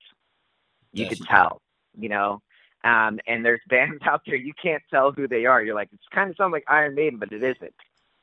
You 0.94 1.08
could 1.08 1.26
tell, 1.26 1.64
you 1.98 2.10
know. 2.10 2.44
Um, 2.84 3.20
and 3.26 3.44
there's 3.44 3.62
bands 3.70 4.04
out 4.06 4.22
there 4.28 4.36
you 4.36 4.54
can't 4.62 4.84
tell 4.92 5.12
who 5.12 5.28
they 5.28 5.48
are. 5.48 5.64
You're 5.64 5.74
like, 5.74 5.90
it's 5.92 6.04
kind 6.14 6.30
of 6.30 6.36
sounds 6.36 6.52
like 6.52 6.66
Iron 6.68 6.94
Maiden, 6.94 7.18
but 7.18 7.32
it 7.32 7.42
isn't. 7.42 7.74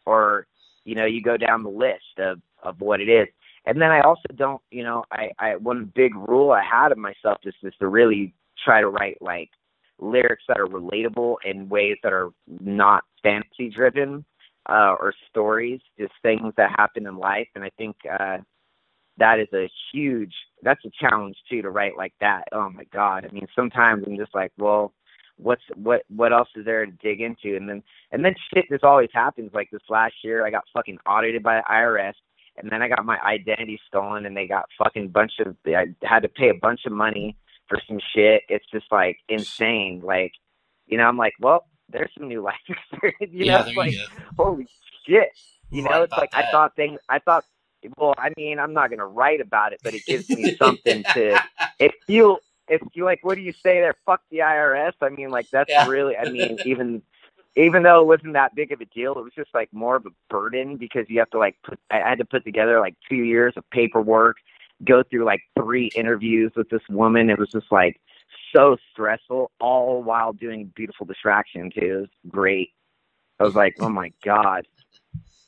Or 0.07 0.47
you 0.85 0.95
know, 0.95 1.05
you 1.05 1.23
go 1.23 1.37
down 1.37 1.63
the 1.63 1.71
list 1.71 2.19
of 2.19 2.41
of 2.63 2.81
what 2.81 3.01
it 3.01 3.09
is. 3.09 3.29
And 3.65 3.81
then 3.81 3.91
I 3.91 4.01
also 4.01 4.29
don't, 4.35 4.63
you 4.71 4.83
know, 4.83 5.05
I, 5.13 5.31
I 5.39 5.57
one 5.57 5.93
big 5.95 6.15
rule 6.15 6.53
I 6.53 6.63
had 6.63 6.93
of 6.93 6.99
myself 6.99 7.39
is 7.45 7.55
just 7.63 7.79
to 7.81 7.89
really 7.89 8.35
try 8.65 8.81
to 8.81 8.89
write 8.89 9.21
like 9.21 9.51
lyrics 9.99 10.45
that 10.49 10.59
are 10.59 10.67
relatable 10.67 11.37
in 11.45 11.69
ways 11.69 11.97
that 12.03 12.13
are 12.13 12.31
not 12.47 13.05
fantasy 13.23 13.69
driven 13.69 14.25
uh, 14.69 14.95
or 14.99 15.13
stories, 15.29 15.81
just 15.99 16.13
things 16.23 16.53
that 16.57 16.71
happen 16.71 17.07
in 17.07 17.17
life. 17.17 17.49
And 17.55 17.65
I 17.65 17.71
think 17.77 17.97
uh, 18.11 18.39
that 19.19 19.41
is 19.41 19.49
a 19.53 19.69
huge, 19.93 20.35
that's 20.63 20.85
a 20.85 20.91
challenge 21.01 21.37
too 21.51 21.63
to 21.63 21.71
write 21.71 21.97
like 21.97 22.15
that. 22.21 22.45
Oh 22.53 22.71
my 22.71 22.85
God. 22.93 23.27
I 23.29 23.33
mean, 23.33 23.49
sometimes 23.55 24.05
I'm 24.07 24.17
just 24.17 24.35
like, 24.35 24.53
well, 24.59 24.93
what's 25.39 25.63
what 25.75 26.03
what 26.09 26.33
else 26.33 26.49
is 26.57 26.65
there 26.65 26.85
to 26.85 26.93
dig 26.93 27.21
into? 27.21 27.57
And 27.57 27.69
then 27.69 27.83
and 28.13 28.25
then 28.25 28.35
shit 28.53 28.67
this 28.71 28.81
always 28.83 29.11
happens. 29.13 29.51
Like 29.55 29.71
this 29.71 29.83
last 29.89 30.15
year 30.23 30.47
i 30.47 30.51
got 30.51 30.65
fucking 30.75 30.99
audited 31.07 31.43
by 31.43 31.57
the 31.57 31.65
irs 31.73 32.15
and 32.57 32.71
then 32.71 32.83
i 32.83 32.89
got 32.89 33.05
my 33.05 33.19
identity 33.21 33.81
stolen 33.87 34.27
and 34.27 34.37
they 34.37 34.47
got 34.47 34.67
fucking 34.77 35.09
bunch 35.09 35.33
of 35.45 35.57
i 35.67 35.87
had 36.03 36.21
to 36.21 36.29
pay 36.29 36.49
a 36.51 36.55
bunch 36.55 36.81
of 36.87 36.93
money 36.93 37.37
for 37.69 37.79
some 37.87 37.99
shit. 38.15 38.43
It's 38.49 38.65
just 38.73 38.87
like 38.91 39.19
insane. 39.29 40.03
Like 40.05 40.33
you 40.89 40.99
know 40.99 41.05
i'm 41.05 41.17
like 41.17 41.35
well 41.41 41.67
there's 41.91 42.11
some 42.19 42.29
new 42.29 42.43
life 42.43 42.57
experience 42.69 43.33
you 43.33 43.45
yeah, 43.47 43.59
know? 43.59 43.67
it's 43.67 43.77
like 43.77 43.93
you 43.93 44.05
holy 44.37 44.67
shit. 45.07 45.29
You 45.71 45.83
know 45.83 46.03
it's 46.03 46.13
like 46.13 46.31
i 46.33 46.51
thought 46.51 46.75
things 46.77 46.99
i 47.09 47.19
thought 47.19 47.45
well 47.99 48.15
i 48.19 48.31
mean 48.37 48.59
i'm 48.59 48.73
not 48.73 48.89
going 48.89 48.99
to 48.99 49.07
write 49.07 49.41
about 49.41 49.73
it 49.73 49.81
but 49.85 49.95
it 49.95 50.05
gives 50.07 50.29
me 50.31 50.57
something 50.57 51.05
to 51.15 51.39
it 51.79 51.93
you 52.09 52.39
if 52.69 52.81
you 52.95 53.05
like 53.05 53.21
what 53.23 53.35
do 53.37 53.41
you 53.41 53.53
say 53.53 53.81
there 53.81 53.95
fuck 54.07 54.21
the 54.31 54.39
irs 54.39 54.93
i 55.03 55.09
mean 55.09 55.31
like 55.31 55.49
that's 55.51 55.71
Yeah. 55.71 55.87
really 55.89 56.17
i 56.17 56.29
mean 56.31 56.59
even 56.65 57.03
even 57.57 57.83
though 57.83 58.01
it 58.01 58.07
wasn't 58.07 58.35
that 58.35 58.55
big 58.55 58.73
of 58.73 58.81
a 58.81 58.85
deal 58.87 59.13
it 59.19 59.23
was 59.23 59.33
just 59.35 59.53
like 59.55 59.73
more 59.73 59.97
of 59.97 60.07
a 60.07 60.11
burden 60.31 60.77
because 60.77 61.07
you 61.09 61.19
have 61.19 61.31
to 61.31 61.39
like 61.39 61.57
put 61.65 61.79
i 61.91 61.97
had 61.99 62.19
to 62.19 62.25
put 62.25 62.45
together 62.45 62.81
like 62.81 62.95
two 63.09 63.17
years 63.17 63.55
of 63.57 63.69
paperwork 63.71 64.37
go 64.85 65.03
through 65.03 65.25
like 65.25 65.43
three 65.59 65.91
interviews 65.97 66.53
with 66.57 66.69
this 66.71 66.83
woman 66.89 67.31
it 67.31 67.39
was 67.39 67.51
just 67.51 67.71
like 67.73 68.01
so 68.55 68.77
stressful 68.93 69.51
all 69.61 70.03
while 70.03 70.33
doing 70.33 70.73
beautiful 70.75 71.05
distraction 71.07 71.71
too 71.71 71.81
it 71.81 72.01
was 72.01 72.09
great 72.29 72.71
i 73.41 73.45
was 73.45 73.55
like 73.55 73.77
oh 73.81 73.89
my 73.89 74.13
god 74.25 74.67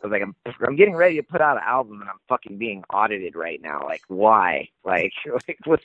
I 0.03 0.07
was 0.07 0.13
like, 0.13 0.23
I'm, 0.23 0.35
I'm 0.67 0.77
getting 0.77 0.97
ready 0.97 1.17
to 1.17 1.23
put 1.23 1.41
out 1.43 1.59
an 1.59 1.63
album 1.67 2.01
and 2.01 2.09
I'm 2.09 2.21
fucking 2.29 2.57
being 2.57 2.85
audited 2.93 3.37
right 3.37 3.61
now. 3.61 3.83
Like, 3.85 4.03
why? 4.09 4.71
Like, 4.85 5.13
like 5.49 5.59
what's, 5.65 5.85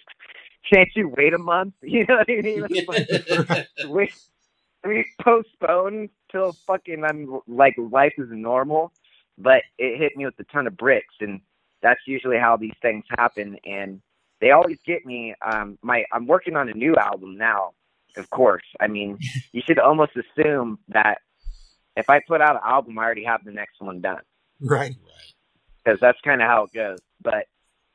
can't 0.72 0.90
you 0.96 1.10
wait 1.16 1.34
a 1.34 1.38
month? 1.38 1.74
You 1.82 2.06
know 2.08 2.18
what 2.18 2.30
I 2.30 2.42
mean? 2.42 2.66
It's 2.70 3.50
like, 3.50 3.68
wait, 3.90 4.14
we 4.86 5.06
postpone 5.22 6.10
till 6.32 6.54
fucking 6.68 7.04
I'm 7.04 7.40
like 7.48 7.76
life 7.78 8.14
is 8.18 8.28
normal, 8.30 8.92
but 9.38 9.64
it 9.78 9.98
hit 9.98 10.16
me 10.18 10.26
with 10.26 10.40
a 10.40 10.44
ton 10.46 10.68
of 10.68 10.76
bricks, 10.78 11.16
and 11.20 11.42
that's 11.82 12.02
usually 12.08 12.38
how 12.38 12.58
these 12.58 12.74
things 12.82 13.06
happen. 13.10 13.58
And 13.66 14.02
they 14.42 14.52
always 14.52 14.78
get 14.86 15.06
me. 15.06 15.36
Um, 15.46 15.78
my 15.82 16.06
I'm 16.12 16.28
working 16.28 16.56
on 16.56 16.70
a 16.70 16.74
new 16.74 16.96
album 16.96 17.38
now. 17.38 17.72
Of 18.18 18.30
course, 18.30 18.64
I 18.80 18.88
mean, 18.88 19.18
you 19.52 19.62
should 19.66 19.80
almost 19.80 20.12
assume 20.16 20.80
that 20.90 21.20
if 21.98 22.10
I 22.10 22.22
put 22.28 22.42
out 22.42 22.56
an 22.56 22.62
album, 22.64 22.98
I 23.00 23.04
already 23.04 23.24
have 23.26 23.44
the 23.44 23.52
next 23.52 23.80
one 23.82 24.02
done 24.02 24.22
Right. 24.60 24.96
because 25.84 26.00
that's 26.00 26.20
kind 26.22 26.42
of 26.42 26.48
how 26.48 26.64
it 26.64 26.74
goes. 26.74 27.00
But 27.22 27.48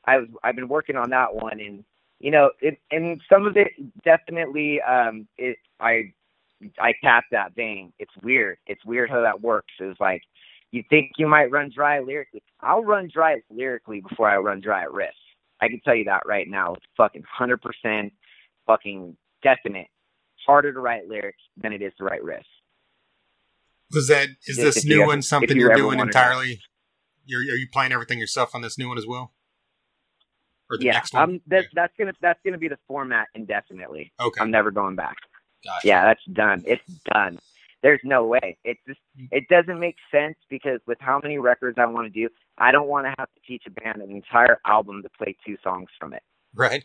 I 0.04 0.18
was 0.18 0.28
I've 0.42 0.56
been 0.56 0.68
working 0.68 0.96
on 0.96 1.10
that 1.10 1.34
one, 1.34 1.60
and 1.60 1.84
you 2.20 2.30
know, 2.30 2.50
it, 2.60 2.78
and 2.90 3.20
some 3.32 3.46
of 3.46 3.56
it 3.56 3.68
definitely 4.04 4.80
um, 4.82 5.26
it 5.38 5.56
I 5.80 6.12
I 6.78 6.92
tap 7.02 7.24
that 7.32 7.54
vein. 7.54 7.92
It's 7.98 8.12
weird. 8.22 8.58
It's 8.66 8.84
weird 8.84 9.10
how 9.10 9.22
that 9.22 9.40
works. 9.40 9.72
It's 9.80 9.98
like 9.98 10.22
you 10.70 10.84
think 10.90 11.12
you 11.16 11.26
might 11.26 11.50
run 11.50 11.70
dry 11.74 11.98
lyrically. 12.00 12.42
I'll 12.60 12.84
run 12.84 13.08
dry 13.12 13.40
lyrically 13.50 14.02
before 14.02 14.28
I 14.28 14.36
run 14.36 14.60
dry 14.60 14.82
at 14.82 14.90
riffs. 14.90 15.08
I 15.60 15.68
can 15.68 15.80
tell 15.80 15.94
you 15.94 16.04
that 16.04 16.22
right 16.26 16.46
now. 16.48 16.74
It's 16.74 16.84
fucking 16.96 17.24
hundred 17.30 17.62
percent, 17.62 18.12
fucking 18.66 19.16
definite. 19.42 19.88
Harder 20.46 20.72
to 20.72 20.80
write 20.80 21.06
lyrics 21.08 21.42
than 21.56 21.72
it 21.72 21.82
is 21.82 21.92
to 21.98 22.04
write 22.04 22.22
riffs. 22.22 22.44
Was 23.92 24.08
that 24.08 24.28
is 24.46 24.56
Just 24.56 24.60
this 24.60 24.84
new 24.84 25.00
ever- 25.02 25.08
one 25.08 25.22
something 25.22 25.56
you 25.56 25.62
you're 25.64 25.74
doing 25.74 26.00
entirely? 26.00 26.60
You're 27.24 27.40
are 27.40 27.56
you 27.56 27.68
playing 27.72 27.92
everything 27.92 28.18
yourself 28.18 28.54
on 28.54 28.60
this 28.62 28.78
new 28.78 28.88
one 28.88 28.98
as 28.98 29.06
well? 29.06 29.32
Or 30.70 30.78
the 30.78 30.84
yeah, 30.84 30.92
next 30.92 31.14
one? 31.14 31.22
um, 31.22 31.40
that's 31.46 31.66
that's 31.74 31.92
gonna 31.98 32.12
that's 32.20 32.40
gonna 32.44 32.58
be 32.58 32.68
the 32.68 32.78
format 32.86 33.28
indefinitely. 33.34 34.12
okay. 34.20 34.40
I'm 34.40 34.50
never 34.50 34.70
going 34.70 34.96
back. 34.96 35.16
Gotcha. 35.64 35.86
Yeah, 35.86 36.04
that's 36.04 36.24
done. 36.32 36.62
It's 36.66 36.82
done. 37.12 37.38
There's 37.82 38.00
no 38.04 38.24
way. 38.26 38.56
It 38.64 38.78
just 38.86 39.00
it 39.30 39.48
doesn't 39.48 39.80
make 39.80 39.96
sense 40.10 40.36
because 40.48 40.80
with 40.86 40.98
how 41.00 41.20
many 41.22 41.38
records 41.38 41.76
I 41.78 41.86
want 41.86 42.06
to 42.06 42.10
do, 42.10 42.28
I 42.58 42.72
don't 42.72 42.88
want 42.88 43.06
to 43.06 43.14
have 43.18 43.28
to 43.34 43.40
teach 43.46 43.64
a 43.66 43.70
band 43.70 44.00
an 44.02 44.10
entire 44.10 44.60
album 44.66 45.02
to 45.02 45.08
play 45.18 45.36
two 45.44 45.56
songs 45.62 45.88
from 45.98 46.12
it. 46.12 46.22
Right. 46.54 46.84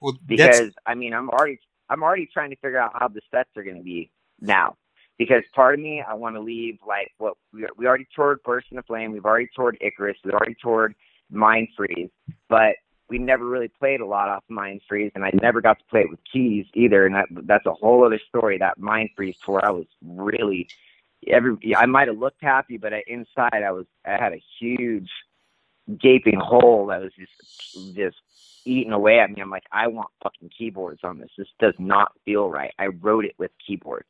Well, 0.00 0.12
that's 0.12 0.20
Because 0.28 0.72
I 0.86 0.94
mean, 0.94 1.14
I'm 1.14 1.30
already 1.30 1.58
I'm 1.88 2.02
already 2.02 2.28
trying 2.32 2.50
to 2.50 2.56
figure 2.56 2.78
out 2.78 2.92
how 2.98 3.08
the 3.08 3.20
sets 3.30 3.50
are 3.56 3.64
going 3.64 3.78
to 3.78 3.82
be 3.82 4.10
now. 4.40 4.76
Because 5.16 5.42
part 5.54 5.74
of 5.74 5.80
me, 5.80 6.02
I 6.06 6.14
want 6.14 6.36
to 6.36 6.40
leave 6.40 6.78
like 6.86 7.12
what 7.18 7.34
we 7.52 7.66
we 7.76 7.86
already 7.86 8.06
toured 8.14 8.40
Burst 8.44 8.66
into 8.70 8.82
Flame, 8.82 9.12
we've 9.12 9.24
already 9.24 9.48
toured 9.54 9.78
Icarus, 9.80 10.16
we've 10.24 10.34
already 10.34 10.56
toured 10.60 10.94
Mind 11.34 11.68
Freeze, 11.76 12.10
but 12.48 12.76
we 13.08 13.18
never 13.18 13.44
really 13.44 13.68
played 13.68 14.00
a 14.00 14.06
lot 14.06 14.28
off 14.28 14.44
Mind 14.48 14.80
Freeze, 14.88 15.12
and 15.14 15.24
I 15.24 15.30
never 15.34 15.60
got 15.60 15.78
to 15.78 15.84
play 15.90 16.00
it 16.00 16.10
with 16.10 16.20
keys 16.30 16.66
either. 16.74 17.06
And 17.06 17.14
that 17.14 17.26
that's 17.46 17.66
a 17.66 17.72
whole 17.72 18.04
other 18.04 18.20
story. 18.28 18.58
That 18.58 18.78
Mind 18.78 19.10
Freeze 19.16 19.36
tour, 19.44 19.60
I 19.62 19.70
was 19.70 19.86
really 20.02 20.68
every 21.26 21.56
I 21.76 21.86
might 21.86 22.08
have 22.08 22.18
looked 22.18 22.42
happy, 22.42 22.76
but 22.76 22.92
inside 23.06 23.62
I 23.64 23.72
was 23.72 23.86
I 24.06 24.12
had 24.12 24.32
a 24.32 24.42
huge 24.58 25.10
gaping 25.98 26.40
hole 26.40 26.86
that 26.86 27.02
was 27.02 27.12
just 27.18 27.94
just 27.94 28.16
eating 28.64 28.92
away 28.92 29.20
at 29.20 29.30
me. 29.30 29.42
I'm 29.42 29.50
like, 29.50 29.66
I 29.70 29.88
want 29.88 30.08
fucking 30.22 30.50
keyboards 30.56 31.00
on 31.04 31.18
this. 31.18 31.30
This 31.36 31.48
does 31.60 31.74
not 31.78 32.12
feel 32.24 32.48
right. 32.48 32.72
I 32.78 32.86
wrote 32.86 33.26
it 33.26 33.34
with 33.38 33.50
keyboards, 33.64 34.08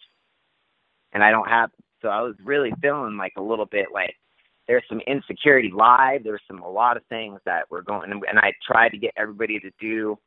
and 1.12 1.22
I 1.22 1.30
don't 1.30 1.48
have. 1.48 1.70
So 2.02 2.08
I 2.08 2.20
was 2.20 2.36
really 2.44 2.72
feeling 2.80 3.16
like 3.16 3.32
a 3.36 3.42
little 3.42 3.66
bit 3.66 3.86
like 3.92 4.14
there's 4.66 4.84
some 4.88 5.00
insecurity 5.06 5.70
live. 5.70 6.24
There's 6.24 6.42
some 6.48 6.62
a 6.62 6.70
lot 6.70 6.96
of 6.96 7.04
things 7.06 7.40
that 7.44 7.70
were 7.70 7.82
going, 7.82 8.10
and, 8.10 8.38
I 8.38 8.52
tried 8.66 8.90
to 8.90 8.98
get 8.98 9.12
everybody 9.16 9.60
to 9.60 9.70
do 9.80 10.18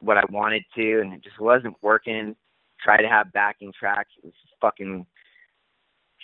what 0.00 0.16
I 0.16 0.24
wanted 0.30 0.64
to, 0.76 1.00
and 1.00 1.12
it 1.12 1.22
just 1.22 1.40
wasn't 1.40 1.76
working. 1.82 2.34
Tried 2.82 3.02
to 3.02 3.08
have 3.08 3.32
backing 3.32 3.72
tracks. 3.78 4.10
It's 4.24 4.36
fucking 4.60 5.06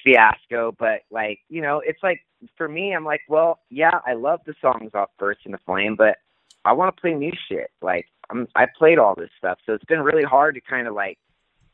fiasco. 0.03 0.75
But 0.79 1.03
like, 1.11 1.41
you 1.49 1.63
know, 1.63 1.81
it's 1.85 2.03
like 2.03 2.21
for 2.57 2.69
me, 2.69 2.95
I'm 2.95 3.05
like, 3.05 3.21
well, 3.29 3.61
yeah, 3.71 4.01
I 4.07 4.15
love 4.15 4.41
the 4.47 4.55
songs 4.61 4.91
off 4.95 5.11
Burst 5.19 5.41
into 5.45 5.59
Flame, 5.65 5.95
but 5.97 6.17
I 6.65 6.73
want 6.73 6.95
to 6.95 7.01
play 7.01 7.15
new 7.15 7.33
shit. 7.49 7.71
Like, 7.81 8.07
I'm 8.31 8.49
I 8.57 8.67
played 8.77 8.99
all 8.99 9.15
this 9.15 9.31
stuff, 9.39 9.59
so 9.65 9.75
it's 9.75 9.85
been 9.85 10.01
really 10.01 10.25
hard 10.25 10.55
to 10.57 10.61
kind 10.61 10.89
of 10.89 10.95
like 10.95 11.19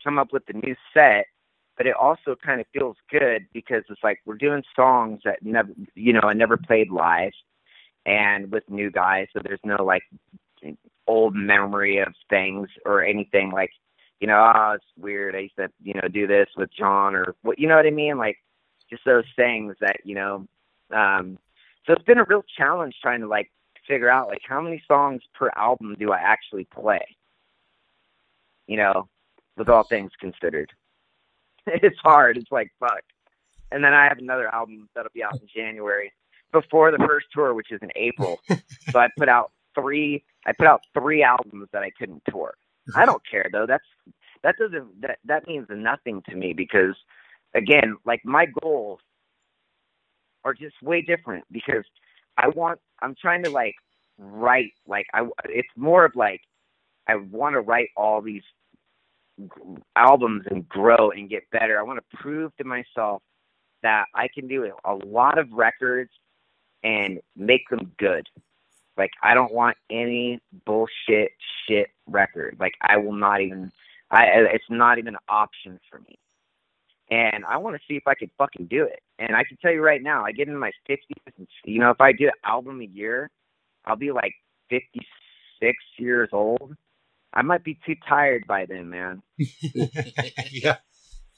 come 0.03 0.19
up 0.19 0.33
with 0.33 0.45
the 0.47 0.55
new 0.55 0.75
set. 0.93 1.27
But 1.77 1.87
it 1.87 1.95
also 1.97 2.37
kind 2.37 2.61
of 2.61 2.67
feels 2.73 2.97
good 3.11 3.47
because 3.53 3.83
it's 3.89 4.03
like 4.03 4.21
we're 4.25 4.37
doing 4.37 4.63
songs 4.77 5.21
that 5.25 5.43
never, 5.43 5.71
you 5.95 6.13
know, 6.13 6.21
I 6.23 6.33
never 6.33 6.57
played 6.57 6.91
live, 6.91 7.33
and 8.07 8.51
with 8.53 8.63
new 8.69 8.91
guys, 8.91 9.27
so 9.33 9.41
there's 9.43 9.61
no 9.65 9.83
like 9.83 10.03
old 11.07 11.35
memory 11.35 11.99
of 11.99 12.15
things 12.31 12.69
or 12.87 13.05
anything 13.05 13.51
like 13.51 13.71
you 14.21 14.29
know, 14.29 14.53
oh, 14.55 14.73
it's 14.73 14.85
weird. 14.97 15.35
I 15.35 15.41
used 15.41 15.57
to, 15.57 15.69
you 15.83 15.93
know, 15.93 16.09
do 16.09 16.27
this 16.27 16.49
with 16.57 16.71
John 16.73 17.15
or 17.15 17.35
what, 17.43 17.59
you 17.59 17.69
know 17.69 17.77
what 17.77 17.85
I 17.85 17.91
mean? 17.91 18.17
Like 18.17 18.39
just 18.89 19.05
those 19.05 19.25
things 19.37 19.77
that, 19.81 19.97
you 20.05 20.15
know, 20.15 20.47
um, 20.95 21.39
so 21.87 21.93
it's 21.93 22.05
been 22.05 22.19
a 22.19 22.25
real 22.25 22.45
challenge 22.57 22.95
trying 23.03 23.21
to 23.21 23.27
like 23.27 23.51
figure 23.87 24.09
out 24.09 24.29
like 24.29 24.41
how 24.49 24.61
many 24.61 24.83
songs 24.89 25.21
per 25.35 25.51
album 25.57 25.95
do 25.99 26.13
I 26.13 26.19
actually 26.19 26.65
play? 26.65 27.05
You 28.67 28.79
know, 28.79 29.09
with 29.59 29.69
all 29.69 29.83
things 29.83 30.11
considered. 30.19 30.73
it's 31.83 31.99
hard. 31.99 32.37
It's 32.37 32.51
like 32.53 32.73
fuck. 32.81 33.03
And 33.71 33.83
then 33.83 33.93
I 33.95 34.05
have 34.05 34.19
another 34.19 34.53
album 34.55 34.89
that'll 34.95 35.11
be 35.15 35.25
out 35.25 35.41
in 35.41 35.47
January 35.53 36.13
before 36.53 36.93
the 36.93 36.99
first 36.99 37.27
tour, 37.33 37.55
which 37.55 37.73
is 37.73 37.81
in 37.83 37.91
April. 37.97 38.39
so 38.91 38.99
I 38.99 39.09
put 39.17 39.29
out 39.29 39.51
three 39.75 40.25
I 40.47 40.53
put 40.53 40.67
out 40.67 40.83
three 40.93 41.23
albums 41.23 41.69
that 41.73 41.83
I 41.83 41.91
couldn't 41.91 42.23
tour. 42.29 42.55
I 42.95 43.07
don't 43.07 43.23
care 43.29 43.49
though. 43.51 43.67
That's 43.67 43.85
that 44.43 44.57
doesn't 44.59 45.01
that 45.01 45.19
that 45.25 45.47
means 45.47 45.67
nothing 45.71 46.23
to 46.29 46.37
me 46.37 46.53
because 46.53 46.95
again, 47.55 47.97
like 48.05 48.21
my 48.25 48.47
goals 48.63 49.01
are 50.45 50.55
just 50.55 50.81
way 50.83 51.01
different 51.01 51.45
because 51.51 51.85
I 52.37 52.49
want 52.49 52.79
I'm 53.01 53.15
trying 53.15 53.43
to 53.45 53.51
like 53.51 53.75
write 54.19 54.73
like 54.87 55.07
I 55.15 55.27
it's 55.47 55.69
more 55.77 56.05
of 56.05 56.15
like 56.15 56.43
I 57.09 57.17
want 57.17 57.55
to 57.55 57.61
write 57.61 57.89
all 57.97 58.21
these 58.21 58.43
albums 59.97 60.45
and 60.51 60.69
grow 60.69 61.11
and 61.11 61.29
get 61.29 61.51
better. 61.51 61.79
I 61.79 61.83
want 61.83 61.99
to 61.99 62.17
prove 62.17 62.55
to 62.57 62.65
myself 62.65 63.23
that 63.83 64.07
I 64.15 64.29
can 64.33 64.49
do 64.49 64.71
a 64.85 64.95
lot 64.95 65.39
of 65.39 65.53
records 65.53 66.11
and 66.83 67.21
make 67.37 67.69
them 67.69 67.93
good. 67.99 68.29
Like 68.97 69.11
I 69.23 69.35
don't 69.35 69.53
want 69.53 69.77
any 69.91 70.41
bullshit 70.65 71.33
shit 71.67 71.89
record. 72.07 72.57
Like 72.61 72.75
I 72.81 72.97
will 72.99 73.13
not 73.13 73.41
even 73.41 73.73
I 74.11 74.25
it's 74.53 74.65
not 74.71 74.99
even 74.99 75.15
an 75.15 75.21
option 75.29 75.81
for 75.91 76.01
me. 76.01 76.19
And 77.11 77.45
I 77.45 77.59
want 77.59 77.77
to 77.77 77.83
see 77.87 77.97
if 77.97 78.07
I 78.07 78.15
can 78.15 78.31
fucking 78.39 78.67
do 78.67 78.85
it. 78.85 79.01
And 79.19 79.37
I 79.37 79.45
can 79.45 79.59
tell 79.59 79.73
you 79.73 79.83
right 79.83 80.03
now, 80.03 80.25
I 80.25 80.33
get 80.33 80.49
in 80.49 80.57
my 80.57 80.73
50s. 80.89 80.99
and 81.37 81.47
You 81.65 81.79
know, 81.81 81.91
if 81.91 82.01
I 82.01 82.13
do 82.13 82.27
an 82.27 82.33
album 82.45 82.81
a 82.81 82.87
year, 82.87 83.31
I'll 83.85 83.97
be 83.97 84.11
like 84.11 84.33
56 84.71 85.77
years 85.99 86.31
old. 86.33 86.75
I 87.35 87.43
might 87.43 87.65
be 87.65 87.79
too 87.85 87.97
tired 88.09 88.47
by 88.47 88.67
then, 88.67 88.89
man. 88.91 89.23
yeah. 90.51 90.77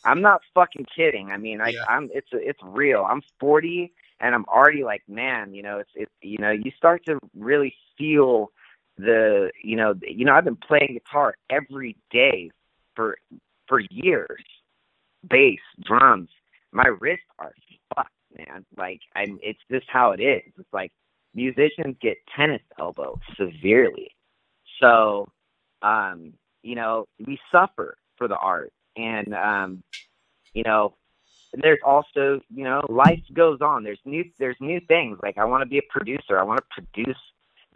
I'm 0.05 0.21
not 0.21 0.43
fucking 0.55 0.87
kidding. 0.95 1.31
I 1.33 1.39
mean, 1.39 1.61
I, 1.61 1.71
yeah. 1.71 1.85
I'm 1.89 2.11
it's 2.13 2.29
it's 2.33 2.61
real. 2.63 3.05
I'm 3.09 3.23
40 3.41 3.93
and 4.21 4.35
I'm 4.35 4.45
already 4.45 4.85
like, 4.85 5.03
man, 5.09 5.55
you 5.55 5.63
know, 5.63 5.79
it's 5.79 5.91
it's 5.95 6.13
you 6.23 6.39
know, 6.39 6.51
you 6.51 6.71
start 6.77 7.05
to 7.07 7.19
really 7.35 7.75
feel 7.99 8.53
the 8.99 9.51
you 9.63 9.77
know 9.77 9.95
you 10.03 10.25
know 10.25 10.33
I've 10.35 10.45
been 10.45 10.57
playing 10.57 10.95
guitar 10.95 11.35
every 11.51 11.97
day 12.11 12.51
for 12.95 13.19
for 13.69 13.81
years, 13.91 14.43
bass, 15.29 15.61
drums. 15.83 16.31
My 16.73 16.87
wrists 17.01 17.27
are 17.39 17.53
fucked, 17.95 18.11
man. 18.37 18.65
Like 18.77 19.01
I'm, 19.15 19.39
it's 19.43 19.61
just 19.71 19.87
how 19.89 20.13
it 20.13 20.21
is. 20.21 20.53
It's 20.59 20.73
like 20.73 20.93
musicians 21.35 21.97
get 22.01 22.17
tennis 22.35 22.63
elbow 22.79 23.19
severely, 23.37 24.11
so 24.81 25.29
um, 25.87 26.33
you 26.63 26.75
know 26.75 27.07
we 27.25 27.39
suffer 27.53 27.97
for 28.17 28.29
the 28.29 28.37
art, 28.37 28.73
and 28.97 29.35
um, 29.35 29.83
you 30.53 30.63
know 30.63 30.95
there's 31.53 31.81
also 31.85 32.41
you 32.55 32.65
know 32.65 32.83
life 32.89 33.23
goes 33.33 33.61
on. 33.61 33.85
There's 33.85 34.01
new 34.05 34.25
there's 34.39 34.57
new 34.61 34.81
things. 34.81 35.19
Like 35.23 35.39
i 35.39 35.45
want 35.45 35.63
to 35.63 35.69
be 35.69 35.79
a 35.79 35.83
producer. 35.91 36.39
I 36.39 36.45
want 36.45 36.61
to 36.61 36.83
produce 36.83 37.19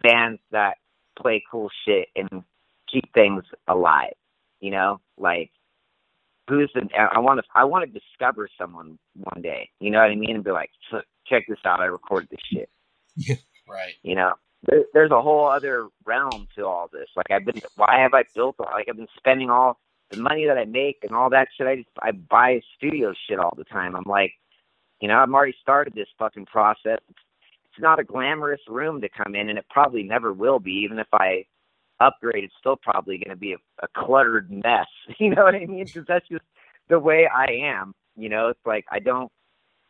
bands 0.01 0.41
that 0.51 0.77
play 1.19 1.43
cool 1.51 1.69
shit 1.85 2.07
and 2.15 2.43
keep 2.91 3.13
things 3.13 3.43
alive 3.67 4.13
you 4.61 4.71
know? 4.71 5.01
Like 5.17 5.51
who's 6.47 6.71
the 6.73 6.81
i 6.97 7.19
want 7.19 7.39
to 7.39 7.45
i 7.55 7.63
want 7.63 7.85
to 7.85 7.99
discover 7.99 8.49
someone 8.57 8.97
one 9.15 9.41
day 9.41 9.69
you 9.79 9.89
know 9.89 9.99
what 9.99 10.09
i 10.09 10.15
mean? 10.15 10.35
And 10.35 10.43
be 10.43 10.51
like 10.51 10.69
check 11.27 11.43
this 11.47 11.59
out. 11.65 11.79
I 11.79 11.85
recorded 11.85 12.29
this 12.29 12.39
shit. 12.51 12.69
Yeah. 13.15 13.35
Right. 13.69 13.93
You 14.03 14.15
know 14.15 14.33
there, 14.67 14.83
there's 14.93 15.11
a 15.11 15.21
whole 15.21 15.47
other 15.47 15.87
realm 16.05 16.47
to 16.55 16.65
all 16.65 16.89
this 16.91 17.07
like 17.15 17.31
i've 17.31 17.45
been 17.45 17.61
why 17.75 17.99
have 17.99 18.13
i 18.13 18.23
built 18.35 18.55
like 18.59 18.87
i've 18.89 18.97
been 18.97 19.07
spending 19.17 19.49
all 19.49 19.79
the 20.11 20.17
money 20.17 20.45
that 20.45 20.57
I 20.57 20.65
make 20.65 20.99
and 21.03 21.15
all 21.15 21.29
that 21.31 21.47
shit, 21.57 21.67
I 21.67 21.77
just 21.77 21.89
I 22.01 22.11
buy 22.11 22.61
studio 22.77 23.13
shit 23.27 23.39
all 23.39 23.53
the 23.57 23.63
time. 23.63 23.95
I'm 23.95 24.03
like, 24.05 24.33
you 24.99 25.07
know, 25.07 25.17
I've 25.17 25.31
already 25.31 25.55
started 25.61 25.93
this 25.95 26.07
fucking 26.19 26.45
process. 26.45 26.99
It's 27.09 27.79
not 27.79 27.99
a 27.99 28.03
glamorous 28.03 28.61
room 28.67 29.01
to 29.01 29.09
come 29.09 29.33
in, 29.35 29.49
and 29.49 29.57
it 29.57 29.65
probably 29.69 30.03
never 30.03 30.33
will 30.33 30.59
be. 30.59 30.83
Even 30.85 30.99
if 30.99 31.07
I 31.13 31.45
upgrade, 31.99 32.43
it's 32.43 32.53
still 32.59 32.75
probably 32.75 33.17
going 33.17 33.35
to 33.35 33.39
be 33.39 33.53
a, 33.53 33.57
a 33.83 33.87
cluttered 33.95 34.51
mess. 34.51 34.87
You 35.19 35.33
know 35.33 35.43
what 35.43 35.55
I 35.55 35.65
mean? 35.65 35.85
Because 35.85 36.05
that's 36.07 36.27
just 36.27 36.43
the 36.89 36.99
way 36.99 37.27
I 37.33 37.45
am. 37.63 37.93
You 38.15 38.29
know, 38.29 38.49
it's 38.49 38.59
like 38.65 38.85
I 38.91 38.99
don't. 38.99 39.31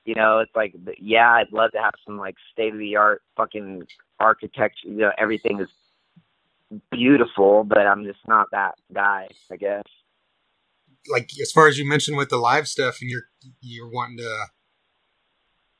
You 0.05 0.15
know, 0.15 0.39
it's 0.39 0.55
like 0.55 0.73
yeah, 0.99 1.31
I'd 1.31 1.51
love 1.51 1.71
to 1.71 1.81
have 1.81 1.93
some 2.05 2.17
like 2.17 2.35
state 2.51 2.73
of 2.73 2.79
the 2.79 2.95
art 2.95 3.21
fucking 3.37 3.83
architecture. 4.19 4.87
You 4.87 4.97
know, 4.97 5.11
everything 5.17 5.59
is 5.59 6.81
beautiful, 6.89 7.63
but 7.63 7.85
I'm 7.85 8.03
just 8.03 8.27
not 8.27 8.47
that 8.51 8.75
guy. 8.93 9.27
I 9.51 9.57
guess 9.57 9.83
like 11.09 11.31
as 11.41 11.51
far 11.51 11.67
as 11.67 11.77
you 11.77 11.87
mentioned 11.87 12.17
with 12.17 12.29
the 12.29 12.37
live 12.37 12.67
stuff 12.67 12.97
and 13.01 13.09
you're 13.09 13.23
you're 13.59 13.89
wanting 13.89 14.17
to 14.17 14.45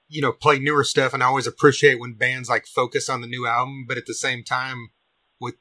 you 0.08 0.22
know 0.22 0.32
play 0.32 0.60
newer 0.60 0.84
stuff 0.84 1.14
and 1.14 1.22
I 1.22 1.28
always 1.28 1.48
appreciate 1.48 2.00
when 2.00 2.14
bands 2.14 2.50
like 2.50 2.66
focus 2.66 3.10
on 3.10 3.22
the 3.22 3.28
new 3.28 3.46
album 3.46 3.86
but 3.88 3.98
at 3.98 4.06
the 4.06 4.14
same 4.14 4.44
time 4.44 4.90
with 5.40 5.56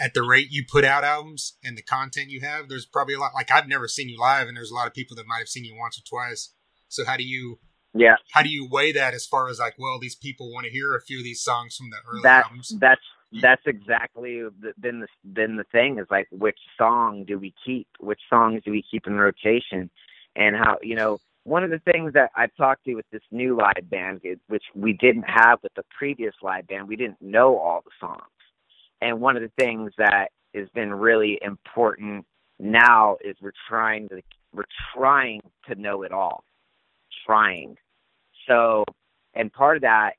at 0.00 0.14
the 0.14 0.22
rate 0.22 0.48
you 0.50 0.64
put 0.70 0.84
out 0.84 1.04
albums 1.04 1.56
and 1.64 1.76
the 1.76 1.82
content 1.82 2.30
you 2.30 2.40
have 2.40 2.68
there's 2.68 2.86
probably 2.86 3.14
a 3.14 3.18
lot 3.18 3.34
like 3.34 3.50
I've 3.50 3.68
never 3.68 3.88
seen 3.88 4.08
you 4.08 4.18
live 4.20 4.48
and 4.48 4.56
there's 4.56 4.70
a 4.70 4.74
lot 4.74 4.86
of 4.86 4.94
people 4.94 5.16
that 5.16 5.26
might 5.26 5.38
have 5.38 5.48
seen 5.48 5.64
you 5.64 5.76
once 5.76 5.98
or 5.98 6.02
twice 6.04 6.52
so 6.88 7.04
how 7.04 7.16
do 7.16 7.24
you 7.24 7.58
yeah. 7.94 8.16
How 8.32 8.42
do 8.42 8.48
you 8.48 8.68
weigh 8.70 8.92
that 8.92 9.14
as 9.14 9.26
far 9.26 9.48
as 9.48 9.58
like 9.58 9.74
well 9.78 9.98
these 9.98 10.14
people 10.14 10.52
want 10.52 10.66
to 10.66 10.70
hear 10.70 10.94
a 10.94 11.00
few 11.00 11.18
of 11.18 11.24
these 11.24 11.42
songs 11.42 11.76
from 11.76 11.90
the 11.90 11.96
early 12.08 12.22
that, 12.22 12.44
albums? 12.44 12.74
that's 12.78 13.00
that's 13.40 13.62
exactly 13.66 14.42
the, 14.42 14.72
been 14.78 15.00
the 15.00 15.08
been 15.24 15.56
the 15.56 15.64
thing 15.64 15.98
is 15.98 16.06
like 16.10 16.28
which 16.30 16.58
song 16.78 17.24
do 17.26 17.38
we 17.38 17.54
keep? 17.64 17.88
Which 17.98 18.20
songs 18.28 18.62
do 18.64 18.70
we 18.70 18.84
keep 18.88 19.06
in 19.06 19.14
rotation? 19.14 19.90
And 20.36 20.54
how 20.56 20.78
you 20.82 20.94
know 20.94 21.18
one 21.44 21.64
of 21.64 21.70
the 21.70 21.80
things 21.80 22.12
that 22.12 22.30
I've 22.36 22.54
talked 22.56 22.84
to 22.84 22.94
with 22.94 23.06
this 23.10 23.22
new 23.30 23.56
live 23.56 23.88
band 23.90 24.20
which 24.48 24.64
we 24.74 24.92
didn't 24.92 25.24
have 25.24 25.60
with 25.62 25.74
the 25.74 25.84
previous 25.96 26.34
live 26.42 26.66
band 26.68 26.86
we 26.86 26.96
didn't 26.96 27.20
know 27.20 27.58
all 27.58 27.82
the 27.84 27.90
songs. 28.00 28.22
And 29.00 29.20
one 29.20 29.36
of 29.36 29.42
the 29.42 29.52
things 29.58 29.92
that 29.98 30.28
has 30.54 30.68
been 30.74 30.92
really 30.92 31.38
important 31.42 32.26
now 32.58 33.16
is 33.24 33.36
we're 33.40 33.52
trying 33.68 34.08
to 34.10 34.20
we're 34.52 34.64
trying 34.94 35.40
to 35.68 35.74
know 35.74 36.02
it 36.02 36.12
all 36.12 36.44
trying 37.30 37.76
so 38.48 38.84
and 39.34 39.52
part 39.52 39.76
of 39.76 39.82
that 39.82 40.14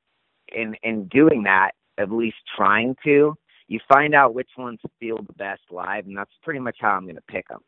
in 0.54 0.76
in 0.84 1.08
doing 1.08 1.44
that 1.44 1.72
at 1.98 2.12
least 2.12 2.38
trying 2.56 2.96
to, 3.04 3.36
you 3.68 3.80
find 3.88 4.16
out 4.16 4.34
which 4.34 4.50
ones 4.58 4.80
feel 5.00 5.18
the 5.18 5.34
best 5.34 5.62
live, 5.70 6.06
and 6.06 6.18
that's 6.18 6.32
pretty 6.44 6.60
much 6.60 6.78
how 6.80 6.92
I'm 6.92 7.04
going 7.04 7.16
to 7.16 7.22
pick 7.28 7.48
them. 7.48 7.62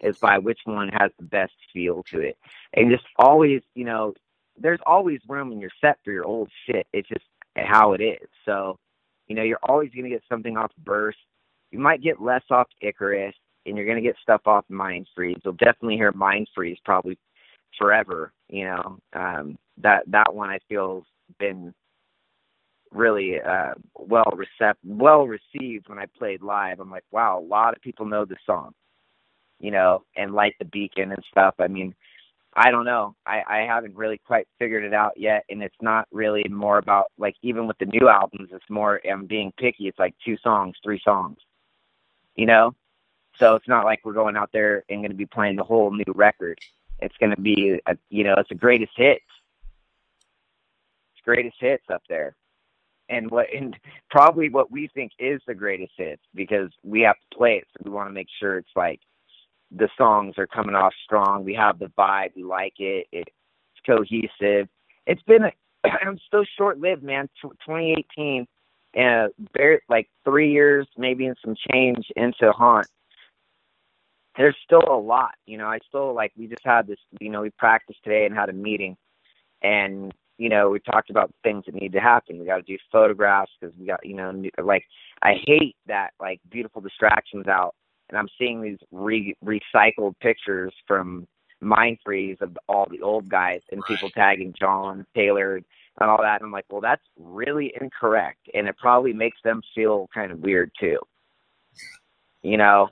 Is 0.00 0.18
by 0.18 0.38
which 0.38 0.58
one 0.64 0.88
has 0.88 1.12
the 1.18 1.24
best 1.24 1.52
feel 1.72 2.02
to 2.10 2.20
it, 2.20 2.36
and 2.74 2.90
just 2.90 3.04
always, 3.16 3.62
you 3.74 3.84
know, 3.84 4.14
there's 4.58 4.80
always 4.84 5.20
room 5.28 5.52
in 5.52 5.60
your 5.60 5.70
set 5.80 5.98
for 6.04 6.10
your 6.10 6.24
old 6.24 6.50
shit. 6.66 6.86
It's 6.92 7.08
just 7.08 7.24
how 7.56 7.92
it 7.92 8.00
is. 8.00 8.28
So, 8.44 8.78
you 9.28 9.36
know, 9.36 9.44
you're 9.44 9.60
always 9.62 9.90
going 9.90 10.04
to 10.04 10.10
get 10.10 10.24
something 10.28 10.56
off 10.56 10.72
Burst. 10.78 11.18
You 11.70 11.78
might 11.78 12.02
get 12.02 12.20
less 12.20 12.42
off 12.50 12.66
Icarus, 12.80 13.34
and 13.64 13.76
you're 13.76 13.86
going 13.86 13.96
to 13.96 14.02
get 14.02 14.16
stuff 14.20 14.40
off 14.46 14.64
Mind 14.68 15.06
Freeze. 15.14 15.38
You'll 15.44 15.54
definitely 15.54 15.96
hear 15.96 16.10
Mind 16.10 16.48
Freeze 16.52 16.78
probably 16.84 17.16
forever. 17.78 18.32
You 18.48 18.64
know, 18.64 18.98
um, 19.12 19.58
that 19.78 20.04
that 20.08 20.34
one 20.34 20.50
I 20.50 20.58
feel's 20.68 21.06
been 21.38 21.74
really 22.92 23.40
uh, 23.40 23.74
well 23.96 24.32
recept 24.34 24.74
well 24.84 25.26
received 25.26 25.88
when 25.88 25.98
I 25.98 26.06
played 26.18 26.42
live. 26.42 26.80
I'm 26.80 26.90
like, 26.90 27.04
wow, 27.10 27.38
a 27.38 27.44
lot 27.44 27.74
of 27.74 27.82
people 27.82 28.06
know 28.06 28.24
this 28.24 28.38
song, 28.46 28.72
you 29.60 29.70
know, 29.70 30.04
and 30.16 30.34
Light 30.34 30.54
the 30.58 30.64
Beacon 30.66 31.12
and 31.12 31.24
stuff. 31.30 31.54
I 31.58 31.68
mean, 31.68 31.94
I 32.54 32.70
don't 32.70 32.84
know. 32.84 33.14
I, 33.26 33.42
I 33.48 33.58
haven't 33.60 33.96
really 33.96 34.18
quite 34.18 34.46
figured 34.58 34.84
it 34.84 34.92
out 34.92 35.12
yet, 35.16 35.44
and 35.48 35.62
it's 35.62 35.74
not 35.80 36.06
really 36.12 36.44
more 36.50 36.78
about 36.78 37.06
like 37.18 37.34
even 37.42 37.66
with 37.66 37.78
the 37.78 37.86
new 37.86 38.08
albums, 38.08 38.50
it's 38.52 38.68
more 38.68 39.00
I'm 39.10 39.26
being 39.26 39.52
picky. 39.58 39.88
It's 39.88 39.98
like 39.98 40.14
two 40.24 40.36
songs, 40.42 40.76
three 40.84 41.00
songs, 41.02 41.38
you 42.36 42.46
know. 42.46 42.74
So 43.38 43.54
it's 43.54 43.68
not 43.68 43.86
like 43.86 44.00
we're 44.04 44.12
going 44.12 44.36
out 44.36 44.50
there 44.52 44.84
and 44.90 45.00
going 45.00 45.10
to 45.10 45.16
be 45.16 45.24
playing 45.24 45.56
the 45.56 45.64
whole 45.64 45.90
new 45.90 46.04
record. 46.14 46.58
It's 47.02 47.16
going 47.18 47.34
to 47.34 47.40
be, 47.40 47.80
a, 47.86 47.96
you 48.10 48.24
know, 48.24 48.34
it's 48.38 48.48
the 48.48 48.54
greatest 48.54 48.92
hits. 48.96 49.24
It's 51.14 51.24
greatest 51.24 51.56
hits 51.58 51.84
up 51.92 52.02
there, 52.08 52.36
and 53.08 53.30
what 53.30 53.46
and 53.54 53.76
probably 54.10 54.48
what 54.48 54.70
we 54.70 54.88
think 54.94 55.12
is 55.18 55.40
the 55.46 55.54
greatest 55.54 55.92
hits 55.96 56.22
because 56.34 56.70
we 56.82 57.00
have 57.02 57.16
to 57.16 57.36
play 57.36 57.56
it, 57.56 57.66
so 57.72 57.82
we 57.84 57.90
want 57.90 58.08
to 58.08 58.14
make 58.14 58.28
sure 58.38 58.56
it's 58.56 58.68
like 58.76 59.00
the 59.70 59.88
songs 59.98 60.34
are 60.38 60.46
coming 60.46 60.74
off 60.74 60.92
strong. 61.04 61.44
We 61.44 61.54
have 61.54 61.78
the 61.78 61.90
vibe. 61.98 62.30
We 62.36 62.44
like 62.44 62.74
it. 62.78 63.06
It's 63.12 63.30
cohesive. 63.84 64.68
It's 65.06 65.22
been 65.22 65.44
a, 65.44 65.52
I'm 65.84 66.18
so 66.30 66.44
short 66.56 66.78
lived, 66.78 67.02
man. 67.02 67.28
2018, 67.42 68.46
and 68.94 69.32
uh, 69.58 69.76
like 69.88 70.08
three 70.24 70.52
years, 70.52 70.86
maybe 70.96 71.26
in 71.26 71.34
some 71.44 71.56
change 71.72 72.06
into 72.16 72.52
Haunt. 72.52 72.86
There's 74.36 74.56
still 74.64 74.82
a 74.88 74.98
lot, 74.98 75.34
you 75.46 75.58
know. 75.58 75.66
I 75.66 75.78
still 75.86 76.14
like. 76.14 76.32
We 76.36 76.46
just 76.46 76.64
had 76.64 76.86
this, 76.86 76.98
you 77.20 77.28
know. 77.28 77.42
We 77.42 77.50
practiced 77.50 78.02
today 78.02 78.24
and 78.24 78.34
had 78.34 78.48
a 78.48 78.54
meeting, 78.54 78.96
and 79.62 80.12
you 80.38 80.48
know, 80.48 80.70
we 80.70 80.80
talked 80.80 81.10
about 81.10 81.32
things 81.42 81.64
that 81.66 81.74
need 81.74 81.92
to 81.92 82.00
happen. 82.00 82.38
We 82.38 82.46
got 82.46 82.56
to 82.56 82.62
do 82.62 82.78
photographs 82.90 83.52
because 83.60 83.76
we 83.78 83.86
got, 83.86 84.04
you 84.04 84.14
know, 84.14 84.42
like 84.64 84.84
I 85.22 85.34
hate 85.46 85.76
that 85.86 86.10
like 86.18 86.40
beautiful 86.50 86.80
distractions 86.80 87.46
out 87.46 87.74
and 88.12 88.18
I'm 88.18 88.28
seeing 88.38 88.60
these 88.60 88.78
re- 88.92 89.36
recycled 89.42 90.14
pictures 90.20 90.72
from 90.86 91.26
Mind 91.60 91.98
Freeze 92.04 92.36
of 92.40 92.56
all 92.68 92.86
the 92.90 93.00
old 93.00 93.28
guys 93.28 93.62
and 93.72 93.82
people 93.86 94.10
tagging 94.10 94.54
John 94.58 95.06
Taylor 95.14 95.56
and 95.56 95.64
all 96.10 96.20
that. 96.20 96.40
And 96.40 96.46
I'm 96.46 96.52
like, 96.52 96.66
well, 96.70 96.82
that's 96.82 97.02
really 97.18 97.72
incorrect, 97.80 98.48
and 98.54 98.68
it 98.68 98.76
probably 98.76 99.12
makes 99.12 99.38
them 99.42 99.62
feel 99.74 100.08
kind 100.12 100.30
of 100.30 100.40
weird 100.40 100.70
too. 100.78 100.98
You 102.42 102.58
know, 102.58 102.88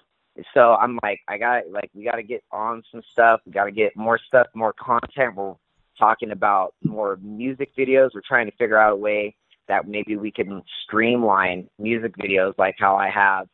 so 0.54 0.74
I'm 0.74 0.98
like, 1.02 1.20
I 1.28 1.38
got 1.38 1.70
like, 1.70 1.90
we 1.94 2.04
got 2.04 2.16
to 2.16 2.22
get 2.22 2.42
on 2.50 2.82
some 2.90 3.02
stuff. 3.12 3.40
We 3.44 3.52
got 3.52 3.64
to 3.64 3.72
get 3.72 3.96
more 3.96 4.18
stuff, 4.18 4.46
more 4.54 4.72
content. 4.72 5.36
We're 5.36 5.54
talking 5.98 6.30
about 6.30 6.74
more 6.82 7.18
music 7.22 7.70
videos. 7.76 8.10
We're 8.14 8.22
trying 8.26 8.46
to 8.46 8.56
figure 8.56 8.78
out 8.78 8.92
a 8.92 8.96
way 8.96 9.34
that 9.68 9.86
maybe 9.86 10.16
we 10.16 10.30
can 10.30 10.62
streamline 10.84 11.68
music 11.78 12.16
videos 12.16 12.54
like 12.58 12.76
how 12.78 12.96
I 12.96 13.10
have 13.10 13.46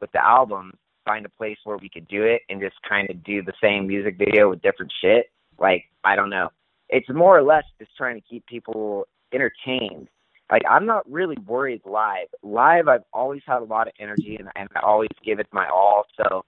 with 0.00 0.12
the 0.12 0.22
albums 0.24 0.74
find 1.04 1.26
a 1.26 1.30
place 1.30 1.58
where 1.64 1.76
we 1.78 1.88
could 1.88 2.06
do 2.08 2.22
it 2.22 2.42
and 2.48 2.60
just 2.60 2.76
kind 2.88 3.08
of 3.10 3.22
do 3.24 3.42
the 3.42 3.52
same 3.62 3.86
music 3.86 4.16
video 4.18 4.50
with 4.50 4.62
different 4.62 4.92
shit. 5.00 5.30
Like, 5.58 5.84
I 6.04 6.16
don't 6.16 6.30
know. 6.30 6.50
It's 6.88 7.08
more 7.08 7.36
or 7.36 7.42
less 7.42 7.64
just 7.78 7.96
trying 7.96 8.16
to 8.16 8.26
keep 8.28 8.46
people 8.46 9.06
entertained. 9.32 10.08
Like, 10.52 10.62
I'm 10.68 10.84
not 10.84 11.10
really 11.10 11.38
worried 11.46 11.80
live. 11.86 12.26
Live, 12.42 12.86
I've 12.86 13.04
always 13.14 13.40
had 13.46 13.62
a 13.62 13.64
lot 13.64 13.88
of 13.88 13.94
energy 13.98 14.36
and, 14.36 14.50
and 14.54 14.68
I 14.76 14.80
always 14.80 15.08
give 15.24 15.40
it 15.40 15.46
my 15.50 15.66
all. 15.66 16.04
So 16.18 16.44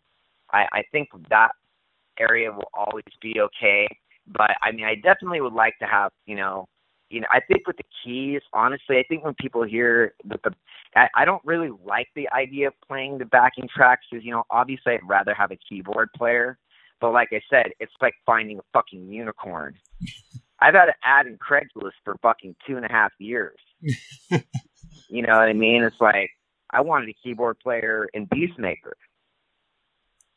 I, 0.53 0.67
I 0.73 0.83
think 0.93 1.09
that 1.31 1.53
area 2.21 2.53
will 2.53 2.71
always 2.75 3.07
be 3.23 3.41
okay. 3.41 3.89
But 4.27 4.51
I 4.63 4.73
mean, 4.73 4.85
I 4.85 4.97
definitely 4.97 5.41
would 5.41 5.55
like 5.55 5.79
to 5.79 5.87
have, 5.87 6.13
you 6.27 6.37
know, 6.37 6.69
you 7.09 7.23
know, 7.23 7.29
I 7.33 7.41
think 7.41 7.67
with 7.67 7.79
the 7.79 7.85
keys, 8.05 8.43
honestly, 8.53 8.99
I 8.99 9.05
think 9.09 9.25
when 9.25 9.35
people 9.41 9.63
hear 9.63 10.13
the, 10.23 10.39
the 10.45 10.51
I, 10.95 11.09
I 11.17 11.25
don't 11.25 11.43
really 11.43 11.71
like 11.83 12.09
the 12.15 12.29
idea 12.29 12.69
of 12.69 12.75
playing 12.87 13.17
the 13.17 13.25
backing 13.25 13.69
tracks 13.75 14.05
because, 14.11 14.23
you 14.23 14.33
know, 14.33 14.45
obviously 14.51 14.93
I'd 14.93 15.09
rather 15.09 15.33
have 15.33 15.51
a 15.51 15.59
keyboard 15.67 16.11
player. 16.15 16.59
But 17.01 17.13
like 17.13 17.29
I 17.33 17.41
said, 17.49 17.73
it's 17.81 17.93
like 18.03 18.15
finding 18.27 18.59
a 18.59 18.63
fucking 18.75 19.09
unicorn. 19.11 19.77
I've 20.61 20.75
had 20.75 20.89
an 20.89 20.95
ad 21.03 21.27
in 21.27 21.37
Craigslist 21.39 21.93
for 22.05 22.17
fucking 22.23 22.57
two 22.67 22.77
and 22.77 22.87
a 22.87 22.91
half 22.91 23.13
years. 23.19 23.59
you 25.09 25.23
know 25.23 25.39
what 25.39 25.49
I 25.49 25.53
mean? 25.53 25.83
It's 25.83 26.01
like 26.01 26.31
I 26.71 26.81
wanted 26.81 27.09
a 27.09 27.15
keyboard 27.23 27.59
player 27.61 28.09
in 28.13 28.27
Beastmaker. 28.27 28.93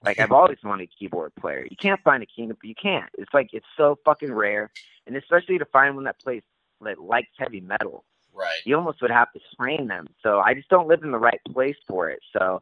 Like 0.03 0.19
I've 0.19 0.31
always 0.31 0.57
wanted 0.63 0.89
a 0.89 0.91
keyboard 0.99 1.33
player. 1.35 1.65
You 1.69 1.77
can't 1.77 2.01
find 2.03 2.21
a 2.21 2.25
keyboard. 2.25 2.57
You 2.63 2.75
can't. 2.75 3.09
It's 3.17 3.33
like 3.33 3.49
it's 3.53 3.65
so 3.75 3.97
fucking 4.05 4.31
rare, 4.31 4.69
and 5.07 5.15
especially 5.15 5.57
to 5.57 5.65
find 5.65 5.95
one 5.95 6.03
that 6.05 6.19
plays 6.19 6.43
that 6.81 6.99
likes 6.99 7.29
heavy 7.37 7.61
metal. 7.61 8.03
Right. 8.33 8.59
You 8.65 8.75
almost 8.77 9.01
would 9.01 9.11
have 9.11 9.31
to 9.33 9.39
train 9.59 9.87
them. 9.87 10.07
So 10.21 10.39
I 10.39 10.53
just 10.53 10.69
don't 10.69 10.87
live 10.87 11.01
in 11.03 11.11
the 11.11 11.17
right 11.17 11.39
place 11.51 11.75
for 11.87 12.09
it. 12.09 12.19
So 12.37 12.61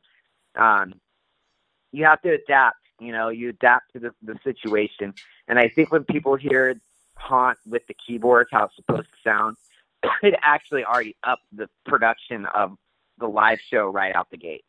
um, 0.55 0.93
you 1.91 2.05
have 2.05 2.21
to 2.21 2.33
adapt. 2.33 2.77
You 2.99 3.11
know, 3.11 3.27
you 3.27 3.49
adapt 3.49 3.91
to 3.93 3.99
the, 3.99 4.13
the 4.23 4.39
situation. 4.43 5.13
And 5.49 5.59
I 5.59 5.67
think 5.67 5.91
when 5.91 6.05
people 6.05 6.35
hear 6.35 6.79
Haunt 7.15 7.57
with 7.67 7.85
the 7.87 7.93
keyboards, 7.93 8.49
how 8.53 8.65
it's 8.65 8.75
supposed 8.77 9.09
to 9.09 9.29
sound, 9.29 9.57
it 10.23 10.35
actually 10.41 10.83
already 10.83 11.15
up 11.23 11.39
the 11.51 11.67
production 11.85 12.45
of 12.53 12.77
the 13.19 13.27
live 13.27 13.59
show 13.71 13.87
right 13.87 14.15
out 14.15 14.27
the 14.31 14.37
gate 14.37 14.65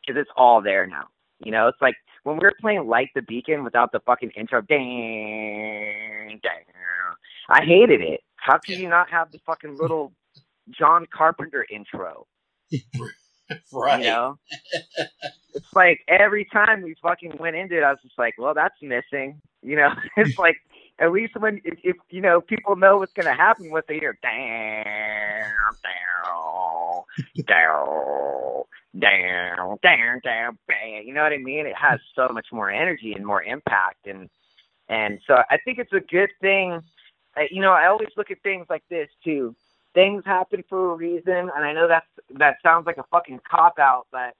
because 0.00 0.20
it's 0.20 0.30
all 0.36 0.60
there 0.60 0.86
now. 0.86 1.08
You 1.44 1.52
know, 1.52 1.68
it's 1.68 1.80
like 1.80 1.94
when 2.24 2.36
we 2.36 2.44
were 2.44 2.54
playing 2.60 2.86
Light 2.86 3.10
the 3.14 3.22
Beacon 3.22 3.64
without 3.64 3.92
the 3.92 4.00
fucking 4.00 4.30
intro. 4.36 4.60
Dang, 4.62 6.40
dang. 6.42 6.62
I 7.48 7.64
hated 7.64 8.00
it. 8.00 8.20
How 8.36 8.58
could 8.58 8.78
you 8.78 8.88
not 8.88 9.10
have 9.10 9.30
the 9.32 9.38
fucking 9.44 9.76
little 9.76 10.12
John 10.70 11.06
Carpenter 11.12 11.66
intro? 11.70 12.26
right. 13.72 13.98
You 14.02 14.10
know? 14.10 14.38
it's 15.54 15.72
like 15.74 16.00
every 16.08 16.46
time 16.52 16.82
we 16.82 16.94
fucking 17.02 17.36
went 17.38 17.56
into 17.56 17.76
it, 17.76 17.82
I 17.82 17.90
was 17.90 17.98
just 18.02 18.18
like, 18.18 18.34
well, 18.38 18.54
that's 18.54 18.74
missing. 18.80 19.40
You 19.62 19.76
know, 19.76 19.90
it's 20.16 20.38
like 20.38 20.56
at 20.98 21.12
least 21.12 21.36
when 21.36 21.60
if, 21.64 21.78
if 21.82 21.96
you 22.10 22.20
know 22.20 22.40
people 22.40 22.76
know 22.76 22.98
what's 22.98 23.12
gonna 23.12 23.34
happen 23.34 23.70
with 23.70 23.86
the 23.86 23.94
hear 23.94 24.18
down, 24.22 25.74
down, 25.82 27.04
down, 27.46 28.64
down, 29.00 29.78
down, 29.82 30.20
down. 30.22 31.06
You 31.06 31.14
know 31.14 31.22
what 31.22 31.32
I 31.32 31.38
mean? 31.38 31.66
It 31.66 31.76
has 31.76 32.00
so 32.14 32.28
much 32.28 32.46
more 32.52 32.70
energy 32.70 33.12
and 33.12 33.24
more 33.26 33.42
impact, 33.42 34.06
and 34.06 34.28
and 34.88 35.20
so 35.26 35.42
I 35.50 35.58
think 35.64 35.78
it's 35.78 35.92
a 35.92 36.00
good 36.00 36.30
thing 36.40 36.82
you 37.50 37.60
know, 37.60 37.72
I 37.72 37.86
always 37.86 38.08
look 38.16 38.30
at 38.30 38.42
things 38.42 38.66
like 38.68 38.84
this 38.88 39.08
too. 39.24 39.54
Things 39.94 40.22
happen 40.24 40.64
for 40.68 40.92
a 40.92 40.96
reason, 40.96 41.50
and 41.54 41.64
I 41.64 41.72
know 41.72 41.88
that's 41.88 42.06
that 42.38 42.56
sounds 42.62 42.86
like 42.86 42.98
a 42.98 43.04
fucking 43.10 43.40
cop 43.48 43.78
out, 43.78 44.06
but 44.10 44.34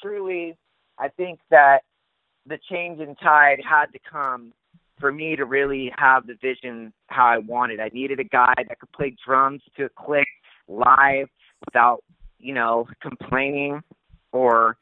truly, 0.00 0.56
I 0.98 1.08
think 1.08 1.40
that 1.50 1.82
the 2.46 2.58
change 2.70 3.00
in 3.00 3.14
tide 3.16 3.60
had 3.68 3.86
to 3.92 3.98
come 4.10 4.52
for 5.02 5.10
me 5.10 5.34
to 5.34 5.44
really 5.44 5.92
have 5.98 6.28
the 6.28 6.36
vision 6.40 6.92
how 7.08 7.26
I 7.26 7.38
wanted. 7.38 7.80
I 7.80 7.90
needed 7.92 8.20
a 8.20 8.24
guy 8.24 8.54
that 8.56 8.78
could 8.78 8.92
play 8.92 9.16
drums 9.26 9.60
to 9.76 9.86
a 9.86 9.88
click 9.88 10.28
live 10.68 11.28
without, 11.66 12.04
you 12.38 12.54
know, 12.54 12.86
complaining 13.02 13.82
or 14.30 14.76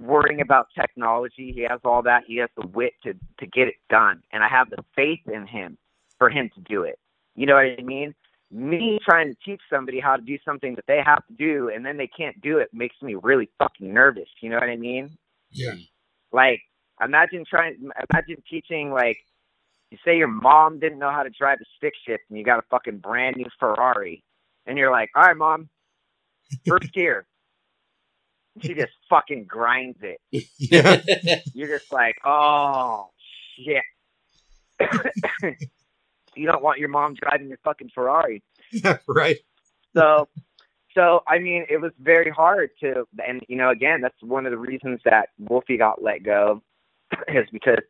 worrying 0.00 0.40
about 0.40 0.68
technology. 0.74 1.52
He 1.54 1.66
has 1.68 1.78
all 1.84 2.02
that. 2.04 2.22
He 2.26 2.38
has 2.38 2.48
the 2.56 2.66
wit 2.66 2.94
to 3.02 3.12
to 3.12 3.46
get 3.46 3.68
it 3.68 3.74
done, 3.90 4.22
and 4.32 4.42
I 4.42 4.48
have 4.48 4.70
the 4.70 4.82
faith 4.94 5.20
in 5.26 5.46
him 5.46 5.76
for 6.18 6.30
him 6.30 6.50
to 6.54 6.60
do 6.62 6.82
it. 6.82 6.98
You 7.34 7.44
know 7.44 7.54
what 7.56 7.66
I 7.78 7.82
mean? 7.82 8.14
Me 8.50 8.98
trying 9.04 9.28
to 9.28 9.36
teach 9.44 9.60
somebody 9.68 10.00
how 10.00 10.16
to 10.16 10.22
do 10.22 10.38
something 10.42 10.74
that 10.76 10.86
they 10.88 11.02
have 11.04 11.26
to 11.26 11.34
do 11.34 11.68
and 11.68 11.84
then 11.84 11.96
they 11.98 12.06
can't 12.06 12.40
do 12.40 12.58
it 12.58 12.68
makes 12.72 12.94
me 13.02 13.16
really 13.16 13.50
fucking 13.58 13.92
nervous. 13.92 14.28
You 14.40 14.48
know 14.48 14.56
what 14.56 14.70
I 14.70 14.76
mean? 14.76 15.18
Yeah. 15.50 15.74
Like, 16.32 16.60
imagine 17.04 17.44
trying, 17.44 17.76
imagine 18.10 18.42
teaching, 18.48 18.92
like, 18.92 19.18
you 19.90 19.98
say 20.04 20.16
your 20.16 20.28
mom 20.28 20.78
didn't 20.80 20.98
know 20.98 21.10
how 21.10 21.22
to 21.22 21.30
drive 21.30 21.58
a 21.60 21.64
stick 21.76 21.92
shift 22.06 22.24
and 22.28 22.38
you 22.38 22.44
got 22.44 22.58
a 22.58 22.64
fucking 22.70 22.98
brand 22.98 23.36
new 23.36 23.46
Ferrari. 23.58 24.24
And 24.66 24.76
you're 24.76 24.90
like, 24.90 25.10
all 25.14 25.22
right, 25.22 25.36
mom, 25.36 25.68
first 26.66 26.92
gear. 26.92 27.26
She 28.62 28.74
just 28.74 28.92
fucking 29.10 29.44
grinds 29.44 29.98
it. 30.00 30.18
Yeah. 30.58 31.02
You're 31.52 31.78
just 31.78 31.92
like, 31.92 32.16
oh, 32.24 33.10
shit. 33.58 33.82
you 36.34 36.46
don't 36.46 36.62
want 36.62 36.78
your 36.78 36.88
mom 36.88 37.14
driving 37.14 37.48
your 37.48 37.58
fucking 37.64 37.90
Ferrari. 37.94 38.42
right. 39.06 39.36
So, 39.94 40.28
so 40.94 41.22
I 41.28 41.38
mean, 41.38 41.66
it 41.68 41.80
was 41.80 41.92
very 42.00 42.30
hard 42.30 42.70
to, 42.80 43.06
and 43.26 43.42
you 43.46 43.56
know, 43.56 43.68
again, 43.68 44.00
that's 44.00 44.16
one 44.22 44.46
of 44.46 44.52
the 44.52 44.58
reasons 44.58 45.00
that 45.04 45.28
Wolfie 45.38 45.76
got 45.76 46.02
let 46.02 46.22
go, 46.22 46.62
is 47.28 47.46
because 47.52 47.80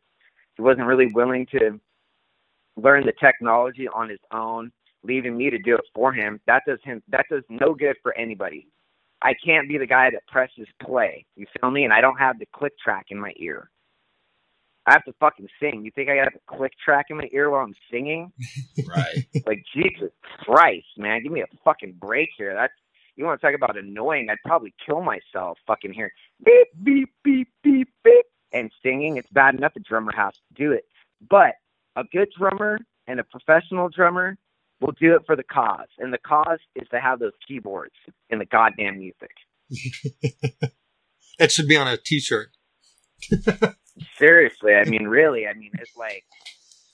he 0.57 0.61
wasn't 0.61 0.85
really 0.85 1.07
willing 1.07 1.45
to 1.51 1.79
learn 2.77 3.05
the 3.05 3.13
technology 3.19 3.87
on 3.87 4.09
his 4.09 4.19
own, 4.31 4.71
leaving 5.03 5.35
me 5.37 5.49
to 5.49 5.57
do 5.57 5.75
it 5.75 5.85
for 5.93 6.13
him. 6.13 6.39
That 6.47 6.63
does 6.67 6.79
him. 6.83 7.01
That 7.09 7.25
does 7.29 7.43
no 7.49 7.73
good 7.73 7.95
for 8.01 8.15
anybody. 8.17 8.67
I 9.21 9.33
can't 9.43 9.67
be 9.67 9.77
the 9.77 9.87
guy 9.87 10.11
that 10.11 10.27
presses 10.27 10.67
play. 10.81 11.25
You 11.35 11.47
feel 11.59 11.71
me? 11.71 11.83
And 11.83 11.91
I 11.91 12.01
don't 12.01 12.17
have 12.17 12.37
the 12.39 12.45
click 12.53 12.73
track 12.77 13.07
in 13.09 13.19
my 13.19 13.33
ear. 13.37 13.69
I 14.85 14.93
have 14.93 15.03
to 15.05 15.13
fucking 15.19 15.49
sing. 15.59 15.83
You 15.83 15.91
think 15.91 16.09
I 16.09 16.15
got 16.15 16.27
a 16.27 16.55
click 16.55 16.71
track 16.83 17.07
in 17.09 17.17
my 17.17 17.27
ear 17.33 17.49
while 17.49 17.63
I'm 17.63 17.75
singing? 17.91 18.31
Right. 18.87 19.27
like 19.47 19.63
Jesus 19.75 20.11
Christ, 20.43 20.85
man, 20.97 21.23
give 21.23 21.31
me 21.31 21.41
a 21.41 21.47
fucking 21.65 21.93
break 21.99 22.29
here. 22.37 22.53
That's 22.53 22.71
you 23.15 23.25
want 23.25 23.41
to 23.41 23.45
talk 23.45 23.55
about 23.55 23.75
annoying? 23.77 24.29
I'd 24.29 24.37
probably 24.45 24.73
kill 24.85 25.01
myself 25.01 25.57
fucking 25.65 25.93
hearing 25.93 26.11
beep 26.45 26.67
beep 26.83 27.09
beep 27.23 27.49
beep 27.63 27.89
beep 28.03 28.25
and 28.53 28.71
singing. 28.83 29.17
It's 29.17 29.29
bad 29.31 29.55
enough 29.55 29.73
a 29.75 29.79
drummer 29.79 30.13
has 30.15 30.33
to 30.35 30.53
do 30.53 30.71
it, 30.71 30.85
but 31.27 31.55
a 31.97 32.03
good 32.11 32.29
drummer 32.37 32.79
and 33.07 33.19
a 33.19 33.23
professional 33.23 33.89
drummer 33.89 34.37
will 34.79 34.93
do 34.99 35.15
it 35.15 35.23
for 35.25 35.35
the 35.35 35.43
cause, 35.43 35.87
and 35.97 36.13
the 36.13 36.19
cause 36.19 36.59
is 36.75 36.87
to 36.89 36.99
have 36.99 37.19
those 37.19 37.31
keyboards 37.47 37.95
in 38.29 38.39
the 38.39 38.45
goddamn 38.45 38.99
music. 38.99 39.31
that 41.39 41.51
should 41.51 41.67
be 41.67 41.75
on 41.75 41.87
a 41.87 41.97
T-shirt. 41.97 42.49
Seriously, 44.19 44.75
I 44.75 44.85
mean, 44.85 45.07
really, 45.07 45.47
I 45.47 45.53
mean, 45.53 45.71
it's 45.79 45.97
like, 45.97 46.23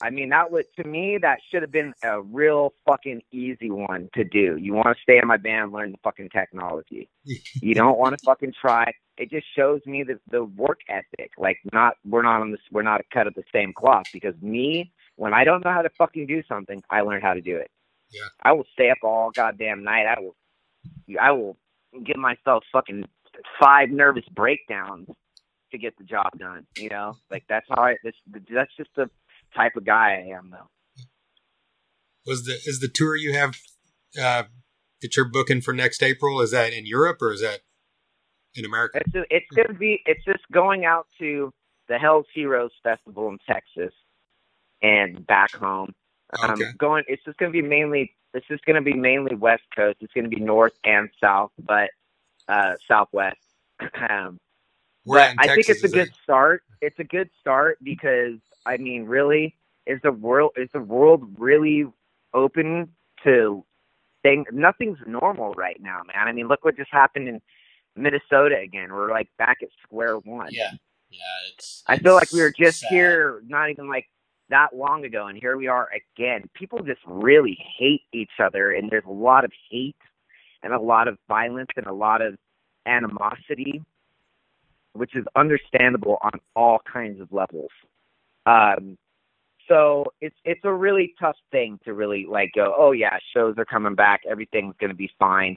I 0.00 0.08
mean, 0.08 0.30
that 0.30 0.50
would 0.50 0.64
to 0.76 0.88
me 0.88 1.18
that 1.20 1.38
should 1.50 1.62
have 1.62 1.70
been 1.70 1.92
a 2.02 2.22
real 2.22 2.72
fucking 2.86 3.22
easy 3.30 3.70
one 3.70 4.08
to 4.14 4.24
do. 4.24 4.56
You 4.56 4.72
want 4.72 4.96
to 4.96 5.02
stay 5.02 5.18
in 5.18 5.28
my 5.28 5.36
band, 5.36 5.72
learn 5.72 5.92
the 5.92 5.98
fucking 6.02 6.30
technology. 6.30 7.10
you 7.62 7.74
don't 7.74 7.98
want 7.98 8.18
to 8.18 8.24
fucking 8.24 8.54
try. 8.58 8.92
It 9.16 9.30
just 9.30 9.46
shows 9.56 9.80
me 9.86 10.02
the 10.02 10.18
the 10.30 10.44
work 10.44 10.80
ethic. 10.88 11.30
Like, 11.38 11.58
not 11.72 11.94
we're 12.04 12.22
not 12.22 12.40
on 12.40 12.50
this, 12.50 12.60
we're 12.72 12.82
not 12.82 13.00
cut 13.12 13.26
of 13.26 13.34
the 13.34 13.44
same 13.52 13.72
cloth. 13.72 14.06
Because 14.12 14.34
me, 14.42 14.92
when 15.16 15.32
I 15.32 15.44
don't 15.44 15.64
know 15.64 15.72
how 15.72 15.82
to 15.82 15.90
fucking 15.96 16.26
do 16.26 16.42
something, 16.48 16.82
I 16.90 17.02
learn 17.02 17.22
how 17.22 17.34
to 17.34 17.40
do 17.40 17.56
it. 17.56 17.70
Yeah. 18.10 18.28
I 18.42 18.52
will 18.52 18.66
stay 18.72 18.90
up 18.90 18.98
all 19.02 19.30
goddamn 19.30 19.84
night. 19.84 20.06
I 20.06 20.20
will, 20.20 20.36
I 21.20 21.32
will 21.32 21.56
give 22.04 22.16
myself 22.16 22.64
fucking 22.72 23.04
five 23.60 23.90
nervous 23.90 24.24
breakdowns 24.34 25.08
to 25.70 25.78
get 25.78 25.96
the 25.98 26.04
job 26.04 26.30
done. 26.38 26.66
You 26.76 26.88
know, 26.88 27.16
like 27.30 27.44
that's 27.48 27.66
how 27.68 27.82
I. 27.82 27.96
This, 28.02 28.14
that's 28.50 28.74
just 28.76 28.90
the 28.96 29.08
type 29.56 29.76
of 29.76 29.84
guy 29.84 30.24
I 30.24 30.36
am, 30.36 30.50
though. 30.50 30.68
Was 32.26 32.44
the 32.44 32.54
is 32.64 32.80
the 32.80 32.88
tour 32.88 33.16
you 33.16 33.32
have 33.34 33.56
uh, 34.20 34.44
that 35.02 35.16
you're 35.16 35.28
booking 35.28 35.60
for 35.60 35.72
next 35.72 36.02
April? 36.02 36.40
Is 36.40 36.50
that 36.52 36.72
in 36.72 36.86
Europe 36.86 37.18
or 37.20 37.32
is 37.32 37.42
that 37.42 37.60
in 38.54 38.64
America? 38.64 39.00
It's 39.00 39.26
it's 39.30 39.50
gonna 39.54 39.78
be. 39.78 40.02
It's 40.06 40.24
just 40.24 40.42
going 40.52 40.84
out 40.84 41.06
to 41.18 41.52
the 41.88 41.98
Hell's 41.98 42.26
Heroes 42.34 42.70
Festival 42.82 43.28
in 43.28 43.38
Texas 43.46 43.92
and 44.82 45.26
back 45.26 45.54
home. 45.54 45.92
Um, 46.42 46.52
Okay. 46.52 46.70
Going. 46.78 47.04
It's 47.06 47.22
just 47.24 47.38
gonna 47.38 47.52
be 47.52 47.62
mainly. 47.62 48.14
It's 48.32 48.46
just 48.48 48.64
gonna 48.64 48.82
be 48.82 48.94
mainly 48.94 49.36
West 49.36 49.64
Coast. 49.74 49.98
It's 50.00 50.12
gonna 50.12 50.28
be 50.28 50.40
North 50.40 50.72
and 50.84 51.08
South, 51.22 51.52
but 51.58 51.90
uh, 52.48 52.74
Southwest. 52.88 53.36
um, 54.10 54.38
but 55.06 55.34
I 55.38 55.54
think 55.54 55.68
it's 55.68 55.84
a 55.84 55.88
good 55.88 56.08
that? 56.08 56.22
start. 56.22 56.62
It's 56.80 56.98
a 56.98 57.04
good 57.04 57.30
start 57.40 57.78
because 57.82 58.38
I 58.66 58.76
mean, 58.78 59.04
really, 59.04 59.56
is 59.86 60.00
the 60.02 60.12
world 60.12 60.52
is 60.56 60.68
the 60.72 60.80
world 60.80 61.22
really 61.38 61.86
open 62.32 62.88
to 63.24 63.64
things? 64.22 64.46
Nothing's 64.52 64.98
normal 65.06 65.52
right 65.54 65.80
now, 65.80 66.02
man. 66.06 66.26
I 66.26 66.32
mean, 66.32 66.48
look 66.48 66.64
what 66.64 66.76
just 66.76 66.90
happened 66.90 67.28
in 67.28 67.40
Minnesota 67.96 68.58
again. 68.58 68.92
We're 68.92 69.10
like 69.10 69.28
back 69.38 69.58
at 69.62 69.68
square 69.82 70.16
one. 70.18 70.48
Yeah, 70.50 70.70
yeah. 71.10 71.18
It's. 71.52 71.82
I 71.86 71.98
feel 71.98 72.14
like 72.14 72.32
we 72.32 72.40
were 72.40 72.52
just 72.52 72.80
sad. 72.80 72.90
here 72.90 73.42
not 73.46 73.70
even 73.70 73.88
like 73.88 74.06
that 74.50 74.74
long 74.74 75.04
ago, 75.04 75.26
and 75.26 75.38
here 75.38 75.56
we 75.56 75.68
are 75.68 75.88
again. 76.16 76.48
People 76.54 76.80
just 76.80 77.00
really 77.06 77.58
hate 77.78 78.02
each 78.12 78.32
other, 78.42 78.72
and 78.72 78.90
there's 78.90 79.04
a 79.06 79.12
lot 79.12 79.44
of 79.44 79.52
hate 79.70 79.96
and 80.62 80.72
a 80.72 80.80
lot 80.80 81.08
of 81.08 81.18
violence 81.28 81.70
and 81.76 81.86
a 81.86 81.92
lot 81.92 82.22
of 82.22 82.36
animosity, 82.86 83.82
which 84.92 85.14
is 85.14 85.24
understandable 85.36 86.18
on 86.22 86.32
all 86.56 86.80
kinds 86.90 87.20
of 87.20 87.32
levels. 87.32 87.70
Um, 88.46 88.98
so 89.68 90.04
it's 90.20 90.36
it's 90.44 90.60
a 90.64 90.72
really 90.72 91.14
tough 91.18 91.36
thing 91.50 91.78
to 91.84 91.94
really 91.94 92.26
like 92.28 92.52
go. 92.54 92.74
Oh 92.76 92.92
yeah, 92.92 93.18
shows 93.34 93.54
are 93.58 93.64
coming 93.64 93.94
back. 93.94 94.22
Everything's 94.28 94.74
going 94.78 94.90
to 94.90 94.96
be 94.96 95.10
fine. 95.18 95.56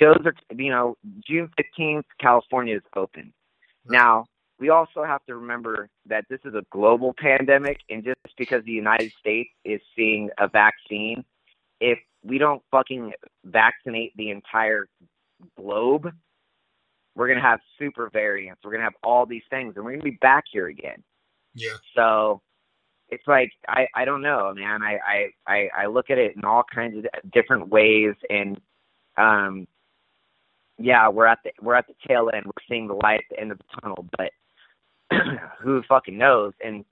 Shows 0.00 0.20
are 0.24 0.34
you 0.56 0.70
know 0.70 0.96
June 1.26 1.50
fifteenth, 1.56 2.06
California 2.20 2.76
is 2.76 2.82
open. 2.94 3.32
Now 3.86 4.26
we 4.58 4.70
also 4.70 5.04
have 5.04 5.24
to 5.26 5.36
remember 5.36 5.88
that 6.06 6.24
this 6.28 6.40
is 6.44 6.54
a 6.54 6.62
global 6.70 7.14
pandemic, 7.16 7.78
and 7.88 8.04
just 8.04 8.18
because 8.36 8.64
the 8.64 8.72
United 8.72 9.12
States 9.18 9.50
is 9.64 9.80
seeing 9.96 10.30
a 10.38 10.48
vaccine, 10.48 11.24
if 11.80 11.98
we 12.24 12.38
don't 12.38 12.62
fucking 12.70 13.12
vaccinate 13.44 14.16
the 14.16 14.30
entire 14.30 14.88
globe, 15.56 16.12
we're 17.14 17.28
gonna 17.28 17.40
have 17.40 17.60
super 17.78 18.10
variants. 18.10 18.60
We're 18.64 18.72
gonna 18.72 18.84
have 18.84 18.96
all 19.02 19.26
these 19.26 19.44
things, 19.50 19.74
and 19.76 19.84
we're 19.84 19.92
gonna 19.92 20.02
be 20.04 20.18
back 20.20 20.44
here 20.50 20.66
again. 20.66 21.02
Yeah. 21.54 21.76
So 21.94 22.42
it's 23.10 23.26
like 23.26 23.50
I 23.66 23.86
I 23.94 24.04
don't 24.04 24.22
know, 24.22 24.52
man. 24.54 24.82
I 24.82 24.98
I 25.06 25.26
I, 25.46 25.68
I 25.82 25.86
look 25.86 26.10
at 26.10 26.18
it 26.18 26.36
in 26.36 26.44
all 26.44 26.62
kinds 26.72 26.96
of 26.98 27.30
different 27.32 27.68
ways, 27.68 28.14
and 28.28 28.60
um, 29.16 29.66
yeah, 30.78 31.08
we're 31.08 31.26
at 31.26 31.38
the 31.44 31.50
we're 31.60 31.74
at 31.74 31.86
the 31.86 31.94
tail 32.06 32.30
end. 32.32 32.46
We're 32.46 32.66
seeing 32.68 32.86
the 32.86 32.94
light 32.94 33.20
at 33.20 33.36
the 33.36 33.40
end 33.40 33.52
of 33.52 33.58
the 33.58 33.80
tunnel, 33.80 34.06
but 34.16 34.30
who 35.60 35.82
fucking 35.88 36.16
knows? 36.16 36.52
And 36.64 36.84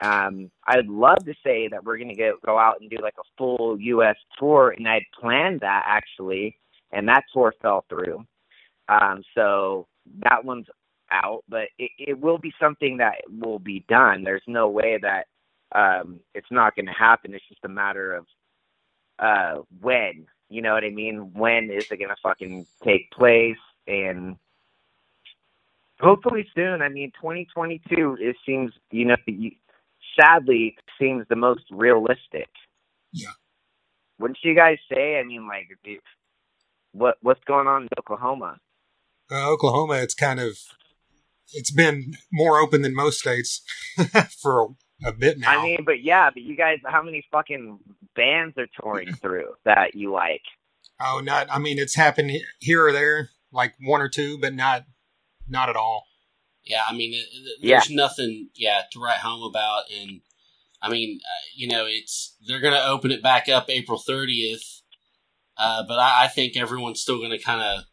um, 0.00 0.50
I'd 0.66 0.86
love 0.86 1.24
to 1.24 1.34
say 1.44 1.68
that 1.68 1.84
we're 1.84 1.98
gonna 1.98 2.14
go 2.14 2.34
go 2.44 2.58
out 2.58 2.80
and 2.80 2.90
do 2.90 2.96
like 3.02 3.16
a 3.18 3.28
full 3.38 3.78
U.S. 3.80 4.16
tour, 4.38 4.74
and 4.76 4.88
I'd 4.88 5.06
planned 5.18 5.60
that 5.60 5.84
actually, 5.86 6.58
and 6.92 7.08
that 7.08 7.24
tour 7.32 7.54
fell 7.62 7.84
through. 7.88 8.24
Um, 8.88 9.22
so 9.34 9.86
that 10.24 10.44
one's 10.44 10.66
out, 11.12 11.44
but 11.48 11.68
it, 11.78 11.90
it 11.98 12.20
will 12.20 12.38
be 12.38 12.52
something 12.60 12.96
that 12.98 13.16
will 13.40 13.58
be 13.58 13.84
done. 13.88 14.24
There's 14.24 14.42
no 14.46 14.68
way 14.68 14.98
that 15.02 15.26
um, 15.72 16.20
it's 16.34 16.50
not 16.50 16.74
going 16.76 16.86
to 16.86 16.92
happen. 16.92 17.34
It's 17.34 17.48
just 17.48 17.64
a 17.64 17.68
matter 17.68 18.14
of 18.14 18.26
uh, 19.18 19.62
when. 19.80 20.26
You 20.48 20.62
know 20.62 20.74
what 20.74 20.84
I 20.84 20.90
mean? 20.90 21.32
When 21.32 21.70
is 21.70 21.90
it 21.90 21.98
going 21.98 22.08
to 22.08 22.16
fucking 22.22 22.66
take 22.82 23.10
place? 23.12 23.56
And 23.86 24.36
hopefully 26.00 26.46
soon. 26.54 26.82
I 26.82 26.88
mean, 26.88 27.12
2022. 27.20 28.16
It 28.20 28.36
seems, 28.44 28.72
you 28.90 29.04
know, 29.04 29.16
sadly, 30.20 30.76
seems 30.98 31.26
the 31.28 31.36
most 31.36 31.64
realistic. 31.70 32.48
Yeah. 33.12 33.32
Wouldn't 34.18 34.38
you 34.42 34.54
guys 34.54 34.78
say? 34.92 35.18
I 35.18 35.24
mean, 35.24 35.46
like, 35.48 35.68
what 36.92 37.16
what's 37.22 37.42
going 37.44 37.66
on 37.66 37.82
in 37.82 37.88
Oklahoma? 37.98 38.58
Uh, 39.30 39.48
Oklahoma, 39.50 39.94
it's 39.94 40.14
kind 40.14 40.40
of 40.40 40.58
it's 41.52 41.70
been 41.70 42.14
more 42.32 42.58
open 42.58 42.82
than 42.82 42.94
most 42.94 43.20
states 43.20 43.62
for 44.42 44.74
a, 45.04 45.08
a 45.08 45.12
bit 45.12 45.38
now. 45.38 45.58
I 45.58 45.62
mean, 45.62 45.84
but 45.84 46.02
yeah, 46.02 46.30
but 46.30 46.42
you 46.42 46.56
guys, 46.56 46.78
how 46.84 47.02
many 47.02 47.24
fucking 47.32 47.78
bands 48.14 48.56
are 48.58 48.66
touring 48.80 49.12
through 49.22 49.54
that 49.64 49.94
you 49.94 50.12
like? 50.12 50.42
oh, 51.02 51.20
not. 51.24 51.46
I 51.50 51.58
mean, 51.58 51.78
it's 51.78 51.94
happened 51.94 52.30
here 52.58 52.86
or 52.86 52.92
there, 52.92 53.30
like 53.52 53.74
one 53.80 54.02
or 54.02 54.08
two, 54.08 54.36
but 54.38 54.52
not 54.54 54.84
not 55.48 55.68
at 55.70 55.76
all. 55.76 56.04
Yeah, 56.62 56.82
I 56.88 56.92
mean, 56.94 57.14
it- 57.14 57.26
it- 57.32 57.58
Yeah. 57.60 57.76
there's 57.78 57.90
nothing, 57.90 58.50
yeah, 58.54 58.82
to 58.92 59.00
write 59.00 59.18
home 59.20 59.42
about, 59.42 59.84
and 59.90 60.20
I 60.82 60.90
mean, 60.90 61.20
uh, 61.24 61.44
you 61.54 61.66
know, 61.68 61.86
it's 61.86 62.36
they're 62.46 62.60
going 62.60 62.74
to 62.74 62.86
open 62.86 63.10
it 63.10 63.22
back 63.22 63.48
up 63.48 63.70
April 63.70 63.98
30th, 63.98 64.82
uh, 65.56 65.82
but 65.88 65.98
I, 65.98 66.24
I 66.24 66.28
think 66.28 66.56
everyone's 66.56 67.00
still 67.00 67.16
going 67.18 67.30
to 67.30 67.38
kind 67.42 67.62
of 67.62 67.84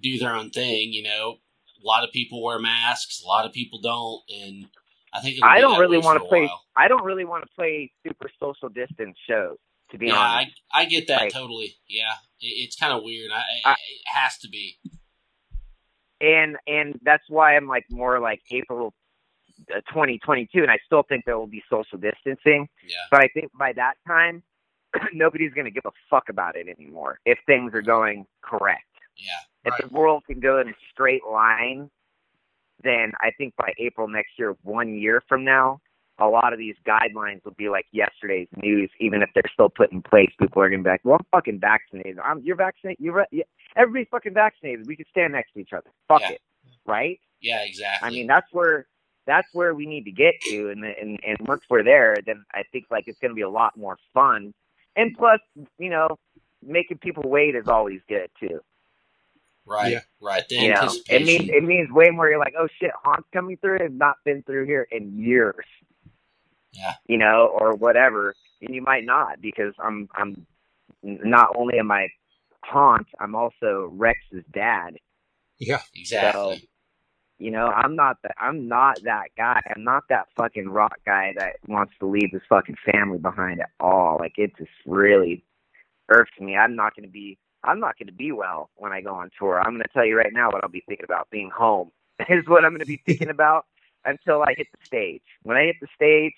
do 0.00 0.18
their 0.18 0.34
own 0.34 0.50
thing. 0.50 0.92
You 0.92 1.04
know, 1.04 1.36
a 1.82 1.86
lot 1.86 2.02
of 2.04 2.10
people 2.12 2.42
wear 2.42 2.58
masks, 2.58 3.22
a 3.24 3.26
lot 3.28 3.46
of 3.46 3.52
people 3.52 3.80
don't, 3.80 4.22
and 4.36 4.66
I 5.14 5.20
think 5.20 5.38
I 5.42 5.60
don't 5.60 5.78
really 5.78 5.98
want 5.98 6.22
to 6.22 6.28
play. 6.28 6.42
while. 6.46 6.62
I 6.76 6.88
don't 6.88 7.04
really 7.04 7.24
want 7.24 7.44
to 7.44 7.50
play 7.54 7.92
super 8.06 8.30
social 8.40 8.68
distance 8.68 9.16
shows. 9.28 9.56
To 9.90 9.98
be 9.98 10.06
Yeah, 10.06 10.14
honest, 10.16 10.52
I, 10.72 10.80
I 10.82 10.84
get 10.86 11.06
that 11.08 11.20
Like- 11.20 11.32
totally. 11.34 11.74
Yeah, 11.86 12.12
it, 12.40 12.46
it's 12.46 12.76
kind 12.76 12.94
of 12.94 13.02
weird. 13.04 13.30
I, 13.30 13.42
I- 13.64 13.72
it 13.72 14.02
has 14.06 14.38
to 14.38 14.48
be. 14.48 14.78
and 16.20 16.56
and 16.66 16.98
that's 17.02 17.24
why 17.28 17.56
I'm 17.56 17.66
like 17.68 17.84
more 17.90 18.18
like 18.20 18.40
April 18.50 18.94
uh, 19.70 19.80
2022, 19.88 20.62
and 20.62 20.70
I 20.70 20.78
still 20.86 21.02
think 21.02 21.24
there 21.24 21.38
will 21.38 21.46
be 21.46 21.62
social 21.68 21.98
distancing. 21.98 22.68
Yeah, 22.88 22.96
But 23.10 23.20
I 23.22 23.28
think 23.34 23.50
by 23.58 23.72
that 23.74 23.94
time, 24.06 24.42
nobody's 25.12 25.52
going 25.52 25.66
to 25.66 25.70
give 25.70 25.84
a 25.86 25.90
fuck 26.08 26.28
about 26.28 26.56
it 26.56 26.68
anymore 26.68 27.18
if 27.26 27.38
things 27.46 27.72
are 27.74 27.82
going 27.82 28.24
correct. 28.42 28.84
yeah, 29.16 29.72
If 29.72 29.74
the 29.90 29.94
world 29.94 30.24
can 30.26 30.40
go 30.40 30.58
in 30.60 30.68
a 30.68 30.72
straight 30.90 31.22
line, 31.30 31.90
then 32.84 33.12
I 33.20 33.30
think 33.36 33.54
by 33.56 33.72
April 33.78 34.08
next 34.08 34.38
year, 34.38 34.56
one 34.62 34.94
year 34.94 35.22
from 35.28 35.44
now, 35.44 35.80
a 36.18 36.26
lot 36.26 36.52
of 36.52 36.58
these 36.58 36.76
guidelines 36.86 37.44
will 37.44 37.52
be 37.56 37.68
like 37.68 37.86
yesterday's 37.92 38.48
news. 38.62 38.90
Even 39.00 39.22
if 39.22 39.30
they're 39.34 39.42
still 39.52 39.68
put 39.68 39.90
in 39.92 40.02
place, 40.02 40.30
people 40.38 40.62
are 40.62 40.68
gonna 40.70 40.82
be 40.82 40.90
like, 40.90 41.00
"Well, 41.04 41.16
I'm 41.18 41.26
fucking 41.32 41.58
vaccinated. 41.60 42.18
I'm 42.18 42.40
you're 42.42 42.56
vaccinated. 42.56 43.02
You're 43.02 43.14
re- 43.14 43.26
yeah, 43.32 43.44
everybody's 43.76 44.08
fucking 44.10 44.34
vaccinated. 44.34 44.86
We 44.86 44.96
can 44.96 45.06
stand 45.10 45.32
next 45.32 45.52
to 45.54 45.60
each 45.60 45.72
other. 45.72 45.90
Fuck 46.08 46.20
Yeah. 46.20 46.32
it, 46.32 46.42
right? 46.86 47.18
yeah, 47.40 47.62
exactly. 47.64 48.06
I 48.06 48.10
mean, 48.12 48.26
that's 48.28 48.52
where 48.52 48.86
that's 49.26 49.48
where 49.52 49.74
we 49.74 49.86
need 49.86 50.04
to 50.04 50.12
get 50.12 50.34
to, 50.50 50.70
and 50.70 50.84
and 50.84 51.18
and 51.26 51.38
once 51.48 51.62
we're 51.70 51.82
there, 51.82 52.16
then 52.24 52.44
I 52.52 52.62
think 52.70 52.86
like 52.90 53.08
it's 53.08 53.18
gonna 53.18 53.34
be 53.34 53.42
a 53.42 53.50
lot 53.50 53.76
more 53.76 53.96
fun. 54.14 54.52
And 54.94 55.16
plus, 55.16 55.40
you 55.78 55.88
know, 55.90 56.18
making 56.62 56.98
people 56.98 57.24
wait 57.28 57.54
is 57.56 57.66
always 57.68 58.00
good 58.08 58.30
too. 58.38 58.60
Right, 59.66 59.92
Yeah. 59.92 60.00
right. 60.20 60.48
The 60.48 60.56
You 60.56 60.74
know, 60.74 60.88
it 61.08 61.24
means 61.24 61.48
it 61.48 61.64
means 61.64 61.90
way 61.90 62.10
more. 62.10 62.28
You're 62.28 62.38
like, 62.38 62.54
oh 62.58 62.68
shit, 62.80 62.90
Haunt's 63.04 63.28
coming 63.32 63.56
through. 63.58 63.78
I've 63.82 63.92
not 63.92 64.16
been 64.24 64.42
through 64.42 64.66
here 64.66 64.86
in 64.90 65.18
years. 65.18 65.64
Yeah. 66.72 66.94
You 67.06 67.18
know, 67.18 67.54
or 67.58 67.74
whatever, 67.74 68.34
and 68.60 68.74
you 68.74 68.82
might 68.82 69.04
not 69.04 69.40
because 69.40 69.74
I'm 69.78 70.08
I'm 70.14 70.46
not 71.02 71.48
only 71.56 71.78
am 71.78 71.90
I 71.90 72.08
Haunt, 72.64 73.06
I'm 73.20 73.34
also 73.34 73.90
Rex's 73.92 74.44
dad. 74.52 74.96
Yeah, 75.58 75.82
exactly. 75.94 76.68
You 77.38 77.50
know, 77.50 77.66
I'm 77.66 77.96
not 77.96 78.18
that. 78.22 78.34
I'm 78.40 78.68
not 78.68 79.00
that 79.02 79.26
guy. 79.36 79.60
I'm 79.74 79.82
not 79.82 80.04
that 80.08 80.28
fucking 80.36 80.68
rock 80.68 80.96
guy 81.04 81.32
that 81.36 81.56
wants 81.66 81.92
to 81.98 82.06
leave 82.06 82.30
his 82.30 82.42
fucking 82.48 82.76
family 82.90 83.18
behind 83.18 83.60
at 83.60 83.70
all. 83.80 84.16
Like 84.20 84.34
it 84.38 84.52
just 84.56 84.70
really 84.86 85.44
irks 86.08 86.30
me. 86.38 86.56
I'm 86.56 86.76
not 86.76 86.94
going 86.94 87.06
to 87.06 87.12
be. 87.12 87.38
I'm 87.64 87.80
not 87.80 87.98
going 87.98 88.08
to 88.08 88.12
be 88.12 88.32
well 88.32 88.70
when 88.76 88.92
I 88.92 89.00
go 89.00 89.14
on 89.14 89.30
tour. 89.38 89.60
I'm 89.60 89.72
going 89.72 89.82
to 89.82 89.88
tell 89.92 90.04
you 90.04 90.16
right 90.16 90.32
now 90.32 90.50
what 90.50 90.64
I'll 90.64 90.70
be 90.70 90.82
thinking 90.86 91.04
about. 91.04 91.30
Being 91.30 91.50
home 91.50 91.90
is 92.28 92.46
what 92.46 92.64
I'm 92.64 92.72
going 92.72 92.80
to 92.80 92.86
be 92.86 93.00
thinking 93.06 93.30
about. 93.38 93.66
until 94.04 94.42
I 94.42 94.54
hit 94.56 94.66
the 94.72 94.84
stage. 94.84 95.22
When 95.44 95.56
I 95.56 95.64
hit 95.66 95.76
the 95.80 95.86
stage, 95.94 96.34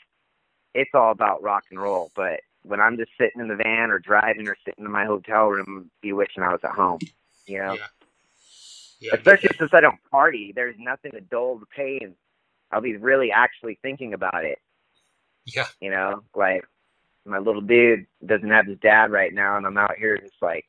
it's 0.74 0.90
all 0.92 1.10
about 1.12 1.42
rock 1.42 1.64
and 1.70 1.80
roll. 1.80 2.10
But 2.14 2.40
when 2.62 2.80
I'm 2.80 2.96
just 2.96 3.10
sitting 3.18 3.40
in 3.40 3.48
the 3.48 3.56
van 3.56 3.90
or 3.90 3.98
driving 3.98 4.48
or 4.48 4.56
sitting 4.66 4.84
in 4.84 4.90
my 4.90 5.06
hotel 5.06 5.46
room, 5.46 5.90
be 6.02 6.12
wishing 6.12 6.42
I 6.42 6.52
was 6.52 6.60
at 6.64 6.72
home. 6.72 6.98
You 7.46 7.58
know, 7.58 7.74
Yeah. 7.74 7.86
Yeah, 9.00 9.14
especially 9.16 9.50
since 9.58 9.70
I 9.74 9.80
don't 9.80 9.98
party. 10.10 10.52
There's 10.54 10.76
nothing 10.78 11.10
to 11.12 11.20
dull 11.20 11.58
the 11.58 11.66
pain. 11.66 12.14
I'll 12.70 12.80
be 12.80 12.96
really 12.96 13.30
actually 13.30 13.78
thinking 13.82 14.14
about 14.14 14.44
it. 14.44 14.58
yeah, 15.44 15.66
You 15.80 15.90
know, 15.90 16.22
like 16.34 16.64
my 17.26 17.38
little 17.38 17.60
dude 17.60 18.06
doesn't 18.24 18.48
have 18.48 18.66
his 18.66 18.78
dad 18.78 19.10
right 19.10 19.32
now, 19.34 19.56
and 19.56 19.66
I'm 19.66 19.76
out 19.76 19.96
here 19.98 20.16
just 20.16 20.40
like. 20.40 20.64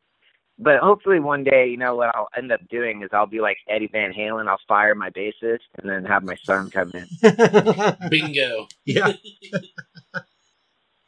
But 0.57 0.79
hopefully 0.79 1.19
one 1.19 1.43
day, 1.43 1.67
you 1.67 1.77
know 1.77 1.95
what 1.95 2.15
I'll 2.15 2.29
end 2.35 2.51
up 2.51 2.61
doing 2.69 3.03
is 3.03 3.09
I'll 3.11 3.25
be 3.25 3.41
like 3.41 3.57
Eddie 3.67 3.89
Van 3.91 4.13
Halen. 4.13 4.47
I'll 4.47 4.59
fire 4.67 4.95
my 4.95 5.09
bassist 5.09 5.59
and 5.77 5.89
then 5.89 6.05
have 6.05 6.23
my 6.23 6.35
son 6.43 6.69
come 6.69 6.91
in. 6.93 7.07
Bingo. 8.09 8.67
yeah, 8.85 9.11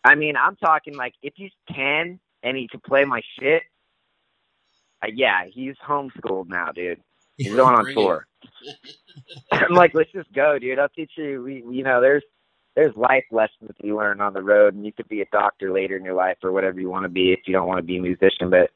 I 0.03 0.15
mean, 0.15 0.35
I'm 0.35 0.57
talking 0.57 0.95
like 0.95 1.13
if 1.21 1.33
he's 1.35 1.51
ten 1.73 2.19
and 2.43 2.57
he 2.57 2.67
can 2.67 2.81
play 2.81 3.05
my 3.05 3.21
shit. 3.39 3.63
Uh, 5.01 5.07
yeah, 5.13 5.45
he's 5.49 5.75
homeschooled 5.87 6.49
now, 6.49 6.71
dude. 6.71 6.99
He's 7.37 7.53
going 7.53 7.75
on 7.75 7.85
tour. 7.93 8.27
I'm 9.51 9.73
like, 9.73 9.93
let's 9.93 10.11
just 10.11 10.31
go, 10.33 10.57
dude. 10.59 10.79
I'll 10.79 10.89
teach 10.89 11.11
you. 11.17 11.43
We, 11.43 11.63
you 11.77 11.83
know, 11.83 12.01
there's 12.01 12.23
there's 12.75 12.95
life 12.95 13.25
lessons 13.31 13.71
you 13.83 13.97
learn 13.97 14.21
on 14.21 14.33
the 14.33 14.41
road, 14.41 14.73
and 14.73 14.85
you 14.85 14.91
could 14.91 15.07
be 15.07 15.21
a 15.21 15.25
doctor 15.31 15.71
later 15.71 15.95
in 15.97 16.03
your 16.03 16.15
life 16.15 16.37
or 16.43 16.51
whatever 16.51 16.79
you 16.79 16.89
want 16.89 17.03
to 17.03 17.09
be 17.09 17.31
if 17.31 17.39
you 17.45 17.53
don't 17.53 17.67
want 17.67 17.77
to 17.79 17.83
be 17.83 17.97
a 17.97 18.01
musician. 18.01 18.49
But 18.49 18.71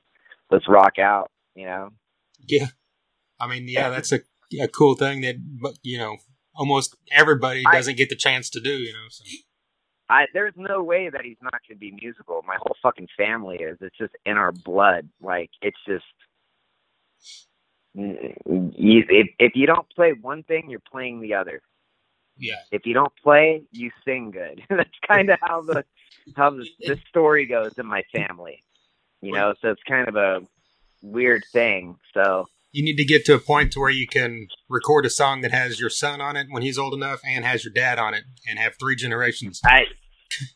let's 0.51 0.67
rock 0.67 0.99
out, 0.99 1.31
you 1.55 1.65
know. 1.65 1.89
yeah. 2.47 2.67
I 3.39 3.47
mean, 3.47 3.65
yeah, 3.67 3.89
that's 3.89 4.11
a, 4.11 4.19
a 4.61 4.67
cool 4.67 4.93
thing 4.95 5.21
that, 5.21 5.35
but 5.59 5.73
you 5.81 5.97
know, 5.97 6.17
almost 6.55 6.95
everybody 7.11 7.63
doesn't 7.63 7.97
get 7.97 8.09
the 8.09 8.15
chance 8.15 8.49
to 8.51 8.59
do. 8.59 8.69
You 8.69 8.93
know, 8.93 9.07
so 9.09 9.23
I 10.09 10.25
there's 10.33 10.53
no 10.55 10.83
way 10.83 11.09
that 11.09 11.21
he's 11.23 11.37
not 11.41 11.53
going 11.67 11.75
to 11.75 11.79
be 11.79 11.97
musical. 11.99 12.43
My 12.45 12.57
whole 12.57 12.75
fucking 12.83 13.07
family 13.17 13.57
is. 13.57 13.77
It's 13.81 13.97
just 13.97 14.13
in 14.25 14.37
our 14.37 14.51
blood. 14.51 15.09
Like 15.21 15.49
it's 15.61 15.77
just. 15.87 16.05
You, 17.93 19.03
if 19.09 19.27
if 19.39 19.51
you 19.55 19.65
don't 19.65 19.89
play 19.95 20.13
one 20.13 20.43
thing, 20.43 20.69
you're 20.69 20.79
playing 20.91 21.19
the 21.21 21.33
other. 21.33 21.61
yeah, 22.37 22.55
If 22.71 22.85
you 22.85 22.93
don't 22.93 23.11
play, 23.21 23.63
you 23.71 23.91
sing 24.05 24.31
good. 24.31 24.61
That's 24.69 24.89
kind 25.07 25.29
of 25.29 25.39
how 25.41 25.61
the 25.61 25.83
how 26.35 26.51
the, 26.51 26.67
the 26.79 26.97
story 27.09 27.45
goes 27.45 27.77
in 27.77 27.85
my 27.85 28.03
family. 28.13 28.63
You 29.21 29.33
know, 29.33 29.53
so 29.61 29.69
it's 29.69 29.83
kind 29.83 30.07
of 30.07 30.15
a 30.15 30.41
weird 31.01 31.43
thing. 31.51 31.97
So 32.13 32.47
you 32.71 32.83
need 32.83 32.95
to 32.95 33.05
get 33.05 33.25
to 33.25 33.35
a 33.35 33.39
point 33.39 33.71
to 33.73 33.79
where 33.79 33.89
you 33.89 34.07
can 34.07 34.47
record 34.69 35.05
a 35.05 35.09
song 35.09 35.41
that 35.41 35.51
has 35.51 35.79
your 35.79 35.89
son 35.89 36.21
on 36.21 36.35
it 36.35 36.47
when 36.49 36.63
he's 36.63 36.77
old 36.77 36.93
enough, 36.93 37.21
and 37.25 37.43
has 37.45 37.63
your 37.63 37.73
dad 37.73 37.99
on 37.99 38.13
it, 38.13 38.23
and 38.47 38.57
have 38.59 38.75
three 38.79 38.95
generations. 38.95 39.61
I, 39.65 39.83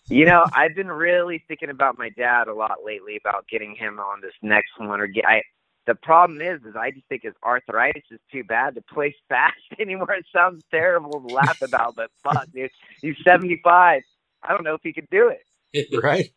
you 0.08 0.26
know, 0.26 0.46
I've 0.54 0.76
been 0.76 0.88
really 0.88 1.44
thinking 1.48 1.70
about 1.70 1.98
my 1.98 2.10
dad 2.10 2.48
a 2.48 2.54
lot 2.54 2.80
lately 2.86 3.18
about 3.18 3.48
getting 3.48 3.76
him 3.76 4.00
on 4.00 4.22
this 4.22 4.34
next 4.42 4.72
one 4.78 5.02
or 5.02 5.08
get. 5.08 5.26
I, 5.26 5.42
the 5.88 5.96
problem 5.96 6.42
is, 6.42 6.62
is 6.64 6.76
I 6.76 6.92
just 6.92 7.06
think 7.08 7.24
his 7.24 7.36
arthritis 7.44 8.04
is 8.10 8.20
too 8.32 8.44
bad 8.44 8.76
to 8.76 8.82
play 8.82 9.16
fast 9.30 9.56
anymore. 9.80 10.14
It 10.14 10.26
sounds 10.34 10.64
terrible 10.72 11.22
to 11.22 11.34
laugh 11.34 11.62
about, 11.62 11.96
but 11.96 12.10
fuck, 12.24 12.48
dude, 12.54 12.72
he's 13.02 13.16
seventy 13.24 13.60
five. 13.64 14.02
I 14.42 14.50
don't 14.50 14.64
know 14.64 14.76
if 14.76 14.82
he 14.84 14.94
could 14.94 15.10
do 15.10 15.30
it. 15.30 15.42
Right? 16.02 16.30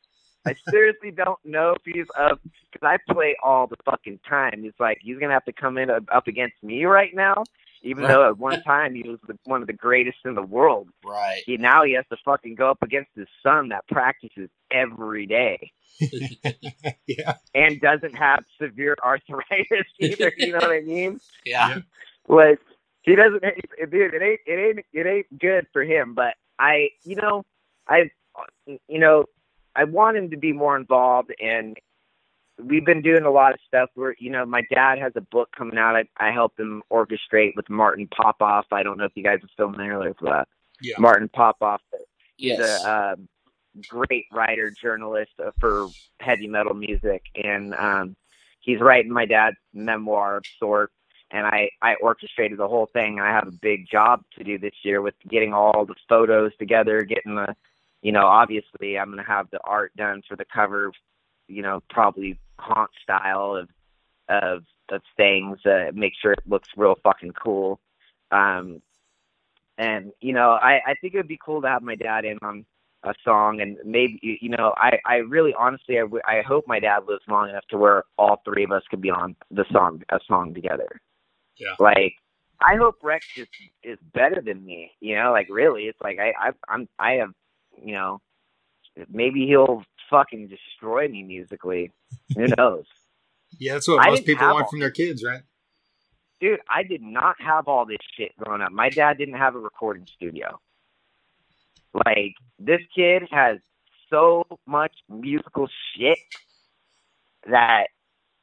I 0.49 0.71
seriously 0.71 1.11
don't 1.11 1.39
know 1.45 1.75
if 1.77 1.83
he's 1.85 2.07
up 2.19 2.41
because 2.71 2.87
I 2.87 3.13
play 3.13 3.37
all 3.43 3.67
the 3.67 3.77
fucking 3.85 4.21
time. 4.29 4.65
It's 4.65 4.79
like 4.81 4.99
he's 5.01 5.19
gonna 5.19 5.33
have 5.33 5.45
to 5.47 5.53
come 5.53 5.79
in 5.79 5.91
up 5.91 6.05
up 6.13 6.27
against 6.27 6.63
me 6.63 6.85
right 6.85 7.15
now, 7.15 7.45
even 7.83 8.05
though 8.05 8.29
at 8.29 8.39
one 8.39 8.63
time 8.63 8.95
he 8.95 9.09
was 9.09 9.19
the, 9.27 9.39
one 9.45 9.61
of 9.61 9.67
the 9.67 9.73
greatest 9.73 10.19
in 10.25 10.35
the 10.35 10.43
world. 10.43 10.89
Right. 11.05 11.43
He 11.47 11.57
now 11.57 11.85
he 11.85 11.93
has 11.95 12.05
to 12.11 12.17
fucking 12.25 12.55
go 12.55 12.71
up 12.71 12.83
against 12.83 13.11
his 13.15 13.29
son 13.43 13.69
that 13.71 13.87
practices 13.89 14.51
every 14.71 15.27
day 15.27 15.73
yeah, 17.07 17.35
and 17.55 17.81
doesn't 17.81 18.15
have 18.15 18.45
severe 18.61 18.97
arthritis 19.05 19.87
either. 19.99 20.33
You 20.37 20.53
know 20.53 20.59
what 20.59 20.71
I 20.71 20.81
mean? 20.81 21.21
Yeah. 21.45 21.79
Like 22.29 22.61
he 23.03 23.17
doesn't, 23.17 23.43
it, 23.43 23.91
dude. 23.91 24.15
It 24.15 24.23
ain't, 24.23 24.41
it 24.47 24.59
ain't, 24.59 24.87
it 24.93 25.07
ain't 25.07 25.39
good 25.39 25.67
for 25.73 25.83
him. 25.83 26.15
But 26.15 26.35
I, 26.59 26.91
you 27.05 27.17
know, 27.17 27.45
I, 27.87 28.11
you 28.67 28.99
know, 28.99 29.25
I 29.79 29.85
want 29.85 30.17
him 30.17 30.31
to 30.31 30.37
be 30.37 30.53
more 30.53 30.77
involved, 30.77 31.33
and 31.41 31.77
we've 32.63 32.85
been 32.85 33.03
doing 33.03 33.23
a 33.25 33.31
lot 33.31 33.53
of 33.55 33.61
stuff. 33.67 33.91
Where 33.95 34.15
you 34.19 34.31
know, 34.31 34.45
my 34.45 34.63
dad 34.73 34.99
has 34.99 35.13
a 35.15 35.21
book 35.21 35.51
coming 35.57 35.79
out. 35.79 35.95
I, 35.97 36.05
I 36.19 36.33
helped 36.33 36.59
him 36.59 36.83
orchestrate 36.93 37.55
with 37.57 37.71
Martin 37.71 38.09
Popoff. 38.09 38.67
I 38.73 38.83
don't 38.83 38.99
know 38.99 39.05
if 39.05 39.13
you 39.15 39.23
guys 39.23 39.39
are 39.43 39.71
familiar 39.71 39.99
with 40.01 40.19
that. 40.23 40.49
yeah, 40.83 40.97
Martin 40.99 41.29
Popoff, 41.29 41.81
Yes. 42.37 42.61
a 42.61 43.13
um, 43.15 43.29
great 43.89 44.27
writer 44.33 44.71
journalist 44.71 45.33
uh, 45.45 45.51
for 45.61 45.89
heavy 46.21 46.49
metal 46.49 46.75
music, 46.75 47.23
and 47.43 47.75
um, 47.75 48.17
he's 48.61 48.81
writing 48.81 49.13
my 49.13 49.27
dad's 49.27 49.57
memoir 49.73 50.39
of 50.39 50.45
sort. 50.59 50.91
And 51.31 51.47
I 51.47 51.71
I 51.83 51.95
orchestrated 51.97 52.59
the 52.59 52.69
whole 52.69 52.87
thing. 52.87 53.19
And 53.19 53.29
I 53.29 53.33
have 53.33 53.47
a 53.47 53.53
big 53.53 53.87
job 53.89 54.23
to 54.39 54.45
do 54.45 54.59
this 54.59 54.75
year 54.83 55.03
with 55.03 55.15
getting 55.29 55.53
all 55.53 55.85
the 55.85 55.95
photos 56.09 56.57
together, 56.57 57.03
getting 57.03 57.35
the, 57.35 57.55
you 58.03 58.13
know, 58.13 58.27
obviously 58.27 58.99
I'm 58.99 59.11
gonna 59.11 59.25
have 59.25 59.49
the 59.51 59.61
art 59.65 59.93
done 59.97 60.23
for 60.29 60.37
the 60.37 60.45
cover, 60.53 60.93
you 61.49 61.63
know, 61.63 61.83
probably 61.91 62.39
haunt 62.59 62.91
style 63.03 63.55
of 63.55 63.69
of 64.29 64.65
of 64.91 65.03
things. 65.17 65.59
Uh, 65.67 65.91
make 65.95 66.13
sure 66.21 66.33
it 66.33 66.43
looks 66.47 66.69
real 66.77 66.97
fucking 67.03 67.33
cool. 67.33 67.81
Um, 68.31 68.81
and 69.77 70.13
you 70.21 70.33
know, 70.33 70.51
I 70.51 70.81
I 70.87 70.95
think 71.01 71.15
it 71.15 71.19
would 71.19 71.29
be 71.29 71.39
cool 71.45 71.63
to 71.63 71.69
have 71.69 71.83
my 71.83 71.95
dad 71.95 72.25
in 72.25 72.39
on 72.43 72.65
a 73.05 73.15
song 73.25 73.61
and 73.61 73.79
maybe 73.85 74.19
you 74.23 74.37
you 74.41 74.49
know 74.49 74.75
i 74.77 74.99
i 75.07 75.17
really 75.17 75.55
honestly 75.57 75.99
I, 75.99 76.01
w- 76.03 76.23
I 76.27 76.43
hope 76.43 76.65
my 76.67 76.81
dad 76.81 77.05
lives 77.07 77.23
long 77.29 77.49
enough 77.49 77.65
to 77.71 77.79
where 77.79 78.03
all 78.19 78.43
three 78.45 78.65
of 78.65 78.73
us 78.73 78.83
could 78.91 79.01
be 79.01 79.11
on 79.11 79.37
the 79.53 79.65
song 79.71 80.03
a 80.11 80.19
song 80.27 80.53
together 80.53 81.01
Yeah. 81.59 81.75
like 81.79 82.15
i 82.61 82.75
hope 82.77 82.97
rex 83.03 83.25
is 83.37 83.47
is 83.85 83.99
better 84.15 84.41
than 84.45 84.65
me 84.65 84.91
you 85.01 85.15
know 85.15 85.31
like 85.31 85.47
really 85.49 85.85
it's 85.85 86.01
like 86.01 86.19
i 86.19 86.33
i 86.49 86.51
i'm 86.69 86.89
i 86.99 87.13
have 87.13 87.31
you 87.85 87.95
know 87.95 88.21
maybe 89.11 89.47
he'll 89.47 89.83
fucking 90.11 90.49
destroy 90.49 91.07
me 91.09 91.23
musically 91.23 91.91
who 92.37 92.47
knows 92.59 92.85
yeah. 93.59 93.73
That's 93.75 93.89
what 93.89 94.05
I 94.07 94.11
most 94.11 94.27
people 94.27 94.47
want 94.47 94.65
all- 94.65 94.69
from 94.71 94.79
their 94.81 94.91
kids, 94.91 95.25
right? 95.25 95.43
dude, 96.41 96.61
I 96.71 96.83
did 96.83 97.03
not 97.03 97.35
have 97.41 97.67
all 97.67 97.85
this 97.87 97.97
shit 98.17 98.33
growing 98.37 98.61
up. 98.63 98.71
My 98.73 98.91
dad 98.91 99.19
didn't 99.19 99.35
have 99.39 99.55
a 99.57 99.59
recording 99.59 100.07
studio. 100.07 100.61
Like 101.95 102.35
this 102.59 102.81
kid 102.95 103.23
has 103.31 103.59
so 104.11 104.45
much 104.67 104.93
musical 105.09 105.69
shit 105.97 106.19
that 107.51 107.89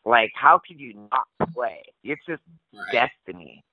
like 0.06 0.32
how 0.36 0.60
could 0.66 0.80
you 0.80 1.08
not 1.12 1.54
play? 1.54 1.84
It's 2.04 2.22
just 2.28 2.42
Right. 2.74 3.10
destiny. 3.28 3.64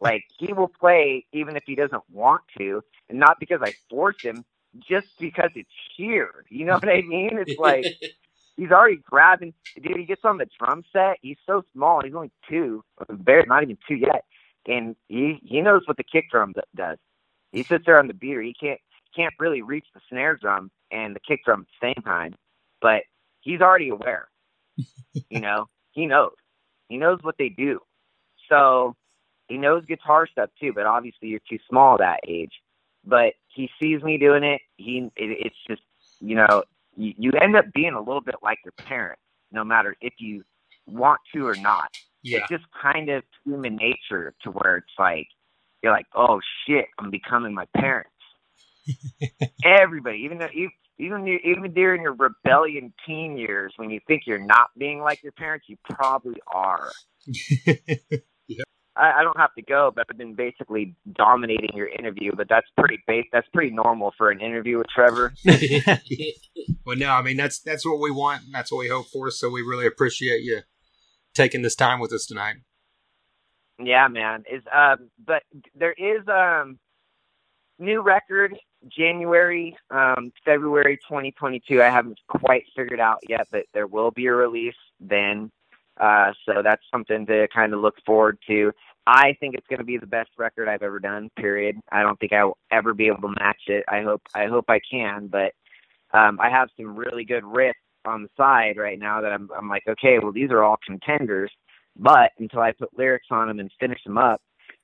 Like 0.00 0.24
he 0.38 0.52
will 0.52 0.68
play 0.68 1.26
even 1.32 1.56
if 1.56 1.64
he 1.66 1.74
doesn't 1.74 2.02
want 2.10 2.42
to, 2.58 2.82
and 3.08 3.18
not 3.18 3.40
because 3.40 3.60
I 3.62 3.74
force 3.88 4.22
him, 4.22 4.44
just 4.88 5.08
because 5.18 5.50
it's 5.54 5.70
here. 5.96 6.44
You 6.48 6.66
know 6.66 6.74
what 6.74 6.88
I 6.88 7.02
mean? 7.02 7.38
It's 7.38 7.58
like 7.58 7.86
he's 8.56 8.70
already 8.70 8.96
grabbing. 8.96 9.54
Dude, 9.80 9.96
he 9.96 10.04
gets 10.04 10.24
on 10.24 10.38
the 10.38 10.46
drum 10.58 10.84
set. 10.92 11.18
He's 11.22 11.38
so 11.46 11.64
small. 11.72 12.02
He's 12.02 12.14
only 12.14 12.32
two, 12.48 12.84
barely 13.08 13.46
not 13.48 13.62
even 13.62 13.78
two 13.88 13.96
yet, 13.96 14.24
and 14.66 14.96
he 15.08 15.40
he 15.44 15.60
knows 15.60 15.82
what 15.86 15.96
the 15.96 16.04
kick 16.04 16.30
drum 16.30 16.54
does. 16.76 16.98
He 17.52 17.62
sits 17.64 17.84
there 17.86 17.98
on 17.98 18.06
the 18.06 18.14
beater. 18.14 18.42
He 18.42 18.54
can't 18.54 18.80
can't 19.14 19.34
really 19.38 19.62
reach 19.62 19.86
the 19.94 20.00
snare 20.08 20.36
drum 20.36 20.70
and 20.90 21.14
the 21.16 21.20
kick 21.20 21.44
drum 21.44 21.62
at 21.62 21.66
the 21.80 21.92
same 21.94 22.02
time, 22.04 22.34
but 22.80 23.02
he's 23.40 23.60
already 23.60 23.88
aware. 23.88 24.28
you 25.30 25.40
know, 25.40 25.66
he 25.92 26.06
knows. 26.06 26.34
He 26.88 26.96
knows 26.96 27.18
what 27.22 27.36
they 27.38 27.48
do. 27.48 27.80
So 28.48 28.96
he 29.50 29.58
knows 29.58 29.84
guitar 29.84 30.26
stuff 30.30 30.50
too. 30.60 30.72
But 30.74 30.86
obviously, 30.86 31.28
you're 31.28 31.40
too 31.48 31.58
small 31.68 31.98
that 31.98 32.20
age. 32.26 32.52
But 33.04 33.34
he 33.48 33.68
sees 33.82 34.02
me 34.02 34.16
doing 34.16 34.44
it. 34.44 34.60
He 34.76 35.10
it, 35.16 35.46
it's 35.46 35.56
just 35.68 35.82
you 36.20 36.36
know 36.36 36.62
you, 36.96 37.14
you 37.18 37.32
end 37.32 37.56
up 37.56 37.66
being 37.74 37.94
a 37.94 38.00
little 38.00 38.20
bit 38.20 38.36
like 38.42 38.58
your 38.64 38.74
parents, 38.86 39.22
no 39.52 39.64
matter 39.64 39.96
if 40.00 40.14
you 40.18 40.44
want 40.86 41.20
to 41.34 41.46
or 41.46 41.56
not. 41.56 41.88
Yeah, 42.22 42.38
It's 42.38 42.48
just 42.48 42.64
kind 42.82 43.08
of 43.08 43.22
human 43.44 43.76
nature 43.76 44.34
to 44.42 44.50
where 44.50 44.76
it's 44.76 44.92
like 44.98 45.26
you're 45.82 45.92
like, 45.92 46.06
oh 46.14 46.40
shit, 46.66 46.86
I'm 46.98 47.10
becoming 47.10 47.54
my 47.54 47.66
parents. 47.74 48.10
Everybody, 49.64 50.18
even 50.24 50.38
though 50.38 50.48
you, 50.52 50.68
even 50.98 51.26
you, 51.26 51.38
even 51.44 51.72
during 51.72 52.02
your 52.02 52.14
rebellion 52.14 52.92
teen 53.06 53.36
years, 53.38 53.72
when 53.76 53.90
you 53.90 54.00
think 54.06 54.22
you're 54.26 54.38
not 54.38 54.68
being 54.76 55.00
like 55.00 55.22
your 55.22 55.32
parents, 55.32 55.66
you 55.68 55.76
probably 55.88 56.40
are. 56.46 56.90
I, 59.00 59.20
I 59.20 59.22
don't 59.22 59.38
have 59.38 59.54
to 59.54 59.62
go, 59.62 59.92
but 59.94 60.06
I've 60.10 60.18
been 60.18 60.34
basically 60.34 60.94
dominating 61.14 61.70
your 61.74 61.88
interview. 61.88 62.32
But 62.36 62.48
that's 62.48 62.66
pretty 62.76 62.98
base. 63.06 63.26
That's 63.32 63.48
pretty 63.48 63.70
normal 63.70 64.12
for 64.16 64.30
an 64.30 64.40
interview 64.40 64.78
with 64.78 64.88
Trevor. 64.88 65.32
well, 66.84 66.96
no, 66.96 67.10
I 67.10 67.22
mean 67.22 67.36
that's 67.36 67.60
that's 67.60 67.86
what 67.86 68.00
we 68.00 68.10
want. 68.10 68.44
And 68.44 68.54
that's 68.54 68.70
what 68.70 68.78
we 68.78 68.88
hope 68.88 69.06
for. 69.06 69.30
So 69.30 69.48
we 69.48 69.62
really 69.62 69.86
appreciate 69.86 70.42
you 70.42 70.60
taking 71.34 71.62
this 71.62 71.74
time 71.74 72.00
with 72.00 72.12
us 72.12 72.26
tonight. 72.26 72.56
Yeah, 73.82 74.08
man. 74.08 74.44
Is 74.50 74.62
um, 74.72 75.10
but 75.24 75.42
there 75.74 75.92
is 75.92 76.26
um, 76.28 76.78
new 77.78 78.02
record 78.02 78.56
January, 78.88 79.76
um, 79.90 80.32
February 80.44 80.96
2022. 81.08 81.82
I 81.82 81.88
haven't 81.88 82.18
quite 82.28 82.64
figured 82.76 83.00
out 83.00 83.18
yet, 83.28 83.48
but 83.50 83.64
there 83.72 83.86
will 83.86 84.10
be 84.10 84.26
a 84.26 84.32
release 84.32 84.74
then. 85.00 85.50
Uh, 86.00 86.32
so 86.46 86.62
that's 86.62 86.82
something 86.90 87.26
to 87.26 87.46
kind 87.54 87.74
of 87.74 87.80
look 87.80 87.96
forward 88.06 88.38
to. 88.46 88.72
I 89.06 89.34
think 89.40 89.54
it's 89.54 89.66
going 89.66 89.78
to 89.78 89.84
be 89.84 89.98
the 89.98 90.06
best 90.06 90.30
record 90.38 90.68
I've 90.68 90.82
ever 90.82 91.00
done. 91.00 91.30
Period. 91.36 91.76
I 91.90 92.02
don't 92.02 92.18
think 92.18 92.32
I 92.32 92.44
will 92.44 92.58
ever 92.70 92.94
be 92.94 93.06
able 93.06 93.22
to 93.22 93.34
match 93.40 93.62
it. 93.66 93.84
I 93.88 94.02
hope 94.02 94.22
I 94.34 94.46
hope 94.46 94.66
I 94.68 94.80
can, 94.90 95.28
but 95.28 95.52
um, 96.12 96.38
I 96.40 96.50
have 96.50 96.68
some 96.76 96.96
really 96.96 97.24
good 97.24 97.44
riffs 97.44 97.72
on 98.04 98.22
the 98.22 98.28
side 98.36 98.76
right 98.76 98.98
now 98.98 99.20
that 99.20 99.32
I'm 99.32 99.48
I'm 99.56 99.68
like, 99.68 99.84
okay, 99.88 100.18
well 100.22 100.32
these 100.32 100.50
are 100.50 100.62
all 100.62 100.76
contenders, 100.86 101.50
but 101.96 102.32
until 102.38 102.60
I 102.60 102.72
put 102.72 102.96
lyrics 102.96 103.28
on 103.30 103.48
them 103.48 103.60
and 103.60 103.70
finish 103.80 104.02
them 104.04 104.18
up, 104.18 104.40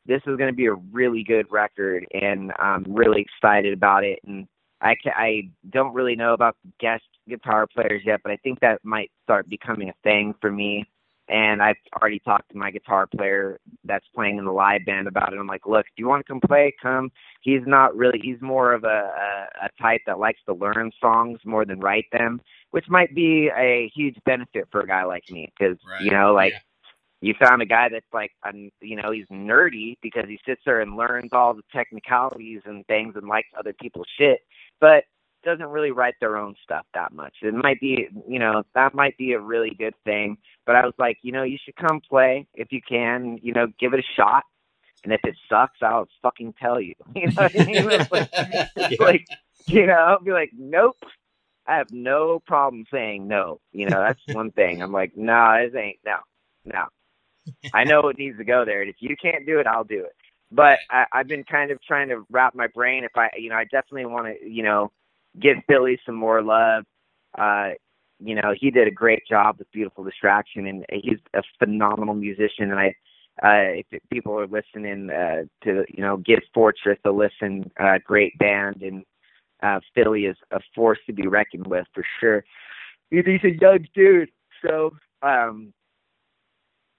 this 0.07 0.23
is 0.27 0.37
going 0.37 0.51
to 0.51 0.57
be 0.57 0.67
a 0.67 0.75
really 0.75 1.25
good 1.25 1.47
record, 1.51 2.07
and 2.13 2.53
I'm 2.59 2.85
really 2.89 3.23
excited 3.23 3.73
about 3.73 4.05
it. 4.05 4.21
And 4.27 4.47
I 4.81 4.95
can, 5.03 5.13
I 5.17 5.51
don't 5.71 5.95
really 5.95 6.17
know 6.17 6.33
about 6.35 6.57
guest 6.79 7.05
guitar 7.29 7.67
players 7.67 8.03
yet, 8.05 8.21
but 8.23 8.33
I 8.33 8.37
think 8.37 8.61
that 8.61 8.85
might 8.85 9.11
start 9.25 9.49
becoming 9.49 9.89
a 9.89 9.95
thing 10.03 10.35
for 10.41 10.51
me. 10.51 10.85
And 11.29 11.63
I've 11.63 11.77
already 12.01 12.21
talked 12.21 12.51
to 12.53 12.57
my 12.57 12.71
guitar 12.71 13.07
player 13.07 13.59
that's 13.85 14.07
playing 14.15 14.39
in 14.39 14.45
the 14.45 14.53
live 14.53 14.85
band 14.87 15.09
about 15.09 15.33
it. 15.33 15.39
I'm 15.39 15.47
like, 15.47 15.67
look, 15.67 15.87
do 15.87 16.03
you 16.03 16.07
want 16.07 16.25
to 16.25 16.33
come 16.33 16.41
play? 16.41 16.75
Come. 16.81 17.11
He's 17.41 17.63
not 17.67 17.97
really. 17.97 18.21
He's 18.23 18.41
more 18.41 18.73
of 18.73 18.85
a, 18.85 18.87
a, 18.87 19.67
a 19.67 19.83
type 19.83 20.03
that 20.07 20.19
likes 20.19 20.41
to 20.47 20.55
learn 20.55 20.93
songs 21.01 21.41
more 21.45 21.65
than 21.65 21.81
write 21.81 22.07
them, 22.13 22.41
which 22.71 22.89
might 22.89 23.15
be 23.15 23.51
a 23.57 23.91
huge 23.95 24.17
benefit 24.25 24.69
for 24.71 24.81
a 24.81 24.87
guy 24.87 25.05
like 25.05 25.25
me 25.31 25.53
because 25.59 25.79
right. 25.89 26.03
you 26.03 26.11
know, 26.11 26.33
like. 26.33 26.53
Yeah 26.53 26.59
you 27.23 27.35
found 27.41 27.63
a 27.63 27.67
guy 27.67 27.89
that's 27.89 28.07
like, 28.13 28.31
you 28.81 28.95
know, 28.95 29.11
he's 29.11 29.27
nerdy 29.33 29.97
because 30.03 30.27
he 30.29 30.39
sits 30.47 30.61
there 30.67 30.81
and 30.81 30.97
learns 30.97 31.31
all 31.33 31.55
the 31.55 31.63
technicalities 31.73 32.61
and 32.67 32.87
things 32.87 33.15
and 33.17 33.27
likes 33.27 33.49
other 33.59 33.73
people's 33.73 34.07
shit, 34.19 34.41
but 34.81 35.05
doesn't 35.47 35.69
really 35.69 35.93
write 35.93 36.15
their 36.21 36.37
own 36.37 36.55
stuff 36.63 36.85
that 36.93 37.13
much. 37.13 37.33
It 37.41 37.55
might 37.55 37.81
be, 37.81 38.09
you 38.29 38.39
know, 38.39 38.65
that 38.75 38.95
might 38.95 39.17
be 39.17 39.33
a 39.33 39.41
really 39.41 39.75
good 39.79 39.95
thing. 40.05 40.37
But 40.67 40.77
I 40.77 40.85
was 40.85 40.95
like, 40.99 41.19
you 41.23 41.33
know, 41.33 41.45
you 41.45 41.57
should 41.65 41.77
come 41.77 42.01
play 42.07 42.47
if 42.53 42.73
you 42.73 42.81
can, 42.87 43.39
you 43.43 43.53
know, 43.55 43.69
give 43.81 43.95
it 43.95 44.01
a 44.01 44.13
shot. 44.17 44.43
And 45.05 45.13
if 45.13 45.21
it 45.25 45.37
sucks, 45.49 45.79
I'll 45.81 46.09
fucking 46.21 46.55
tell 46.61 46.81
you. 46.81 46.95
You 47.15 47.29
know 47.29 47.43
what 47.43 47.61
I 47.61 47.65
mean? 47.65 47.91
It's 47.91 48.13
like, 48.13 48.31
it's 48.77 49.01
like, 49.01 49.27
you 49.67 49.87
know, 49.87 49.95
I'll 49.95 50.21
be 50.21 50.33
like, 50.33 50.51
nope. 50.57 50.97
I 51.69 51.79
have 51.79 51.91
no 51.91 52.41
problem 52.47 52.85
saying 52.93 53.27
no. 53.27 53.61
You 53.73 53.89
know, 53.89 54.01
that's 54.01 54.21
one 54.37 54.53
thing. 54.53 54.83
I'm 54.83 54.93
like, 54.93 55.17
no, 55.17 55.33
nah, 55.33 55.59
this 55.59 55.75
ain't 55.75 55.99
no, 56.05 56.19
no. 56.65 56.85
I 57.75 57.85
know 57.85 58.09
it 58.09 58.19
needs 58.19 58.39
to 58.39 58.45
go 58.45 58.65
there, 58.65 58.83
and 58.83 58.91
if 58.91 58.97
you 59.01 59.17
can't 59.21 59.47
do 59.47 59.59
it, 59.59 59.67
I'll 59.67 59.85
do 59.85 60.05
it. 60.05 60.13
But 60.53 60.79
I, 60.91 61.07
I've 61.13 61.27
been 61.29 61.45
kind 61.45 61.73
of 61.73 61.83
trying 61.83 62.09
to 62.11 62.25
wrap 62.31 62.55
my 62.55 62.69
brain. 62.69 63.03
If 63.05 63.17
I, 63.17 63.31
you 63.37 63.51
know, 63.51 63.57
I 63.57 63.65
definitely 63.65 64.07
want 64.07 64.29
to, 64.29 64.49
you 64.49 64.63
know, 64.63 64.93
give 65.41 65.59
Billy 65.69 65.99
some 66.05 66.15
more 66.15 66.43
love. 66.43 66.85
Uh, 67.37 67.71
you 68.19 68.35
know, 68.35 68.55
he 68.59 68.71
did 68.71 68.89
a 68.89 68.91
great 68.91 69.23
job 69.29 69.57
with 69.59 69.71
Beautiful 69.73 70.05
Distraction, 70.05 70.67
and 70.67 70.87
he's 70.91 71.19
a 71.35 71.43
phenomenal 71.59 72.15
musician. 72.15 72.71
And 72.71 72.75
I, 72.75 72.95
uh, 73.43 73.83
if 73.93 74.03
people 74.11 74.39
are 74.39 74.47
listening 74.47 75.11
uh, 75.11 75.43
to, 75.65 75.85
you 75.89 76.03
know, 76.03 76.17
give 76.17 76.41
Fortress 76.55 76.99
a 77.05 77.11
listen. 77.11 77.71
Uh, 77.79 77.99
great 78.05 78.39
band, 78.39 78.83
and 78.83 79.05
uh, 79.63 79.81
Billy 79.95 80.25
is 80.25 80.37
a 80.51 80.61
force 80.75 80.99
to 81.07 81.13
be 81.13 81.27
reckoned 81.27 81.67
with 81.67 81.87
for 81.95 82.05
sure. 82.21 82.45
He's 83.11 83.25
a 83.45 83.61
young 83.61 83.87
dude, 83.95 84.31
so 84.67 84.97
um, 85.23 85.73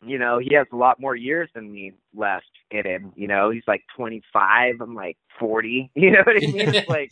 you 0.06 0.20
know, 0.20 0.40
he 0.40 0.54
has 0.56 0.68
a 0.72 0.76
lot 0.76 1.00
more 1.00 1.16
years 1.16 1.50
than 1.56 1.72
me 1.72 1.94
left 2.16 2.46
in 2.72 2.86
him. 2.86 3.12
You 3.16 3.28
know, 3.28 3.50
he's 3.50 3.64
like 3.68 3.84
25. 3.96 4.76
I'm 4.80 4.96
like 4.96 5.18
40. 5.40 5.92
You 5.96 6.12
know 6.12 6.24
what 6.26 6.38
I 6.38 6.40
mean? 6.40 6.76
It's 6.76 6.90
like 6.90 7.12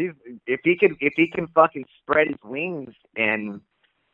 he's 0.00 0.36
if 0.46 0.60
he 0.64 0.76
could 0.76 0.96
if 1.00 1.12
he 1.16 1.28
can 1.28 1.46
fucking 1.48 1.84
spread 2.00 2.28
his 2.28 2.36
wings 2.44 2.94
and 3.16 3.60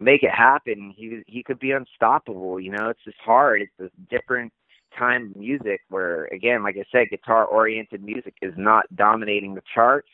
make 0.01 0.23
it 0.23 0.31
happen, 0.31 0.93
he 0.97 1.23
he 1.27 1.43
could 1.43 1.59
be 1.59 1.73
unstoppable. 1.73 2.61
You 2.61 2.73
know, 2.73 2.89
it's 2.91 3.05
just 3.05 3.19
hard. 3.25 3.63
It's 3.63 3.81
a 3.81 3.91
different 4.11 4.53
time 4.99 5.31
of 5.31 5.37
music 5.37 5.81
where 5.89 6.25
again, 6.27 6.63
like 6.63 6.77
I 6.77 6.85
said, 6.91 7.11
guitar 7.11 7.45
oriented 7.45 8.03
music 8.03 8.35
is 8.43 8.55
not 8.57 8.85
dominating 8.95 9.55
the 9.55 9.63
charts. 9.75 10.09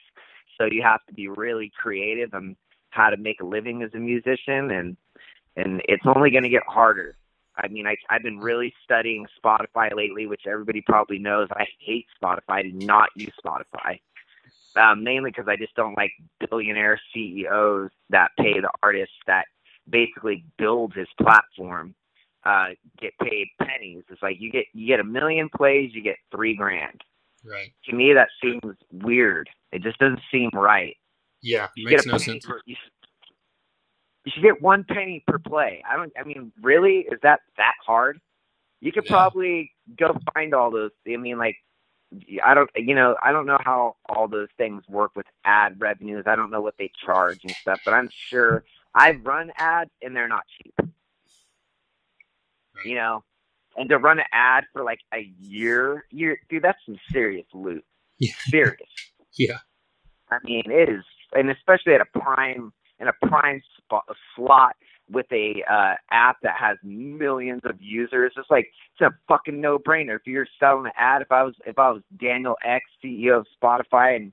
So 0.58 0.66
you 0.70 0.82
have 0.82 1.04
to 1.06 1.14
be 1.14 1.28
really 1.28 1.72
creative 1.76 2.34
on 2.34 2.56
how 2.90 3.10
to 3.10 3.16
make 3.16 3.40
a 3.40 3.46
living 3.46 3.82
as 3.82 3.90
a 3.94 3.98
musician 3.98 4.70
and 4.70 4.96
and 5.56 5.82
it's 5.86 6.04
only 6.06 6.30
going 6.30 6.44
to 6.44 6.48
get 6.48 6.62
harder 6.66 7.16
I 7.56 7.68
mean, 7.68 7.86
I, 7.86 7.96
I've 8.08 8.22
been 8.22 8.38
really 8.38 8.72
studying 8.82 9.26
Spotify 9.42 9.94
lately, 9.94 10.26
which 10.26 10.42
everybody 10.46 10.80
probably 10.80 11.18
knows. 11.18 11.48
I 11.52 11.66
hate 11.80 12.06
Spotify. 12.22 12.40
I 12.48 12.62
do 12.62 12.72
not 12.72 13.10
use 13.14 13.32
Spotify, 13.44 14.00
um, 14.76 15.04
mainly 15.04 15.30
because 15.30 15.48
I 15.48 15.56
just 15.56 15.74
don't 15.74 15.96
like 15.96 16.12
billionaire 16.48 17.00
CEOs 17.12 17.90
that 18.10 18.30
pay 18.38 18.60
the 18.60 18.70
artists 18.82 19.14
that 19.26 19.46
basically 19.88 20.44
build 20.58 20.94
his 20.94 21.08
platform 21.20 21.94
uh, 22.44 22.68
get 23.00 23.12
paid 23.20 23.48
pennies. 23.60 24.04
It's 24.10 24.22
like 24.22 24.36
you 24.40 24.50
get 24.50 24.66
you 24.72 24.86
get 24.86 25.00
a 25.00 25.04
million 25.04 25.48
plays, 25.54 25.90
you 25.94 26.02
get 26.02 26.16
three 26.34 26.54
grand. 26.54 27.00
Right. 27.44 27.72
To 27.86 27.94
me, 27.94 28.12
that 28.12 28.28
seems 28.42 28.76
weird. 28.92 29.48
It 29.72 29.82
just 29.82 29.98
doesn't 29.98 30.20
seem 30.30 30.50
right. 30.52 30.96
Yeah, 31.40 31.68
you 31.76 31.88
makes 31.88 32.06
no 32.06 32.18
sense. 32.18 32.44
For, 32.44 32.60
you, 32.66 32.76
you 34.24 34.32
should 34.32 34.42
get 34.42 34.62
one 34.62 34.84
penny 34.84 35.24
per 35.26 35.38
play. 35.38 35.82
I 35.88 35.96
don't. 35.96 36.12
I 36.18 36.24
mean, 36.24 36.52
really, 36.62 37.06
is 37.10 37.18
that 37.22 37.40
that 37.56 37.74
hard? 37.84 38.20
You 38.80 38.92
could 38.92 39.04
yeah. 39.06 39.10
probably 39.10 39.72
go 39.98 40.16
find 40.34 40.54
all 40.54 40.70
those. 40.70 40.90
I 41.08 41.16
mean, 41.16 41.38
like, 41.38 41.56
I 42.44 42.54
don't. 42.54 42.70
You 42.74 42.94
know, 42.94 43.16
I 43.22 43.32
don't 43.32 43.46
know 43.46 43.58
how 43.60 43.96
all 44.08 44.28
those 44.28 44.48
things 44.56 44.82
work 44.88 45.12
with 45.16 45.26
ad 45.44 45.80
revenues. 45.80 46.24
I 46.26 46.36
don't 46.36 46.50
know 46.50 46.60
what 46.60 46.74
they 46.78 46.90
charge 47.04 47.40
and 47.42 47.52
stuff, 47.52 47.80
but 47.84 47.94
I'm 47.94 48.10
sure 48.10 48.64
I've 48.94 49.24
run 49.24 49.52
ads 49.56 49.90
and 50.02 50.14
they're 50.14 50.28
not 50.28 50.44
cheap. 50.58 50.74
You 52.84 52.94
know, 52.96 53.24
and 53.76 53.88
to 53.88 53.98
run 53.98 54.18
an 54.18 54.26
ad 54.32 54.64
for 54.72 54.82
like 54.82 55.00
a 55.14 55.30
year, 55.40 56.04
year, 56.10 56.38
dude, 56.48 56.62
that's 56.62 56.78
some 56.84 56.98
serious 57.10 57.46
loot. 57.54 57.84
Yeah. 58.18 58.32
Serious. 58.48 58.90
yeah. 59.38 59.58
I 60.30 60.38
mean, 60.44 60.64
it 60.66 60.88
is, 60.88 61.04
and 61.34 61.50
especially 61.50 61.94
at 61.94 62.00
a 62.00 62.18
prime 62.18 62.72
in 62.98 63.08
a 63.08 63.26
prime 63.26 63.60
spot, 63.78 64.04
a 64.08 64.14
slot 64.36 64.76
with 65.12 65.26
a 65.32 65.62
uh, 65.70 65.94
app 66.10 66.38
that 66.42 66.56
has 66.56 66.78
millions 66.82 67.62
of 67.64 67.80
users. 67.80 68.32
It's 68.36 68.50
like 68.50 68.72
it's 68.94 69.00
a 69.02 69.10
fucking 69.28 69.60
no 69.60 69.78
brainer. 69.78 70.16
If 70.16 70.26
you're 70.26 70.46
selling 70.58 70.86
an 70.86 70.92
ad, 70.96 71.22
if 71.22 71.30
I 71.30 71.42
was 71.42 71.54
if 71.66 71.78
I 71.78 71.90
was 71.90 72.02
Daniel 72.18 72.56
Ek, 72.64 72.82
CEO 73.02 73.38
of 73.38 73.46
Spotify, 73.62 74.16
and 74.16 74.32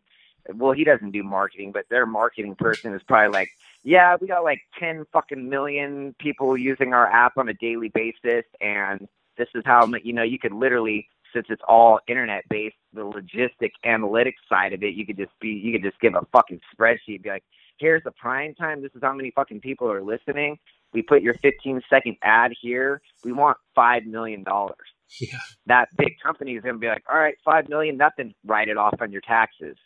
well, 0.58 0.72
he 0.72 0.84
doesn't 0.84 1.12
do 1.12 1.24
marketing, 1.24 1.72
but 1.72 1.86
their 1.90 2.06
marketing 2.06 2.56
person 2.56 2.94
is 2.94 3.02
probably 3.04 3.32
like, 3.32 3.50
yeah, 3.84 4.16
we 4.20 4.28
got 4.28 4.44
like 4.44 4.62
ten 4.80 5.06
fucking 5.14 5.50
million 5.50 6.16
people 6.20 6.58
using 6.58 6.94
our 6.94 7.08
app 7.08 7.38
on 7.38 7.50
a 7.50 7.54
daily 7.54 7.90
basis, 7.90 8.46
and 8.62 9.08
this 9.38 9.50
is 9.56 9.64
how 9.66 9.86
you 10.04 10.14
know 10.14 10.24
you 10.24 10.40
could 10.40 10.54
literally 10.54 11.08
since 11.34 11.46
it's 11.50 11.62
all 11.68 12.00
internet 12.08 12.44
based, 12.50 12.76
the 12.94 13.02
logistic 13.02 13.72
analytics 13.86 14.42
side 14.48 14.74
of 14.74 14.84
it, 14.84 14.94
you 14.96 15.06
could 15.06 15.18
just 15.18 15.32
be 15.40 15.50
you 15.50 15.72
could 15.72 15.84
just 15.84 16.00
give 16.00 16.16
a 16.16 16.26
fucking 16.32 16.60
spreadsheet, 16.74 17.22
be 17.24 17.30
like, 17.30 17.44
here's 17.80 18.04
the 18.04 18.12
prime 18.12 18.54
time. 18.56 18.82
This 18.82 18.92
is 18.96 19.02
how 19.02 19.14
many 19.14 19.32
fucking 19.32 19.62
people 19.62 19.92
are 19.92 20.04
listening. 20.04 20.58
We 20.94 21.02
put 21.02 21.22
your 21.22 21.36
15 21.36 21.82
second 21.90 22.18
ad 22.24 22.52
here. 22.60 23.02
We 23.24 23.32
want 23.32 23.58
five 23.76 24.06
million 24.06 24.44
dollars. 24.44 24.76
Yeah. 25.20 25.40
That 25.66 25.90
big 25.98 26.20
company 26.24 26.56
is 26.56 26.64
gonna 26.64 26.78
be 26.78 26.88
like, 26.88 27.04
all 27.10 27.18
right, 27.18 27.36
five 27.44 27.70
million, 27.70 27.98
nothing. 27.98 28.34
Write 28.46 28.68
it 28.68 28.78
off 28.78 28.96
on 29.02 29.12
your 29.12 29.22
taxes. 29.22 29.78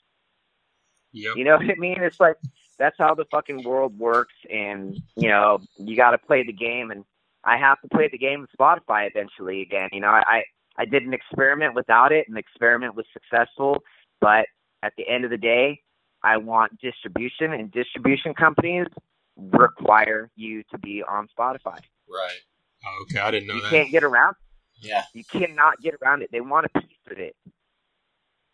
Yep. 1.13 1.35
You 1.37 1.43
know 1.45 1.55
what 1.55 1.65
I 1.69 1.75
mean? 1.77 2.01
It's 2.01 2.19
like 2.19 2.35
that's 2.79 2.95
how 2.97 3.13
the 3.15 3.25
fucking 3.31 3.63
world 3.63 3.97
works, 3.97 4.33
and 4.49 4.97
you 5.15 5.29
know 5.29 5.59
you 5.77 5.95
got 5.95 6.11
to 6.11 6.17
play 6.17 6.43
the 6.45 6.53
game. 6.53 6.91
And 6.91 7.05
I 7.43 7.57
have 7.57 7.79
to 7.81 7.87
play 7.87 8.09
the 8.11 8.17
game 8.17 8.41
with 8.41 8.49
Spotify 8.59 9.09
eventually 9.09 9.61
again. 9.61 9.89
You 9.91 10.01
know, 10.01 10.07
I 10.07 10.43
I 10.77 10.85
did 10.85 11.03
an 11.03 11.13
experiment 11.13 11.75
without 11.75 12.11
it, 12.11 12.27
and 12.27 12.35
the 12.35 12.39
experiment 12.39 12.95
was 12.95 13.05
successful. 13.13 13.83
But 14.19 14.47
at 14.81 14.93
the 14.97 15.07
end 15.07 15.23
of 15.23 15.29
the 15.29 15.37
day, 15.37 15.81
I 16.23 16.37
want 16.37 16.79
distribution, 16.79 17.53
and 17.53 17.71
distribution 17.71 18.33
companies 18.33 18.87
require 19.35 20.29
you 20.35 20.63
to 20.71 20.77
be 20.77 21.03
on 21.03 21.27
Spotify. 21.37 21.79
Right. 22.07 22.39
Oh, 22.85 23.03
okay, 23.03 23.19
I 23.19 23.31
didn't 23.31 23.47
know 23.47 23.55
you 23.55 23.61
that. 23.61 23.71
You 23.71 23.77
can't 23.77 23.91
get 23.91 24.03
around. 24.03 24.35
Yeah. 24.81 25.03
You 25.13 25.23
cannot 25.23 25.81
get 25.81 25.95
around 26.01 26.21
it. 26.21 26.29
They 26.31 26.41
want 26.41 26.67
a 26.73 26.79
piece 26.79 26.97
of 27.09 27.17
it. 27.17 27.35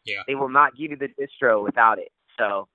Yeah. 0.05 0.21
They 0.27 0.35
will 0.35 0.49
not 0.49 0.75
give 0.75 0.91
you 0.91 0.97
the 0.97 1.09
distro 1.09 1.63
without 1.63 1.99
it. 1.99 2.11
So 2.37 2.67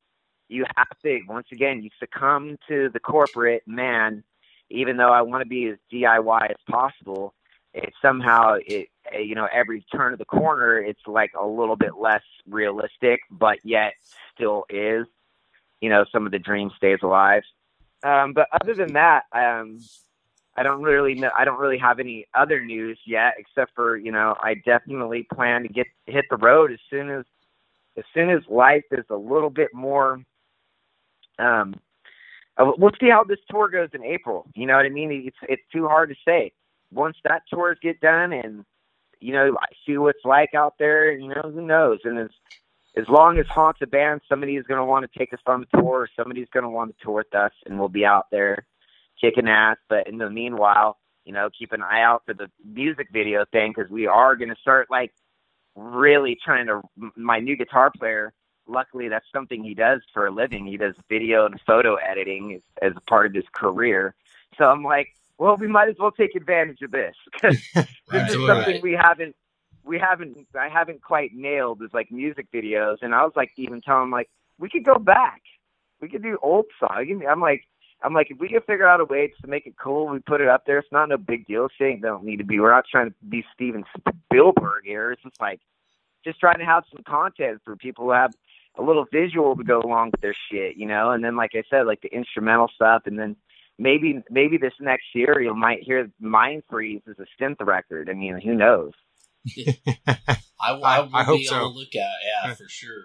you 0.48 0.64
have 0.76 0.88
to 1.02 1.20
once 1.28 1.46
again 1.52 1.82
you 1.82 1.90
succumb 1.98 2.58
to 2.68 2.90
the 2.92 3.00
corporate 3.00 3.62
man. 3.66 4.24
Even 4.70 4.96
though 4.96 5.12
I 5.12 5.22
want 5.22 5.42
to 5.42 5.48
be 5.48 5.66
as 5.66 5.76
DIY 5.92 6.50
as 6.50 6.56
possible, 6.68 7.34
it 7.72 7.92
somehow 8.00 8.56
it 8.66 8.88
you 9.12 9.34
know 9.34 9.48
every 9.52 9.84
turn 9.94 10.12
of 10.12 10.18
the 10.18 10.24
corner 10.24 10.78
it's 10.78 11.06
like 11.06 11.32
a 11.40 11.46
little 11.46 11.76
bit 11.76 11.96
less 11.98 12.22
realistic 12.48 13.20
but 13.30 13.58
yet 13.64 13.94
still 14.34 14.64
is 14.70 15.06
you 15.80 15.88
know 15.88 16.04
some 16.10 16.26
of 16.26 16.32
the 16.32 16.38
dream 16.38 16.70
stays 16.76 16.98
alive 17.02 17.42
um 18.02 18.32
but 18.32 18.48
other 18.60 18.74
than 18.74 18.92
that 18.94 19.24
um 19.32 19.78
i 20.56 20.62
don't 20.62 20.82
really 20.82 21.14
know 21.14 21.30
i 21.36 21.44
don't 21.44 21.60
really 21.60 21.78
have 21.78 22.00
any 22.00 22.26
other 22.34 22.64
news 22.64 22.98
yet 23.06 23.34
except 23.38 23.74
for 23.74 23.96
you 23.96 24.10
know 24.10 24.34
i 24.42 24.54
definitely 24.54 25.26
plan 25.34 25.62
to 25.62 25.68
get 25.68 25.86
hit 26.06 26.24
the 26.30 26.36
road 26.36 26.72
as 26.72 26.78
soon 26.90 27.10
as 27.10 27.24
as 27.96 28.04
soon 28.12 28.30
as 28.30 28.42
life 28.48 28.84
is 28.90 29.04
a 29.10 29.16
little 29.16 29.50
bit 29.50 29.72
more, 29.72 30.20
um, 31.38 31.74
uh, 32.56 32.72
we'll 32.76 32.92
see 33.00 33.08
how 33.08 33.24
this 33.24 33.38
tour 33.50 33.68
goes 33.68 33.88
in 33.92 34.04
April. 34.04 34.46
You 34.54 34.66
know 34.66 34.76
what 34.76 34.86
I 34.86 34.88
mean? 34.88 35.24
It's 35.26 35.36
it's 35.48 35.62
too 35.72 35.86
hard 35.88 36.08
to 36.10 36.14
say. 36.24 36.52
Once 36.92 37.16
that 37.24 37.42
tours 37.52 37.78
get 37.82 38.00
done 38.00 38.32
and 38.32 38.64
you 39.24 39.32
know 39.32 39.56
see 39.86 39.96
what's 39.96 40.24
like 40.24 40.54
out 40.54 40.74
there, 40.78 41.10
you 41.12 41.28
know 41.28 41.50
who 41.50 41.62
knows. 41.62 42.00
And 42.04 42.18
as 42.18 42.28
as 42.96 43.08
long 43.08 43.38
as 43.38 43.46
Haunt's 43.46 43.80
a 43.82 43.86
band, 43.86 44.20
somebody 44.28 44.56
is 44.56 44.66
going 44.66 44.78
to 44.78 44.84
want 44.84 45.10
to 45.10 45.18
take 45.18 45.32
us 45.32 45.40
on 45.46 45.60
the 45.62 45.78
tour. 45.78 46.08
Somebody's 46.14 46.48
going 46.52 46.62
to 46.62 46.68
want 46.68 46.96
to 46.96 47.04
tour 47.04 47.14
with 47.14 47.34
us, 47.34 47.52
and 47.64 47.78
we'll 47.78 47.88
be 47.88 48.04
out 48.04 48.26
there 48.30 48.66
kicking 49.18 49.48
ass. 49.48 49.78
But 49.88 50.06
in 50.06 50.18
the 50.18 50.28
meanwhile, 50.28 50.98
you 51.24 51.32
know, 51.32 51.48
keep 51.58 51.72
an 51.72 51.82
eye 51.82 52.02
out 52.02 52.22
for 52.26 52.34
the 52.34 52.50
music 52.64 53.08
video 53.12 53.46
thing 53.50 53.72
because 53.74 53.90
we 53.90 54.06
are 54.06 54.36
going 54.36 54.50
to 54.50 54.60
start 54.60 54.90
like 54.90 55.12
really 55.74 56.36
trying 56.44 56.66
to. 56.66 56.82
My 57.16 57.40
new 57.40 57.56
guitar 57.56 57.90
player, 57.98 58.34
luckily, 58.68 59.08
that's 59.08 59.26
something 59.32 59.64
he 59.64 59.74
does 59.74 60.02
for 60.12 60.26
a 60.26 60.30
living. 60.30 60.66
He 60.66 60.76
does 60.76 60.94
video 61.08 61.46
and 61.46 61.58
photo 61.66 61.94
editing 61.94 62.60
as, 62.82 62.92
as 62.92 63.02
part 63.08 63.26
of 63.26 63.34
his 63.34 63.48
career. 63.54 64.14
So 64.58 64.70
I'm 64.70 64.84
like, 64.84 65.08
well, 65.38 65.56
we 65.56 65.66
might 65.68 65.88
as 65.88 65.96
well 65.98 66.12
take 66.12 66.34
advantage 66.34 66.82
of 66.82 66.90
this 66.90 67.14
because 67.32 67.58
this 68.10 68.34
is 68.34 68.46
something 68.46 68.80
we 68.82 68.92
haven't 68.92 69.34
we 69.84 69.98
haven't 69.98 70.46
I 70.58 70.68
haven't 70.68 71.02
quite 71.02 71.34
nailed 71.34 71.82
is 71.82 71.90
like 71.92 72.10
music 72.10 72.48
videos 72.52 72.98
and 73.02 73.14
I 73.14 73.22
was 73.24 73.32
like 73.36 73.50
even 73.56 73.80
telling 73.80 74.10
like 74.10 74.30
we 74.58 74.68
could 74.68 74.84
go 74.84 74.96
back. 74.96 75.42
We 76.00 76.08
could 76.08 76.22
do 76.22 76.38
old 76.42 76.66
songs. 76.78 77.08
I'm 77.28 77.40
like 77.40 77.62
I'm 78.02 78.14
like 78.14 78.30
if 78.30 78.38
we 78.38 78.48
can 78.48 78.60
figure 78.62 78.88
out 78.88 79.00
a 79.00 79.04
way 79.04 79.32
to 79.40 79.46
make 79.48 79.66
it 79.66 79.74
cool, 79.82 80.08
we 80.08 80.20
put 80.20 80.40
it 80.40 80.48
up 80.48 80.64
there. 80.66 80.78
It's 80.78 80.92
not 80.92 81.08
no 81.08 81.16
big 81.16 81.46
deal. 81.46 81.68
Saying 81.78 82.00
don't 82.00 82.24
need 82.24 82.38
to 82.38 82.44
be. 82.44 82.60
We're 82.60 82.70
not 82.74 82.84
trying 82.90 83.08
to 83.10 83.14
be 83.28 83.44
Steven 83.54 83.84
Spielberg 84.28 84.84
here. 84.84 85.12
It's 85.12 85.22
just 85.22 85.40
like 85.40 85.60
just 86.24 86.40
trying 86.40 86.58
to 86.58 86.64
have 86.64 86.84
some 86.92 87.02
content 87.04 87.60
for 87.64 87.76
people 87.76 88.04
who 88.04 88.10
have 88.12 88.32
a 88.76 88.82
little 88.82 89.06
visual 89.12 89.56
to 89.56 89.64
go 89.64 89.80
along 89.80 90.10
with 90.12 90.20
their 90.20 90.34
shit, 90.50 90.76
you 90.76 90.86
know. 90.86 91.10
And 91.10 91.24
then 91.24 91.36
like 91.36 91.52
I 91.54 91.62
said, 91.70 91.86
like 91.86 92.00
the 92.02 92.12
instrumental 92.12 92.68
stuff, 92.74 93.02
and 93.06 93.18
then 93.18 93.36
maybe 93.78 94.22
maybe 94.30 94.56
this 94.56 94.72
next 94.80 95.06
year 95.14 95.40
you 95.40 95.54
might 95.54 95.82
hear 95.82 96.10
Mind 96.20 96.62
Freeze 96.68 97.02
as 97.08 97.16
a 97.18 97.42
synth 97.42 97.56
record. 97.60 98.08
I 98.08 98.14
mean, 98.14 98.40
who 98.40 98.54
knows? 98.54 98.92
I, 99.56 99.76
I, 100.62 100.72
will 100.72 101.10
I 101.14 101.26
be 101.26 101.44
so. 101.44 101.56
on 101.56 101.60
the 101.62 101.68
lookout. 101.68 102.12
Yeah, 102.24 102.54
for 102.54 102.68
sure. 102.68 103.04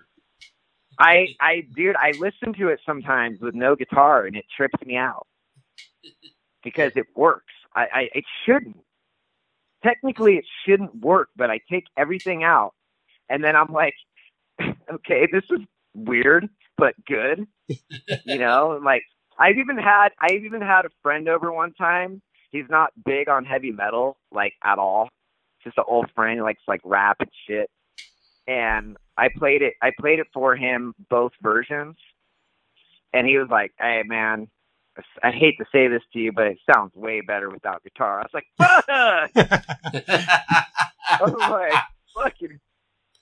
I, 1.00 1.28
I, 1.40 1.66
dude, 1.76 1.96
I 1.96 2.12
listen 2.20 2.54
to 2.60 2.68
it 2.68 2.82
sometimes 2.86 3.40
with 3.40 3.56
no 3.56 3.76
guitar, 3.76 4.26
and 4.26 4.36
it 4.36 4.46
trips 4.56 4.86
me 4.86 4.98
out 4.98 5.28
because 6.64 6.92
it 6.96 7.08
works. 7.16 7.54
I, 7.74 7.82
I, 7.82 8.10
it 8.14 8.26
shouldn't. 8.46 8.78
Technically, 9.82 10.36
it 10.36 10.46
shouldn't 10.66 10.96
work, 10.96 11.30
but 11.38 11.50
I 11.50 11.62
take 11.72 11.86
everything 11.98 12.44
out, 12.44 12.74
and 13.30 13.42
then 13.42 13.56
I'm 13.56 13.72
like, 13.72 13.94
okay, 14.94 15.26
this 15.32 15.46
is 15.50 15.60
weird, 15.94 16.50
but 16.78 16.96
good. 17.06 17.48
you 18.26 18.38
know, 18.38 18.80
like 18.84 19.04
I've 19.40 19.58
even 19.58 19.78
had, 19.78 20.10
I've 20.20 20.44
even 20.44 20.62
had 20.62 20.86
a 20.86 20.90
friend 21.02 21.30
over 21.30 21.52
one 21.52 21.74
time. 21.74 22.22
He's 22.52 22.66
not 22.70 22.92
big 23.06 23.30
on 23.30 23.46
heavy 23.46 23.72
metal, 23.72 24.18
like 24.32 24.54
at 24.64 24.80
all 24.80 25.10
just 25.64 25.78
an 25.78 25.84
old 25.88 26.10
friend 26.16 26.40
who 26.40 26.46
likes 26.46 26.62
like 26.68 26.82
rap 26.84 27.18
and 27.20 27.30
shit. 27.48 27.70
And 28.48 28.98
I 29.18 29.30
played 29.36 29.62
it. 29.62 29.74
I 29.82 29.92
played 30.00 30.20
it 30.20 30.28
for 30.34 30.56
him 30.56 30.94
both 31.10 31.34
versions, 31.42 31.98
and 33.14 33.28
he 33.28 33.38
was 33.38 33.50
like, 33.50 33.74
"Hey, 33.80 34.04
man, 34.06 34.48
I 35.22 35.32
hate 35.32 35.58
to 35.60 35.66
say 35.72 35.88
this 35.88 36.02
to 36.14 36.20
you, 36.20 36.32
but 36.32 36.48
it 36.48 36.58
sounds 36.72 36.96
way 36.96 37.22
better 37.22 37.50
without 37.50 37.84
guitar." 37.84 38.20
I 38.20 38.24
was 38.24 38.34
like, 38.34 38.48
"Fuck!" 38.58 38.86
I 41.10 41.18
was 41.22 41.34
like, 41.34 41.74
"Fucking." 42.16 42.60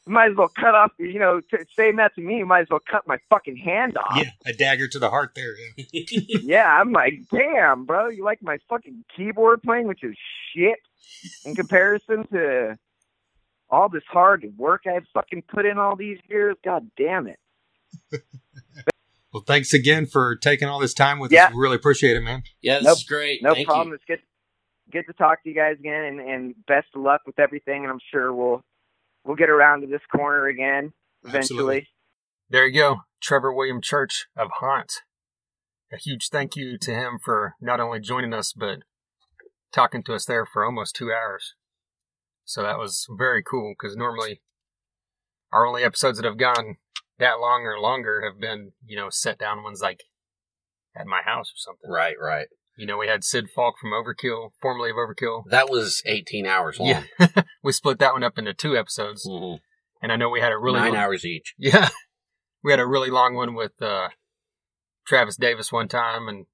You 0.07 0.13
might 0.13 0.31
as 0.31 0.37
well 0.37 0.47
cut 0.47 0.73
off, 0.73 0.91
you 0.97 1.19
know, 1.19 1.41
t- 1.41 1.57
saying 1.75 1.97
that 1.97 2.15
to 2.15 2.21
me, 2.21 2.37
you 2.37 2.45
might 2.45 2.61
as 2.61 2.67
well 2.69 2.79
cut 2.89 3.05
my 3.07 3.17
fucking 3.29 3.57
hand 3.57 3.97
off. 3.97 4.17
Yeah, 4.17 4.29
a 4.45 4.53
dagger 4.53 4.87
to 4.87 4.99
the 4.99 5.09
heart 5.09 5.33
there. 5.35 5.53
Yeah, 5.77 6.03
yeah 6.43 6.79
I'm 6.79 6.93
like, 6.93 7.23
damn, 7.29 7.85
bro, 7.85 8.07
you 8.07 8.23
like 8.23 8.41
my 8.41 8.57
fucking 8.69 9.03
keyboard 9.15 9.61
playing, 9.63 9.85
which 9.87 10.05
is 10.05 10.15
shit 10.53 10.79
in 11.43 11.55
comparison 11.55 12.25
to 12.27 12.77
all 13.69 13.89
this 13.89 14.03
hard 14.07 14.49
work 14.57 14.83
I've 14.87 15.05
fucking 15.13 15.43
put 15.49 15.65
in 15.65 15.77
all 15.77 15.97
these 15.97 16.19
years. 16.29 16.55
God 16.63 16.89
damn 16.95 17.27
it. 17.27 17.39
well, 19.33 19.43
thanks 19.45 19.73
again 19.73 20.05
for 20.05 20.37
taking 20.37 20.69
all 20.69 20.79
this 20.79 20.93
time 20.93 21.19
with 21.19 21.33
yeah. 21.33 21.47
us. 21.47 21.53
We 21.53 21.59
really 21.59 21.75
appreciate 21.75 22.15
it, 22.15 22.21
man. 22.21 22.43
Yeah, 22.61 22.77
this 22.77 22.85
nope, 22.85 22.97
is 22.97 23.03
great. 23.03 23.43
No 23.43 23.53
Thank 23.55 23.67
problem. 23.67 23.89
You. 23.89 23.95
It's 23.95 24.05
good, 24.07 24.21
good 24.89 25.05
to 25.07 25.13
talk 25.17 25.43
to 25.43 25.49
you 25.49 25.55
guys 25.55 25.75
again, 25.79 26.05
and, 26.05 26.21
and 26.21 26.65
best 26.65 26.87
of 26.95 27.01
luck 27.01 27.23
with 27.25 27.39
everything. 27.39 27.83
And 27.83 27.91
I'm 27.91 27.99
sure 28.09 28.33
we'll 28.33 28.63
we'll 29.27 29.35
get 29.35 29.49
around 29.49 29.81
to 29.81 29.87
this 29.87 30.01
corner 30.11 30.47
again 30.47 30.93
eventually. 31.23 31.39
Absolutely. 31.39 31.87
There 32.49 32.65
you 32.65 32.79
go, 32.79 32.97
Trevor 33.21 33.53
William 33.53 33.81
Church 33.81 34.27
of 34.37 34.49
Haunt. 34.59 35.01
A 35.91 35.97
huge 35.97 36.29
thank 36.29 36.55
you 36.55 36.77
to 36.79 36.91
him 36.91 37.19
for 37.23 37.55
not 37.61 37.79
only 37.79 37.99
joining 37.99 38.33
us 38.33 38.53
but 38.53 38.79
talking 39.71 40.03
to 40.03 40.13
us 40.13 40.25
there 40.25 40.45
for 40.45 40.65
almost 40.65 40.95
two 40.95 41.11
hours. 41.11 41.53
So 42.45 42.61
that 42.63 42.77
was 42.77 43.05
very 43.17 43.43
cool 43.43 43.75
because 43.77 43.95
normally 43.95 44.41
our 45.51 45.65
only 45.65 45.83
episodes 45.83 46.17
that 46.17 46.25
have 46.25 46.37
gone 46.37 46.77
that 47.19 47.39
long 47.39 47.63
or 47.63 47.79
longer 47.79 48.21
have 48.25 48.39
been, 48.39 48.71
you 48.85 48.95
know, 48.95 49.09
set 49.09 49.37
down 49.37 49.63
ones 49.63 49.81
like 49.81 50.03
at 50.95 51.07
my 51.07 51.21
house 51.21 51.49
or 51.49 51.57
something. 51.57 51.89
Right, 51.89 52.15
right. 52.19 52.47
You 52.77 52.85
know, 52.85 52.97
we 52.97 53.07
had 53.07 53.23
Sid 53.23 53.49
Falck 53.49 53.75
from 53.79 53.91
Overkill, 53.91 54.51
formerly 54.61 54.91
of 54.91 54.97
Overkill. 54.97 55.45
That 55.49 55.69
was 55.69 56.03
18 56.05 56.45
hours 56.45 56.79
long. 56.79 56.89
Yeah. 57.19 57.27
we 57.63 57.71
split 57.71 57.97
that 57.99 58.13
one 58.13 58.23
up 58.23 58.37
into 58.37 58.53
two 58.53 58.77
episodes. 58.77 59.27
Mm-hmm. 59.27 59.57
And 60.03 60.11
I 60.11 60.15
know 60.15 60.29
we 60.29 60.41
had 60.41 60.51
a 60.51 60.57
really 60.57 60.79
nine 60.79 60.93
long, 60.93 61.01
hours 61.01 61.25
each. 61.25 61.55
Yeah. 61.59 61.89
We 62.63 62.71
had 62.71 62.79
a 62.79 62.85
really 62.87 63.09
long 63.09 63.33
one 63.33 63.55
with 63.55 63.81
uh, 63.81 64.09
Travis 65.07 65.37
Davis 65.37 65.71
one 65.71 65.87
time 65.87 66.27
and 66.27 66.45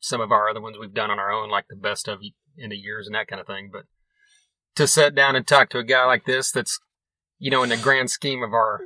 some 0.00 0.20
of 0.20 0.32
our 0.32 0.48
other 0.48 0.60
ones 0.60 0.76
we've 0.78 0.94
done 0.94 1.10
on 1.10 1.18
our 1.18 1.32
own, 1.32 1.50
like 1.50 1.66
the 1.68 1.76
best 1.76 2.08
of 2.08 2.20
in 2.56 2.70
the 2.70 2.76
years 2.76 3.06
and 3.06 3.14
that 3.14 3.28
kind 3.28 3.40
of 3.40 3.46
thing. 3.46 3.70
But 3.72 3.84
to 4.76 4.86
sit 4.86 5.14
down 5.14 5.36
and 5.36 5.46
talk 5.46 5.68
to 5.70 5.78
a 5.78 5.84
guy 5.84 6.04
like 6.06 6.24
this, 6.24 6.50
that's 6.50 6.78
you 7.38 7.50
know, 7.50 7.62
in 7.62 7.68
the 7.68 7.76
grand 7.76 8.10
scheme 8.10 8.42
of 8.42 8.52
our 8.52 8.80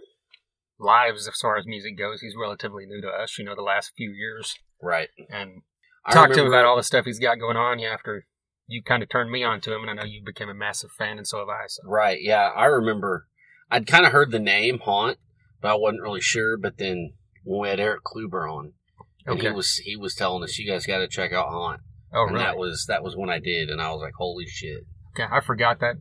lives 0.78 1.26
as 1.28 1.38
far 1.40 1.56
as 1.56 1.66
music 1.66 1.96
goes, 1.96 2.20
he's 2.20 2.34
relatively 2.38 2.84
new 2.86 3.00
to 3.00 3.08
us. 3.08 3.38
You 3.38 3.44
know, 3.44 3.54
the 3.54 3.62
last 3.62 3.92
few 3.96 4.10
years, 4.10 4.54
right? 4.80 5.08
And 5.30 5.62
I 6.04 6.12
talk 6.12 6.32
to 6.32 6.40
him 6.40 6.46
about 6.46 6.64
all 6.64 6.76
the 6.76 6.82
stuff 6.82 7.04
he's 7.04 7.18
got 7.18 7.38
going 7.38 7.56
on. 7.56 7.80
After 7.80 8.26
you 8.66 8.82
kind 8.82 9.02
of 9.02 9.08
turned 9.08 9.30
me 9.30 9.44
on 9.44 9.60
to 9.62 9.74
him, 9.74 9.82
and 9.82 9.90
I 9.90 9.94
know 9.94 10.04
you 10.04 10.22
became 10.24 10.48
a 10.48 10.54
massive 10.54 10.90
fan, 10.90 11.18
and 11.18 11.26
so 11.26 11.38
have 11.38 11.48
I. 11.48 11.66
So. 11.68 11.82
Right? 11.84 12.18
Yeah, 12.20 12.48
I 12.54 12.66
remember. 12.66 13.28
I'd 13.70 13.86
kind 13.86 14.04
of 14.04 14.12
heard 14.12 14.30
the 14.30 14.38
name 14.38 14.80
Haunt, 14.80 15.18
but 15.60 15.70
I 15.70 15.74
wasn't 15.74 16.02
really 16.02 16.20
sure. 16.20 16.58
But 16.58 16.76
then 16.78 17.14
when 17.44 17.60
we 17.62 17.68
had 17.68 17.80
Erik 17.80 18.02
Kluiber 18.04 18.50
on, 18.50 18.72
and 19.24 19.38
okay. 19.38 19.48
he 19.48 19.54
was 19.54 19.76
he 19.76 19.96
was 19.96 20.14
telling 20.14 20.42
us, 20.42 20.58
"You 20.58 20.70
guys 20.70 20.86
got 20.86 20.98
to 20.98 21.08
check 21.08 21.32
out 21.32 21.48
Haunt." 21.48 21.80
Oh, 22.12 22.24
and 22.24 22.32
really? 22.32 22.44
that 22.44 22.56
was 22.56 22.86
that 22.88 23.02
was 23.02 23.16
when 23.16 23.30
I 23.30 23.38
did, 23.38 23.70
and 23.70 23.80
I 23.80 23.90
was 23.90 24.00
like, 24.02 24.14
"Holy 24.18 24.46
shit!" 24.46 24.84
Okay, 25.14 25.26
I 25.30 25.40
forgot 25.40 25.80
that 25.80 25.96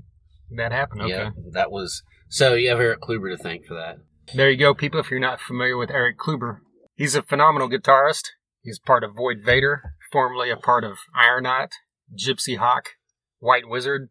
that 0.56 0.72
happened. 0.72 1.04
Okay, 1.04 1.14
yeah, 1.14 1.30
that 1.52 1.72
was 1.72 2.04
so. 2.30 2.56
You 2.56 2.70
have 2.70 2.80
Erik 2.80 3.02
Kluiber 3.02 3.36
to 3.36 3.42
thank 3.42 3.66
for 3.66 3.76
that. 3.76 3.98
There 4.34 4.50
you 4.50 4.58
go, 4.58 4.74
people. 4.74 5.00
If 5.00 5.12
you're 5.12 5.20
not 5.20 5.40
familiar 5.40 5.78
with 5.78 5.92
Erik 5.92 6.18
Kluiber, 6.18 6.60
he's 6.96 7.16
a 7.16 7.22
phenomenal 7.22 7.70
guitarist. 7.70 8.30
He's 8.64 8.80
part 8.80 9.04
of 9.04 9.16
Void 9.16 9.40
Vader, 9.44 9.96
formerly 10.12 10.52
a 10.52 10.58
part 10.58 10.84
of 10.84 10.98
Iron 11.16 11.46
Ironite, 11.46 11.74
Gypsy 12.16 12.58
Hawk, 12.58 12.90
White 13.40 13.68
Wizzard. 13.68 14.10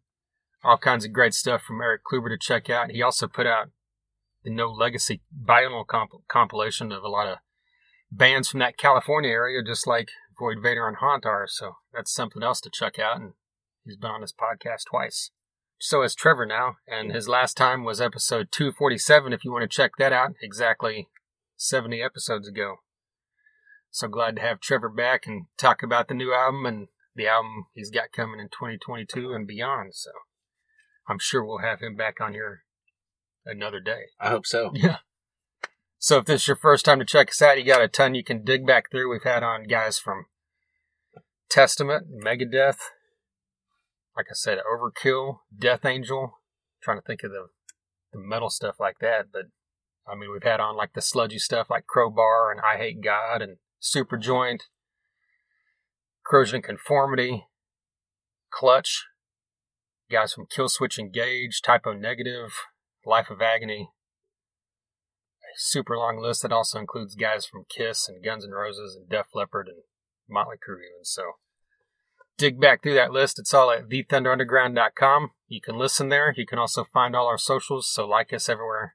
All 0.63 0.77
kinds 0.77 1.05
of 1.05 1.13
great 1.13 1.35
stuff 1.35 1.63
from 1.63 1.81
Erik 1.81 2.03
Kluiber 2.05 2.29
to 2.29 2.39
check 2.39 2.69
out. 2.69 2.91
He 2.91 3.01
also 3.01 3.29
put 3.29 3.47
out 3.47 3.71
the 4.43 4.51
No 4.51 4.71
Legacy 4.71 5.23
vinyl 5.43 5.87
comp- 5.87 6.27
compilation 6.29 6.93
of 6.93 7.03
a 7.03 7.09
lot 7.09 7.29
of 7.29 7.39
bands 8.11 8.49
from 8.49 8.61
that 8.61 8.77
California 8.77 9.31
area, 9.31 9.63
just 9.65 9.87
like 9.87 10.09
Void 10.39 10.59
Vader 10.63 10.87
and 10.89 10.97
Haunt 10.99 11.25
are. 11.25 11.47
So 11.49 11.77
that's 11.95 12.13
something 12.13 12.43
else 12.43 12.61
to 12.63 12.71
check 12.71 12.99
out. 12.99 13.21
And 13.21 13.33
he's 13.85 13.97
been 13.97 14.11
on 14.11 14.21
this 14.21 14.35
podcast 14.35 14.85
twice. 14.91 15.31
So 15.79 16.03
is 16.03 16.15
Trevor 16.15 16.45
now, 16.45 16.77
and 16.87 17.11
his 17.11 17.27
last 17.27 17.57
time 17.57 17.85
was 17.85 18.03
episode 18.03 18.49
247. 18.53 19.33
If 19.33 19.45
you 19.45 19.53
want 19.53 19.63
to 19.63 19.69
check 19.75 19.93
that 19.99 20.13
out, 20.13 20.33
exactly 20.43 21.09
70 21.57 22.03
episodes 22.03 22.47
ago. 22.47 22.77
So 23.91 24.09
glad 24.09 24.37
to 24.37 24.43
have 24.43 24.61
Trevor 24.61 24.89
back 24.89 25.27
and 25.27 25.47
talk 25.59 25.83
about 25.83 26.09
the 26.09 26.15
new 26.15 26.33
album 26.33 26.65
and 26.65 26.89
the 27.15 27.27
album 27.27 27.67
he's 27.75 27.91
got 27.91 28.13
coming 28.13 28.41
in 28.41 28.49
2022 28.49 29.33
and 29.33 29.47
beyond. 29.47 29.95
So 29.95 30.11
I'm 31.09 31.19
sure 31.19 31.45
we'll 31.45 31.59
have 31.59 31.81
him 31.81 31.97
back 31.97 32.21
on 32.21 32.33
here 32.33 32.63
another 33.45 33.81
day. 33.81 34.05
I 34.21 34.29
hope 34.29 34.47
so. 34.47 34.73
Yeah. 34.75 34.99
So 36.03 36.17
if 36.17 36.25
this 36.25 36.43
is 36.43 36.49
your 36.49 36.57
first 36.57 36.87
time 36.87 36.99
to 36.99 37.05
check 37.05 37.29
us 37.29 37.43
out, 37.43 37.59
you 37.59 37.65
got 37.65 37.83
a 37.83 37.89
ton 37.89 38.15
you 38.15 38.25
can 38.25 38.43
dig 38.43 38.67
back 38.67 38.91
through. 38.91 39.11
We've 39.11 39.23
had 39.23 39.43
on 39.43 39.65
guys 39.65 39.99
from 39.99 40.25
Testament, 41.51 42.07
Megadeth, 42.25 42.79
like 44.17 44.27
I 44.31 44.35
said, 44.35 44.61
Overkill, 44.61 45.41
Death 45.55 45.85
Angel. 45.85 46.23
I'm 46.23 46.83
trying 46.83 46.99
to 46.99 47.03
think 47.07 47.23
of 47.23 47.33
the 47.33 47.49
the 48.13 48.19
metal 48.19 48.49
stuff 48.49 48.77
like 48.81 48.99
that, 49.01 49.27
but 49.31 49.47
I 50.07 50.15
mean 50.15 50.33
we've 50.33 50.43
had 50.43 50.59
on 50.59 50.75
like 50.75 50.95
the 50.95 51.03
sludgy 51.03 51.39
stuff 51.39 51.69
like 51.69 51.87
Crowbar 51.87 52.51
and 52.51 52.61
Eyehategod 52.61 53.43
and 53.43 53.57
Superjoint, 53.81 54.63
Corrosion 56.25 56.63
Conformity, 56.63 57.47
Clutch, 58.51 59.07
guys 60.11 60.33
from 60.33 60.47
Killswitch 60.47 60.99
Engage, 60.99 61.63
Type 61.63 61.87
O 61.87 61.93
Negative, 61.93 62.51
Life 63.07 63.31
of 63.31 63.41
Agony. 63.41 63.91
super 65.57 65.97
long 65.97 66.21
list 66.21 66.43
that 66.43 66.53
also 66.53 66.79
includes 66.79 67.15
guys 67.15 67.45
from 67.45 67.65
Kiss 67.69 68.09
and 68.09 68.25
Guns 68.25 68.45
N' 68.45 68.53
Roses 68.53 68.97
and 68.97 69.09
Def 69.09 69.27
Leppard 69.35 69.69
and 69.69 69.83
Motley 70.29 70.57
Crue 70.57 70.79
even. 70.79 71.05
So 71.05 71.23
dig 72.39 72.61
back 72.61 72.83
through 72.83 72.95
that 72.95 73.13
list. 73.13 73.39
It's 73.39 73.53
all 73.53 73.71
at 73.71 73.89
thethunderunderground.com. 73.89 75.31
You 75.49 75.61
can 75.61 75.77
listen 75.79 76.09
there. 76.09 76.33
You 76.37 76.47
can 76.47 76.59
also 76.59 76.85
find 76.85 77.17
all 77.17 77.27
our 77.27 77.39
socials. 77.39 77.91
So 77.91 78.07
like 78.07 78.33
us 78.33 78.49
everywhere, 78.49 78.95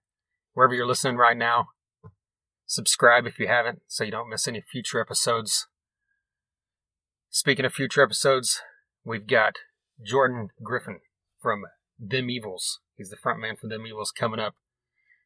wherever 0.53 0.73
you're 0.73 0.87
listening 0.87 1.17
right 1.17 1.37
now. 1.37 1.67
Subscribe 2.65 3.25
if 3.25 3.39
you 3.39 3.47
haven't 3.47 3.81
so 3.87 4.03
you 4.03 4.11
don't 4.11 4.29
miss 4.29 4.47
any 4.47 4.61
future 4.61 4.99
episodes. 4.99 5.67
Speaking 7.29 7.65
of 7.65 7.73
future 7.73 8.01
episodes, 8.03 8.61
we've 9.03 9.27
got 9.27 9.55
Jordan 10.03 10.49
Griffin 10.63 10.99
from 11.41 11.63
Them 11.99 12.29
Evils. 12.29 12.79
He's 12.95 13.09
the 13.09 13.17
front 13.17 13.39
man 13.39 13.55
for 13.55 13.67
Them 13.67 13.85
Evils 13.85 14.11
coming 14.11 14.39
up 14.39 14.55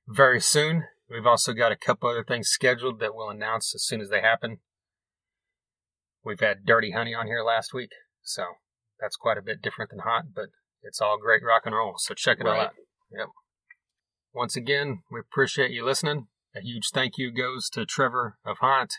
very 0.07 0.41
soon. 0.41 0.85
We've 1.09 1.25
also 1.25 1.53
got 1.53 1.71
a 1.71 1.77
couple 1.77 2.09
other 2.09 2.23
things 2.23 2.49
scheduled 2.49 2.99
that 2.99 3.15
we'll 3.15 3.29
announce 3.29 3.73
as 3.73 3.83
soon 3.83 4.01
as 4.01 4.09
they 4.09 4.21
happen. 4.21 4.57
We've 6.23 6.39
had 6.39 6.65
Dirty 6.65 6.91
Honey 6.91 7.13
on 7.13 7.27
here 7.27 7.43
last 7.43 7.73
week, 7.73 7.91
so 8.21 8.43
that's 8.99 9.15
quite 9.15 9.37
a 9.37 9.41
bit 9.41 9.61
different 9.61 9.91
than 9.91 9.99
Haunt, 9.99 10.35
but 10.35 10.49
it's 10.83 10.99
all 11.01 11.17
great 11.17 11.41
rock 11.43 11.63
and 11.65 11.73
roll. 11.73 11.95
So 11.97 12.13
check 12.13 12.39
it 12.39 12.43
Right. 12.43 12.55
all 12.59 12.65
out. 12.65 12.73
Yep. 13.11 13.27
Once 14.33 14.55
again, 14.55 15.03
we 15.09 15.19
appreciate 15.19 15.71
you 15.71 15.85
listening. 15.85 16.27
A 16.55 16.61
huge 16.61 16.89
thank 16.91 17.13
you 17.17 17.31
goes 17.31 17.69
to 17.69 17.85
Trevor 17.85 18.37
of 18.43 18.57
Haunt, 18.59 18.95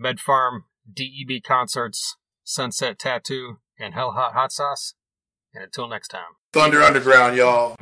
MedPharm, 0.00 0.60
DEB 0.92 1.42
Concerts, 1.44 2.16
Sunset 2.44 2.98
Tattoo, 2.98 3.58
and 3.78 3.94
Hell 3.94 4.12
Hot 4.12 4.34
Hot 4.34 4.52
Sauce. 4.52 4.94
And 5.52 5.64
until 5.64 5.88
next 5.88 6.08
time. 6.08 6.36
Thunder 6.52 6.82
Underground, 6.82 7.36
y'all. 7.36 7.76